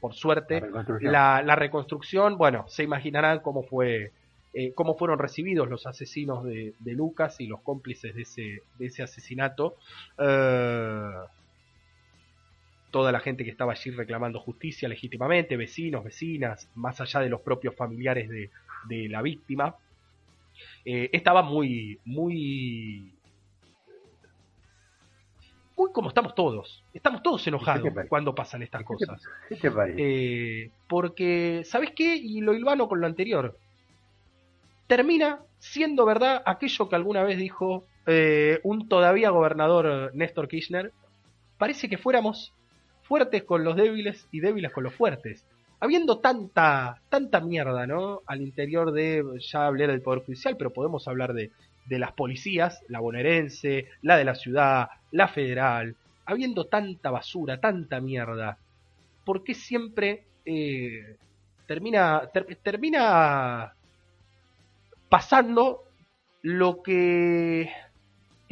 por 0.00 0.12
suerte, 0.12 0.62
la 1.00 1.56
reconstrucción. 1.56 2.36
Bueno, 2.36 2.66
se 2.68 2.82
imaginarán 2.82 3.40
cómo 3.40 3.62
fue, 3.62 4.12
eh, 4.54 4.72
cómo 4.74 4.96
fueron 4.96 5.18
recibidos 5.18 5.70
los 5.70 5.86
asesinos 5.86 6.44
de, 6.44 6.74
Lucas 6.84 7.40
y 7.40 7.46
los 7.46 7.62
cómplices 7.62 8.14
de 8.14 8.22
ese, 8.22 8.62
de 8.78 8.86
ese 8.86 9.02
asesinato 9.02 9.76
toda 12.92 13.10
la 13.10 13.18
gente 13.18 13.42
que 13.42 13.50
estaba 13.50 13.72
allí 13.72 13.90
reclamando 13.90 14.38
justicia 14.38 14.88
legítimamente, 14.88 15.56
vecinos, 15.56 16.04
vecinas, 16.04 16.68
más 16.76 17.00
allá 17.00 17.20
de 17.20 17.30
los 17.30 17.40
propios 17.40 17.74
familiares 17.74 18.28
de, 18.28 18.50
la 19.08 19.22
víctima, 19.22 19.74
eh, 20.84 21.08
estaba 21.12 21.42
muy, 21.42 21.98
muy, 22.04 23.12
muy 25.76 25.92
como 25.92 26.08
estamos 26.08 26.34
todos. 26.34 26.84
Estamos 26.92 27.22
todos 27.22 27.46
enojados 27.46 27.92
cuando 28.08 28.34
pasan 28.34 28.62
estas 28.62 28.84
cosas. 28.84 29.22
¿Qué 29.48 29.56
te 29.56 29.70
parece? 29.70 29.98
Eh, 29.98 30.70
porque, 30.86 31.62
¿sabes 31.64 31.92
qué? 31.96 32.16
Y 32.16 32.40
lo 32.42 32.52
hilvano 32.54 32.88
con 32.88 33.00
lo 33.00 33.06
anterior. 33.06 33.56
Termina 34.86 35.40
siendo 35.58 36.04
verdad 36.04 36.42
aquello 36.44 36.88
que 36.88 36.96
alguna 36.96 37.22
vez 37.22 37.38
dijo 37.38 37.86
eh, 38.06 38.60
un 38.64 38.88
todavía 38.88 39.30
gobernador 39.30 40.10
Néstor 40.14 40.48
Kirchner. 40.48 40.92
Parece 41.56 41.88
que 41.88 41.96
fuéramos 41.96 42.52
fuertes 43.02 43.44
con 43.44 43.64
los 43.64 43.76
débiles 43.76 44.26
y 44.30 44.40
débiles 44.40 44.72
con 44.72 44.84
los 44.84 44.94
fuertes. 44.94 45.44
Habiendo 45.80 46.18
tanta, 46.18 47.00
tanta 47.08 47.40
mierda, 47.40 47.86
¿no? 47.86 48.22
Al 48.26 48.40
interior 48.40 48.92
de, 48.92 49.24
ya 49.40 49.66
hablé 49.66 49.86
del 49.86 50.00
Poder 50.00 50.24
Judicial, 50.24 50.56
pero 50.56 50.72
podemos 50.72 51.08
hablar 51.08 51.34
de, 51.34 51.50
de 51.86 51.98
las 51.98 52.12
policías, 52.12 52.82
la 52.88 53.00
bonaerense, 53.00 53.86
la 54.02 54.16
de 54.16 54.24
la 54.24 54.34
ciudad, 54.34 54.88
la 55.10 55.28
federal, 55.28 55.96
habiendo 56.24 56.66
tanta 56.66 57.10
basura, 57.10 57.60
tanta 57.60 58.00
mierda, 58.00 58.58
¿por 59.24 59.44
qué 59.44 59.54
siempre 59.54 60.24
eh, 60.44 61.16
termina, 61.66 62.28
termina 62.62 63.74
pasando 65.08 65.84
lo 66.42 66.82
que 66.82 67.70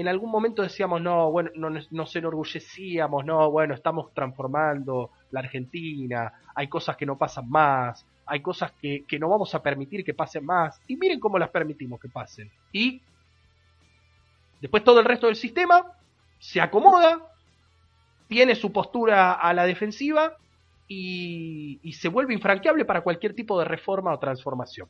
en 0.01 0.09
algún 0.09 0.31
momento 0.31 0.63
decíamos, 0.63 1.01
no, 1.01 1.31
bueno, 1.31 1.51
no, 1.55 1.71
nos 1.91 2.17
enorgullecíamos, 2.17 3.25
no, 3.25 3.51
bueno, 3.51 3.75
estamos 3.75 4.13
transformando 4.15 5.11
la 5.31 5.41
Argentina, 5.41 6.33
hay 6.55 6.69
cosas 6.69 6.97
que 6.97 7.07
no 7.07 7.19
pasan 7.19 7.49
más, 7.51 8.07
hay 8.27 8.41
cosas 8.41 8.73
que, 8.81 9.05
no 9.19 9.29
vamos 9.29 9.55
a 9.55 9.63
permitir 9.63 10.05
que 10.05 10.15
pasen 10.15 10.47
más, 10.47 10.81
y 10.87 10.97
miren 10.97 11.21
cómo 11.21 11.39
las 11.39 11.51
permitimos 11.51 12.01
que 12.01 12.09
pasen. 12.09 12.51
Y 12.73 13.03
después 14.61 14.85
todo 14.85 15.01
el 15.01 15.07
resto 15.07 15.27
del 15.27 15.37
sistema 15.37 15.85
se 16.39 16.61
acomoda, 16.61 17.21
tiene 18.29 18.55
su 18.55 18.73
postura 18.73 19.33
a 19.33 19.53
la 19.53 19.67
defensiva 19.67 20.37
y, 20.87 21.81
se 21.93 22.09
vuelve 22.09 22.33
infranqueable 22.33 22.85
para 22.85 23.03
cualquier 23.03 23.35
tipo 23.35 23.59
de 23.59 23.65
reforma 23.65 24.15
o 24.15 24.19
transformación. 24.19 24.89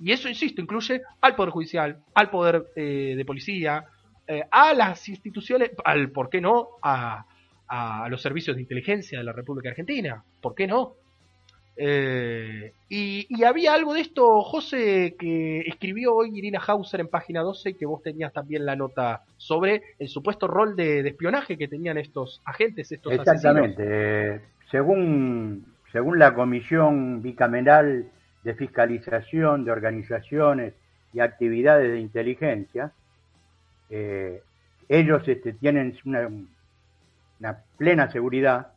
Y 0.00 0.10
eso, 0.10 0.28
insisto, 0.28 0.60
incluye 0.60 1.02
al 1.20 1.36
Poder 1.36 1.50
Judicial, 1.52 2.02
al 2.14 2.30
Poder 2.30 2.66
eh, 2.74 3.14
de 3.16 3.24
Policía, 3.24 3.86
eh, 4.26 4.42
a 4.50 4.74
las 4.74 5.08
instituciones, 5.08 5.70
al, 5.84 6.10
¿por 6.10 6.30
qué 6.30 6.40
no? 6.40 6.68
A, 6.82 7.26
a, 7.68 8.08
los 8.08 8.20
servicios 8.20 8.56
de 8.56 8.62
inteligencia 8.62 9.18
de 9.18 9.24
la 9.24 9.32
República 9.32 9.70
Argentina, 9.70 10.22
¿por 10.40 10.54
qué 10.54 10.66
no? 10.66 10.94
Eh, 11.76 12.72
y, 12.88 13.44
había 13.44 13.72
algo 13.72 13.94
de 13.94 14.02
esto, 14.02 14.42
José, 14.42 15.16
que 15.18 15.60
escribió 15.60 16.14
hoy 16.14 16.36
Irina 16.36 16.60
Hauser 16.64 17.00
en 17.00 17.08
página 17.08 17.40
12, 17.40 17.74
que 17.74 17.86
vos 17.86 18.02
tenías 18.02 18.32
también 18.32 18.66
la 18.66 18.76
nota 18.76 19.22
sobre 19.38 19.82
el 19.98 20.08
supuesto 20.08 20.46
rol 20.46 20.76
de, 20.76 21.00
espionaje 21.00 21.56
que 21.56 21.68
tenían 21.68 21.96
estos 21.96 22.42
agentes, 22.44 22.92
estos 22.92 23.12
Exactamente. 23.12 23.82
Eh, 23.86 24.40
según, 24.70 25.64
según 25.90 26.18
la 26.18 26.34
Comisión 26.34 27.22
Bicameral 27.22 28.10
de 28.44 28.54
Fiscalización 28.54 29.64
de 29.64 29.70
Organizaciones 29.70 30.74
y 31.14 31.20
Actividades 31.20 31.90
de 31.90 32.00
Inteligencia, 32.00 32.92
eh, 33.94 34.42
ellos 34.88 35.22
este, 35.28 35.52
tienen 35.52 35.94
una, 36.06 37.58
plena 37.76 38.10
seguridad 38.10 38.68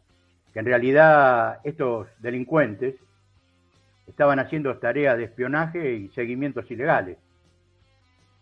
que 0.52 0.60
en 0.60 0.66
realidad 0.66 1.62
estos 1.64 2.08
delincuentes 2.20 2.96
estaban 4.08 4.40
haciendo 4.40 4.78
tareas 4.78 5.18
de 5.18 5.24
espionaje 5.24 5.94
y 5.94 6.10
seguimientos 6.10 6.70
ilegales. 6.70 7.18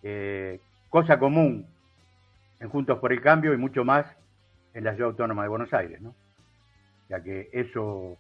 Eh, 0.02 0.60
cosa 0.90 1.20
común 1.20 1.68
en 2.60 2.70
Juntos 2.70 2.98
por 2.98 3.14
el 3.14 3.22
Cambio 3.22 3.54
y 3.54 3.58
mucho 3.58 3.86
más 3.86 4.08
en 4.74 4.84
la 4.84 4.96
ciudad 4.96 5.12
autónoma 5.12 5.44
de 5.44 5.50
Buenos 5.50 5.74
Aires, 5.74 6.02
¿no? 6.02 6.16
Ya 7.08 7.22
que 7.22 7.50
eso 7.54 8.18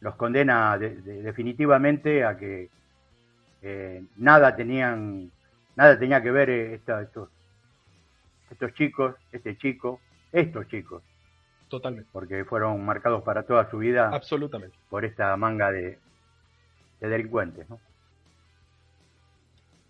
los 0.00 0.16
condena 0.16 0.76
definitivamente 0.78 2.24
a 2.24 2.36
que 2.36 2.70
eh, 3.62 4.02
nada 4.16 4.56
tenían, 4.56 5.30
nada 5.76 5.96
tenía 5.96 6.20
que 6.22 6.32
ver 6.32 6.50
estos 6.50 7.28
estos 8.54 8.74
chicos, 8.74 9.14
este 9.32 9.56
chico, 9.58 10.00
estos 10.32 10.66
chicos. 10.68 11.02
Totalmente. 11.68 12.08
Porque 12.12 12.44
fueron 12.44 12.84
marcados 12.84 13.22
para 13.22 13.42
toda 13.44 13.68
su 13.70 13.78
vida. 13.78 14.10
Absolutamente. 14.12 14.76
Por 14.88 15.04
esta 15.04 15.36
manga 15.36 15.70
de, 15.70 15.98
delincuentes, 17.00 17.68
¿no? 17.68 17.78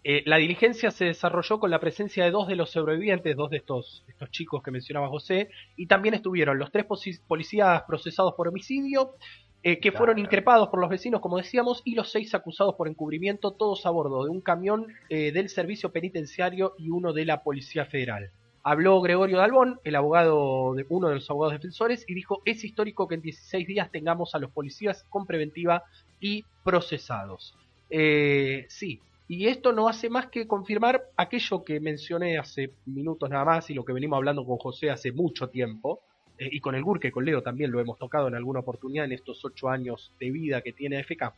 Eh, 0.07 0.23
la 0.27 0.37
diligencia 0.37 0.91
se 0.91 1.07
desarrolló 1.07 1.59
con 1.59 1.71
la 1.71 1.81
presencia 1.81 2.25
de 2.25 2.31
dos 2.31 2.47
de 2.47 2.57
los 2.57 2.71
sobrevivientes, 2.71 3.35
dos 3.37 3.49
de 3.49 3.57
estos, 3.57 4.05
estos 4.07 4.31
chicos 4.31 4.63
que 4.63 4.71
mencionaba 4.71 5.09
José, 5.09 5.49
y 5.77 5.87
también 5.87 6.15
estuvieron 6.15 6.59
los 6.59 6.71
tres 6.71 6.85
policías 7.27 7.83
procesados 7.85 8.35
por 8.35 8.49
homicidio, 8.49 9.15
eh, 9.63 9.81
que 9.81 9.93
fueron 9.93 10.19
increpados 10.19 10.69
por 10.69 10.79
los 10.79 10.91
vecinos, 10.91 11.23
como 11.23 11.39
decíamos, 11.39 11.81
y 11.87 11.95
los 11.95 12.13
seis 12.13 12.35
acusados 12.35 12.75
por 12.75 12.87
encubrimiento, 12.87 13.53
todos 13.53 13.87
a 13.87 13.91
bordo 13.91 14.25
de 14.25 14.31
un 14.31 14.43
camión 14.43 14.89
eh, 15.09 15.33
del 15.33 15.49
servicio 15.49 15.91
penitenciario 15.91 16.75
y 16.77 16.91
uno 16.91 17.15
de 17.15 17.25
la 17.25 17.43
Policía 17.43 17.87
Federal. 17.87 18.31
Habló 18.67 19.03
Gregorio 19.03 19.37
Dalbón, 19.37 19.79
el 19.85 19.95
abogado 19.95 20.73
de 20.75 20.87
uno 20.89 21.09
de 21.09 21.17
los 21.17 21.29
abogados 21.29 21.53
defensores, 21.53 22.05
y 22.09 22.15
dijo, 22.15 22.41
es 22.47 22.65
histórico 22.65 23.07
que 23.07 23.17
en 23.17 23.21
16 23.21 23.67
días 23.67 23.91
tengamos 23.93 24.35
a 24.35 24.39
los 24.39 24.51
policías 24.51 25.05
con 25.11 25.27
preventiva 25.27 25.85
y 26.19 26.45
procesados. 26.65 27.55
Eh, 27.91 28.65
sí, 28.71 29.01
y 29.29 29.49
esto 29.49 29.73
no 29.73 29.87
hace 29.87 30.09
más 30.09 30.29
que 30.29 30.47
confirmar 30.47 31.03
aquello 31.15 31.63
que 31.63 31.79
mencioné 31.79 32.39
hace 32.39 32.71
minutos 32.87 33.29
nada 33.29 33.45
más 33.45 33.69
y 33.69 33.75
lo 33.75 33.85
que 33.85 33.93
venimos 33.93 34.17
hablando 34.17 34.47
con 34.47 34.57
José 34.57 34.91
hace 34.91 35.13
mucho 35.13 35.51
tiempo, 35.51 36.01
eh, 36.39 36.49
y 36.51 36.61
con 36.61 36.75
el 36.75 36.83
Gurke, 36.83 37.13
con 37.13 37.27
Leo 37.27 37.43
también 37.43 37.71
lo 37.71 37.81
hemos 37.81 37.99
tocado 37.99 38.29
en 38.29 38.35
alguna 38.35 38.61
oportunidad 38.61 39.05
en 39.05 39.13
estos 39.13 39.45
ocho 39.45 39.69
años 39.69 40.11
de 40.19 40.31
vida 40.31 40.63
que 40.63 40.73
tiene 40.73 40.97
AFK, 40.99 41.35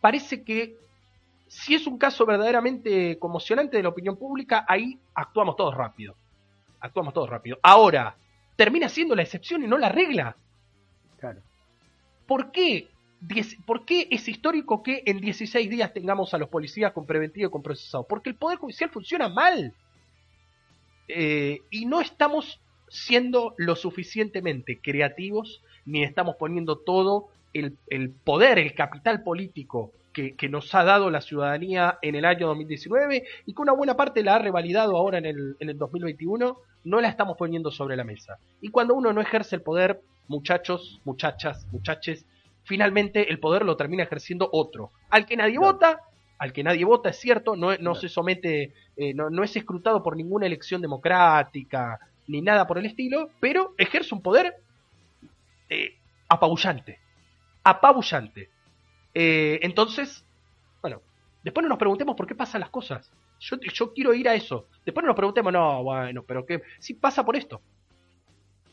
parece 0.00 0.44
que 0.44 0.76
si 1.52 1.74
es 1.74 1.86
un 1.86 1.98
caso 1.98 2.24
verdaderamente 2.24 3.18
conmocionante 3.18 3.76
de 3.76 3.82
la 3.82 3.90
opinión 3.90 4.16
pública, 4.16 4.64
ahí 4.66 4.98
actuamos 5.14 5.54
todos 5.54 5.76
rápido. 5.76 6.16
Actuamos 6.80 7.12
todos 7.12 7.28
rápido. 7.28 7.58
Ahora, 7.62 8.16
termina 8.56 8.88
siendo 8.88 9.14
la 9.14 9.22
excepción 9.22 9.62
y 9.62 9.66
no 9.66 9.76
la 9.76 9.90
regla. 9.90 10.34
Claro. 11.20 11.42
¿Por 12.26 12.52
qué? 12.52 12.88
¿Por 13.66 13.84
qué 13.84 14.08
es 14.10 14.26
histórico 14.28 14.82
que 14.82 15.02
en 15.04 15.20
16 15.20 15.68
días 15.68 15.92
tengamos 15.92 16.32
a 16.32 16.38
los 16.38 16.48
policías 16.48 16.92
con 16.92 17.04
preventivo 17.04 17.48
y 17.48 17.50
con 17.50 17.62
procesado? 17.62 18.06
Porque 18.08 18.30
el 18.30 18.36
Poder 18.36 18.56
Judicial 18.56 18.88
funciona 18.88 19.28
mal. 19.28 19.74
Eh, 21.06 21.58
y 21.70 21.84
no 21.84 22.00
estamos 22.00 22.62
siendo 22.88 23.54
lo 23.58 23.76
suficientemente 23.76 24.80
creativos 24.80 25.62
ni 25.84 26.02
estamos 26.02 26.36
poniendo 26.36 26.78
todo 26.78 27.28
el, 27.52 27.76
poder, 28.24 28.58
el 28.58 28.74
capital 28.74 29.22
político 29.22 29.92
que, 30.12 30.48
nos 30.48 30.74
ha 30.74 30.84
dado 30.84 31.10
la 31.10 31.20
ciudadanía 31.20 31.98
en 32.02 32.14
el 32.14 32.24
año 32.24 32.48
2019 32.48 33.24
y 33.46 33.54
que 33.54 33.62
una 33.62 33.72
buena 33.72 33.96
parte 33.96 34.22
la 34.22 34.36
ha 34.36 34.38
revalidado 34.38 34.96
ahora 34.96 35.18
en 35.18 35.26
el, 35.26 35.56
en 35.58 35.70
el 35.70 35.78
2021, 35.78 36.58
no 36.84 37.00
la 37.00 37.08
estamos 37.08 37.36
poniendo 37.36 37.70
sobre 37.70 37.96
la 37.96 38.04
mesa. 38.04 38.38
Y 38.60 38.68
cuando 38.68 38.94
uno 38.94 39.12
no 39.12 39.20
ejerce 39.20 39.56
el 39.56 39.62
poder, 39.62 40.00
muchachos, 40.28 41.00
muchachas, 41.04 41.66
muchaches, 41.72 42.26
finalmente 42.64 43.30
el 43.30 43.40
poder 43.40 43.64
lo 43.64 43.76
termina 43.76 44.02
ejerciendo 44.02 44.48
otro, 44.52 44.90
al 45.10 45.26
que 45.26 45.36
nadie 45.36 45.58
vota, 45.58 46.00
al 46.38 46.52
que 46.52 46.64
nadie 46.64 46.84
vota, 46.84 47.10
es 47.10 47.18
cierto, 47.18 47.56
no, 47.56 47.76
no 47.76 47.94
se 47.94 48.08
somete, 48.08 48.72
eh, 48.96 49.14
no, 49.14 49.30
no 49.30 49.44
es 49.44 49.56
escrutado 49.56 50.02
por 50.02 50.16
ninguna 50.16 50.46
elección 50.46 50.82
democrática, 50.82 51.98
ni 52.26 52.40
nada 52.40 52.66
por 52.66 52.78
el 52.78 52.86
estilo, 52.86 53.30
pero 53.40 53.74
ejerce 53.78 54.14
un 54.14 54.22
poder 54.22 54.56
eh, 55.68 55.94
apabullante. 56.28 56.98
Apabullante. 57.64 58.50
Eh, 59.14 59.60
entonces, 59.62 60.24
bueno, 60.80 61.02
después 61.42 61.62
no 61.62 61.68
nos 61.68 61.78
preguntemos 61.78 62.16
por 62.16 62.26
qué 62.26 62.34
pasan 62.34 62.60
las 62.60 62.70
cosas. 62.70 63.10
Yo, 63.40 63.92
quiero 63.92 64.14
ir 64.14 64.28
a 64.28 64.34
eso. 64.34 64.68
Después 64.84 65.02
no 65.02 65.08
nos 65.08 65.16
preguntemos, 65.16 65.52
no, 65.52 65.82
bueno, 65.82 66.22
pero 66.22 66.46
qué. 66.46 66.62
Sí, 66.78 66.94
pasa 66.94 67.24
por 67.24 67.36
esto. 67.36 67.60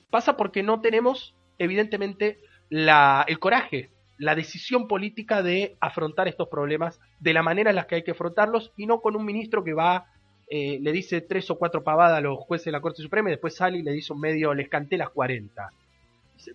Pasa 0.10 0.38
porque 0.38 0.62
no 0.62 0.82
tenemos, 0.82 1.36
evidentemente, 1.58 2.40
la, 2.70 3.26
el 3.28 3.40
coraje, 3.40 3.90
la 4.18 4.36
decisión 4.36 4.88
política 4.88 5.42
de 5.42 5.76
afrontar 5.80 6.28
estos 6.28 6.50
problemas 6.50 7.00
de 7.20 7.34
la 7.34 7.42
manera 7.42 7.72
en 7.72 7.76
la 7.76 7.88
que 7.88 7.96
hay 7.96 8.04
que 8.04 8.12
afrontarlos 8.12 8.72
y 8.78 8.86
no 8.86 9.02
con 9.02 9.16
un 9.16 9.26
ministro 9.26 9.64
que 9.64 9.74
va 9.74 10.08
eh, 10.52 10.80
le 10.82 10.92
dice 10.92 11.22
tres 11.22 11.50
o 11.52 11.60
cuatro 11.60 11.84
pavadas 11.84 12.18
a 12.18 12.22
los 12.22 12.40
jueces 12.40 12.66
de 12.66 12.72
la 12.72 12.82
Corte 12.82 13.04
Suprema 13.04 13.30
y 13.30 13.34
después 13.34 13.56
sale 13.56 13.78
y 13.78 13.84
le 13.84 13.92
dice 13.92 14.14
un 14.14 14.20
medio, 14.20 14.54
les 14.56 14.68
canté 14.68 14.98
las 14.98 15.10
40. 15.10 15.70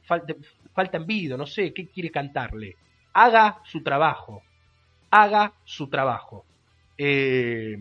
Falta, 0.02 0.34
falta 0.72 0.96
envido, 0.96 1.36
no 1.36 1.46
sé, 1.46 1.72
¿qué 1.72 1.86
quiere 1.86 2.10
cantarle? 2.10 2.76
Haga 3.14 3.60
su 3.64 3.82
trabajo, 3.82 4.42
haga 5.10 5.54
su 5.64 5.88
trabajo. 5.88 6.44
Eh, 6.98 7.78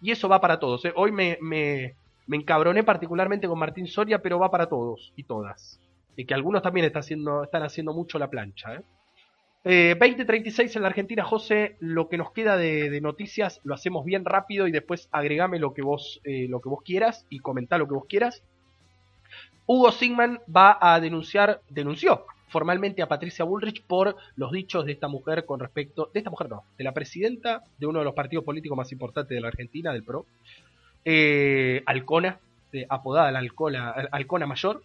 y 0.00 0.10
eso 0.12 0.28
va 0.28 0.40
para 0.40 0.60
todos. 0.60 0.84
¿eh? 0.84 0.92
Hoy 0.94 1.10
me, 1.10 1.38
me, 1.40 1.94
me, 2.26 2.36
encabroné 2.36 2.84
particularmente 2.84 3.48
con 3.48 3.58
Martín 3.58 3.86
Soria, 3.86 4.22
pero 4.22 4.38
va 4.38 4.50
para 4.50 4.68
todos 4.68 5.12
y 5.16 5.24
todas. 5.24 5.80
Y 6.16 6.24
que 6.24 6.34
algunos 6.34 6.62
también 6.62 6.86
están 6.86 7.00
haciendo, 7.00 7.42
están 7.42 7.62
haciendo 7.62 7.92
mucho 7.92 8.18
la 8.18 8.30
plancha. 8.30 8.74
¿eh? 8.74 8.82
Eh, 9.64 9.96
2036 9.98 10.76
en 10.76 10.82
la 10.82 10.88
Argentina, 10.88 11.24
José, 11.24 11.76
lo 11.80 12.08
que 12.08 12.16
nos 12.16 12.32
queda 12.32 12.56
de, 12.56 13.00
noticias 13.00 13.60
lo 13.64 13.74
hacemos 13.74 14.04
bien 14.04 14.24
rápido 14.24 14.68
y 14.68 14.72
después 14.72 15.08
agregame 15.10 15.58
lo 15.58 15.74
que 15.74 15.82
vos, 15.82 16.20
eh, 16.24 16.46
lo 16.48 16.60
que 16.60 16.68
vos 16.68 16.82
quieras 16.82 17.26
y 17.28 17.40
comentá 17.40 17.76
lo 17.76 17.88
que 17.88 17.94
vos 17.94 18.06
quieras. 18.08 18.42
Hugo 19.68 19.92
Sigman 19.92 20.40
va 20.54 20.78
a 20.80 20.98
denunciar, 20.98 21.60
denunció 21.68 22.24
formalmente 22.48 23.02
a 23.02 23.06
Patricia 23.06 23.44
Bullrich 23.44 23.82
por 23.82 24.16
los 24.36 24.50
dichos 24.50 24.86
de 24.86 24.92
esta 24.92 25.08
mujer 25.08 25.44
con 25.44 25.60
respecto, 25.60 26.08
de 26.10 26.20
esta 26.20 26.30
mujer 26.30 26.48
no, 26.48 26.64
de 26.78 26.84
la 26.84 26.92
presidenta 26.92 27.62
de 27.76 27.86
uno 27.86 27.98
de 27.98 28.06
los 28.06 28.14
partidos 28.14 28.46
políticos 28.46 28.78
más 28.78 28.90
importantes 28.92 29.34
de 29.34 29.42
la 29.42 29.48
Argentina, 29.48 29.92
del 29.92 30.04
PRO, 30.04 30.24
eh, 31.04 31.82
Alcona, 31.84 32.38
apodada 32.88 33.30
la 33.30 33.40
Alcona, 33.40 33.90
Alcona 33.90 34.46
Mayor, 34.46 34.82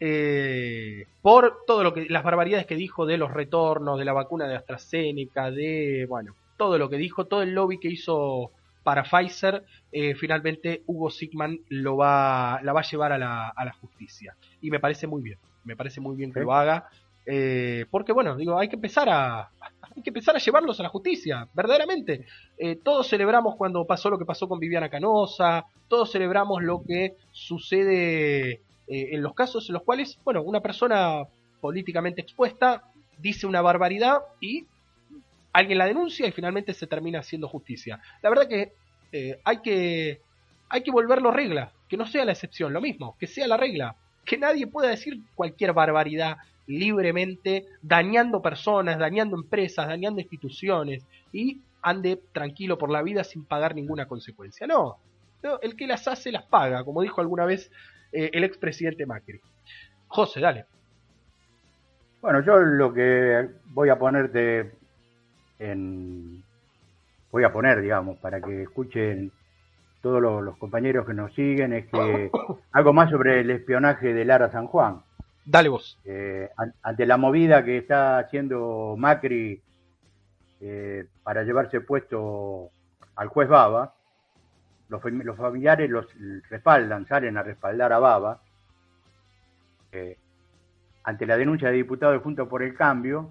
eh, 0.00 1.06
por 1.22 1.58
todo 1.64 1.84
lo 1.84 1.94
que 1.94 2.06
las 2.10 2.24
barbaridades 2.24 2.66
que 2.66 2.74
dijo 2.74 3.06
de 3.06 3.18
los 3.18 3.32
retornos 3.32 3.96
de 3.96 4.04
la 4.04 4.12
vacuna 4.12 4.48
de 4.48 4.56
AstraZeneca, 4.56 5.52
de 5.52 6.04
bueno, 6.08 6.34
todo 6.56 6.78
lo 6.78 6.90
que 6.90 6.96
dijo, 6.96 7.26
todo 7.26 7.42
el 7.42 7.54
lobby 7.54 7.78
que 7.78 7.90
hizo 7.90 8.50
para 8.86 9.02
Pfizer, 9.02 9.64
eh, 9.90 10.14
finalmente 10.14 10.84
Hugo 10.86 11.10
Sigman 11.10 11.58
lo 11.70 11.96
va, 11.96 12.60
la 12.62 12.72
va 12.72 12.82
a 12.82 12.88
llevar 12.88 13.10
a 13.10 13.18
la, 13.18 13.48
a 13.48 13.64
la 13.64 13.72
justicia. 13.72 14.36
Y 14.60 14.70
me 14.70 14.78
parece 14.78 15.08
muy 15.08 15.22
bien, 15.22 15.40
me 15.64 15.74
parece 15.74 16.00
muy 16.00 16.14
bien 16.14 16.32
que 16.32 16.38
lo 16.38 16.54
haga. 16.54 16.88
Eh, 17.26 17.86
porque 17.90 18.12
bueno, 18.12 18.36
digo, 18.36 18.56
hay 18.56 18.68
que 18.68 18.76
empezar 18.76 19.08
a 19.08 19.50
hay 19.96 20.02
que 20.04 20.10
empezar 20.10 20.36
a 20.36 20.38
llevarlos 20.38 20.78
a 20.78 20.84
la 20.84 20.88
justicia, 20.88 21.48
verdaderamente. 21.52 22.26
Eh, 22.56 22.76
todos 22.76 23.08
celebramos 23.08 23.56
cuando 23.56 23.84
pasó 23.84 24.08
lo 24.08 24.18
que 24.18 24.24
pasó 24.24 24.46
con 24.46 24.60
Viviana 24.60 24.88
Canosa, 24.88 25.64
todos 25.88 26.12
celebramos 26.12 26.62
lo 26.62 26.84
que 26.84 27.16
sucede 27.32 28.50
eh, 28.52 28.60
en 28.86 29.20
los 29.20 29.34
casos 29.34 29.68
en 29.68 29.72
los 29.72 29.82
cuales, 29.82 30.16
bueno, 30.24 30.42
una 30.42 30.60
persona 30.60 31.24
políticamente 31.60 32.20
expuesta 32.20 32.84
dice 33.18 33.48
una 33.48 33.62
barbaridad 33.62 34.20
y 34.40 34.66
alguien 35.56 35.78
la 35.78 35.86
denuncia 35.86 36.26
y 36.26 36.32
finalmente 36.32 36.74
se 36.74 36.86
termina 36.86 37.20
haciendo 37.20 37.48
justicia. 37.48 38.00
La 38.22 38.28
verdad 38.28 38.46
que 38.46 38.72
eh, 39.12 39.40
hay 39.44 39.62
que 39.62 40.20
hay 40.68 40.82
que 40.82 40.90
volverlo 40.90 41.30
regla, 41.30 41.72
que 41.88 41.96
no 41.96 42.06
sea 42.06 42.24
la 42.24 42.32
excepción, 42.32 42.72
lo 42.72 42.80
mismo, 42.80 43.16
que 43.18 43.26
sea 43.26 43.46
la 43.46 43.56
regla, 43.56 43.96
que 44.24 44.36
nadie 44.36 44.66
pueda 44.66 44.90
decir 44.90 45.20
cualquier 45.34 45.72
barbaridad 45.72 46.36
libremente, 46.66 47.66
dañando 47.80 48.42
personas, 48.42 48.98
dañando 48.98 49.36
empresas, 49.36 49.86
dañando 49.86 50.20
instituciones 50.20 51.06
y 51.32 51.60
ande 51.80 52.20
tranquilo 52.32 52.76
por 52.76 52.90
la 52.90 53.02
vida 53.02 53.22
sin 53.24 53.44
pagar 53.44 53.74
ninguna 53.74 54.06
consecuencia. 54.06 54.66
No, 54.66 54.96
el 55.62 55.76
que 55.76 55.86
las 55.86 56.06
hace 56.08 56.32
las 56.32 56.42
paga, 56.42 56.84
como 56.84 57.00
dijo 57.00 57.20
alguna 57.20 57.46
vez 57.46 57.70
eh, 58.12 58.30
el 58.32 58.44
expresidente 58.44 59.06
Macri. 59.06 59.40
José, 60.08 60.40
dale. 60.40 60.66
Bueno, 62.20 62.42
yo 62.44 62.56
lo 62.58 62.92
que 62.92 63.48
voy 63.66 63.88
a 63.88 63.98
ponerte 63.98 64.72
en... 65.58 66.42
Voy 67.30 67.44
a 67.44 67.52
poner, 67.52 67.80
digamos, 67.80 68.18
para 68.18 68.40
que 68.40 68.62
escuchen 68.62 69.30
todos 70.00 70.22
los, 70.22 70.56
compañeros 70.58 71.06
que 71.06 71.14
nos 71.14 71.34
siguen, 71.34 71.72
es 71.72 71.86
que 71.86 72.30
algo 72.72 72.92
más 72.92 73.10
sobre 73.10 73.40
el 73.40 73.50
espionaje 73.50 74.14
de 74.14 74.24
Lara 74.24 74.50
San 74.50 74.66
Juan. 74.66 75.02
Dale 75.44 75.68
vos. 75.68 75.98
Eh, 76.04 76.48
ante 76.82 77.06
la 77.06 77.16
movida 77.16 77.64
que 77.64 77.78
está 77.78 78.18
haciendo 78.18 78.94
Macri 78.96 79.60
eh, 80.60 81.04
para 81.22 81.42
llevarse 81.42 81.80
puesto 81.80 82.70
al 83.16 83.28
juez 83.28 83.48
Baba, 83.48 83.94
los, 84.88 85.02
familiares 85.36 85.90
los 85.90 86.06
respaldan, 86.48 87.06
salen 87.06 87.36
a 87.36 87.42
respaldar 87.42 87.92
a 87.92 87.98
Baba, 87.98 88.40
eh, 89.92 90.16
ante 91.04 91.26
la 91.26 91.36
denuncia 91.36 91.68
de 91.68 91.74
diputados 91.74 92.14
de 92.14 92.22
Juntos 92.22 92.48
por 92.48 92.62
el 92.62 92.74
Cambio, 92.74 93.30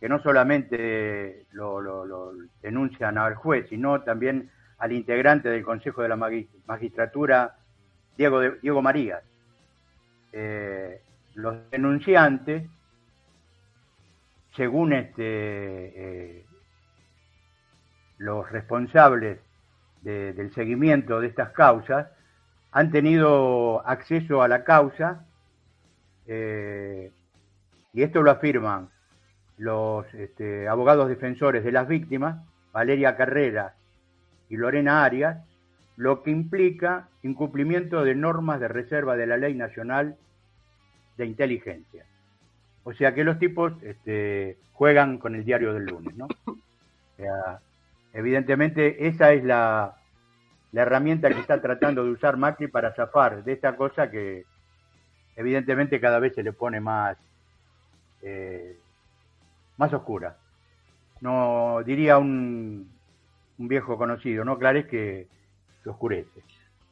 que 0.00 0.08
no 0.08 0.20
solamente 0.22 1.46
lo, 1.52 2.32
denuncian 2.62 3.18
al 3.18 3.34
juez, 3.34 3.68
sino 3.68 4.02
también 4.02 4.50
al 4.78 4.92
integrante 4.92 5.48
del 5.48 5.64
Consejo 5.64 6.02
de 6.02 6.08
la 6.08 6.16
Magistratura, 6.66 7.56
Diego, 8.16 8.40
Diego 8.40 8.80
Marías. 8.80 9.22
Eh, 10.32 11.02
los 11.34 11.70
denunciantes, 11.70 12.68
según 14.54 14.92
este, 14.92 15.22
eh, 15.24 16.44
los 18.18 18.50
responsables 18.50 19.40
del 20.02 20.54
seguimiento 20.54 21.20
de 21.20 21.26
estas 21.26 21.50
causas 21.50 22.08
han 22.70 22.90
tenido 22.90 23.86
acceso 23.86 24.42
a 24.42 24.48
la 24.48 24.64
causa 24.64 25.26
eh, 26.26 27.10
y 27.92 28.02
esto 28.02 28.22
lo 28.22 28.30
afirman 28.30 28.90
los 29.58 30.12
este, 30.14 30.68
abogados 30.68 31.08
defensores 31.08 31.64
de 31.64 31.72
las 31.72 31.88
víctimas, 31.88 32.44
Valeria 32.72 33.16
Carrera 33.16 33.74
y 34.48 34.56
Lorena 34.56 35.04
Arias, 35.04 35.44
lo 35.96 36.22
que 36.22 36.30
implica 36.30 37.08
incumplimiento 37.22 38.04
de 38.04 38.14
normas 38.14 38.60
de 38.60 38.68
reserva 38.68 39.16
de 39.16 39.26
la 39.26 39.36
Ley 39.36 39.54
Nacional 39.54 40.16
de 41.16 41.26
Inteligencia. 41.26 42.04
O 42.84 42.94
sea 42.94 43.14
que 43.14 43.24
los 43.24 43.38
tipos 43.38 43.72
este, 43.82 44.56
juegan 44.72 45.18
con 45.18 45.34
el 45.34 45.44
diario 45.44 45.74
del 45.74 45.86
lunes, 45.86 46.16
¿no? 46.16 46.28
Evidentemente, 48.12 49.06
esa 49.08 49.32
es 49.32 49.44
la, 49.44 49.96
herramienta 50.72 51.28
que 51.28 51.40
está 51.40 51.60
tratando 51.60 52.04
de 52.04 52.10
usar 52.10 52.36
Macri 52.36 52.68
para 52.68 52.94
zafar 52.94 53.42
de 53.42 53.52
esta 53.52 53.76
cosa 53.76 54.10
que 54.10 54.44
evidentemente 55.36 56.00
cada 56.00 56.18
vez 56.18 56.34
se 56.34 56.42
le 56.42 56.52
pone 56.52 56.80
más, 56.80 57.16
eh, 58.22 58.78
más 59.78 59.92
oscura. 59.94 60.36
No 61.20 61.82
diría 61.84 62.18
un, 62.18 62.90
un 63.58 63.68
viejo 63.68 63.96
conocido, 63.96 64.44
¿no? 64.44 64.58
Claro, 64.58 64.80
es 64.80 64.86
que 64.86 65.26
se 65.82 65.88
oscurece. 65.88 66.42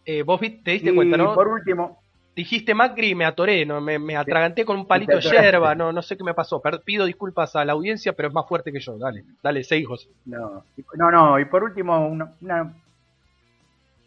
Eh, 0.04 0.22
vos 0.22 0.40
te 0.40 0.70
diste 0.70 0.94
cuenta, 0.94 1.16
¿no? 1.16 1.34
Por 1.34 1.48
último, 1.48 2.00
dijiste 2.34 2.74
Macri 2.74 3.10
y 3.10 3.14
me 3.14 3.24
atoré, 3.24 3.66
no, 3.66 3.80
me, 3.80 3.98
me 3.98 4.16
atraganté 4.16 4.64
con 4.64 4.76
un 4.76 4.86
palito 4.86 5.16
de 5.16 5.22
yerba, 5.22 5.74
no, 5.74 5.92
no 5.92 6.02
sé 6.02 6.16
qué 6.16 6.22
me 6.22 6.34
pasó. 6.34 6.62
pido 6.84 7.04
disculpas 7.04 7.56
a 7.56 7.64
la 7.64 7.72
audiencia, 7.72 8.12
pero 8.12 8.28
es 8.28 8.34
más 8.34 8.46
fuerte 8.46 8.72
que 8.72 8.80
yo. 8.80 8.96
Dale, 8.98 9.24
dale, 9.42 9.64
seis 9.64 9.82
hijos. 9.82 10.08
No, 10.24 10.64
no, 10.94 11.10
no, 11.10 11.40
y 11.40 11.44
por 11.46 11.64
último, 11.64 12.06
una, 12.06 12.74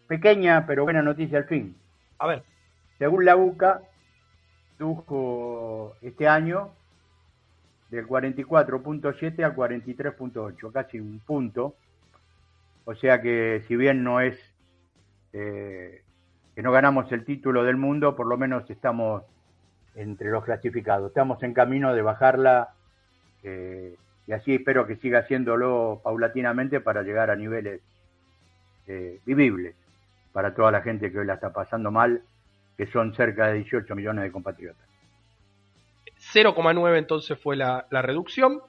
pequeña 0.07 0.65
pero 0.65 0.83
buena 0.83 1.01
noticia 1.01 1.39
al 1.39 1.45
fin. 1.45 1.75
A 2.17 2.27
ver. 2.27 2.43
Según 2.97 3.23
la 3.23 3.37
UCA, 3.37 3.81
tuvo 4.77 5.95
este 6.01 6.27
año 6.27 6.71
del 7.89 8.07
44.7 8.07 9.43
al 9.43 9.55
43.8, 9.55 10.71
casi 10.71 10.99
un 10.99 11.19
punto. 11.19 11.75
O 12.85 12.95
sea 12.95 13.21
que 13.21 13.63
si 13.67 13.75
bien 13.75 14.03
no 14.03 14.21
es 14.21 14.37
eh, 15.33 16.01
que 16.55 16.63
no 16.63 16.71
ganamos 16.71 17.11
el 17.11 17.23
título 17.23 17.63
del 17.63 17.77
mundo, 17.77 18.15
por 18.15 18.27
lo 18.27 18.37
menos 18.37 18.69
estamos 18.69 19.23
entre 19.95 20.29
los 20.29 20.43
clasificados. 20.43 21.07
Estamos 21.07 21.41
en 21.43 21.53
camino 21.53 21.93
de 21.93 22.01
bajarla 22.01 22.73
eh, 23.43 23.95
y 24.27 24.31
así 24.31 24.55
espero 24.55 24.85
que 24.85 24.97
siga 24.97 25.19
haciéndolo 25.19 26.01
paulatinamente 26.03 26.81
para 26.81 27.01
llegar 27.01 27.29
a 27.29 27.35
niveles 27.35 27.81
eh, 28.87 29.19
vivibles 29.25 29.75
para 30.33 30.53
toda 30.53 30.71
la 30.71 30.81
gente 30.81 31.11
que 31.11 31.19
hoy 31.19 31.25
la 31.25 31.35
está 31.35 31.51
pasando 31.51 31.91
mal, 31.91 32.21
que 32.77 32.87
son 32.87 33.13
cerca 33.15 33.47
de 33.47 33.55
18 33.55 33.95
millones 33.95 34.23
de 34.23 34.31
compatriotas. 34.31 34.88
0,9 36.33 36.97
entonces 36.97 37.37
fue 37.39 37.55
la, 37.55 37.85
reducción. 37.89 38.61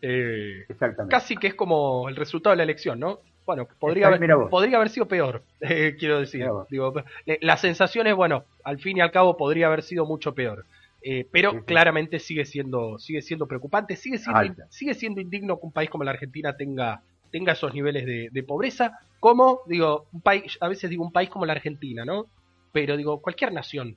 Eh, 0.00 0.66
casi 1.10 1.36
que 1.36 1.48
es 1.48 1.54
como 1.54 2.08
el 2.08 2.16
resultado 2.16 2.52
de 2.52 2.58
la 2.58 2.62
elección, 2.62 3.00
¿no? 3.00 3.20
Bueno, 3.44 3.66
podría, 3.78 4.08
haber, 4.08 4.30
podría 4.50 4.76
haber 4.76 4.90
sido 4.90 5.08
peor, 5.08 5.42
eh, 5.60 5.96
quiero 5.98 6.20
decir. 6.20 6.46
Digo, 6.70 6.92
la 7.24 7.56
sensación 7.56 8.06
es, 8.06 8.14
bueno, 8.14 8.44
al 8.62 8.78
fin 8.78 8.98
y 8.98 9.00
al 9.00 9.10
cabo 9.10 9.36
podría 9.36 9.66
haber 9.68 9.82
sido 9.82 10.04
mucho 10.04 10.34
peor. 10.34 10.66
Eh, 11.00 11.26
pero 11.30 11.64
claramente 11.64 12.18
sigue 12.18 12.44
siendo, 12.44 12.98
sigue 12.98 13.22
siendo 13.22 13.46
preocupante, 13.46 13.94
sigue 13.94 14.18
siendo, 14.18 14.64
sigue 14.68 14.94
siendo 14.94 15.20
indigno 15.20 15.58
que 15.58 15.66
un 15.66 15.72
país 15.72 15.88
como 15.88 16.02
la 16.02 16.10
Argentina 16.10 16.56
tenga, 16.56 17.02
tenga 17.30 17.52
esos 17.52 17.72
niveles 17.72 18.04
de, 18.04 18.42
pobreza, 18.42 18.98
como, 19.20 19.60
digo, 19.66 20.06
un 20.12 20.20
país, 20.20 20.58
a 20.60 20.68
veces 20.68 20.90
digo 20.90 21.04
un 21.04 21.12
país 21.12 21.30
como 21.30 21.46
la 21.46 21.52
Argentina, 21.52 22.04
¿no? 22.04 22.26
Pero 22.72 22.96
digo, 22.96 23.22
cualquier 23.22 23.52
nación 23.52 23.96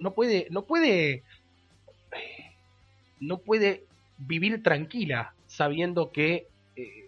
no 0.00 0.12
puede, 0.12 0.46
no 0.50 0.62
puede, 0.62 1.22
no 3.20 3.38
puede 3.38 3.84
vivir 4.18 4.62
tranquila 4.62 5.34
sabiendo 5.46 6.10
que 6.10 6.48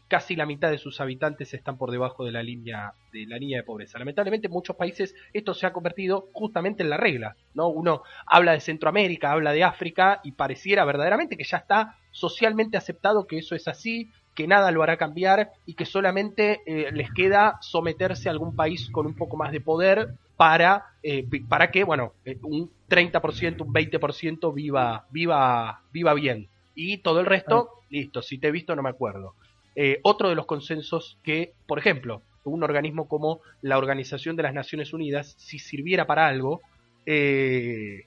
casi 0.08 0.34
la 0.34 0.46
mitad 0.46 0.70
de 0.70 0.78
sus 0.78 1.00
habitantes 1.00 1.52
están 1.52 1.76
por 1.76 1.90
debajo 1.90 2.24
de 2.24 2.32
la 2.32 2.42
línea 2.42 2.94
de 3.12 3.26
la 3.26 3.36
línea 3.36 3.58
de 3.58 3.64
pobreza. 3.64 3.98
Lamentablemente 3.98 4.46
en 4.46 4.52
muchos 4.52 4.74
países 4.74 5.14
esto 5.32 5.54
se 5.54 5.66
ha 5.66 5.72
convertido 5.72 6.30
justamente 6.32 6.82
en 6.82 6.90
la 6.90 6.96
regla, 6.96 7.36
¿no? 7.54 7.68
Uno 7.68 8.02
habla 8.26 8.52
de 8.52 8.60
Centroamérica, 8.60 9.32
habla 9.32 9.52
de 9.52 9.64
África 9.64 10.20
y 10.24 10.32
pareciera 10.32 10.84
verdaderamente 10.84 11.36
que 11.36 11.44
ya 11.44 11.58
está 11.58 11.96
socialmente 12.10 12.78
aceptado 12.78 13.26
que 13.26 13.38
eso 13.38 13.54
es 13.54 13.68
así, 13.68 14.10
que 14.38 14.46
nada 14.46 14.70
lo 14.70 14.84
hará 14.84 14.96
cambiar 14.96 15.50
y 15.66 15.74
que 15.74 15.84
solamente 15.84 16.60
eh, 16.64 16.92
les 16.92 17.10
queda 17.10 17.58
someterse 17.60 18.28
a 18.28 18.32
algún 18.32 18.54
país 18.54 18.88
con 18.92 19.04
un 19.04 19.16
poco 19.16 19.36
más 19.36 19.50
de 19.50 19.60
poder 19.60 20.14
para, 20.36 20.84
eh, 21.02 21.26
para 21.48 21.72
que, 21.72 21.82
bueno, 21.82 22.12
eh, 22.24 22.38
un 22.42 22.70
30%, 22.88 23.62
un 23.62 23.74
20% 23.74 24.54
viva, 24.54 25.06
viva, 25.10 25.80
viva 25.92 26.14
bien. 26.14 26.46
Y 26.76 26.98
todo 26.98 27.18
el 27.18 27.26
resto, 27.26 27.70
listo, 27.90 28.22
si 28.22 28.38
te 28.38 28.46
he 28.46 28.52
visto 28.52 28.76
no 28.76 28.84
me 28.84 28.90
acuerdo. 28.90 29.34
Eh, 29.74 29.98
otro 30.04 30.28
de 30.28 30.36
los 30.36 30.46
consensos 30.46 31.18
que, 31.24 31.54
por 31.66 31.80
ejemplo, 31.80 32.22
un 32.44 32.62
organismo 32.62 33.08
como 33.08 33.40
la 33.60 33.76
Organización 33.76 34.36
de 34.36 34.44
las 34.44 34.54
Naciones 34.54 34.92
Unidas, 34.92 35.34
si 35.36 35.58
sirviera 35.58 36.06
para 36.06 36.28
algo, 36.28 36.60
eh, 37.06 38.06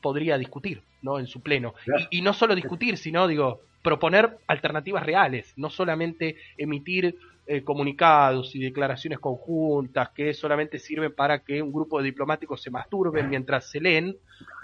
podría 0.00 0.38
discutir, 0.38 0.80
¿no? 1.02 1.18
En 1.18 1.26
su 1.26 1.42
pleno. 1.42 1.74
Y, 2.08 2.22
no 2.22 2.32
solo 2.32 2.54
discutir, 2.54 2.96
sino, 2.96 3.28
digo, 3.28 3.60
proponer 3.88 4.38
alternativas 4.46 5.04
reales, 5.04 5.54
no 5.56 5.70
solamente 5.70 6.36
emitir 6.58 7.16
eh, 7.46 7.62
comunicados 7.62 8.54
y 8.54 8.60
declaraciones 8.60 9.18
conjuntas 9.18 10.10
que 10.10 10.34
solamente 10.34 10.78
sirven 10.78 11.14
para 11.14 11.38
que 11.38 11.62
un 11.62 11.72
grupo 11.72 11.98
de 11.98 12.04
diplomáticos 12.04 12.62
se 12.62 12.70
masturben 12.70 13.30
mientras 13.30 13.70
se 13.70 13.80
leen. 13.80 14.14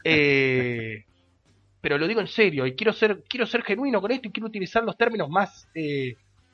pero 1.81 1.99
lo 1.99 2.07
digo 2.07 2.21
en 2.21 2.27
serio 2.27 2.67
y 2.67 2.75
quiero 2.75 2.93
ser 2.93 3.23
quiero 3.29 3.47
ser 3.47 3.63
genuino 3.63 4.01
con 4.01 4.11
esto 4.11 4.29
y 4.29 4.31
quiero 4.31 4.47
utilizar 4.49 4.83
los 4.85 4.97
términos 4.97 5.29
más 5.29 5.69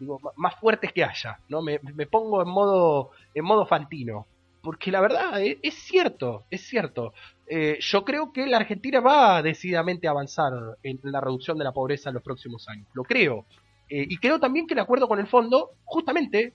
digo, 0.00 0.20
más 0.36 0.54
fuertes 0.56 0.92
que 0.92 1.04
haya, 1.04 1.38
¿no? 1.48 1.62
Me, 1.62 1.78
pongo 2.06 2.42
en 2.42 2.48
modo, 2.48 3.10
en 3.34 3.44
modo 3.44 3.66
fantino. 3.66 4.26
Porque 4.62 4.90
la 4.90 5.00
verdad, 5.00 5.40
eh, 5.40 5.58
es, 5.62 5.74
cierto, 5.74 6.44
es 6.50 6.62
cierto. 6.66 7.14
Eh, 7.52 7.78
yo 7.80 8.04
creo 8.04 8.32
que 8.32 8.46
la 8.46 8.58
Argentina 8.58 9.00
va 9.00 9.42
decididamente 9.42 10.06
a 10.06 10.12
avanzar 10.12 10.52
en 10.84 11.00
la 11.02 11.20
reducción 11.20 11.58
de 11.58 11.64
la 11.64 11.72
pobreza 11.72 12.08
en 12.08 12.14
los 12.14 12.22
próximos 12.22 12.68
años. 12.68 12.86
Lo 12.94 13.02
creo. 13.02 13.44
Eh, 13.88 14.06
y 14.08 14.18
creo 14.18 14.38
también 14.38 14.68
que 14.68 14.74
el 14.74 14.78
acuerdo 14.80 15.08
con 15.08 15.18
el 15.18 15.26
fondo, 15.26 15.72
justamente, 15.84 16.54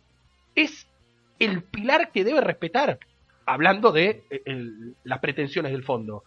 es 0.55 0.88
el 1.38 1.63
pilar 1.63 2.13
que 2.13 2.23
debe 2.23 2.39
respetar, 2.39 2.97
hablando 3.45 3.91
de 3.91 4.23
las 5.03 5.19
pretensiones 5.19 5.73
del 5.73 5.84
fondo. 5.84 6.23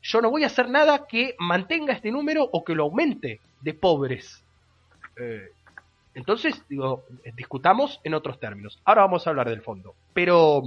Yo 0.00 0.22
no 0.22 0.30
voy 0.30 0.44
a 0.44 0.46
hacer 0.46 0.70
nada 0.70 1.06
que 1.06 1.34
mantenga 1.38 1.92
este 1.92 2.10
número 2.10 2.48
o 2.50 2.64
que 2.64 2.74
lo 2.74 2.84
aumente 2.84 3.40
de 3.60 3.74
pobres. 3.74 4.42
Entonces, 6.14 6.64
digo, 6.70 7.04
discutamos 7.36 8.00
en 8.02 8.14
otros 8.14 8.40
términos. 8.40 8.80
Ahora 8.86 9.02
vamos 9.02 9.26
a 9.26 9.30
hablar 9.30 9.50
del 9.50 9.60
fondo. 9.60 9.94
Pero 10.14 10.62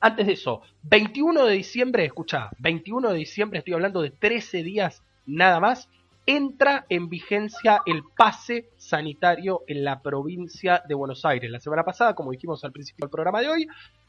antes 0.00 0.26
de 0.26 0.32
eso, 0.34 0.62
21 0.84 1.44
de 1.46 1.54
diciembre, 1.54 2.04
escucha, 2.04 2.50
21 2.58 3.10
de 3.10 3.18
diciembre, 3.18 3.58
estoy 3.58 3.74
hablando 3.74 4.02
de 4.02 4.10
13 4.10 4.62
días 4.62 5.02
nada 5.26 5.60
más, 5.60 5.88
entra 6.26 6.86
en 6.88 7.08
vigencia 7.08 7.82
el 7.86 8.02
pase 8.16 8.68
sanitario 8.76 9.62
en 9.68 9.84
la 9.84 10.02
provincia 10.02 10.82
de 10.86 10.94
Buenos 10.94 11.24
Aires. 11.24 11.50
La 11.50 11.60
semana 11.60 11.84
pasada, 11.84 12.14
como 12.14 12.32
dijimos 12.32 12.64
al 12.64 12.72
principio 12.72 13.04
del 13.04 13.10
programa 13.10 13.40
de 13.40 13.48
hoy, 13.48 13.68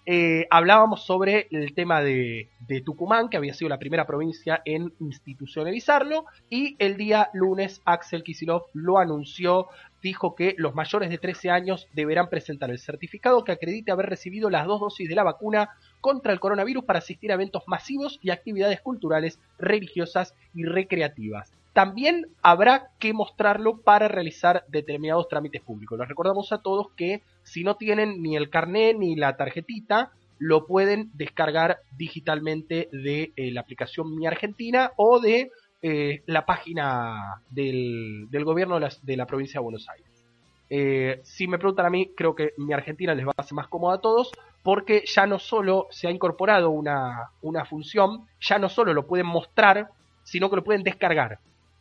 eh, 0.10 0.48
hablábamos 0.50 1.06
sobre 1.06 1.50
el 1.52 1.74
tema 1.74 2.02
de, 2.02 2.48
Tucumán, 2.86 3.28
que 3.28 3.36
había 3.36 3.54
sido 3.54 3.68
la 3.68 3.78
primera 3.78 4.08
provincia 4.08 4.62
en 4.64 4.94
institucionalizarlo, 5.02 6.24
y 6.50 6.78
el 6.80 6.96
día 6.96 7.30
lunes 7.34 7.82
Axel 7.84 8.24
Kisilov 8.24 8.68
lo 8.72 9.00
anunció, 9.00 9.68
dijo 10.02 10.34
que 10.34 10.56
los 10.58 10.74
mayores 10.74 11.10
de 11.10 11.18
13 11.18 11.50
años 11.50 11.90
deberán 11.92 12.30
presentar 12.30 12.70
el 12.70 12.80
certificado 12.80 13.44
que 13.44 13.52
acredite 13.52 13.92
haber 13.92 14.06
recibido 14.06 14.50
las 14.50 14.66
dos 14.66 14.80
dosis 14.80 15.10
de 15.10 15.16
la 15.16 15.24
vacuna 15.24 15.72
contra 16.00 16.32
el 16.32 16.40
coronavirus 16.40 16.86
para 16.86 17.00
asistir 17.00 17.32
a 17.32 17.36
eventos 17.36 17.64
masivos 17.68 18.18
y 18.22 18.30
actividades 18.30 18.80
culturales, 18.80 19.42
religiosas 19.60 20.36
y 20.54 20.64
recreativas 20.64 21.57
también 21.78 22.26
habrá 22.41 22.90
que 22.98 23.14
mostrarlo 23.14 23.82
para 23.82 24.08
realizar 24.08 24.64
determinados 24.68 25.28
trámites 25.28 25.62
públicos. 25.62 25.99
Les 25.99 26.08
recordamos 26.08 26.52
a 26.52 26.64
todos 26.64 26.88
que 26.98 27.22
si 27.44 27.64
no 27.64 27.76
tienen 27.76 28.24
ni 28.24 28.36
el 28.36 28.49
carnet 28.49 28.98
ni 28.98 29.16
la 29.16 29.38
tarjetita, 29.38 30.10
lo 30.40 30.66
pueden 30.66 31.12
descargar 31.14 31.78
digitalmente 31.95 32.90
de 32.91 33.32
eh, 33.36 33.52
la 33.52 33.62
aplicación 33.62 34.16
Mi 34.16 34.26
Argentina 34.26 34.90
o 34.95 35.20
de 35.20 35.52
eh, 35.84 36.24
la 36.26 36.48
página 36.48 37.44
del, 37.52 38.28
gobierno 38.44 38.80
de 38.80 39.16
la, 39.16 39.28
provincia 39.28 39.60
de 39.60 39.64
Buenos 39.64 39.88
Aires. 39.88 40.26
Eh, 40.72 41.20
si 41.22 41.48
me 41.48 41.60
preguntan 41.60 41.86
a 41.86 41.91
mí, 41.91 42.10
creo 42.18 42.34
que 42.34 42.54
Mi 42.58 42.74
Argentina 42.74 43.14
les 43.14 43.28
va 43.28 43.34
a 43.38 43.44
ser 43.44 43.54
más 43.54 43.68
cómodo 43.68 43.91
a 43.91 44.02
todos 44.02 44.32
porque 44.64 45.04
ya 45.06 45.28
no 45.28 45.38
solo 45.38 45.86
se 45.91 46.08
ha 46.08 46.12
incorporado 46.12 46.72
una, 46.72 47.30
una 47.44 47.66
función, 47.66 48.26
ya 48.41 48.58
no 48.58 48.68
solo 48.68 48.95
lo 48.95 49.06
pueden 49.06 49.28
mostrar, 49.28 49.90
sino 50.24 50.49
que 50.49 50.56
lo 50.56 50.64
pueden 50.64 50.82
descargar. 50.82 51.38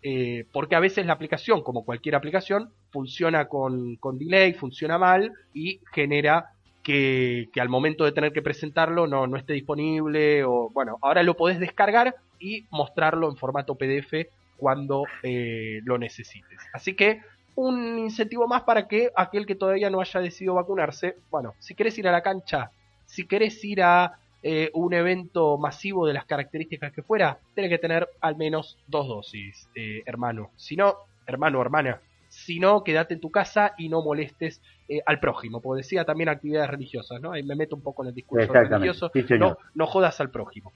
Eh, 0.09 0.47
porque 0.53 0.77
a 0.77 0.81
veces 0.81 1.05
la 1.05 1.15
aplicación, 1.15 1.65
como 1.65 1.85
cualquier 1.85 2.15
aplicación, 2.15 2.71
funciona 2.93 3.49
con, 3.49 3.99
delay, 4.13 4.53
funciona 4.53 4.99
mal 4.99 5.33
y 5.53 5.81
genera 5.93 6.53
que, 6.85 7.49
al 7.59 7.69
momento 7.69 8.05
de 8.05 8.13
tener 8.13 8.33
que 8.33 8.41
presentarlo 8.41 9.09
no, 9.09 9.27
no 9.27 9.37
esté 9.37 9.55
disponible 9.55 10.45
o 10.45 10.71
bueno, 10.71 10.99
ahora 11.03 11.25
lo 11.25 11.37
podés 11.37 11.59
descargar 11.59 12.15
y 12.39 12.67
mostrarlo 12.71 13.29
en 13.29 13.37
formato 13.37 13.75
PDF 13.75 14.29
cuando 14.57 15.07
eh, 15.25 15.81
lo 15.83 15.99
necesites. 15.99 16.61
Así 16.73 16.95
que 16.95 17.23
un 17.57 17.99
incentivo 17.99 18.47
más 18.47 18.63
para 18.63 18.87
que 18.87 19.11
aquel 19.17 19.45
que 19.45 19.57
todavía 19.57 19.91
no 19.91 20.01
haya 20.01 20.21
decidido 20.21 20.55
vacunarse, 20.55 21.17
bueno, 21.33 21.55
si 21.59 21.75
querés 21.75 21.99
ir 21.99 22.07
a 22.07 22.13
la 22.13 22.23
cancha, 22.23 22.71
si 23.07 23.27
querés 23.27 23.65
ir 23.65 23.83
a 23.83 24.21
eh, 24.43 24.71
un 24.75 24.95
evento 24.95 25.59
masivo 25.59 26.07
de 26.07 26.13
las 26.13 26.25
características 26.25 26.93
que 26.93 27.03
fuera, 27.03 27.39
tiene 27.55 27.69
que 27.69 27.79
tener 27.79 28.09
al 28.21 28.37
menos 28.37 28.79
dos 28.87 29.09
dosis, 29.09 29.69
eh, 29.75 30.03
hermano. 30.07 30.51
Si 30.57 30.77
no, 30.77 30.95
hermano 31.27 31.61
hermana, 31.61 32.01
si 32.29 32.61
no, 32.61 32.85
quédate 32.85 33.15
en 33.15 33.21
tu 33.21 33.31
casa 33.31 33.75
y 33.79 33.89
no 33.89 34.03
molestes 34.03 34.63
eh, 34.89 35.01
al 35.07 35.21
prójimo, 35.21 35.61
porque 35.61 35.83
decía 35.83 36.05
también 36.05 36.29
actividades 36.29 36.71
religiosas, 36.71 37.21
¿no? 37.21 37.33
Ahí 37.33 37.43
me 37.43 37.57
meto 37.57 37.75
un 37.75 37.83
poco 37.83 38.03
en 38.03 38.11
el 38.11 38.15
discurso 38.15 38.53
religioso, 38.53 39.11
no, 39.39 39.57
no 39.75 39.87
jodas 39.87 40.21
al 40.21 40.31
prójimo. 40.31 40.73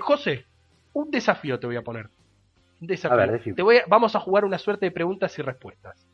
José, 0.00 0.44
un 0.92 1.10
desafío 1.10 1.58
te 1.60 1.66
voy 1.66 1.76
a 1.76 1.82
poner. 1.82 2.08
Un 2.80 2.86
desafío. 2.88 3.54
te 3.54 3.62
voy 3.62 3.78
vamos 3.86 4.16
a 4.16 4.20
jugar 4.20 4.44
una 4.44 4.58
suerte 4.58 4.86
de 4.86 4.90
preguntas 4.90 5.38
y 5.38 5.42
respuestas. 5.42 6.06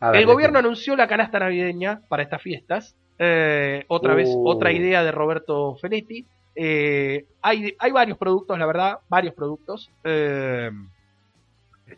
el 0.00 0.26
gobierno 0.26 0.58
anunció 0.58 0.96
la 0.96 1.06
canasta 1.06 1.38
navideña 1.38 2.00
para 2.08 2.22
estas 2.22 2.40
fiestas 2.40 2.96
eh, 3.18 3.84
otra 3.88 4.14
vez, 4.14 4.28
otra 4.44 4.70
oh. 4.70 4.72
idea 4.72 5.02
de 5.04 5.12
Roberto 5.12 5.76
Feletti. 5.76 6.24
Eh, 6.56 7.24
hay, 7.42 7.74
hay 7.78 7.90
varios 7.92 8.16
productos, 8.18 8.58
la 8.58 8.66
verdad, 8.66 8.98
varios 9.08 9.34
productos. 9.34 9.90
Eh, 10.04 10.70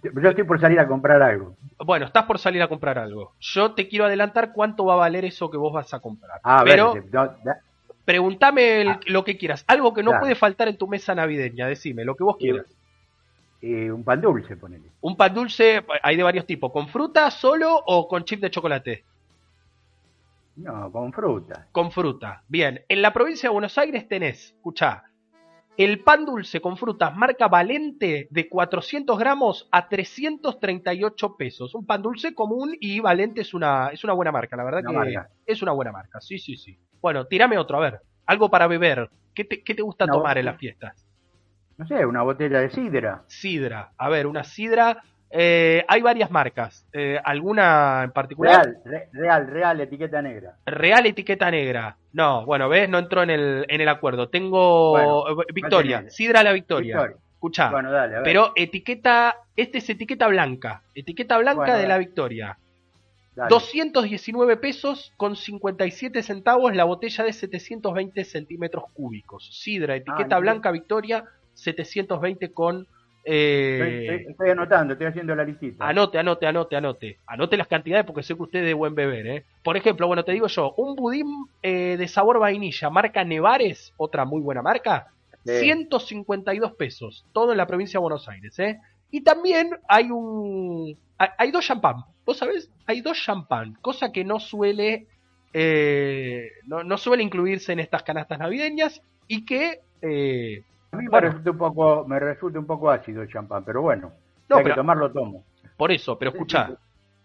Yo 0.02 0.28
estoy 0.30 0.44
por 0.44 0.60
salir 0.60 0.80
a 0.80 0.88
comprar 0.88 1.22
algo. 1.22 1.54
bueno, 1.84 2.06
estás 2.06 2.24
por 2.24 2.38
salir 2.38 2.62
a 2.62 2.68
comprar 2.68 2.98
algo. 2.98 3.32
Yo 3.40 3.72
te 3.72 3.88
quiero 3.88 4.06
adelantar 4.06 4.52
cuánto 4.52 4.84
va 4.84 4.94
a 4.94 4.96
valer 4.96 5.24
eso 5.24 5.50
que 5.50 5.56
vos 5.56 5.72
vas 5.72 5.92
a 5.94 6.00
comprar. 6.00 6.40
Ah, 6.42 6.60
a 6.60 6.64
Pero 6.64 6.94
ver, 6.94 7.04
no, 7.12 7.22
el- 7.24 8.88
Ah. 8.88 9.00
lo 9.06 9.24
que 9.24 9.36
quieras. 9.36 9.64
Algo 9.66 9.92
que 9.92 10.02
no 10.02 10.10
Claro. 10.12 10.22
puede 10.22 10.34
faltar 10.36 10.68
en 10.68 10.76
tu 10.78 10.86
mesa 10.88 11.14
navideña. 11.14 11.66
Decime, 11.66 12.04
lo 12.04 12.14
que 12.14 12.24
vos 12.24 12.36
quieras. 12.36 12.66
eh, 13.62 13.90
un 13.90 14.04
pan 14.04 14.20
dulce, 14.20 14.54
ponele. 14.56 14.90
Un 15.00 15.16
pan 15.16 15.34
dulce, 15.34 15.82
hay 16.02 16.16
de 16.16 16.22
varios 16.22 16.46
tipos. 16.46 16.70
¿Con 16.70 16.88
fruta 16.88 17.30
solo 17.30 17.74
o 17.86 18.06
con 18.06 18.22
chip 18.24 18.40
de 18.40 18.50
chocolate? 18.50 19.02
No, 20.56 20.90
con 20.90 21.12
fruta. 21.12 21.68
Con 21.72 21.90
fruta. 21.90 22.42
Bien. 22.48 22.84
En 22.88 23.02
la 23.02 23.12
provincia 23.12 23.48
de 23.48 23.52
Buenos 23.52 23.76
Aires 23.78 24.08
tenés, 24.08 24.52
escuchá, 24.54 25.04
el 25.76 26.00
pan 26.02 26.24
dulce 26.24 26.60
con 26.62 26.78
frutas 26.78 27.14
marca 27.14 27.48
Valente 27.48 28.28
de 28.30 28.48
400 28.48 29.18
gramos 29.18 29.68
a 29.70 29.88
338 29.88 31.36
pesos. 31.36 31.74
Un 31.74 31.84
pan 31.84 32.00
dulce 32.02 32.34
común 32.34 32.74
y 32.80 33.00
Valente 33.00 33.42
es 33.42 33.52
una, 33.52 33.88
es 33.88 34.02
una 34.02 34.14
buena 34.14 34.32
marca, 34.32 34.56
la 34.56 34.64
verdad 34.64 34.80
Una 34.88 34.90
que 34.90 34.96
marca. 35.14 35.30
es 35.44 35.60
una 35.62 35.72
buena 35.72 35.92
marca. 35.92 36.20
Sí, 36.20 36.38
sí, 36.38 36.56
sí. 36.56 36.78
Bueno, 37.02 37.26
tirame 37.26 37.58
otro, 37.58 37.76
a 37.76 37.80
ver. 37.80 38.00
Algo 38.24 38.50
para 38.50 38.66
beber. 38.66 39.10
¿Qué 39.34 39.44
te, 39.44 39.62
qué 39.62 39.74
te 39.74 39.82
gusta 39.82 40.06
tomar 40.06 40.38
en 40.38 40.46
las 40.46 40.56
fiestas? 40.56 41.06
No 41.76 41.86
sé, 41.86 42.06
una 42.06 42.22
botella 42.22 42.60
de 42.60 42.70
sidra. 42.70 43.24
Sidra. 43.26 43.92
A 43.98 44.08
ver, 44.08 44.26
una 44.26 44.44
sidra. 44.44 45.02
Eh, 45.30 45.84
hay 45.88 46.02
varias 46.02 46.30
marcas. 46.30 46.86
Eh, 46.92 47.18
¿Alguna 47.24 48.02
en 48.04 48.12
particular? 48.12 48.64
Real, 48.64 48.76
re- 48.84 49.08
real, 49.12 49.46
real, 49.48 49.80
etiqueta 49.80 50.22
negra. 50.22 50.56
Real 50.66 51.04
etiqueta 51.06 51.50
negra. 51.50 51.96
No, 52.12 52.44
bueno, 52.46 52.68
ves, 52.68 52.88
no 52.88 52.98
entró 52.98 53.22
en 53.22 53.30
el, 53.30 53.66
en 53.68 53.80
el 53.80 53.88
acuerdo. 53.88 54.28
Tengo 54.28 54.90
Bueno, 54.92 55.42
eh, 55.42 55.46
Victoria. 55.52 56.04
Sidra 56.08 56.42
la 56.42 56.52
Victoria. 56.52 56.96
Victoria. 56.96 57.16
Escuchá, 57.34 57.70
Bueno, 57.70 57.92
dale, 57.92 58.14
a 58.14 58.18
ver. 58.20 58.24
pero 58.24 58.52
etiqueta, 58.56 59.36
este 59.56 59.78
es 59.78 59.90
etiqueta 59.90 60.26
blanca. 60.28 60.82
Etiqueta 60.94 61.36
blanca 61.38 61.56
Bueno, 61.60 61.72
de 61.74 61.78
dale. 61.82 61.88
la 61.88 61.98
Victoria. 61.98 62.58
Dale. 63.34 63.50
219 63.50 64.56
pesos 64.56 65.12
con 65.18 65.36
57 65.36 66.22
centavos 66.22 66.74
la 66.74 66.84
botella 66.84 67.22
de 67.24 67.34
720 67.34 68.24
centímetros 68.24 68.84
cúbicos. 68.94 69.50
Sidra, 69.62 69.94
etiqueta 69.96 70.36
Ah, 70.36 70.40
blanca 70.40 70.70
Victoria, 70.70 71.24
720 71.52 72.52
con... 72.52 72.86
Estoy, 73.28 73.34
Eh, 73.34 74.06
estoy- 74.14 74.30
estoy 74.32 74.50
anotando, 74.50 74.92
estoy 74.92 75.08
haciendo 75.08 75.34
la 75.34 75.42
listita. 75.42 75.88
Anote, 75.88 76.16
anote, 76.18 76.46
anote, 76.46 76.76
anote. 76.76 77.18
Anote 77.26 77.56
las 77.56 77.66
cantidades 77.66 78.06
porque 78.06 78.22
sé 78.22 78.36
que 78.36 78.42
usted 78.42 78.60
es 78.60 78.66
de 78.66 78.74
buen 78.74 78.94
beber, 78.94 79.26
¿eh? 79.26 79.44
Por 79.64 79.76
ejemplo, 79.76 80.06
bueno, 80.06 80.24
te 80.24 80.30
digo 80.30 80.46
yo, 80.46 80.72
un 80.76 80.94
budín 80.94 81.26
eh, 81.60 81.96
de 81.98 82.06
sabor 82.08 82.38
vainilla, 82.38 82.88
marca 82.88 83.24
Nevares, 83.24 83.92
otra 83.96 84.24
muy 84.24 84.40
buena 84.40 84.62
marca, 84.62 85.08
Sí. 85.44 85.58
152 85.60 86.72
pesos, 86.74 87.24
todo 87.32 87.50
en 87.52 87.58
la 87.58 87.66
provincia 87.66 87.98
de 87.98 88.02
Buenos 88.02 88.28
Aires, 88.28 88.56
¿eh? 88.60 88.78
Y 89.10 89.22
también 89.22 89.70
hay 89.88 90.10
un... 90.10 90.96
Hay, 91.18 91.50
dos 91.50 91.64
champán, 91.66 91.96
¿vos 92.24 92.36
sabés? 92.38 92.70
Hay 92.86 93.00
dos 93.00 93.18
champán, 93.20 93.74
cosa 93.80 94.12
que 94.12 94.24
no 94.24 94.38
suele... 94.38 95.06
eh, 95.52 96.50
no, 96.66 96.84
no 96.84 96.96
suele 96.98 97.22
incluirse 97.24 97.72
en 97.72 97.80
estas 97.80 98.02
canastas 98.04 98.38
navideñas 98.38 99.00
y 99.26 99.44
que... 99.44 99.80
A 100.96 101.00
mí 101.00 101.06
Bueno. 101.08 101.26
me, 101.26 101.30
resulta 101.32 101.50
un 101.50 101.58
poco, 101.58 102.04
me 102.08 102.18
resulta 102.18 102.58
un 102.58 102.66
poco 102.66 102.90
ácido 102.90 103.22
el 103.22 103.28
champán, 103.28 103.64
pero 103.64 103.82
bueno. 103.82 104.12
No, 104.48 104.56
hay 104.56 104.62
pero- 104.64 104.74
que 104.74 104.80
tomarlo, 104.80 105.12
tomo. 105.12 105.44
Por 105.76 105.92
eso, 105.92 106.18
pero 106.18 106.30
escucha, 106.30 106.70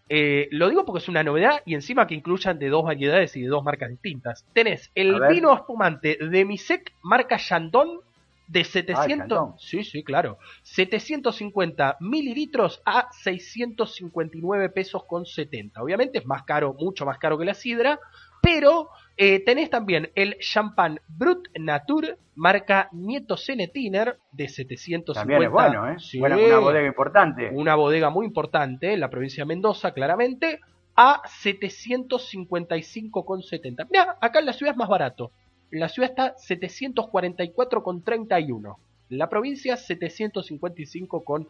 eh, 0.10 0.50
lo 0.52 0.68
digo 0.70 0.84
porque 0.86 1.00
es 1.00 1.08
una 1.08 1.24
novedad 1.24 1.62
y 1.66 1.74
encima 1.74 2.06
que 2.06 2.16
incluyan 2.16 2.60
de 2.60 2.68
dos 2.68 2.84
variedades 2.84 3.36
y 3.38 3.42
de 3.44 3.48
dos 3.48 3.64
marcas 3.64 3.90
distintas. 3.90 4.46
Tenés 4.54 4.92
el 4.94 5.22
vino 5.30 5.54
espumante 5.54 6.18
de 6.20 6.44
Misec, 6.46 6.92
marca 7.02 7.38
Chandon, 7.38 8.02
de 8.48 8.66
700, 8.66 9.08
Chandon. 9.08 9.54
sí, 9.60 9.86
sí, 9.86 10.04
claro, 10.04 10.38
750 10.64 11.96
mililitros 12.02 12.82
a 12.86 13.08
659 13.12 14.70
pesos 14.70 15.06
con 15.06 15.26
70. 15.26 15.82
Obviamente 15.82 16.18
es 16.20 16.26
más 16.26 16.44
caro, 16.44 16.74
mucho 16.78 17.06
más 17.06 17.18
caro 17.18 17.38
que 17.38 17.46
la 17.46 17.54
sidra, 17.54 18.00
pero 18.42 18.90
eh, 19.18 19.44
tenés 19.44 19.70
también 19.70 20.10
el 20.16 20.38
champán 20.40 21.02
Brut 21.08 21.50
Nature, 21.58 22.18
marca 22.36 22.90
Nieto 22.92 23.38
Senetiner, 23.38 24.20
de 24.32 24.48
750. 24.48 25.14
También 25.14 25.44
es 25.44 25.52
bueno, 25.52 25.88
¿eh? 25.90 25.98
Sí, 26.00 26.20
una 26.20 26.60
bodega 26.60 26.88
importante. 26.88 27.50
una 27.54 27.76
bodega 27.76 28.10
muy 28.10 28.26
importante 28.26 28.94
en 28.94 29.00
la 29.00 29.10
provincia 29.10 29.44
de 29.44 29.48
Mendoza, 29.48 29.94
claramente, 29.94 30.60
a 30.96 31.22
755,70. 31.24 33.88
Mira, 33.90 34.18
acá 34.20 34.40
en 34.40 34.46
la 34.46 34.54
ciudad 34.54 34.74
es 34.74 34.78
más 34.78 34.90
barato. 34.90 35.32
En 35.72 35.80
la 35.80 35.90
ciudad 35.90 36.10
está 36.10 36.36
744,31. 36.36 38.78
En 39.10 39.18
la 39.18 39.30
provincia 39.30 39.76
755,70. 39.76 41.48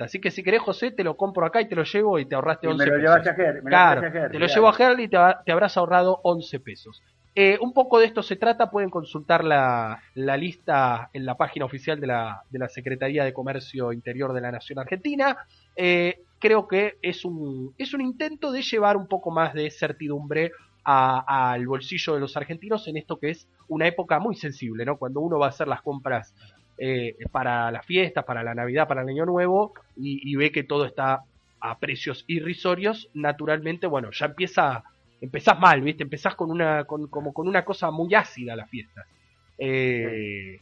Así 0.00 0.20
que 0.20 0.30
si 0.30 0.42
querés, 0.42 0.60
José, 0.62 0.90
te 0.90 1.04
lo 1.04 1.16
compro 1.16 1.46
acá 1.46 1.60
y 1.60 1.68
te 1.68 1.74
lo 1.76 1.84
llevo 1.84 2.18
y 2.18 2.26
te 2.26 2.34
ahorraste 2.34 2.66
Y 2.66 2.70
11 2.70 2.78
me 2.78 2.86
lo 2.86 2.92
pesos. 2.92 3.02
llevas 3.02 3.26
a 3.26 3.34
Ger, 3.34 3.62
me 3.62 3.70
lo 3.76 3.76
Claro, 3.76 4.00
llevas 4.00 4.04
a 4.16 4.20
Ger, 4.20 4.30
te 4.30 4.38
lo 4.38 4.46
claro. 4.46 4.54
llevo 4.54 4.68
a 4.68 4.76
Herley 4.78 5.04
y 5.06 5.08
te, 5.08 5.18
te 5.44 5.52
habrás 5.52 5.76
ahorrado 5.76 6.20
11 6.22 6.60
pesos. 6.60 7.02
Eh, 7.34 7.58
un 7.62 7.72
poco 7.72 7.98
de 7.98 8.06
esto 8.06 8.22
se 8.22 8.36
trata, 8.36 8.70
pueden 8.70 8.90
consultar 8.90 9.42
la, 9.42 10.02
la 10.14 10.36
lista 10.36 11.08
en 11.14 11.24
la 11.24 11.36
página 11.36 11.64
oficial 11.64 11.98
de 11.98 12.06
la, 12.06 12.42
de 12.50 12.58
la 12.58 12.68
Secretaría 12.68 13.24
de 13.24 13.32
Comercio 13.32 13.92
Interior 13.92 14.32
de 14.34 14.40
la 14.42 14.52
Nación 14.52 14.78
Argentina. 14.78 15.38
Eh, 15.74 16.20
creo 16.38 16.68
que 16.68 16.98
es 17.00 17.24
un, 17.24 17.74
es 17.78 17.94
un 17.94 18.02
intento 18.02 18.52
de 18.52 18.60
llevar 18.62 18.96
un 18.98 19.06
poco 19.06 19.30
más 19.30 19.54
de 19.54 19.70
certidumbre 19.70 20.52
al 20.84 21.64
bolsillo 21.66 22.14
de 22.14 22.20
los 22.20 22.36
argentinos 22.36 22.88
en 22.88 22.96
esto 22.96 23.16
que 23.16 23.30
es 23.30 23.46
una 23.68 23.86
época 23.86 24.18
muy 24.18 24.34
sensible, 24.34 24.84
¿no? 24.84 24.96
Cuando 24.98 25.20
uno 25.20 25.38
va 25.38 25.46
a 25.46 25.50
hacer 25.50 25.68
las 25.68 25.80
compras 25.80 26.34
eh, 26.84 27.14
para 27.30 27.70
las 27.70 27.86
fiestas, 27.86 28.24
para 28.24 28.42
la 28.42 28.56
Navidad, 28.56 28.88
para 28.88 29.02
el 29.02 29.08
Año 29.08 29.24
Nuevo 29.24 29.72
y, 29.96 30.34
ve 30.34 30.50
que 30.50 30.64
todo 30.64 30.84
está 30.84 31.22
a 31.60 31.78
precios 31.78 32.24
irrisorios, 32.26 33.08
naturalmente, 33.14 33.86
bueno, 33.86 34.10
ya 34.10 34.26
empieza, 34.26 34.82
empezás 35.20 35.60
mal, 35.60 35.80
¿viste? 35.80 36.02
Empezás 36.02 36.34
con 36.34 36.50
una, 36.50 36.82
con, 36.82 37.06
como 37.06 37.32
con 37.32 37.46
una 37.46 37.64
cosa 37.64 37.92
muy 37.92 38.12
ácida 38.16 38.56
las 38.56 38.68
fiestas. 38.68 39.06
Eh, 39.58 40.58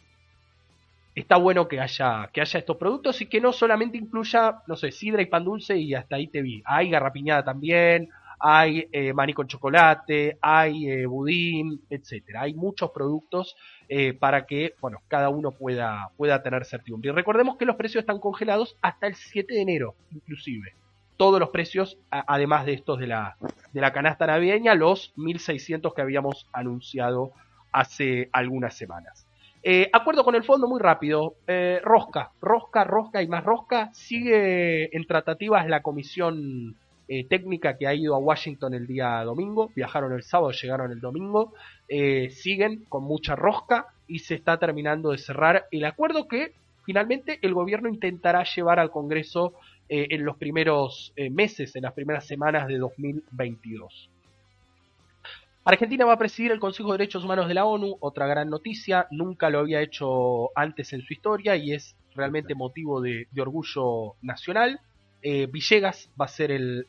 está 1.14 1.38
bueno 1.38 1.66
que 1.66 1.80
haya, 1.80 2.28
que 2.30 2.42
haya 2.42 2.58
estos 2.58 2.76
productos 2.76 3.18
y 3.22 3.24
que 3.24 3.40
no 3.40 3.50
solamente 3.50 3.96
incluya, 3.96 4.56
no 4.66 4.76
sé, 4.76 4.92
sidra 4.92 5.22
y 5.22 5.26
pan 5.26 5.44
dulce 5.44 5.78
y 5.78 5.94
hasta 5.94 6.16
ahí 6.16 6.26
te 6.26 6.42
vi. 6.42 6.62
Hay 6.66 6.90
garrapiñada 6.90 7.44
también, 7.44 8.10
hay 8.40 8.86
eh, 8.92 9.14
maní 9.14 9.32
con 9.32 9.46
chocolate, 9.46 10.36
hay 10.42 11.06
budín, 11.06 11.80
etcétera. 11.88 12.42
Hay 12.42 12.52
muchos 12.52 12.90
productos 12.90 13.56
eh, 13.92 14.14
para 14.14 14.46
que, 14.46 14.76
bueno, 14.80 14.98
cada 15.08 15.30
uno 15.30 15.50
pueda, 15.50 16.10
pueda 16.16 16.44
tener 16.44 16.64
certidumbre. 16.64 17.10
Y 17.10 17.12
recordemos 17.12 17.56
que 17.56 17.64
los 17.64 17.74
precios 17.74 18.02
están 18.02 18.20
congelados 18.20 18.76
hasta 18.82 19.08
el 19.08 19.16
7 19.16 19.52
de 19.52 19.62
enero, 19.62 19.96
inclusive. 20.12 20.74
Todos 21.16 21.40
los 21.40 21.50
precios, 21.50 21.98
además 22.08 22.66
de 22.66 22.74
estos 22.74 23.00
de 23.00 23.08
la, 23.08 23.36
de 23.72 23.80
la 23.80 23.92
canasta 23.92 24.28
navideña, 24.28 24.76
los 24.76 25.12
1.600 25.16 25.92
que 25.92 26.02
habíamos 26.02 26.46
anunciado 26.52 27.32
hace 27.72 28.30
algunas 28.32 28.76
semanas. 28.76 29.26
Eh, 29.64 29.90
acuerdo 29.92 30.22
con 30.22 30.36
el 30.36 30.44
fondo 30.44 30.68
muy 30.68 30.80
rápido. 30.80 31.34
Eh, 31.48 31.80
rosca, 31.82 32.30
rosca, 32.40 32.84
rosca 32.84 33.22
y 33.22 33.26
más 33.26 33.42
rosca. 33.42 33.90
Sigue 33.92 34.96
en 34.96 35.04
tratativas 35.04 35.66
la 35.66 35.82
comisión 35.82 36.76
eh, 37.12 37.24
técnica 37.24 37.76
que 37.76 37.88
ha 37.88 37.92
ido 37.92 38.14
a 38.14 38.18
Washington 38.18 38.72
el 38.72 38.86
día 38.86 39.24
domingo. 39.24 39.72
Viajaron 39.74 40.12
el 40.12 40.22
sábado, 40.22 40.52
llegaron 40.52 40.92
el 40.92 41.00
domingo. 41.00 41.54
Eh, 41.88 42.30
siguen 42.30 42.84
con 42.88 43.02
mucha 43.02 43.34
rosca 43.34 43.88
y 44.06 44.20
se 44.20 44.36
está 44.36 44.58
terminando 44.58 45.10
de 45.10 45.18
cerrar 45.18 45.66
el 45.72 45.86
acuerdo 45.86 46.28
que 46.28 46.52
finalmente 46.84 47.40
el 47.42 47.52
gobierno 47.52 47.88
intentará 47.88 48.44
llevar 48.44 48.78
al 48.78 48.92
Congreso 48.92 49.54
eh, 49.88 50.06
en 50.10 50.24
los 50.24 50.36
primeros 50.36 51.12
meses, 51.32 51.74
en 51.74 51.82
las 51.82 51.94
primeras 51.94 52.28
semanas 52.28 52.68
de 52.68 52.78
2022. 52.78 54.08
Argentina 55.64 56.04
va 56.04 56.12
a 56.12 56.18
presidir 56.18 56.52
el 56.52 56.60
Consejo 56.60 56.92
de 56.92 56.98
Derechos 56.98 57.24
Humanos 57.24 57.48
de 57.48 57.54
la 57.54 57.64
ONU, 57.64 57.96
otra 57.98 58.28
gran 58.28 58.48
noticia, 58.48 59.08
nunca 59.10 59.50
lo 59.50 59.58
había 59.58 59.80
hecho 59.80 60.56
antes 60.56 60.92
en 60.92 61.02
su 61.02 61.12
historia 61.12 61.56
y 61.56 61.72
es 61.72 61.96
realmente 62.14 62.54
motivo 62.54 63.00
de 63.00 63.26
orgullo 63.36 64.14
nacional. 64.22 64.80
Eh, 65.22 65.46
Villegas 65.46 66.10
va 66.20 66.24
a 66.24 66.28
ser 66.28 66.50
el, 66.50 66.86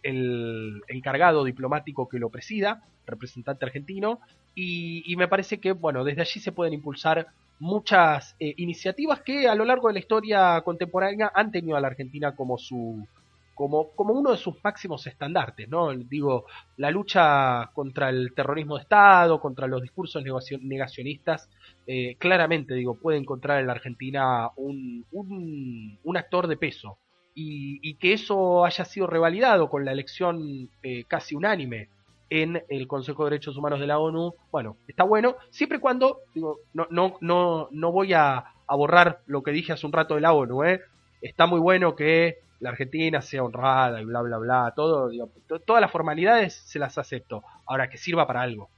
encargado 0.88 1.44
diplomático 1.44 2.08
que 2.08 2.20
lo 2.20 2.30
presida, 2.30 2.84
representante 3.06 3.66
argentino, 3.66 4.20
y, 4.54 5.16
me 5.18 5.28
parece 5.28 5.60
que, 5.60 5.72
bueno, 5.72 6.04
desde 6.04 6.22
allí 6.22 6.40
se 6.40 6.52
pueden 6.52 6.74
impulsar 6.74 7.28
muchas 7.60 8.36
eh, 8.40 8.54
iniciativas 8.58 9.22
que 9.22 9.48
a 9.48 9.56
lo 9.56 9.66
largo 9.66 9.88
de 9.88 9.94
la 9.94 10.00
historia 10.00 10.62
contemporánea 10.62 11.32
han 11.34 11.52
tenido 11.52 11.78
a 11.78 11.82
la 11.82 11.88
Argentina 11.88 12.36
como 12.36 12.58
su 12.58 13.08
como, 13.54 13.92
uno 13.96 14.32
de 14.32 14.38
sus 14.38 14.56
máximos 14.64 15.06
estandartes, 15.06 15.70
¿no? 15.70 15.94
Digo, 15.94 16.46
la 16.78 16.90
lucha 16.90 17.70
contra 17.74 18.10
el 18.10 18.34
terrorismo 18.34 18.76
de 18.76 18.82
Estado, 18.84 19.40
contra 19.40 19.68
los 19.68 19.84
discursos 19.84 20.24
negacion- 20.24 20.64
negacionistas, 20.64 21.48
eh, 21.86 22.16
claramente, 22.18 22.74
digo, 22.74 22.96
puede 22.96 23.20
encontrar 23.20 23.60
en 23.60 23.68
la 23.68 23.74
Argentina 23.74 24.50
un 24.56 26.18
actor 26.18 26.48
de 26.48 26.58
peso. 26.58 26.98
Y, 27.34 27.80
y 27.82 27.96
que 27.96 28.14
eso 28.14 28.66
haya 28.66 28.84
sido 28.84 29.08
revalidado 29.08 29.70
con 29.70 29.86
la 29.86 29.92
elección 29.92 30.70
eh, 30.84 31.06
casi 31.08 31.36
unánime 31.36 31.88
en 32.32 32.64
el 32.70 32.88
Consejo 32.88 33.26
de 33.26 33.32
Derechos 33.32 33.58
Humanos 33.58 33.82
de 33.82 33.88
la 33.88 34.00
ONU, 34.00 34.34
bueno, 34.52 34.78
está 34.88 35.04
bueno, 35.04 35.36
siempre 35.50 35.78
y 35.78 35.82
cuando, 35.82 36.22
digo, 36.34 36.60
no, 36.74 36.88
no, 36.90 37.18
no, 37.20 37.68
no 37.72 37.92
voy 37.92 38.14
a, 38.14 38.46
borrar 38.70 39.20
lo 39.26 39.44
que 39.44 39.52
dije 39.52 39.74
hace 39.74 39.86
un 39.86 39.92
rato 39.92 40.16
de 40.16 40.22
la 40.22 40.32
ONU, 40.32 40.64
¿eh? 40.64 40.80
Está 41.22 41.46
muy 41.46 41.60
bueno 41.60 41.94
que 41.94 42.38
la 42.62 42.70
Argentina 42.70 43.22
sea 43.22 43.44
honrada 43.44 44.02
y 44.02 44.06
bla, 44.06 44.22
bla, 44.22 44.38
bla, 44.38 44.72
todo, 44.74 45.10
digo, 45.10 45.30
todas 45.66 45.82
las 45.82 45.92
formalidades 45.92 46.54
se 46.54 46.80
las 46.80 46.98
acepto. 46.98 47.44
Ahora, 47.66 47.90
que 47.90 47.98
sirva 47.98 48.26
para 48.26 48.42
algo, 48.42 48.70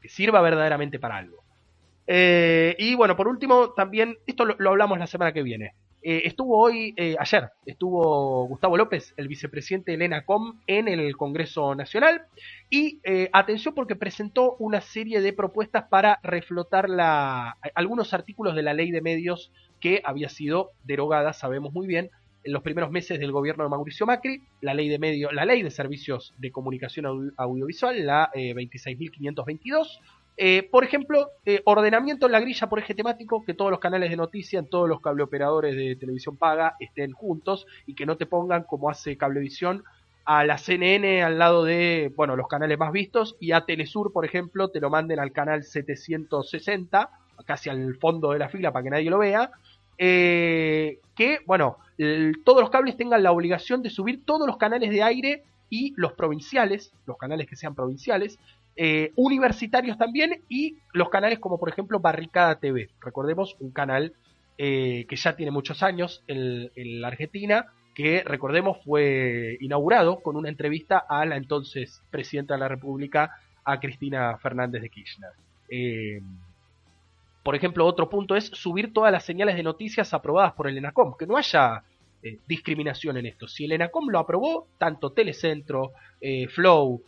que 0.00 0.08
sirva 0.08 0.40
verdaderamente 0.40 1.00
para 1.00 1.16
algo. 1.16 1.42
Eh, 2.06 2.76
y 2.78 2.94
bueno, 2.94 3.16
por 3.16 3.26
último, 3.26 3.70
también, 3.70 4.18
esto 4.24 4.44
lo 4.44 4.70
hablamos 4.70 5.00
la 5.00 5.08
semana 5.08 5.32
que 5.32 5.42
viene, 5.42 5.74
eh, 6.06 6.26
estuvo 6.26 6.58
hoy, 6.58 6.92
eh, 6.98 7.16
ayer, 7.18 7.48
estuvo 7.64 8.46
Gustavo 8.46 8.76
López, 8.76 9.14
el 9.16 9.26
vicepresidente 9.26 9.90
de 9.90 9.94
Elena 9.94 10.26
Com, 10.26 10.60
en 10.66 10.86
el 10.86 11.16
Congreso 11.16 11.74
Nacional. 11.74 12.26
Y 12.68 13.00
eh, 13.04 13.30
atención 13.32 13.74
porque 13.74 13.96
presentó 13.96 14.54
una 14.58 14.82
serie 14.82 15.22
de 15.22 15.32
propuestas 15.32 15.84
para 15.84 16.20
reflotar 16.22 16.90
la, 16.90 17.56
algunos 17.74 18.12
artículos 18.12 18.54
de 18.54 18.62
la 18.62 18.74
ley 18.74 18.90
de 18.90 19.00
medios 19.00 19.50
que 19.80 20.02
había 20.04 20.28
sido 20.28 20.72
derogada, 20.84 21.32
sabemos 21.32 21.72
muy 21.72 21.86
bien, 21.86 22.10
en 22.44 22.52
los 22.52 22.62
primeros 22.62 22.90
meses 22.90 23.18
del 23.18 23.32
gobierno 23.32 23.64
de 23.64 23.70
Mauricio 23.70 24.04
Macri, 24.04 24.42
la 24.60 24.74
ley 24.74 24.90
de 24.90 24.98
medios, 24.98 25.32
la 25.32 25.46
ley 25.46 25.62
de 25.62 25.70
servicios 25.70 26.34
de 26.36 26.52
comunicación 26.52 27.32
audiovisual, 27.38 28.04
la 28.04 28.30
26.522, 28.34 30.00
eh, 30.36 30.68
por 30.70 30.84
ejemplo, 30.84 31.30
eh, 31.44 31.62
ordenamiento 31.64 32.26
en 32.26 32.32
la 32.32 32.40
grilla 32.40 32.68
por 32.68 32.80
eje 32.80 32.94
temático, 32.94 33.44
que 33.44 33.54
todos 33.54 33.70
los 33.70 33.78
canales 33.78 34.10
de 34.10 34.16
noticia 34.16 34.58
en 34.58 34.68
todos 34.68 34.88
los 34.88 35.00
cableoperadores 35.00 35.76
de 35.76 35.94
televisión 35.96 36.36
paga 36.36 36.74
estén 36.80 37.12
juntos 37.12 37.66
y 37.86 37.94
que 37.94 38.06
no 38.06 38.16
te 38.16 38.26
pongan 38.26 38.64
como 38.64 38.90
hace 38.90 39.16
Cablevisión 39.16 39.84
a 40.24 40.44
la 40.44 40.58
CNN 40.58 41.22
al 41.22 41.38
lado 41.38 41.64
de, 41.64 42.12
bueno, 42.16 42.34
los 42.34 42.48
canales 42.48 42.78
más 42.78 42.92
vistos 42.92 43.36
y 43.38 43.52
a 43.52 43.64
Telesur, 43.64 44.12
por 44.12 44.24
ejemplo, 44.24 44.68
te 44.68 44.80
lo 44.80 44.90
manden 44.90 45.20
al 45.20 45.32
canal 45.32 45.62
760, 45.62 47.10
casi 47.44 47.70
al 47.70 47.94
fondo 47.96 48.32
de 48.32 48.38
la 48.38 48.48
fila 48.48 48.72
para 48.72 48.82
que 48.82 48.90
nadie 48.90 49.10
lo 49.10 49.18
vea. 49.18 49.50
Eh, 49.98 50.98
que, 51.14 51.40
bueno, 51.46 51.76
todos 52.44 52.60
los 52.60 52.70
cables 52.70 52.96
tengan 52.96 53.22
la 53.22 53.30
obligación 53.30 53.82
de 53.82 53.90
subir 53.90 54.24
todos 54.24 54.46
los 54.46 54.56
canales 54.56 54.90
de 54.90 55.02
aire 55.02 55.44
y 55.70 55.92
los 55.96 56.12
provinciales, 56.14 56.92
los 57.06 57.18
canales 57.18 57.46
que 57.46 57.56
sean 57.56 57.74
provinciales, 57.74 58.38
eh, 58.76 59.12
universitarios 59.14 59.96
también 59.96 60.42
y 60.48 60.78
los 60.92 61.08
canales 61.08 61.38
como 61.38 61.60
por 61.60 61.68
ejemplo 61.68 62.00
Barricada 62.00 62.58
TV. 62.58 62.90
Recordemos 63.00 63.54
un 63.60 63.70
canal 63.70 64.14
eh, 64.58 65.06
que 65.08 65.14
ya 65.14 65.36
tiene 65.36 65.52
muchos 65.52 65.84
años 65.84 66.24
en, 66.26 67.00
la 67.00 67.08
Argentina, 67.08 67.66
que 67.94 68.24
recordemos 68.24 68.78
fue 68.84 69.58
inaugurado 69.60 70.20
con 70.20 70.36
una 70.36 70.48
entrevista 70.48 70.98
a 70.98 71.24
la 71.24 71.36
entonces 71.36 72.02
presidenta 72.10 72.54
de 72.54 72.60
la 72.60 72.68
República, 72.68 73.36
a 73.64 73.78
Cristina 73.78 74.36
Fernández 74.38 74.82
de 74.82 74.90
Kirchner. 74.90 75.30
Eh, 75.68 76.20
por 77.44 77.54
ejemplo, 77.54 77.86
otro 77.86 78.10
punto 78.10 78.34
es 78.34 78.46
subir 78.46 78.92
todas 78.92 79.12
las 79.12 79.24
señales 79.24 79.54
de 79.54 79.62
noticias 79.62 80.12
aprobadas 80.14 80.52
por 80.54 80.66
el 80.66 80.78
ENACOM, 80.78 81.16
que 81.16 81.26
no 81.26 81.36
haya 81.36 81.84
discriminación 82.48 83.18
en 83.18 83.26
esto. 83.26 83.46
Si 83.46 83.66
el 83.66 83.72
ENACOM 83.72 84.08
lo 84.08 84.18
aprobó, 84.18 84.66
tanto 84.78 85.12
Telecentro, 85.12 85.92
Flow, 86.48 87.02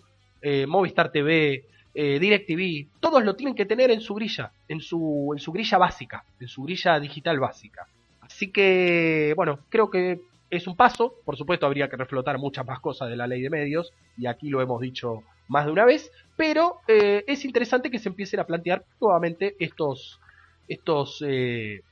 eh, 0.49 0.65
Movistar 0.65 1.11
TV, 1.11 1.65
eh, 1.93 2.21
DirecTV, 2.21 3.01
todos 3.01 3.25
lo 3.25 3.35
tienen 3.35 3.57
que 3.57 3.67
tener 3.67 3.91
en 3.91 4.01
su 4.01 4.15
grilla, 4.15 4.53
en 4.69 4.81
su, 4.81 5.31
en 5.33 5.41
su 5.41 5.51
grilla 5.51 5.77
básica, 5.77 6.25
en 6.39 6.47
su 6.47 6.63
grilla 6.63 7.01
digital 7.01 7.41
básica. 7.41 7.89
Así 8.21 8.53
que, 8.53 9.33
bueno, 9.35 9.59
creo 9.69 9.91
que 9.91 10.21
es 10.49 10.69
un 10.69 10.77
paso, 10.77 11.17
por 11.25 11.37
supuesto 11.37 11.67
habría 11.67 11.89
que 11.89 11.97
reflotar 11.97 12.39
muchas 12.39 12.65
más 12.65 12.79
cosas 12.79 13.11
de 13.11 13.17
la 13.17 13.27
ley 13.27 13.43
de 13.43 13.51
medios, 13.51 13.93
y 14.17 14.27
aquí 14.27 14.49
lo 14.49 14.61
hemos 14.61 14.81
dicho 14.81 15.25
más 15.49 15.67
de 15.67 15.73
una 15.73 15.85
vez, 15.85 16.13
pero 16.37 16.77
eh, 16.87 17.25
es 17.27 17.45
interesante 17.45 17.91
que 17.91 17.99
se 17.99 18.09
empiecen 18.09 18.39
a 18.39 18.45
plantear 18.45 18.85
nuevamente 19.01 19.57
estos, 19.59 20.21
estos 20.69 21.25
eh, 21.27 21.83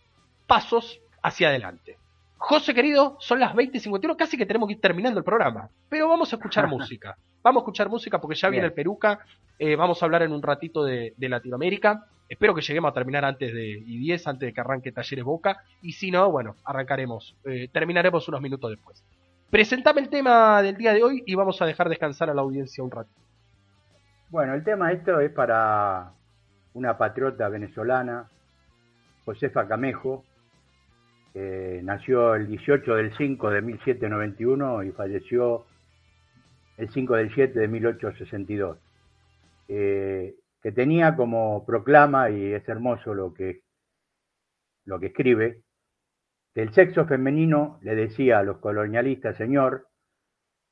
pasos 0.46 1.00
hacia 1.24 1.48
adelante. 1.48 1.98
José 2.46 2.74
querido, 2.74 3.16
son 3.20 3.40
las 3.40 3.54
20.51, 3.54 4.16
casi 4.16 4.36
que 4.36 4.44
tenemos 4.44 4.66
que 4.66 4.74
ir 4.74 4.80
terminando 4.80 5.18
el 5.18 5.24
programa, 5.24 5.70
pero 5.88 6.08
vamos 6.08 6.30
a 6.30 6.36
escuchar 6.36 6.66
música. 6.68 7.16
Vamos 7.42 7.60
a 7.60 7.62
escuchar 7.62 7.88
música 7.88 8.20
porque 8.20 8.36
ya 8.36 8.50
viene 8.50 8.66
el 8.66 8.74
Peruca, 8.74 9.20
eh, 9.58 9.76
vamos 9.76 10.02
a 10.02 10.04
hablar 10.04 10.22
en 10.24 10.32
un 10.32 10.42
ratito 10.42 10.84
de, 10.84 11.14
Latinoamérica. 11.16 12.04
Espero 12.28 12.54
que 12.54 12.60
lleguemos 12.60 12.90
a 12.90 12.94
terminar 12.94 13.24
antes 13.24 13.50
de 13.50 13.80
I10, 13.80 14.26
antes 14.26 14.46
de 14.48 14.52
que 14.52 14.60
arranque 14.60 14.92
Talleres 14.92 15.24
Boca, 15.24 15.64
y 15.80 15.92
si 15.92 16.10
no, 16.10 16.30
bueno, 16.30 16.54
arrancaremos, 16.64 17.34
eh, 17.46 17.68
terminaremos 17.72 18.28
unos 18.28 18.42
minutos 18.42 18.70
después. 18.70 19.02
Presentame 19.48 20.02
el 20.02 20.10
tema 20.10 20.60
del 20.60 20.76
día 20.76 20.92
de 20.92 21.02
hoy 21.02 21.22
y 21.24 21.34
vamos 21.36 21.62
a 21.62 21.64
dejar 21.64 21.88
descansar 21.88 22.28
a 22.28 22.34
la 22.34 22.42
audiencia 22.42 22.84
un 22.84 22.90
ratito. 22.90 23.22
Bueno, 24.28 24.52
el 24.52 24.62
tema 24.64 24.92
esto 24.92 25.18
es 25.18 25.32
para 25.32 26.12
una 26.74 26.98
patriota 26.98 27.48
venezolana, 27.48 28.28
Josefa 29.24 29.66
Camejo, 29.66 30.24
nació 31.34 32.34
el 32.34 32.46
18 32.46 32.94
del 32.94 33.16
5 33.16 33.50
de 33.50 33.62
1791 33.62 34.84
y 34.84 34.92
falleció 34.92 35.66
el 36.76 36.90
5 36.90 37.16
del 37.16 37.34
7 37.34 37.58
de 37.58 37.68
1862, 37.68 38.78
eh, 39.68 40.34
que 40.62 40.72
tenía 40.72 41.14
como 41.16 41.64
proclama, 41.64 42.30
y 42.30 42.52
es 42.52 42.68
hermoso 42.68 43.14
lo 43.14 43.32
que, 43.32 43.62
lo 44.84 44.98
que 44.98 45.06
escribe, 45.06 45.62
que 46.54 46.62
el 46.62 46.72
sexo 46.72 47.06
femenino 47.06 47.78
le 47.82 47.94
decía 47.94 48.38
a 48.38 48.42
los 48.42 48.58
colonialistas, 48.58 49.36
señor, 49.36 49.88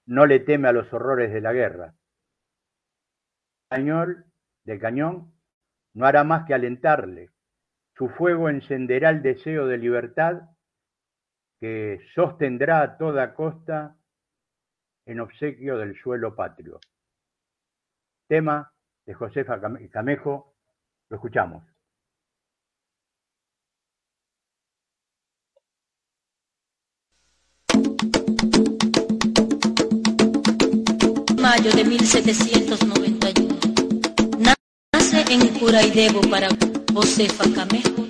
no 0.06 0.26
le 0.26 0.40
teme 0.40 0.68
a 0.68 0.72
los 0.72 0.92
horrores 0.92 1.32
de 1.32 1.40
la 1.40 1.52
guerra. 1.52 1.94
El 3.70 3.78
señor 3.78 4.24
del 4.64 4.80
cañón 4.80 5.32
no 5.94 6.06
hará 6.06 6.24
más 6.24 6.46
que 6.46 6.54
alentarle. 6.54 7.30
Su 7.96 8.08
fuego 8.08 8.48
encenderá 8.48 9.10
el 9.10 9.22
deseo 9.22 9.66
de 9.66 9.78
libertad 9.78 10.42
que 11.62 12.00
sostendrá 12.12 12.82
a 12.82 12.98
toda 12.98 13.34
costa 13.34 13.96
en 15.06 15.20
obsequio 15.20 15.78
del 15.78 15.96
suelo 15.96 16.34
patrio. 16.34 16.80
Tema 18.26 18.72
de 19.06 19.14
Josefa 19.14 19.60
Camejo, 19.92 20.56
lo 21.08 21.16
escuchamos. 21.16 21.62
Mayo 31.40 31.70
de 31.76 31.84
1791. 31.84 33.54
Nace 34.40 35.32
en 35.32 35.60
Curaidebo, 35.60 36.22
para 36.28 36.48
Josefa 36.92 37.44
Camejo 37.54 38.02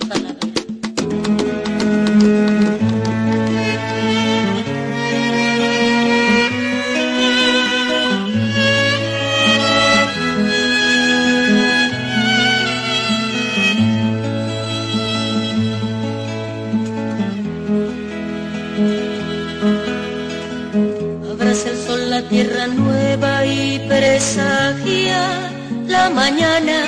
tierra 22.20 22.66
nueva 22.66 23.46
y 23.46 23.78
presagia 23.88 25.50
la 25.86 26.10
mañana 26.10 26.84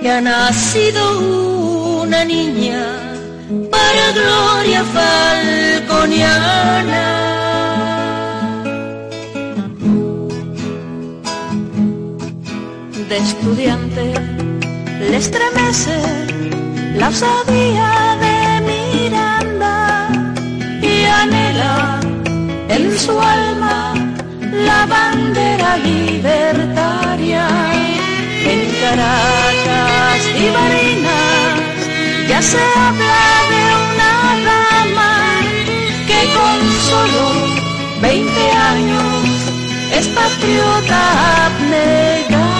que 0.00 0.10
ha 0.10 0.20
nacido 0.22 2.00
una 2.00 2.24
niña 2.24 2.86
para 3.70 4.12
gloria 4.12 4.82
falconiana. 4.96 6.26
De 13.10 13.16
estudiante 13.18 14.14
le 15.00 15.16
estremece 15.18 16.00
la 16.96 17.08
osadía 17.08 18.16
de 18.24 18.36
Miranda 18.70 20.08
y 20.80 21.04
anhela 21.04 22.00
en 22.68 22.98
su 22.98 23.20
alma 23.20 23.99
la 24.64 24.86
bandera 24.86 25.76
libertaria. 25.76 27.46
En 28.52 28.60
Caracas 28.80 30.20
y 30.42 30.46
Barinas 30.56 31.60
ya 32.28 32.40
se 32.42 32.58
habla 32.58 33.22
de 33.52 33.62
una 33.84 34.12
dama 34.48 35.12
que 36.08 36.20
con 36.36 36.58
solo 36.90 37.24
20 38.00 38.50
años 38.72 39.24
es 39.98 40.06
patriota 40.08 41.46
abnegada. 41.46 42.50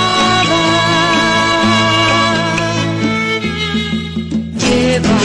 Lleva 4.63 5.17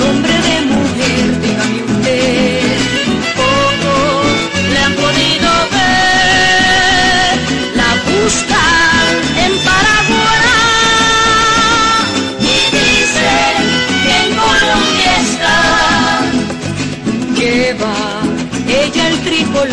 nombre 0.00 0.36
de 0.48 0.56
mujer, 0.72 1.35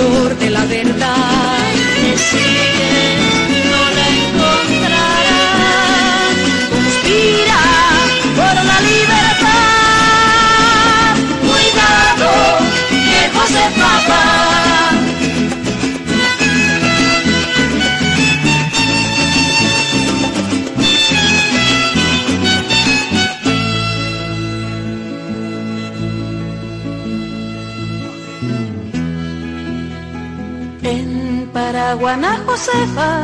de 0.09 0.49
la 0.49 0.65
verdad. 0.65 1.71
Me 2.01 2.17
sigue, 2.17 3.17
no 3.71 3.81
la 3.97 4.05
encontrará. 4.23 5.39
Conspira 6.69 7.61
por 8.35 8.55
la 8.65 8.77
libertad. 8.81 9.53
Cuidado, 11.41 12.31
viejo 12.91 13.41
se 13.47 13.65
papa. 13.79 14.62
Paraguaná 32.03 32.37
Josefa 32.45 33.23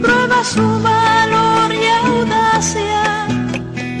prueba 0.00 0.42
su 0.42 0.82
valor 0.82 1.70
y 1.70 1.86
audacia, 1.86 3.26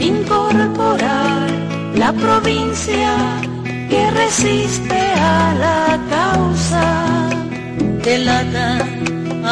incorporar 0.00 1.50
la 1.94 2.10
provincia 2.14 3.14
que 3.90 4.10
resiste 4.12 4.98
a 5.20 5.54
la 5.64 6.00
causa, 6.08 7.28
delata 8.02 8.78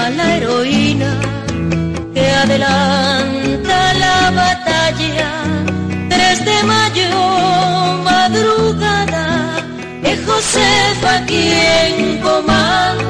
a 0.01 0.09
la 0.09 0.37
heroína 0.37 1.13
que 2.15 2.31
adelanta 2.31 3.95
la 4.05 4.31
batalla. 4.31 5.31
3 6.09 6.45
de 6.47 6.63
mayo, 6.73 7.11
madrugada, 8.03 9.27
es 10.03 10.27
Josefa 10.27 11.27
quien 11.27 12.19
comanda. 12.23 13.03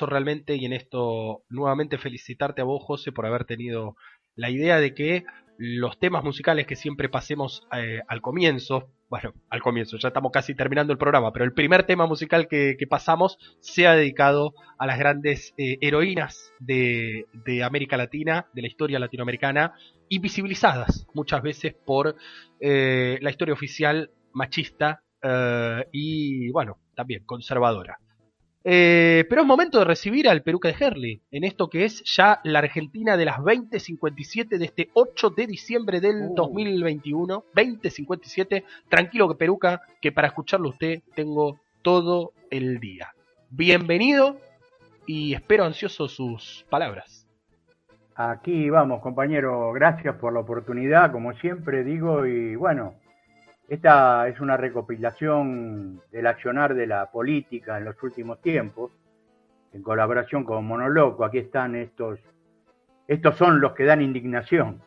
Realmente 0.00 0.56
y 0.56 0.64
en 0.64 0.72
esto 0.72 1.42
nuevamente 1.48 1.98
felicitarte 1.98 2.60
a 2.60 2.64
vos, 2.64 2.82
José, 2.84 3.10
por 3.12 3.26
haber 3.26 3.44
tenido 3.44 3.96
la 4.36 4.50
idea 4.50 4.78
de 4.78 4.94
que 4.94 5.24
los 5.58 5.98
temas 5.98 6.22
musicales 6.22 6.66
que 6.66 6.76
siempre 6.76 7.08
pasemos 7.08 7.66
eh, 7.76 8.00
al 8.06 8.20
comienzo, 8.20 8.90
bueno, 9.10 9.32
al 9.50 9.60
comienzo, 9.60 9.96
ya 9.96 10.08
estamos 10.08 10.30
casi 10.30 10.54
terminando 10.54 10.92
el 10.92 10.98
programa, 10.98 11.32
pero 11.32 11.44
el 11.44 11.52
primer 11.52 11.84
tema 11.84 12.06
musical 12.06 12.46
que, 12.46 12.76
pasamos 12.88 13.38
sea 13.60 13.94
dedicado 13.94 14.54
a 14.78 14.86
las 14.86 14.98
grandes 14.98 15.54
eh, 15.58 15.78
heroínas 15.80 16.52
de, 16.60 17.26
América 17.64 17.96
Latina, 17.96 18.46
de 18.52 18.62
la 18.62 18.68
historia 18.68 19.00
latinoamericana, 19.00 19.74
invisibilizadas 20.08 21.06
muchas 21.14 21.42
veces 21.42 21.74
por 21.74 22.14
eh, 22.60 23.18
la 23.20 23.30
historia 23.30 23.54
oficial 23.54 24.10
machista 24.32 25.02
y, 25.90 26.48
bueno, 26.50 26.78
también 26.94 27.24
conservadora. 27.24 27.98
Eh, 28.70 29.24
pero 29.30 29.40
es 29.40 29.46
momento 29.46 29.78
de 29.78 29.86
recibir 29.86 30.28
al 30.28 30.42
Peruca 30.42 30.68
de 30.68 30.76
Herley 30.78 31.22
en 31.30 31.44
esto 31.44 31.70
que 31.70 31.86
es 31.86 32.02
ya 32.04 32.38
la 32.44 32.58
Argentina 32.58 33.16
de 33.16 33.24
las 33.24 33.38
2057 33.38 34.58
de 34.58 34.64
este 34.66 34.90
8 34.92 35.30
de 35.30 35.46
diciembre 35.46 36.02
del 36.02 36.16
Uh. 36.16 36.34
2021. 36.34 37.44
2057. 37.54 38.64
Tranquilo 38.90 39.26
que 39.26 39.36
Peruca, 39.36 39.80
que 40.02 40.12
para 40.12 40.28
escucharlo 40.28 40.68
usted 40.68 41.00
tengo 41.14 41.58
todo 41.80 42.32
el 42.50 42.78
día. 42.78 43.14
Bienvenido 43.48 44.36
y 45.06 45.32
espero 45.32 45.64
ansioso 45.64 46.06
sus 46.06 46.66
palabras. 46.68 47.26
Aquí 48.16 48.68
vamos, 48.68 49.00
compañero. 49.00 49.72
Gracias 49.72 50.16
por 50.16 50.34
la 50.34 50.40
oportunidad, 50.40 51.10
como 51.10 51.32
siempre 51.36 51.84
digo. 51.84 52.26
Y 52.26 52.54
bueno, 52.54 52.96
esta 53.68 54.26
es 54.28 54.40
una 54.40 54.56
recopilación 54.56 56.00
del 56.10 56.26
accionar 56.26 56.74
de 56.74 56.86
la 56.86 57.10
política 57.10 57.76
en 57.76 57.84
los 57.84 58.02
últimos 58.02 58.40
tiempos, 58.40 58.92
en 59.74 59.82
colaboración 59.82 60.44
con 60.44 60.64
Monoloco. 60.64 61.24
Aquí 61.24 61.38
están 61.38 61.74
estos, 61.74 62.18
estos 63.06 63.36
son 63.36 63.60
los 63.60 63.72
que 63.72 63.84
dan 63.84 64.00
indignación. 64.00 64.80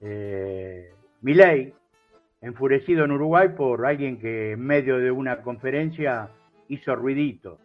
Eh, 0.00 0.92
enfurecido 2.40 3.04
en 3.04 3.12
Uruguay 3.12 3.50
por 3.56 3.86
alguien 3.86 4.18
que 4.18 4.52
en 4.52 4.60
medio 4.60 4.98
de 4.98 5.12
una 5.12 5.40
conferencia 5.42 6.30
hizo 6.66 6.96
ruidito. 6.96 7.60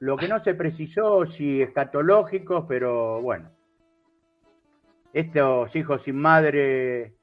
Lo 0.00 0.16
que 0.16 0.26
no 0.26 0.42
se 0.42 0.54
precisó 0.54 1.26
si 1.26 1.62
escatológicos, 1.62 2.64
pero 2.68 3.22
bueno. 3.22 3.50
Estos 5.12 5.74
hijos 5.76 6.02
sin 6.04 6.16
madre, 6.16 7.15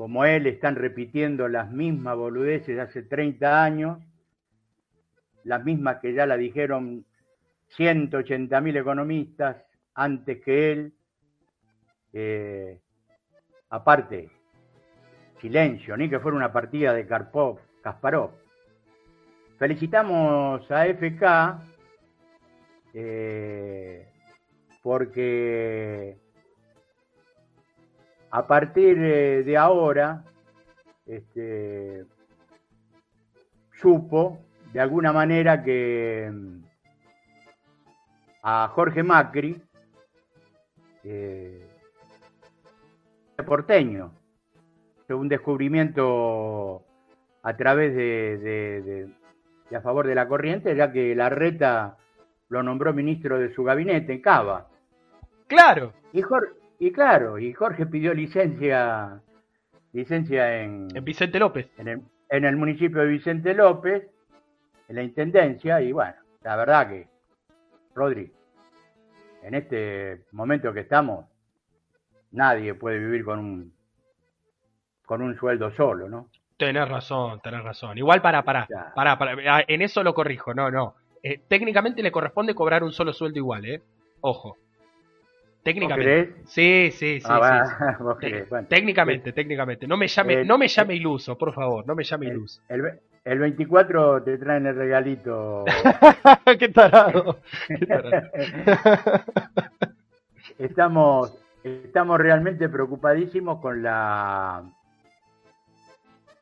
como 0.00 0.24
él, 0.24 0.46
están 0.46 0.76
repitiendo 0.76 1.46
las 1.46 1.70
mismas 1.70 2.16
boludeces 2.16 2.74
de 2.74 2.80
hace 2.80 3.02
30 3.02 3.62
años, 3.62 3.98
las 5.44 5.62
mismas 5.62 5.98
que 5.98 6.14
ya 6.14 6.24
la 6.24 6.38
dijeron 6.38 7.04
180.000 7.76 8.80
economistas 8.80 9.62
antes 9.92 10.40
que 10.42 10.72
él. 10.72 10.94
Eh, 12.14 12.80
aparte, 13.68 14.30
silencio, 15.38 15.98
ni 15.98 16.08
que 16.08 16.18
fuera 16.18 16.34
una 16.34 16.50
partida 16.50 16.94
de 16.94 17.06
Karpov, 17.06 17.58
Kasparov. 17.82 18.30
Felicitamos 19.58 20.62
a 20.70 20.86
FK 20.86 21.62
eh, 22.94 24.08
porque 24.82 26.16
a 28.30 28.46
partir 28.46 28.98
de 29.44 29.56
ahora 29.56 30.24
este, 31.06 32.04
supo 33.72 34.38
de 34.72 34.80
alguna 34.80 35.12
manera 35.12 35.62
que 35.64 36.30
mm, 36.32 36.62
a 38.42 38.68
Jorge 38.68 39.02
Macri, 39.02 39.60
eh, 41.04 41.66
porteño, 43.46 44.12
un 45.08 45.28
descubrimiento 45.28 46.84
a 47.42 47.56
través 47.56 47.94
de, 47.96 48.38
de- 48.38 48.82
de- 48.82 49.10
de 49.70 49.76
a 49.76 49.80
favor 49.80 50.06
de 50.06 50.14
la 50.14 50.28
corriente, 50.28 50.76
ya 50.76 50.92
que 50.92 51.14
Larreta 51.16 51.96
lo 52.48 52.62
nombró 52.62 52.92
ministro 52.92 53.38
de 53.38 53.52
su 53.54 53.64
gabinete 53.64 54.12
en 54.12 54.20
Cava. 54.22 54.68
Claro, 55.48 55.92
Y, 56.12 56.22
Jor- 56.22 56.54
y 56.80 56.90
claro, 56.92 57.38
y 57.38 57.52
Jorge 57.52 57.84
pidió 57.84 58.14
licencia, 58.14 59.20
licencia 59.92 60.62
en, 60.62 60.88
en 60.94 61.04
Vicente 61.04 61.38
López. 61.38 61.68
en 61.76 61.88
el, 61.88 62.00
en 62.30 62.44
el 62.46 62.56
municipio 62.56 63.02
de 63.02 63.06
Vicente 63.06 63.52
López, 63.54 64.08
en 64.88 64.96
la 64.96 65.02
intendencia, 65.02 65.82
y 65.82 65.92
bueno, 65.92 66.14
la 66.42 66.56
verdad 66.56 66.88
que, 66.88 67.06
Rodri, 67.94 68.32
en 69.42 69.54
este 69.54 70.22
momento 70.32 70.72
que 70.72 70.80
estamos, 70.80 71.26
nadie 72.32 72.72
puede 72.72 72.98
vivir 72.98 73.24
con 73.24 73.38
un 73.38 73.72
con 75.04 75.22
un 75.22 75.36
sueldo 75.36 75.72
solo, 75.72 76.08
¿no? 76.08 76.28
Tenés 76.56 76.88
razón, 76.88 77.40
tenés 77.40 77.62
razón. 77.64 77.98
Igual 77.98 78.22
para, 78.22 78.42
para, 78.44 78.68
para, 78.94 79.18
para, 79.18 79.64
en 79.66 79.82
eso 79.82 80.02
lo 80.04 80.14
corrijo, 80.14 80.54
no, 80.54 80.70
no. 80.70 80.94
Eh, 81.22 81.42
técnicamente 81.48 82.00
le 82.00 82.12
corresponde 82.12 82.54
cobrar 82.54 82.84
un 82.84 82.92
solo 82.92 83.12
sueldo 83.12 83.38
igual, 83.38 83.66
¿eh? 83.66 83.82
Ojo. 84.20 84.56
¿Vos 85.60 85.64
Técnicamente. 85.64 86.34
Sí, 86.46 86.90
sí, 86.92 87.20
sí. 87.20 87.26
Ah, 87.28 87.34
sí, 87.34 87.40
va, 87.40 87.96
sí. 87.98 87.98
vos 88.02 88.18
Te- 88.18 88.30
creés, 88.30 88.48
bueno. 88.48 88.66
técnicamente, 88.68 89.32
técnicamente. 89.32 89.86
No 89.86 89.96
me 89.98 90.08
llame, 90.08 90.40
Eh, 90.40 90.44
no 90.44 90.56
me 90.56 90.68
llame 90.68 90.94
iluso, 90.94 91.36
por 91.36 91.52
favor, 91.52 91.86
no 91.86 91.94
me 91.94 92.02
llame 92.02 92.26
El, 92.26 92.32
iluso. 92.32 92.62
el 92.68 92.82
ve- 92.82 93.00
el 93.24 93.38
24 93.38 94.22
te 94.22 94.38
traen 94.38 94.66
el 94.66 94.74
regalito. 94.74 95.64
qué 96.58 96.68
tarado. 96.70 97.40
Qué 97.68 97.86
tarado. 97.86 98.30
estamos, 100.58 101.38
estamos 101.62 102.18
realmente 102.18 102.68
preocupadísimos 102.70 103.60
con 103.60 103.82
la 103.82 104.62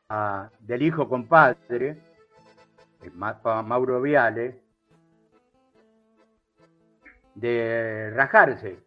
ah, 0.07 0.49
del 0.59 0.81
hijo 0.81 1.09
compadre, 1.09 1.97
el 3.03 3.11
Pa- 3.43 3.61
Mauro 3.63 4.01
Viale, 4.01 4.61
de 7.35 8.11
rajarse 8.15 8.79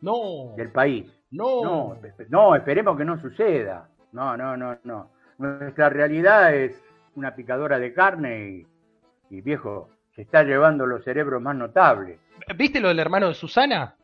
No, 0.00 0.54
del 0.56 0.70
país. 0.70 1.10
no. 1.30 1.62
No, 1.64 1.96
espe- 1.96 2.26
no, 2.28 2.54
esperemos 2.54 2.96
que 2.96 3.04
no 3.04 3.20
suceda. 3.20 3.88
No, 4.12 4.36
no, 4.36 4.56
no, 4.56 4.78
no. 4.84 5.10
Nuestra 5.38 5.88
realidad 5.90 6.54
es 6.54 6.80
una 7.14 7.34
picadora 7.34 7.78
de 7.78 7.92
carne 7.92 8.48
y, 8.50 9.36
y 9.36 9.40
viejo, 9.40 9.90
se 10.14 10.22
está 10.22 10.42
llevando 10.42 10.86
los 10.86 11.04
cerebros 11.04 11.42
más 11.42 11.54
notables. 11.56 12.18
¿Viste 12.56 12.80
lo 12.80 12.88
del 12.88 12.98
hermano 13.00 13.28
de 13.28 13.34
Susana? 13.34 13.94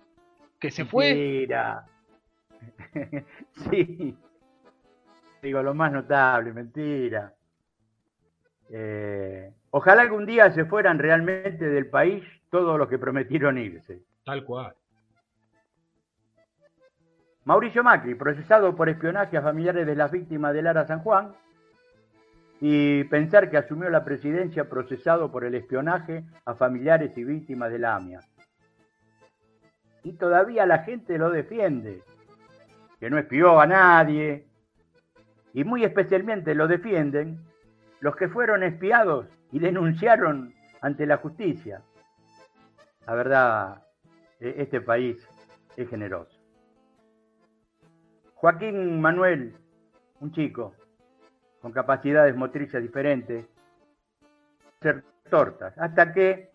Que 0.60 0.70
se 0.70 0.84
fue. 0.84 1.14
Mentira. 1.14 1.86
sí. 3.70 4.16
Digo, 5.42 5.62
lo 5.62 5.74
más 5.74 5.92
notable, 5.92 6.52
mentira. 6.52 7.32
Eh, 8.70 9.52
ojalá 9.70 10.02
algún 10.02 10.24
día 10.26 10.50
se 10.52 10.64
fueran 10.64 10.98
realmente 10.98 11.68
del 11.68 11.88
país 11.88 12.24
todos 12.50 12.78
los 12.78 12.88
que 12.88 12.98
prometieron 12.98 13.58
irse. 13.58 14.00
Tal 14.24 14.44
cual. 14.44 14.74
Mauricio 17.44 17.84
Macri, 17.84 18.14
procesado 18.14 18.74
por 18.74 18.88
espionaje 18.88 19.36
a 19.36 19.42
familiares 19.42 19.86
de 19.86 19.94
las 19.94 20.10
víctimas 20.10 20.54
del 20.54 20.66
Ara 20.66 20.86
San 20.86 21.00
Juan, 21.00 21.32
y 22.60 23.04
pensar 23.04 23.50
que 23.50 23.58
asumió 23.58 23.90
la 23.90 24.04
presidencia 24.04 24.68
procesado 24.70 25.30
por 25.30 25.44
el 25.44 25.54
espionaje 25.54 26.24
a 26.46 26.54
familiares 26.54 27.16
y 27.18 27.24
víctimas 27.24 27.70
de 27.70 27.78
la 27.78 27.96
AMIA. 27.96 28.20
Y 30.04 30.12
todavía 30.14 30.64
la 30.64 30.78
gente 30.78 31.18
lo 31.18 31.30
defiende, 31.30 32.02
que 32.98 33.10
no 33.10 33.18
espió 33.18 33.60
a 33.60 33.66
nadie, 33.66 34.46
y 35.52 35.64
muy 35.64 35.84
especialmente 35.84 36.54
lo 36.54 36.66
defienden 36.66 37.38
los 38.00 38.16
que 38.16 38.28
fueron 38.28 38.62
espiados 38.62 39.26
y 39.52 39.58
denunciaron 39.58 40.54
ante 40.80 41.06
la 41.06 41.18
justicia. 41.18 41.82
La 43.06 43.14
verdad, 43.14 43.82
e- 44.40 44.54
este 44.58 44.80
país 44.80 45.28
es 45.76 45.88
generoso. 45.90 46.33
Joaquín 48.44 49.00
Manuel, 49.00 49.56
un 50.20 50.30
chico 50.30 50.74
con 51.62 51.72
capacidades 51.72 52.36
motrices 52.36 52.82
diferentes, 52.82 53.46
hacer 54.78 55.02
tortas, 55.30 55.72
hasta 55.78 56.12
que 56.12 56.50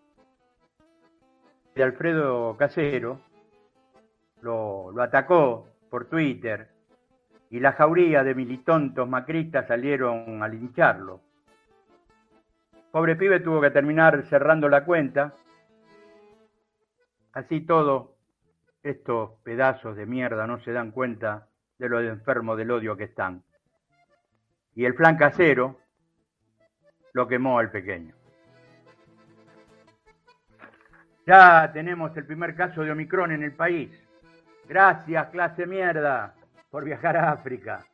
de 1.74 1.82
Alfredo 1.82 2.56
Casero 2.56 3.20
lo, 4.40 4.94
atacó 5.02 5.66
por 5.90 6.04
Twitter 6.04 6.68
y 7.50 7.58
la 7.58 7.72
jauría 7.72 8.22
de 8.22 8.36
militontos 8.36 9.08
macristas 9.08 9.66
salieron 9.66 10.44
a 10.44 10.46
lincharlo. 10.46 11.20
Pobre 12.92 13.16
pibe 13.16 13.40
tuvo 13.40 13.60
que 13.60 13.72
terminar 13.72 14.24
cerrando 14.26 14.68
la 14.68 14.84
cuenta. 14.84 15.34
Así 17.32 17.62
todo, 17.62 18.14
estos 18.80 19.32
pedazos 19.42 19.96
de 19.96 20.06
mierda 20.06 20.46
no 20.46 20.60
se 20.60 20.70
dan 20.70 20.92
cuenta 20.92 21.48
de 21.80 21.88
lo 21.88 21.98
enfermos 22.00 22.58
del 22.58 22.70
odio 22.70 22.94
que 22.94 23.04
están. 23.04 23.42
Y 24.74 24.84
el 24.84 24.92
flan 24.94 25.16
casero 25.16 25.80
lo 27.14 27.26
quemó 27.26 27.58
al 27.58 27.70
pequeño. 27.70 28.14
Ya 31.26 31.70
tenemos 31.72 32.14
el 32.16 32.26
primer 32.26 32.54
caso 32.54 32.82
de 32.82 32.92
Omicron 32.92 33.32
en 33.32 33.42
el 33.42 33.52
país. 33.52 33.90
Gracias, 34.68 35.28
clase 35.28 35.66
mierda, 35.66 36.34
por 36.70 36.84
viajar 36.84 37.16
a 37.16 37.32
África, 37.32 37.86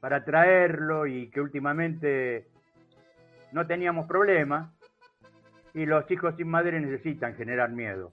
para 0.00 0.24
traerlo 0.24 1.06
y 1.06 1.28
que 1.28 1.40
últimamente 1.40 2.48
no 3.52 3.66
teníamos 3.66 4.06
problemas 4.06 4.70
y 5.74 5.84
los 5.84 6.10
hijos 6.10 6.34
sin 6.36 6.48
madre 6.48 6.80
necesitan 6.80 7.34
generar 7.34 7.70
miedo. 7.70 8.10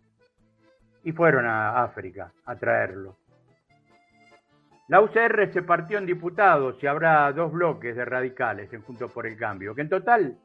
Y 1.04 1.14
fueron 1.14 1.46
a 1.46 1.84
África 1.84 2.34
a 2.46 2.56
traerlo. 2.56 3.18
La 4.88 5.02
UCR 5.02 5.52
se 5.52 5.64
partió 5.64 5.98
en 5.98 6.06
diputados 6.06 6.82
y 6.82 6.86
habrá 6.86 7.32
dos 7.34 7.52
bloques 7.52 7.95
de 7.95 8.06
radicales 8.06 8.72
en 8.72 8.84
Juntos 8.84 9.12
por 9.12 9.26
el 9.26 9.36
Cambio, 9.36 9.74
que 9.74 9.82
en 9.82 9.90
total 9.90 10.38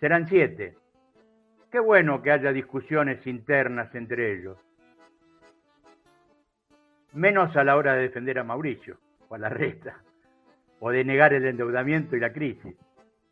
serán 0.00 0.26
siete. 0.26 0.78
Qué 1.70 1.78
bueno 1.78 2.22
que 2.22 2.30
haya 2.30 2.52
discusiones 2.52 3.26
internas 3.26 3.94
entre 3.94 4.32
ellos. 4.32 4.56
Menos 7.12 7.54
a 7.54 7.64
la 7.64 7.76
hora 7.76 7.94
de 7.94 8.02
defender 8.02 8.38
a 8.38 8.44
Mauricio 8.44 8.98
o 9.28 9.34
a 9.34 9.38
la 9.38 9.50
resta, 9.50 9.96
o 10.80 10.90
de 10.90 11.04
negar 11.04 11.34
el 11.34 11.44
endeudamiento 11.44 12.16
y 12.16 12.20
la 12.20 12.32
crisis. 12.32 12.74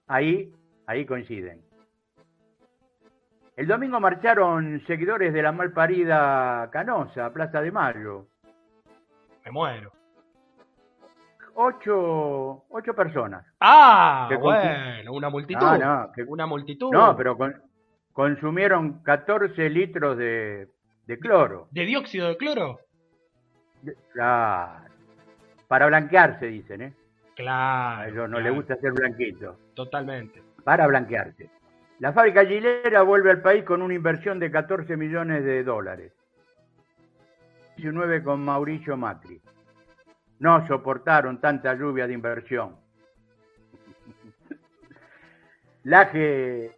Ahí, 0.08 0.52
ahí 0.86 1.06
coinciden. 1.06 1.62
El 3.56 3.66
domingo 3.66 3.98
marcharon 3.98 4.82
seguidores 4.86 5.32
de 5.32 5.42
la 5.42 5.52
malparida 5.52 6.68
Canosa, 6.70 7.32
Plaza 7.32 7.62
de 7.62 7.70
Mayo. 7.70 8.26
Me 9.44 9.50
muero. 9.50 9.93
Ocho, 11.56 12.64
ocho 12.68 12.94
personas. 12.94 13.44
Ah, 13.60 14.28
bueno, 14.40 15.12
una 15.12 15.30
multitud. 15.30 15.64
Ah, 15.66 15.78
no, 15.78 16.12
que- 16.12 16.22
Una 16.24 16.46
multitud. 16.46 16.90
No, 16.92 17.16
pero 17.16 17.36
con- 17.36 17.54
consumieron 18.12 19.02
14 19.02 19.70
litros 19.70 20.16
de, 20.18 20.68
de 21.06 21.18
cloro. 21.18 21.68
¿De 21.70 21.84
dióxido 21.84 22.28
de 22.28 22.36
cloro? 22.36 22.80
De- 23.82 23.96
Claro. 24.12 24.84
Para 25.68 25.86
blanquearse, 25.86 26.46
dicen, 26.46 26.82
¿eh? 26.82 26.94
A 26.94 27.34
Claro. 27.36 28.02
ellos 28.10 28.28
no 28.30 28.36
claro, 28.36 28.44
les 28.44 28.54
gusta 28.54 28.76
ser 28.76 28.92
blanquito. 28.92 29.56
Totalmente. 29.74 30.42
Para 30.62 30.86
blanquearse. 30.86 31.50
La 32.00 32.12
fábrica 32.12 32.44
Gilera 32.44 33.02
vuelve 33.02 33.30
al 33.30 33.42
país 33.42 33.64
con 33.64 33.80
una 33.82 33.94
inversión 33.94 34.38
de 34.38 34.50
14 34.50 34.96
millones 34.96 35.44
de 35.44 35.62
dólares. 35.64 36.12
19 37.76 38.22
con 38.22 38.44
Mauricio 38.44 38.96
Macri. 38.96 39.40
No 40.38 40.66
soportaron 40.66 41.40
tanta 41.40 41.74
lluvia 41.74 42.06
de 42.06 42.14
inversión. 42.14 42.76
Laje 45.84 46.72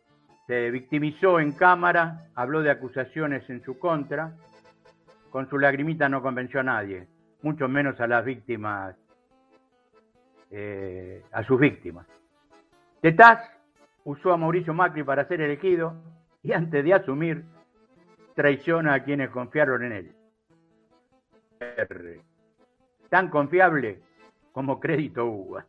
se 0.47 0.71
victimizó 0.71 1.41
en 1.41 1.53
cámara, 1.53 2.29
habló 2.35 2.63
de 2.63 2.71
acusaciones 2.71 3.49
en 3.51 3.63
su 3.63 3.79
contra. 3.79 4.37
Con 5.31 5.49
su 5.51 5.59
lagrimita 5.59 6.09
no 6.09 6.23
convenció 6.23 6.61
a 6.61 6.63
nadie, 6.63 7.09
mucho 7.43 7.69
menos 7.69 8.01
a 8.01 8.07
las 8.07 8.25
víctimas, 8.25 8.97
eh, 10.51 11.23
a 11.33 11.43
sus 11.43 11.59
víctimas. 11.61 12.07
Tetaz 13.01 13.41
usó 14.05 14.33
a 14.33 14.37
Mauricio 14.37 14.73
Macri 14.73 15.03
para 15.03 15.27
ser 15.27 15.41
elegido 15.41 15.95
y 16.43 16.53
antes 16.53 16.83
de 16.85 16.95
asumir 16.95 17.45
traiciona 18.35 18.95
a 18.95 19.03
quienes 19.03 19.31
confiaron 19.31 19.85
en 19.85 19.93
él. 19.93 20.17
Tan 23.09 23.29
confiable 23.29 24.01
como 24.53 24.81
crédito 24.81 25.27
UBA. 25.27 25.67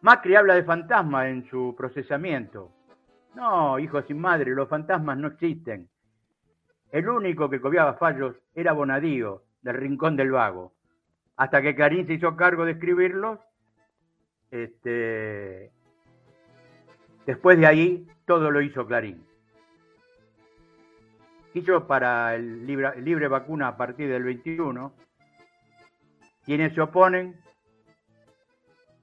Macri 0.00 0.36
habla 0.36 0.54
de 0.54 0.64
fantasmas 0.64 1.26
en 1.26 1.48
su 1.48 1.74
procesamiento. 1.76 2.70
No, 3.34 3.78
hijo 3.78 4.02
sin 4.02 4.20
madre, 4.20 4.52
los 4.54 4.68
fantasmas 4.68 5.18
no 5.18 5.28
existen. 5.28 5.88
El 6.90 7.08
único 7.08 7.50
que 7.50 7.60
copiaba 7.60 7.94
fallos 7.94 8.36
era 8.54 8.72
Bonadío, 8.72 9.42
del 9.62 9.76
Rincón 9.76 10.16
del 10.16 10.30
Vago. 10.30 10.72
Hasta 11.36 11.60
que 11.60 11.74
Clarín 11.74 12.06
se 12.06 12.14
hizo 12.14 12.36
cargo 12.36 12.64
de 12.64 12.72
escribirlos, 12.72 13.38
este, 14.50 15.70
después 17.26 17.58
de 17.58 17.66
ahí 17.66 18.08
todo 18.24 18.50
lo 18.50 18.62
hizo 18.62 18.86
Clarín. 18.86 19.24
Quiso 21.52 21.86
para 21.86 22.34
el 22.34 22.66
libre 22.66 23.28
vacuna 23.28 23.68
a 23.68 23.76
partir 23.76 24.08
del 24.08 24.22
21, 24.22 24.92
quienes 26.48 26.72
se 26.72 26.80
oponen, 26.80 27.38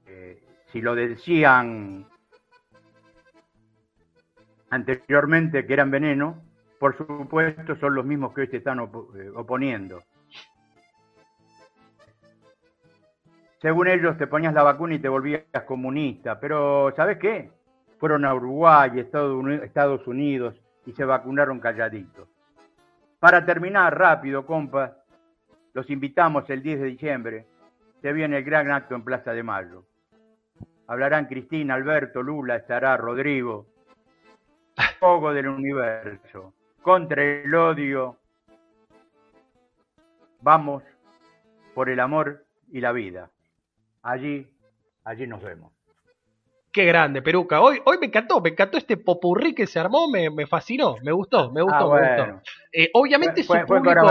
eh, 0.07 0.41
si 0.71 0.81
lo 0.81 0.95
decían 0.95 2.07
anteriormente 4.71 5.67
que 5.67 5.73
eran 5.73 5.91
veneno, 5.91 6.41
por 6.79 6.97
supuesto 6.97 7.75
son 7.75 7.93
los 7.93 8.03
mismos 8.03 8.33
que 8.33 8.41
hoy 8.41 8.47
se 8.47 8.57
están 8.57 8.79
eh, 8.79 9.29
oponiendo. 9.35 10.01
según 13.61 13.89
ellos 13.89 14.17
te 14.17 14.25
ponías 14.25 14.53
la 14.55 14.63
vacuna 14.63 14.95
y 14.95 14.99
te 14.99 15.07
volvías 15.07 15.43
comunista, 15.67 16.39
pero 16.39 16.91
¿sabes 16.95 17.19
qué? 17.19 17.51
Fueron 17.99 18.25
a 18.25 18.33
Uruguay, 18.33 18.91
Estados 18.99 20.07
Unidos 20.07 20.59
y 20.87 20.93
se 20.93 21.05
vacunaron 21.05 21.59
calladitos. 21.59 22.27
Para 23.19 23.45
terminar 23.45 23.95
rápido, 23.95 24.47
compas, 24.47 24.93
los 25.75 25.89
invitamos 25.91 26.49
el 26.49 26.63
10 26.63 26.79
de 26.79 26.85
diciembre. 26.87 27.45
Se 28.01 28.11
viene 28.13 28.37
el 28.37 28.43
gran 28.43 28.71
acto 28.71 28.95
en 28.95 29.03
Plaza 29.03 29.33
de 29.33 29.43
Mayo. 29.43 29.83
Hablarán 30.87 31.25
Cristina, 31.25 31.73
Alberto, 31.75 32.23
Lula, 32.23 32.55
estará 32.55 32.95
Rodrigo. 32.97 33.67
Fuego 34.99 35.33
del 35.33 35.49
universo. 35.49 36.53
Contra 36.81 37.23
el 37.23 37.53
odio. 37.53 38.17
Vamos 40.41 40.83
por 41.73 41.89
el 41.89 41.99
amor 41.99 42.45
y 42.71 42.79
la 42.79 42.91
vida. 42.91 43.29
Allí, 44.03 44.47
allí 45.03 45.27
nos 45.27 45.41
vemos. 45.43 45.71
Qué 46.71 46.85
grande, 46.85 47.21
Peruca. 47.21 47.61
Hoy, 47.61 47.81
hoy 47.85 47.97
me 47.99 48.07
encantó, 48.07 48.39
me 48.41 48.49
encantó 48.49 48.77
este 48.77 48.97
popurrí 48.97 49.53
que 49.55 49.65
se 49.65 49.79
armó, 49.79 50.09
me, 50.09 50.29
me 50.29 50.45
fascinó, 50.45 50.95
me 51.03 51.11
gustó, 51.11 51.51
me 51.51 51.61
gustó, 51.61 51.93
Ah, 51.93 51.99
me 52.01 52.23
gustó. 52.23 52.41
Eh, 52.71 52.89
obviamente 52.93 53.43
Fue- 53.43 53.61
su 53.61 53.67
fue 53.67 53.77
público, 53.77 54.01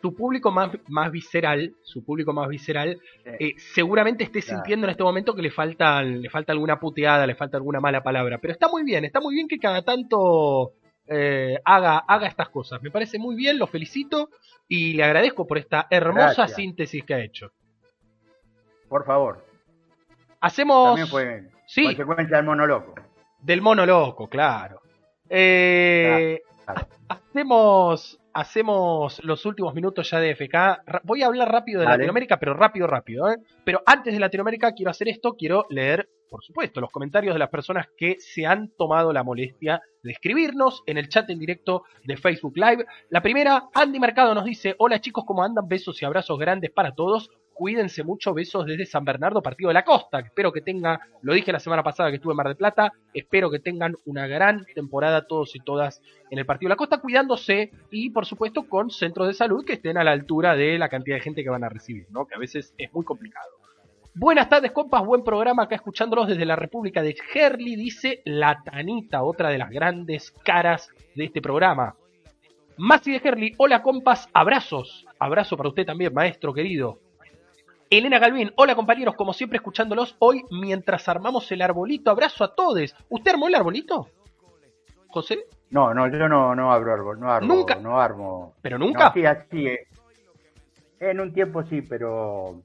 su 0.00 0.14
público 0.14 0.50
más, 0.50 0.70
más 0.88 1.10
visceral, 1.10 1.74
su 1.82 2.04
público 2.04 2.32
más 2.32 2.48
visceral, 2.48 3.00
Sí. 3.24 3.30
eh, 3.40 3.54
seguramente 3.74 4.24
esté 4.24 4.40
Claro. 4.42 4.56
sintiendo 4.58 4.86
en 4.86 4.90
este 4.90 5.02
momento 5.02 5.34
que 5.34 5.42
le 5.42 5.50
falta, 5.50 6.02
le 6.02 6.30
falta 6.30 6.52
alguna 6.52 6.78
puteada, 6.78 7.26
le 7.26 7.34
falta 7.34 7.56
alguna 7.56 7.80
mala 7.80 8.02
palabra. 8.02 8.38
Pero 8.38 8.52
está 8.52 8.68
muy 8.68 8.84
bien, 8.84 9.04
está 9.04 9.20
muy 9.20 9.34
bien 9.34 9.48
que 9.48 9.58
cada 9.58 9.82
tanto 9.82 10.72
eh, 11.10 11.58
haga, 11.64 11.98
haga 12.06 12.26
estas 12.28 12.50
cosas. 12.50 12.82
Me 12.82 12.90
parece 12.90 13.18
muy 13.18 13.34
bien, 13.34 13.58
lo 13.58 13.66
felicito 13.66 14.28
y 14.68 14.92
le 14.92 15.04
agradezco 15.04 15.46
por 15.46 15.56
esta 15.56 15.86
hermosa 15.90 16.34
Gracias. 16.34 16.54
síntesis 16.56 17.02
que 17.04 17.14
ha 17.14 17.20
hecho. 17.20 17.50
Por 18.90 19.04
favor. 19.06 19.44
Hacemos 20.40 20.86
También 20.88 21.08
fue 21.08 21.42
Sí. 21.66 21.82
consecuencia 21.84 22.36
del 22.36 22.46
mono 22.46 22.66
loco. 22.66 22.94
del 23.40 23.60
mono 23.62 23.86
loco, 23.86 24.28
claro. 24.28 24.80
Eh, 25.30 26.40
Claro. 26.64 26.86
Hacemos, 27.08 28.18
hacemos 28.32 29.22
los 29.24 29.44
últimos 29.46 29.74
minutos 29.74 30.10
ya 30.10 30.20
de 30.20 30.34
FK. 30.34 31.02
Voy 31.04 31.22
a 31.22 31.26
hablar 31.26 31.50
rápido 31.50 31.80
de. 31.80 31.86
Latinoamérica, 31.86 32.38
pero 32.38 32.54
rápido, 32.54 32.86
rápido. 32.86 33.30
¿eh? 33.30 33.36
Pero 33.64 33.82
antes 33.86 34.12
de 34.12 34.20
Latinoamérica 34.20 34.72
quiero 34.72 34.90
hacer 34.90 35.08
esto, 35.08 35.34
quiero 35.34 35.66
leer, 35.70 36.08
por 36.30 36.44
supuesto, 36.44 36.80
los 36.80 36.90
comentarios 36.90 37.34
de 37.34 37.38
las 37.38 37.48
personas 37.48 37.86
que 37.96 38.16
se 38.18 38.46
han 38.46 38.70
tomado 38.76 39.12
la 39.12 39.22
molestia 39.22 39.80
de 40.02 40.12
escribirnos 40.12 40.82
en 40.86 40.98
el 40.98 41.08
chat 41.08 41.28
en 41.30 41.38
directo 41.38 41.84
de 42.04 42.16
Facebook 42.16 42.56
Live. 42.56 42.84
La 43.10 43.22
primera, 43.22 43.68
Andy 43.74 43.98
Mercado 43.98 44.34
nos 44.34 44.44
dice, 44.44 44.74
hola 44.78 45.00
chicos, 45.00 45.24
¿cómo 45.26 45.42
andan? 45.42 45.68
Besos 45.68 46.00
y 46.02 46.04
abrazos 46.04 46.38
grandes 46.38 46.70
para 46.70 46.94
todos. 46.94 47.30
Cuídense 47.58 48.04
mucho, 48.04 48.34
besos 48.34 48.66
desde 48.66 48.86
San 48.86 49.04
Bernardo, 49.04 49.42
Partido 49.42 49.66
de 49.66 49.74
la 49.74 49.84
Costa. 49.84 50.20
Espero 50.20 50.52
que 50.52 50.60
tengan, 50.60 51.00
lo 51.22 51.34
dije 51.34 51.50
la 51.50 51.58
semana 51.58 51.82
pasada 51.82 52.08
que 52.08 52.14
estuve 52.14 52.32
en 52.32 52.36
Mar 52.36 52.46
del 52.46 52.56
Plata, 52.56 52.92
espero 53.12 53.50
que 53.50 53.58
tengan 53.58 53.96
una 54.04 54.28
gran 54.28 54.64
temporada 54.76 55.26
todos 55.26 55.56
y 55.56 55.58
todas 55.58 56.00
en 56.30 56.38
el 56.38 56.46
Partido 56.46 56.68
de 56.68 56.74
la 56.74 56.76
Costa, 56.76 56.98
cuidándose 56.98 57.72
y 57.90 58.10
por 58.10 58.26
supuesto 58.26 58.68
con 58.68 58.92
centros 58.92 59.26
de 59.26 59.34
salud 59.34 59.64
que 59.64 59.72
estén 59.72 59.98
a 59.98 60.04
la 60.04 60.12
altura 60.12 60.54
de 60.54 60.78
la 60.78 60.88
cantidad 60.88 61.16
de 61.16 61.20
gente 61.20 61.42
que 61.42 61.50
van 61.50 61.64
a 61.64 61.68
recibir, 61.68 62.06
¿no? 62.10 62.26
que 62.26 62.36
a 62.36 62.38
veces 62.38 62.72
es 62.78 62.92
muy 62.94 63.04
complicado. 63.04 63.48
Buenas 64.14 64.48
tardes, 64.48 64.70
compas, 64.70 65.04
buen 65.04 65.24
programa 65.24 65.64
acá 65.64 65.74
escuchándolos 65.74 66.28
desde 66.28 66.46
la 66.46 66.54
República 66.54 67.02
de 67.02 67.16
Gerli, 67.32 67.74
dice 67.74 68.22
la 68.24 68.62
Tanita, 68.62 69.24
otra 69.24 69.48
de 69.48 69.58
las 69.58 69.70
grandes 69.70 70.30
caras 70.44 70.90
de 71.16 71.24
este 71.24 71.42
programa. 71.42 71.96
Masi 72.76 73.10
de 73.10 73.18
Gerli, 73.18 73.54
hola 73.56 73.82
compas, 73.82 74.28
abrazos, 74.32 75.04
abrazo 75.18 75.56
para 75.56 75.70
usted 75.70 75.84
también, 75.84 76.14
maestro 76.14 76.54
querido. 76.54 77.00
Elena 77.90 78.18
Galvin, 78.18 78.52
hola 78.56 78.74
compañeros, 78.74 79.14
como 79.14 79.32
siempre 79.32 79.56
escuchándolos 79.56 80.16
hoy 80.18 80.44
mientras 80.50 81.08
armamos 81.08 81.50
el 81.52 81.62
arbolito, 81.62 82.10
abrazo 82.10 82.44
a 82.44 82.54
todos. 82.54 82.94
¿Usted 83.08 83.30
armó 83.32 83.48
el 83.48 83.54
arbolito? 83.54 84.08
José? 85.08 85.46
No, 85.70 85.94
no, 85.94 86.06
yo 86.08 86.28
no, 86.28 86.54
no 86.54 86.70
abro 86.72 86.92
árbol, 86.92 87.20
no 87.20 87.30
armo, 87.32 87.54
Nunca. 87.54 87.76
no 87.76 87.98
armo. 88.00 88.54
¿Pero 88.60 88.78
nunca? 88.78 89.06
No, 89.08 89.12
sí, 89.14 89.24
así. 89.24 89.68
En 91.00 91.20
un 91.20 91.32
tiempo 91.32 91.62
sí, 91.64 91.80
pero 91.80 92.62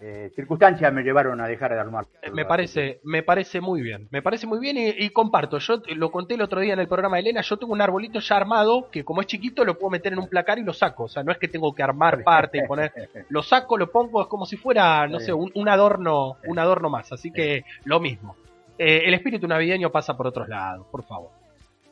eh, 0.00 0.30
circunstancias 0.36 0.92
me 0.92 1.02
llevaron 1.02 1.40
a 1.40 1.48
dejar 1.48 1.72
de 1.72 1.80
armar. 1.80 2.06
Eh, 2.22 2.30
Me 2.30 2.44
parece, 2.44 3.00
me 3.02 3.22
parece 3.22 3.60
muy 3.60 3.82
bien, 3.82 4.08
me 4.10 4.22
parece 4.22 4.46
muy 4.46 4.60
bien 4.60 4.76
y, 4.76 4.88
y 4.90 5.10
comparto. 5.10 5.58
Yo 5.58 5.82
lo 5.96 6.10
conté 6.10 6.34
el 6.34 6.42
otro 6.42 6.60
día 6.60 6.74
en 6.74 6.80
el 6.80 6.88
programa 6.88 7.16
de 7.16 7.22
Elena, 7.22 7.40
yo 7.40 7.56
tengo 7.56 7.72
un 7.72 7.80
arbolito 7.80 8.20
ya 8.20 8.36
armado 8.36 8.88
que 8.90 9.04
como 9.04 9.20
es 9.20 9.26
chiquito 9.26 9.64
lo 9.64 9.76
puedo 9.78 9.90
meter 9.90 10.12
en 10.12 10.20
un 10.20 10.28
placar 10.28 10.58
y 10.58 10.62
lo 10.62 10.72
saco. 10.72 11.04
O 11.04 11.08
sea, 11.08 11.24
no 11.24 11.32
es 11.32 11.38
que 11.38 11.48
tengo 11.48 11.74
que 11.74 11.82
armar 11.82 12.22
parte 12.24 12.58
y 12.58 12.66
poner, 12.66 12.92
lo 13.28 13.42
saco, 13.42 13.76
lo 13.76 13.90
pongo, 13.90 14.22
es 14.22 14.28
como 14.28 14.46
si 14.46 14.56
fuera, 14.56 15.06
no 15.08 15.18
sé, 15.20 15.32
un, 15.32 15.50
un 15.54 15.68
adorno, 15.68 16.36
un 16.46 16.58
adorno 16.58 16.90
más. 16.90 17.10
Así 17.12 17.32
que 17.32 17.64
lo 17.84 17.98
mismo. 18.00 18.36
Eh, 18.78 19.02
el 19.06 19.14
espíritu 19.14 19.48
navideño 19.48 19.90
pasa 19.90 20.16
por 20.16 20.28
otros 20.28 20.48
lados, 20.48 20.86
por 20.90 21.02
favor. 21.04 21.30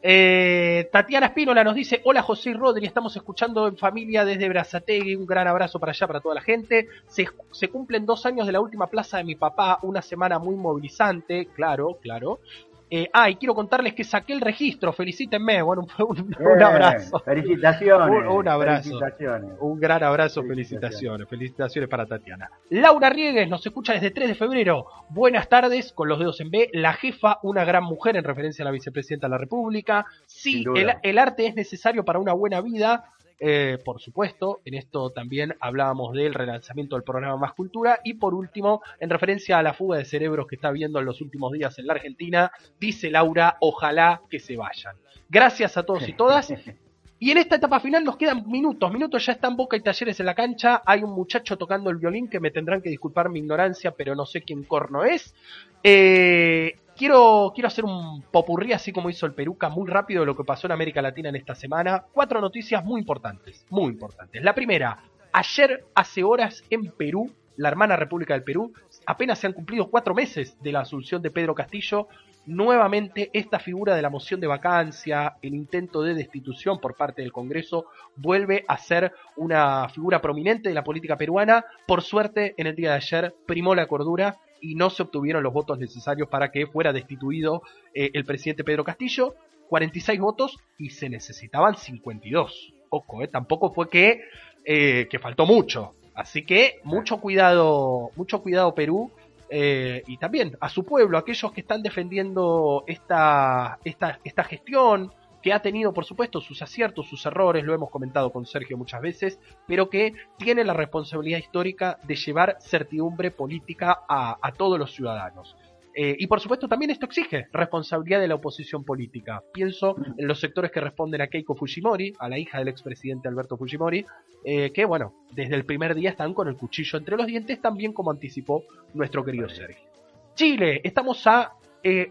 Eh, 0.02 0.88
Tatiana 0.92 1.26
Espínola 1.26 1.64
nos 1.64 1.74
dice, 1.74 2.00
hola 2.04 2.22
José 2.22 2.50
y 2.50 2.54
Rodri, 2.54 2.86
estamos 2.86 3.16
escuchando 3.16 3.66
en 3.66 3.76
familia 3.76 4.24
desde 4.24 4.48
Brazategui, 4.48 5.16
un 5.16 5.26
gran 5.26 5.48
abrazo 5.48 5.80
para 5.80 5.92
allá, 5.92 6.06
para 6.06 6.20
toda 6.20 6.34
la 6.36 6.42
gente. 6.42 6.88
Se, 7.06 7.26
se 7.50 7.68
cumplen 7.68 8.06
dos 8.06 8.26
años 8.26 8.46
de 8.46 8.52
la 8.52 8.60
última 8.60 8.86
plaza 8.88 9.18
de 9.18 9.24
mi 9.24 9.34
papá, 9.34 9.78
una 9.82 10.02
semana 10.02 10.38
muy 10.38 10.54
movilizante, 10.54 11.46
claro, 11.46 11.98
claro. 12.00 12.40
Eh, 12.88 13.08
ah, 13.12 13.28
y 13.28 13.34
quiero 13.36 13.54
contarles 13.54 13.94
que 13.94 14.04
saqué 14.04 14.32
el 14.32 14.40
registro, 14.40 14.92
felicítenme, 14.92 15.60
bueno, 15.62 15.82
un, 15.98 16.06
un- 16.08 16.18
un 16.20 16.28
Bien, 16.28 16.62
abrazo. 16.62 17.18
Felicitaciones. 17.18 18.08
Un- 18.08 18.26
un 18.28 18.48
abrazo. 18.48 18.82
Felicitaciones. 18.90 19.50
Un 19.60 19.80
gran 19.80 20.02
abrazo, 20.04 20.42
Felicitaciones. 20.42 20.68
felicitaciones, 20.68 21.28
felicitaciones 21.28 21.90
para 21.90 22.06
Tatiana. 22.06 22.48
Laura 22.70 23.10
Riegues 23.10 23.48
nos 23.48 23.66
escucha 23.66 23.92
desde 23.94 24.10
3 24.12 24.28
de 24.28 24.34
febrero. 24.36 24.86
Buenas 25.08 25.48
tardes, 25.48 25.92
con 25.92 26.08
los 26.08 26.18
dedos 26.18 26.40
en 26.40 26.50
B. 26.50 26.70
La 26.72 26.92
jefa, 26.92 27.38
una 27.42 27.64
gran 27.64 27.82
mujer 27.84 28.16
en 28.16 28.24
referencia 28.24 28.62
a 28.62 28.66
la 28.66 28.70
vicepresidenta 28.72 29.26
de 29.26 29.30
la 29.32 29.38
República. 29.38 30.06
Sí, 30.26 30.64
el 31.02 31.18
arte 31.18 31.46
es 31.46 31.54
necesario 31.56 32.04
para 32.04 32.18
una 32.20 32.32
buena 32.34 32.60
vida. 32.60 33.04
Eh, 33.38 33.78
por 33.84 34.00
supuesto, 34.00 34.60
en 34.64 34.74
esto 34.74 35.10
también 35.10 35.54
hablábamos 35.60 36.14
del 36.14 36.34
relanzamiento 36.34 36.96
del 36.96 37.04
programa 37.04 37.36
Más 37.36 37.52
Cultura. 37.52 38.00
Y 38.04 38.14
por 38.14 38.34
último, 38.34 38.82
en 39.00 39.10
referencia 39.10 39.58
a 39.58 39.62
la 39.62 39.74
fuga 39.74 39.98
de 39.98 40.04
cerebros 40.04 40.46
que 40.46 40.56
está 40.56 40.68
habiendo 40.68 40.98
en 40.98 41.04
los 41.04 41.20
últimos 41.20 41.52
días 41.52 41.78
en 41.78 41.86
la 41.86 41.94
Argentina, 41.94 42.50
dice 42.80 43.10
Laura, 43.10 43.56
ojalá 43.60 44.22
que 44.30 44.40
se 44.40 44.56
vayan. 44.56 44.96
Gracias 45.28 45.76
a 45.76 45.82
todos 45.82 46.08
y 46.08 46.12
todas. 46.12 46.52
Y 47.18 47.30
en 47.30 47.38
esta 47.38 47.56
etapa 47.56 47.80
final 47.80 48.04
nos 48.04 48.18
quedan 48.18 48.46
minutos, 48.46 48.92
minutos 48.92 49.24
ya 49.24 49.32
están 49.32 49.56
Boca 49.56 49.74
y 49.74 49.80
Talleres 49.80 50.20
en 50.20 50.26
la 50.26 50.34
cancha, 50.34 50.82
hay 50.84 51.02
un 51.02 51.12
muchacho 51.12 51.56
tocando 51.56 51.88
el 51.88 51.96
violín 51.96 52.28
que 52.28 52.40
me 52.40 52.50
tendrán 52.50 52.82
que 52.82 52.90
disculpar 52.90 53.30
mi 53.30 53.38
ignorancia, 53.38 53.92
pero 53.92 54.14
no 54.14 54.26
sé 54.26 54.42
quién 54.42 54.64
corno 54.64 55.02
es. 55.02 55.34
Eh, 55.82 56.76
quiero, 56.96 57.52
quiero 57.54 57.68
hacer 57.68 57.84
un 57.84 58.22
popurrí 58.22 58.72
así 58.72 58.92
como 58.92 59.10
hizo 59.10 59.26
el 59.26 59.34
Peruca, 59.34 59.68
muy 59.68 59.88
rápido 59.88 60.20
de 60.20 60.26
lo 60.26 60.36
que 60.36 60.44
pasó 60.44 60.66
en 60.66 60.72
América 60.72 61.02
Latina 61.02 61.28
en 61.28 61.36
esta 61.36 61.54
semana. 61.54 62.04
Cuatro 62.12 62.40
noticias 62.40 62.84
muy 62.84 63.00
importantes, 63.00 63.64
muy 63.70 63.92
importantes. 63.92 64.42
La 64.42 64.54
primera, 64.54 64.98
ayer 65.32 65.84
hace 65.94 66.24
horas 66.24 66.64
en 66.70 66.90
Perú, 66.92 67.30
la 67.56 67.68
hermana 67.68 67.96
República 67.96 68.34
del 68.34 68.42
Perú, 68.42 68.72
apenas 69.06 69.38
se 69.38 69.46
han 69.46 69.52
cumplido 69.52 69.88
cuatro 69.88 70.14
meses 70.14 70.56
de 70.60 70.72
la 70.72 70.80
asunción 70.80 71.22
de 71.22 71.30
Pedro 71.30 71.54
Castillo, 71.54 72.08
nuevamente 72.46 73.30
esta 73.32 73.58
figura 73.58 73.94
de 73.94 74.02
la 74.02 74.10
moción 74.10 74.40
de 74.40 74.46
vacancia, 74.46 75.36
el 75.42 75.54
intento 75.54 76.02
de 76.02 76.14
destitución 76.14 76.78
por 76.78 76.96
parte 76.96 77.22
del 77.22 77.32
Congreso, 77.32 77.86
vuelve 78.14 78.64
a 78.68 78.78
ser 78.78 79.12
una 79.36 79.88
figura 79.88 80.20
prominente 80.20 80.68
de 80.68 80.74
la 80.74 80.84
política 80.84 81.16
peruana. 81.16 81.64
Por 81.86 82.02
suerte, 82.02 82.54
en 82.56 82.68
el 82.68 82.76
día 82.76 82.90
de 82.90 82.96
ayer 82.96 83.34
primó 83.46 83.74
la 83.74 83.86
cordura 83.86 84.38
y 84.70 84.74
no 84.74 84.90
se 84.90 85.02
obtuvieron 85.02 85.42
los 85.42 85.52
votos 85.52 85.78
necesarios 85.78 86.28
para 86.28 86.50
que 86.50 86.66
fuera 86.66 86.92
destituido 86.92 87.62
eh, 87.94 88.10
el 88.14 88.24
presidente 88.24 88.64
Pedro 88.64 88.84
Castillo. 88.84 89.34
46 89.68 90.20
votos 90.20 90.56
y 90.78 90.90
se 90.90 91.08
necesitaban 91.08 91.76
52. 91.76 92.72
Ojo, 92.88 93.22
eh, 93.22 93.28
tampoco 93.28 93.72
fue 93.72 93.88
que, 93.88 94.22
eh, 94.64 95.08
que 95.10 95.18
faltó 95.18 95.46
mucho. 95.46 95.94
Así 96.14 96.44
que 96.44 96.80
mucho 96.84 97.20
cuidado, 97.20 98.10
mucho 98.16 98.42
cuidado 98.42 98.74
Perú 98.74 99.10
eh, 99.50 100.02
y 100.06 100.16
también 100.16 100.56
a 100.60 100.68
su 100.68 100.84
pueblo, 100.84 101.18
aquellos 101.18 101.52
que 101.52 101.60
están 101.60 101.82
defendiendo 101.82 102.84
esta, 102.86 103.78
esta, 103.84 104.18
esta 104.24 104.44
gestión, 104.44 105.12
que 105.46 105.52
ha 105.52 105.62
tenido, 105.62 105.94
por 105.94 106.04
supuesto, 106.04 106.40
sus 106.40 106.60
aciertos, 106.60 107.06
sus 107.08 107.24
errores, 107.24 107.62
lo 107.62 107.72
hemos 107.72 107.88
comentado 107.88 108.32
con 108.32 108.46
Sergio 108.46 108.76
muchas 108.76 109.00
veces, 109.00 109.38
pero 109.68 109.88
que 109.88 110.12
tiene 110.36 110.64
la 110.64 110.72
responsabilidad 110.72 111.38
histórica 111.38 112.00
de 112.02 112.16
llevar 112.16 112.56
certidumbre 112.58 113.30
política 113.30 114.00
a, 114.08 114.38
a 114.42 114.50
todos 114.50 114.76
los 114.76 114.92
ciudadanos. 114.92 115.54
Eh, 115.94 116.16
y 116.18 116.26
por 116.26 116.40
supuesto 116.40 116.66
también 116.66 116.90
esto 116.90 117.06
exige 117.06 117.46
responsabilidad 117.52 118.18
de 118.18 118.26
la 118.26 118.34
oposición 118.34 118.82
política. 118.82 119.40
Pienso 119.52 119.94
en 120.18 120.26
los 120.26 120.40
sectores 120.40 120.72
que 120.72 120.80
responden 120.80 121.20
a 121.20 121.28
Keiko 121.28 121.54
Fujimori, 121.54 122.12
a 122.18 122.28
la 122.28 122.40
hija 122.40 122.58
del 122.58 122.66
expresidente 122.66 123.28
Alberto 123.28 123.56
Fujimori, 123.56 124.04
eh, 124.44 124.72
que 124.72 124.84
bueno, 124.84 125.12
desde 125.30 125.54
el 125.54 125.64
primer 125.64 125.94
día 125.94 126.10
están 126.10 126.34
con 126.34 126.48
el 126.48 126.56
cuchillo 126.56 126.98
entre 126.98 127.16
los 127.16 127.28
dientes, 127.28 127.62
también 127.62 127.92
como 127.92 128.10
anticipó 128.10 128.64
nuestro 128.94 129.24
querido 129.24 129.48
Sergio. 129.48 129.86
Chile, 130.34 130.80
estamos 130.82 131.24
a 131.28 131.52
eh, 131.84 132.10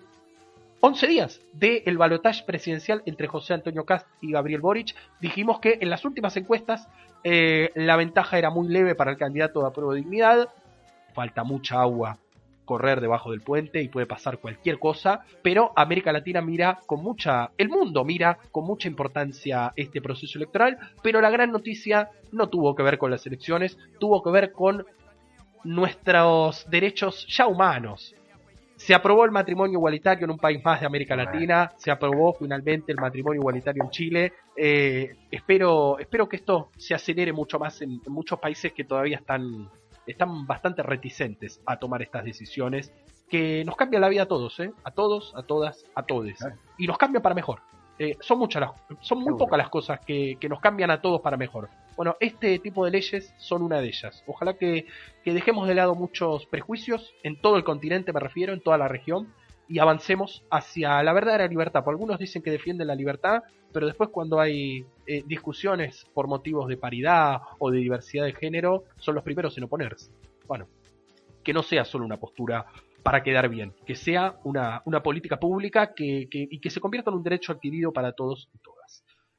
11 0.81 1.07
días 1.07 1.41
del 1.53 1.97
balotaje 1.97 2.43
presidencial 2.45 3.01
entre 3.05 3.27
José 3.27 3.53
Antonio 3.53 3.85
Cast 3.85 4.07
y 4.21 4.31
Gabriel 4.31 4.61
Boric. 4.61 4.95
Dijimos 5.19 5.59
que 5.59 5.79
en 5.81 5.89
las 5.89 6.05
últimas 6.05 6.37
encuestas 6.37 6.87
eh, 7.23 7.71
la 7.75 7.95
ventaja 7.95 8.37
era 8.37 8.49
muy 8.49 8.67
leve 8.67 8.93
para 8.93 9.11
el 9.11 9.17
candidato 9.17 9.61
de 9.61 9.67
apruebo 9.67 9.93
de 9.93 10.01
dignidad. 10.01 10.49
falta 11.13 11.43
mucha 11.43 11.81
agua 11.81 12.19
correr 12.65 12.99
debajo 12.99 13.31
del 13.31 13.41
puente 13.41 13.81
y 13.81 13.87
puede 13.87 14.07
pasar 14.07 14.39
cualquier 14.39 14.79
cosa, 14.79 15.21
pero 15.41 15.71
América 15.75 16.11
Latina 16.11 16.41
mira 16.41 16.79
con 16.85 17.01
mucha, 17.01 17.51
el 17.57 17.69
mundo 17.69 18.03
mira 18.03 18.39
con 18.51 18.65
mucha 18.65 18.87
importancia 18.87 19.71
este 19.75 20.01
proceso 20.01 20.37
electoral, 20.37 20.77
pero 21.01 21.21
la 21.21 21.29
gran 21.29 21.51
noticia 21.51 22.09
no 22.31 22.49
tuvo 22.49 22.75
que 22.75 22.83
ver 22.83 22.97
con 22.97 23.11
las 23.11 23.25
elecciones, 23.25 23.77
tuvo 23.99 24.21
que 24.21 24.31
ver 24.31 24.51
con 24.51 24.85
nuestros 25.63 26.69
derechos 26.69 27.25
ya 27.27 27.47
humanos. 27.47 28.15
Se 28.75 28.93
aprobó 28.93 29.25
el 29.25 29.31
matrimonio 29.31 29.79
igualitario 29.79 30.25
en 30.25 30.31
un 30.31 30.37
país 30.37 30.63
más 30.63 30.81
de 30.81 30.85
América 30.85 31.15
Latina, 31.15 31.71
se 31.77 31.91
aprobó 31.91 32.33
finalmente 32.33 32.91
el 32.91 32.97
matrimonio 32.97 33.39
igualitario 33.39 33.83
en 33.83 33.89
Chile. 33.89 34.33
Eh, 34.55 35.15
espero, 35.31 35.97
espero 35.97 36.27
que 36.27 36.35
esto 36.35 36.69
se 36.77 36.93
acelere 36.93 37.31
mucho 37.31 37.57
más 37.57 37.81
en, 37.81 38.01
en 38.05 38.13
muchos 38.13 38.39
países 38.39 38.73
que 38.73 38.83
todavía 38.83 39.17
están, 39.17 39.69
están 40.05 40.45
bastante 40.45 40.83
reticentes 40.83 41.61
a 41.65 41.77
tomar 41.77 42.01
estas 42.01 42.25
decisiones 42.25 42.91
que 43.29 43.63
nos 43.65 43.75
cambian 43.75 44.01
la 44.01 44.09
vida 44.09 44.23
a 44.23 44.27
todos, 44.27 44.59
¿eh? 44.59 44.71
a 44.83 44.91
todos, 44.91 45.33
a 45.35 45.43
todas, 45.43 45.85
a 45.95 46.03
todes. 46.03 46.39
Y 46.77 46.87
nos 46.87 46.97
cambian 46.97 47.23
para 47.23 47.35
mejor. 47.35 47.61
Eh, 47.97 48.17
son 48.19 48.39
muchas 48.39 48.61
las, 48.61 48.71
son 48.99 49.19
muy 49.19 49.35
pocas 49.35 49.57
las 49.57 49.69
cosas 49.69 49.99
que, 50.05 50.37
que, 50.39 50.49
nos 50.49 50.59
cambian 50.59 50.91
a 50.91 51.01
todos 51.01 51.21
para 51.21 51.37
mejor. 51.37 51.69
Bueno, 51.95 52.17
este 52.19 52.59
tipo 52.59 52.83
de 52.83 52.91
leyes 52.91 53.33
son 53.37 53.61
una 53.61 53.79
de 53.79 53.87
ellas. 53.87 54.23
Ojalá 54.27 54.57
que, 54.57 54.85
dejemos 55.23 55.67
de 55.67 55.75
lado 55.75 55.95
muchos 55.95 56.45
prejuicios 56.45 57.13
en 57.23 57.39
todo 57.39 57.55
el 57.55 57.63
continente, 57.63 58.11
me 58.11 58.19
refiero, 58.19 58.53
en 58.53 58.61
toda 58.61 58.77
la 58.77 58.87
región, 58.87 59.33
y 59.67 59.79
avancemos 59.79 60.43
hacia 60.51 61.01
la 61.03 61.13
verdadera 61.13 61.47
libertad. 61.47 61.83
Porque 61.83 61.95
algunos 61.95 62.19
dicen 62.19 62.41
que 62.41 62.51
defienden 62.51 62.87
la 62.87 62.95
libertad, 62.95 63.43
pero 63.71 63.87
después 63.87 64.09
cuando 64.09 64.39
hay 64.39 64.85
eh, 65.07 65.23
discusiones 65.25 66.05
por 66.13 66.27
motivos 66.27 66.67
de 66.67 66.77
paridad 66.77 67.41
o 67.59 67.71
de 67.71 67.79
diversidad 67.79 68.25
de 68.25 68.33
género, 68.33 68.83
son 68.97 69.15
los 69.15 69.23
primeros 69.23 69.57
en 69.57 69.63
oponerse. 69.63 70.11
Bueno, 70.47 70.67
que 71.43 71.53
no 71.53 71.63
sea 71.63 71.85
solo 71.85 72.05
una 72.05 72.17
postura 72.17 72.65
para 73.03 73.23
quedar 73.23 73.47
bien, 73.49 73.73
que 73.85 73.95
sea 73.95 74.35
una, 74.43 74.81
política 75.03 75.39
pública 75.39 75.93
que, 75.93 76.27
que, 76.29 76.47
y 76.49 76.59
que 76.59 76.69
se 76.69 76.81
convierta 76.81 77.11
en 77.11 77.17
un 77.17 77.23
derecho 77.23 77.51
adquirido 77.51 77.93
para 77.93 78.11
todos 78.11 78.49
y 78.53 78.57
todas. 78.57 78.74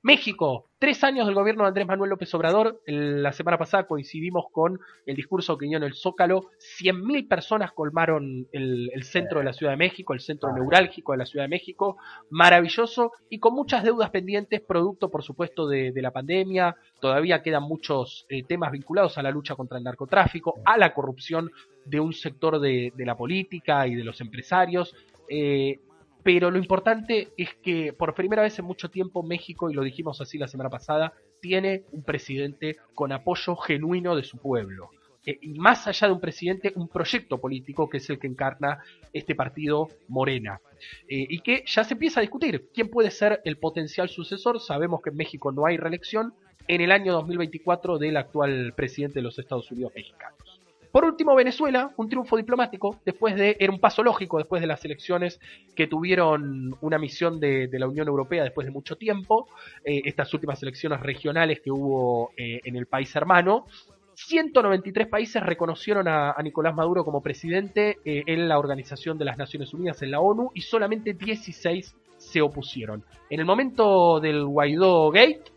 México, 0.07 0.67
tres 0.79 1.03
años 1.03 1.27
del 1.27 1.35
gobierno 1.35 1.65
de 1.65 1.69
Andrés 1.71 1.85
Manuel 1.89 2.11
López 2.11 2.33
Obrador. 2.33 2.81
La 2.87 3.33
semana 3.33 3.59
pasada 3.59 3.89
coincidimos 3.89 4.45
con 4.53 4.79
el 5.05 5.17
discurso 5.17 5.59
que 5.59 5.67
dio 5.67 5.79
en 5.79 5.83
el 5.83 5.95
Zócalo. 5.95 6.51
100.000 6.81 7.27
personas 7.27 7.73
colmaron 7.73 8.47
el, 8.53 8.89
el, 8.95 9.03
centro 9.03 9.41
de 9.41 9.47
la 9.47 9.53
Ciudad 9.53 9.73
de 9.73 9.79
México, 9.79 10.15
el 10.15 10.21
centro 10.21 10.53
neurálgico 10.53 11.11
de 11.11 11.19
la 11.19 11.27
Ciudad 11.27 11.47
de 11.47 11.49
México. 11.49 11.97
Maravilloso 12.31 13.15
y 13.31 13.41
con 13.41 13.55
muchas 13.55 13.83
deudas 13.83 14.11
pendientes, 14.11 14.61
producto, 14.61 15.11
por 15.11 15.25
supuesto, 15.25 15.67
de, 15.67 15.91
de 15.91 16.03
la 16.03 16.13
pandemia. 16.13 16.77
Todavía 17.01 17.43
quedan 17.43 17.65
muchos 17.65 18.27
eh, 18.29 18.45
temas 18.45 18.71
vinculados 18.71 19.19
a 19.19 19.25
la 19.25 19.33
lucha 19.33 19.57
contra 19.57 19.79
el 19.79 19.83
narcotráfico, 19.83 20.61
a 20.65 20.79
la 20.79 20.95
corrupción 20.95 21.51
de 21.85 21.99
un 21.99 22.13
sector 22.13 22.61
de, 22.61 22.93
de 22.95 23.07
la 23.07 23.17
política 23.17 23.89
y 23.89 23.97
de 23.97 24.05
los 24.05 24.21
empresarios. 24.21 24.95
Eh, 25.29 25.81
pero 26.27 26.51
lo 26.51 26.59
importante 26.59 27.29
es 27.37 27.55
que 27.63 27.93
por 27.93 28.13
primera 28.13 28.43
vez 28.43 28.59
en 28.59 28.65
mucho 28.65 28.91
tiempo 28.91 29.23
México, 29.23 29.71
y 29.71 29.75
lo 29.75 29.85
dijimos 29.85 30.21
así 30.21 30.39
la 30.39 30.49
semana 30.49 30.69
pasada, 30.69 31.13
tiene 31.41 31.85
un 31.93 32.03
presidente 32.03 32.79
con 32.97 33.13
apoyo 33.13 33.55
genuino 33.55 34.17
de 34.17 34.25
su 34.25 34.37
pueblo. 34.37 34.91
Eh, 35.25 35.39
y 35.41 35.55
más 35.55 35.87
allá 35.87 36.09
de 36.09 36.15
un 36.15 36.19
presidente, 36.19 36.73
un 36.75 36.89
proyecto 36.89 37.41
político 37.41 37.89
que 37.89 37.99
es 37.99 38.11
el 38.11 38.19
que 38.19 38.27
encarna 38.27 38.83
este 39.13 39.37
partido 39.37 39.87
Morena. 40.09 40.61
Eh, 41.09 41.29
y 41.31 41.39
que 41.43 41.63
ya 41.65 41.85
se 41.85 41.95
empieza 41.95 42.19
a 42.19 42.23
discutir 42.23 42.71
quién 42.75 42.89
puede 42.89 43.13
ser 43.13 43.41
el 43.45 43.59
potencial 43.59 44.09
sucesor. 44.09 44.59
Sabemos 44.59 45.03
que 45.03 45.11
en 45.11 45.17
México 45.17 45.53
no 45.53 45.65
hay 45.65 45.77
reelección 45.77 46.35
en 46.67 46.81
el 46.81 46.91
año 46.91 47.13
2024 47.13 47.99
del 47.99 48.17
actual 48.17 48.73
presidente 48.75 49.21
de 49.21 49.23
los 49.23 49.39
Estados 49.39 49.71
Unidos 49.71 49.93
mexicanos. 49.95 50.56
Por 50.97 51.05
último, 51.05 51.35
Venezuela, 51.35 51.93
un 51.99 52.09
triunfo 52.09 52.39
diplomático, 52.39 53.01
después 53.05 53.37
de, 53.37 53.59
era 53.61 53.71
un 53.71 53.81
paso 53.81 54.03
lógico 54.03 54.39
después 54.39 54.63
de 54.63 54.67
las 54.67 54.83
elecciones 54.83 55.39
que 55.75 55.89
tuvieron 55.89 56.75
una 56.81 56.99
misión 56.99 57.39
de, 57.39 57.69
la 57.71 57.87
Unión 57.87 58.09
Europea 58.09 58.45
después 58.45 58.67
de 58.67 58.71
mucho 58.71 58.97
tiempo, 58.97 59.47
eh, 59.85 60.01
estas 60.07 60.33
últimas 60.33 60.63
elecciones 60.63 61.01
regionales 61.01 61.61
que 61.61 61.71
hubo 61.71 62.31
eh, 62.39 62.63
en 62.65 62.77
el 62.77 62.87
país 62.87 63.15
hermano. 63.15 63.67
193 64.15 65.07
países 65.09 65.43
reconocieron 65.43 66.09
a, 66.09 66.35
Nicolás 66.43 66.75
Maduro 66.75 67.05
como 67.05 67.21
presidente 67.21 67.99
eh, 68.03 68.23
en 68.25 68.49
la 68.49 68.59
Organización 68.59 69.19
de 69.19 69.27
las 69.27 69.37
Naciones 69.37 69.75
Unidas, 69.75 70.01
en 70.01 70.13
la 70.13 70.21
ONU, 70.21 70.51
y 70.55 70.63
solamente 70.63 71.13
16 71.13 71.95
se 72.17 72.41
opusieron. 72.41 73.05
En 73.29 73.41
el 73.41 73.45
momento 73.45 74.19
del 74.19 74.47
Guaidó 74.47 75.11
Gate, 75.11 75.53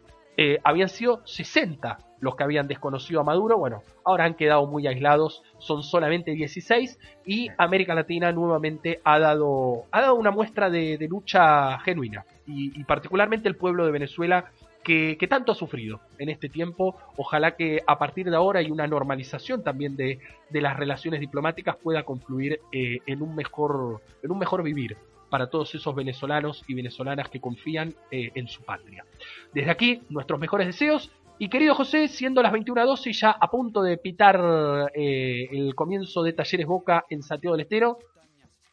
habían 0.64 0.90
sido 0.90 1.22
60 1.26 2.09
los 2.20 2.36
que 2.36 2.44
habían 2.44 2.68
desconocido 2.68 3.22
a 3.22 3.24
Maduro, 3.24 3.58
bueno, 3.58 3.84
ahora 4.04 4.26
han 4.26 4.36
quedado 4.36 4.68
muy 4.68 4.88
aislados, 4.88 5.44
son 5.58 5.84
solamente 5.84 6.32
16 6.32 7.00
y 7.26 7.50
América 7.58 7.94
Latina 7.94 8.32
nuevamente 8.32 9.02
ha 9.04 9.20
dado, 9.20 9.84
ha 9.92 10.02
dado 10.02 10.16
una 10.16 10.32
muestra 10.32 10.70
de, 10.70 10.98
lucha 11.10 11.80
genuina 11.80 12.26
y, 12.46 12.84
particularmente 12.84 13.48
el 13.48 13.56
pueblo 13.56 13.86
de 13.86 13.92
Venezuela 13.92 14.52
que, 14.84 15.18
que, 15.18 15.28
tanto 15.28 15.52
ha 15.52 15.56
sufrido 15.56 16.00
en 16.18 16.30
este 16.30 16.50
tiempo, 16.50 16.96
ojalá 17.18 17.56
que 17.56 17.82
a 17.86 18.00
partir 18.00 18.30
de 18.30 18.36
ahora 18.36 18.62
y 18.62 18.72
una 18.72 18.88
normalización 18.88 19.64
también 19.64 19.96
de, 19.96 20.20
de 20.50 20.62
las 20.62 20.78
relaciones 20.78 21.20
diplomáticas 21.20 21.76
pueda 21.78 22.04
confluir 22.04 22.60
eh, 22.72 23.00
en, 23.06 23.22
un 23.22 23.36
mejor, 23.36 24.02
en 24.24 24.32
un 24.32 24.40
mejor 24.40 24.64
vivir 24.64 24.98
para 25.30 25.48
todos 25.48 25.74
esos 25.76 25.96
venezolanos 25.96 26.64
y 26.68 26.74
venezolanas 26.74 27.30
que 27.30 27.40
confían 27.40 27.94
eh, 28.12 28.32
en 28.36 28.48
su 28.48 28.64
patria. 28.64 29.06
Desde 29.54 29.72
aquí, 29.72 30.02
nuestros 30.10 30.40
mejores 30.40 30.68
deseos 30.68 31.12
y 31.42 31.50
querido 31.50 31.74
José, 31.74 32.10
siendo 32.10 32.44
las 32.44 32.52
21.12 32.52 33.08
y 33.08 33.14
ya 33.14 33.32
a 33.32 33.50
punto 33.50 33.82
de 33.82 33.98
pitar 33.98 34.92
eh, 34.94 35.48
el 35.52 35.74
comienzo 35.74 36.22
de 36.22 36.34
Talleres 36.34 36.68
Boca 36.68 37.06
en 37.10 37.24
Santiago 37.24 37.56
del 37.56 37.64
Estero, 37.64 37.98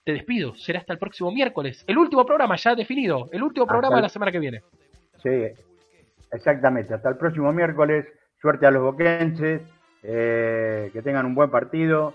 te 0.05 0.13
despido. 0.13 0.53
Será 0.57 0.81
hasta 0.81 0.93
el 0.93 0.99
próximo 0.99 1.31
miércoles. 1.31 1.85
El 1.87 1.97
último 1.97 2.27
programa 2.27 2.57
ya 2.57 2.75
definido. 2.75 3.29
El 3.31 3.45
último 3.45 3.67
programa 3.67 3.97
de 3.97 4.03
la 4.03 4.09
semana 4.09 4.33
que 4.33 4.41
viene. 4.41 4.63
Sí, 5.23 5.47
exactamente. 6.33 6.93
Hasta 6.93 7.09
el 7.09 7.17
próximo 7.17 7.53
miércoles. 7.53 8.05
Suerte 8.41 8.67
a 8.67 8.73
los 8.73 8.83
boquenses. 8.83 9.63
Eh, 10.03 10.91
que 10.93 11.03
tengan 11.03 11.25
un 11.25 11.37
buen 11.37 11.51
partido. 11.51 12.15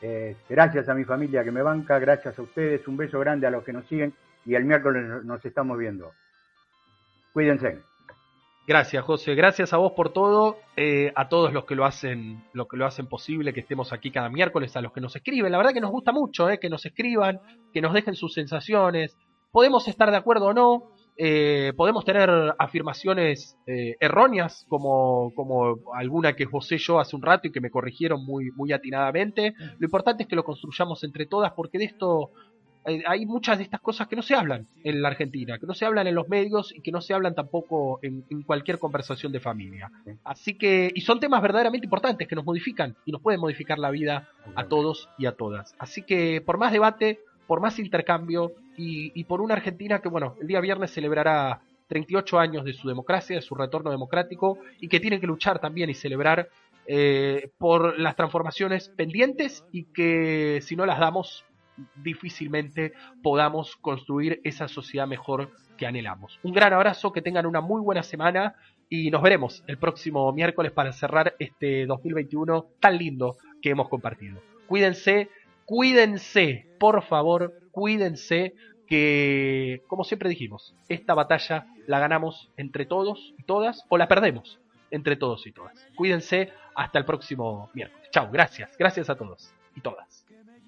Eh, 0.00 0.34
gracias 0.48 0.88
a 0.88 0.94
mi 0.94 1.04
familia 1.04 1.44
que 1.44 1.50
me 1.50 1.60
banca. 1.60 1.98
Gracias 1.98 2.38
a 2.38 2.42
ustedes. 2.42 2.88
Un 2.88 2.96
beso 2.96 3.20
grande 3.20 3.46
a 3.46 3.50
los 3.50 3.64
que 3.64 3.74
nos 3.74 3.86
siguen. 3.86 4.14
Y 4.46 4.54
el 4.54 4.64
miércoles 4.64 5.24
nos 5.24 5.44
estamos 5.44 5.76
viendo. 5.76 6.12
Cuídense. 7.34 7.95
Gracias, 8.66 9.04
José. 9.04 9.36
Gracias 9.36 9.72
a 9.72 9.76
vos 9.76 9.92
por 9.92 10.12
todo, 10.12 10.58
eh, 10.76 11.12
a 11.14 11.28
todos 11.28 11.52
los 11.52 11.64
que 11.66 11.76
lo 11.76 11.84
hacen, 11.84 12.42
lo 12.52 12.66
que 12.66 12.76
lo 12.76 12.84
hacen 12.84 13.06
posible, 13.06 13.54
que 13.54 13.60
estemos 13.60 13.92
aquí 13.92 14.10
cada 14.10 14.28
miércoles, 14.28 14.76
a 14.76 14.80
los 14.80 14.92
que 14.92 15.00
nos 15.00 15.14
escriben. 15.14 15.52
La 15.52 15.58
verdad 15.58 15.72
que 15.72 15.80
nos 15.80 15.92
gusta 15.92 16.10
mucho, 16.10 16.50
eh, 16.50 16.58
que 16.58 16.68
nos 16.68 16.84
escriban, 16.84 17.40
que 17.72 17.80
nos 17.80 17.94
dejen 17.94 18.16
sus 18.16 18.34
sensaciones. 18.34 19.16
Podemos 19.52 19.86
estar 19.86 20.10
de 20.10 20.16
acuerdo 20.16 20.46
o 20.46 20.52
no, 20.52 20.90
eh, 21.18 21.72
podemos 21.76 22.04
tener 22.04 22.28
afirmaciones 22.58 23.56
eh, 23.66 23.96
erróneas, 24.00 24.66
como, 24.68 25.32
como 25.34 25.76
alguna 25.94 26.34
que 26.34 26.44
José 26.44 26.76
yo 26.76 27.00
hace 27.00 27.16
un 27.16 27.22
rato 27.22 27.48
y 27.48 27.52
que 27.52 27.60
me 27.62 27.70
corrigieron 27.70 28.24
muy, 28.24 28.50
muy 28.50 28.72
atinadamente. 28.72 29.54
Lo 29.78 29.86
importante 29.86 30.24
es 30.24 30.28
que 30.28 30.36
lo 30.36 30.44
construyamos 30.44 31.04
entre 31.04 31.26
todas, 31.26 31.52
porque 31.52 31.78
de 31.78 31.84
esto 31.84 32.32
hay 33.06 33.26
muchas 33.26 33.58
de 33.58 33.64
estas 33.64 33.80
cosas 33.80 34.06
que 34.06 34.16
no 34.16 34.22
se 34.22 34.34
hablan 34.34 34.66
en 34.84 35.02
la 35.02 35.08
Argentina, 35.08 35.58
que 35.58 35.66
no 35.66 35.74
se 35.74 35.84
hablan 35.84 36.06
en 36.06 36.14
los 36.14 36.28
medios 36.28 36.72
y 36.74 36.80
que 36.80 36.92
no 36.92 37.00
se 37.00 37.14
hablan 37.14 37.34
tampoco 37.34 37.98
en, 38.02 38.24
en, 38.30 38.42
cualquier 38.42 38.78
conversación 38.78 39.32
de 39.32 39.40
familia. 39.40 39.90
Así 40.24 40.54
que, 40.54 40.92
y 40.94 41.00
son 41.00 41.18
temas 41.18 41.42
verdaderamente 41.42 41.86
importantes 41.86 42.28
que 42.28 42.36
nos 42.36 42.44
modifican 42.44 42.96
y 43.04 43.12
nos 43.12 43.20
pueden 43.20 43.40
modificar 43.40 43.78
la 43.78 43.90
vida 43.90 44.28
a 44.54 44.64
todos 44.64 45.08
y 45.18 45.26
a 45.26 45.32
todas. 45.32 45.74
Así 45.78 46.02
que, 46.02 46.40
por 46.40 46.58
más 46.58 46.72
debate, 46.72 47.20
por 47.46 47.60
más 47.60 47.78
intercambio 47.78 48.52
y, 48.76 49.12
y 49.18 49.24
por 49.24 49.40
una 49.40 49.54
Argentina 49.54 50.00
que, 50.00 50.08
bueno, 50.08 50.36
el 50.40 50.46
día 50.46 50.60
viernes 50.60 50.92
celebrará 50.92 51.62
38 51.88 52.38
años 52.38 52.64
de 52.64 52.72
su 52.72 52.88
democracia, 52.88 53.36
de 53.36 53.42
su 53.42 53.54
retorno 53.54 53.90
democrático 53.90 54.58
y 54.80 54.88
que 54.88 55.00
tienen 55.00 55.20
que 55.20 55.26
luchar 55.26 55.58
también 55.58 55.90
y 55.90 55.94
celebrar 55.94 56.48
eh, 56.86 57.50
por 57.58 57.98
las 57.98 58.14
transformaciones 58.14 58.88
pendientes 58.90 59.64
y 59.72 59.84
que 59.84 60.60
si 60.62 60.76
no 60.76 60.86
las 60.86 60.98
damos 60.98 61.44
difícilmente 61.96 62.92
podamos 63.22 63.76
construir 63.76 64.40
esa 64.44 64.68
sociedad 64.68 65.06
mejor 65.06 65.50
que 65.76 65.86
anhelamos. 65.86 66.38
Un 66.42 66.52
gran 66.52 66.72
abrazo, 66.72 67.12
que 67.12 67.22
tengan 67.22 67.46
una 67.46 67.60
muy 67.60 67.80
buena 67.80 68.02
semana 68.02 68.54
y 68.88 69.10
nos 69.10 69.22
veremos 69.22 69.62
el 69.66 69.78
próximo 69.78 70.32
miércoles 70.32 70.72
para 70.72 70.92
cerrar 70.92 71.34
este 71.38 71.86
2021 71.86 72.66
tan 72.80 72.98
lindo 72.98 73.36
que 73.60 73.70
hemos 73.70 73.88
compartido. 73.88 74.40
Cuídense, 74.66 75.28
cuídense, 75.64 76.66
por 76.78 77.02
favor, 77.02 77.54
cuídense 77.70 78.54
que, 78.86 79.82
como 79.88 80.04
siempre 80.04 80.28
dijimos, 80.28 80.74
esta 80.88 81.14
batalla 81.14 81.66
la 81.86 81.98
ganamos 81.98 82.50
entre 82.56 82.86
todos 82.86 83.34
y 83.38 83.42
todas 83.42 83.84
o 83.88 83.98
la 83.98 84.08
perdemos 84.08 84.60
entre 84.90 85.16
todos 85.16 85.46
y 85.46 85.52
todas. 85.52 85.86
Cuídense 85.96 86.52
hasta 86.74 86.98
el 86.98 87.04
próximo 87.04 87.70
miércoles. 87.74 88.08
Chao, 88.10 88.30
gracias, 88.30 88.76
gracias 88.78 89.10
a 89.10 89.16
todos 89.16 89.52
y 89.74 89.80
todas. 89.80 90.25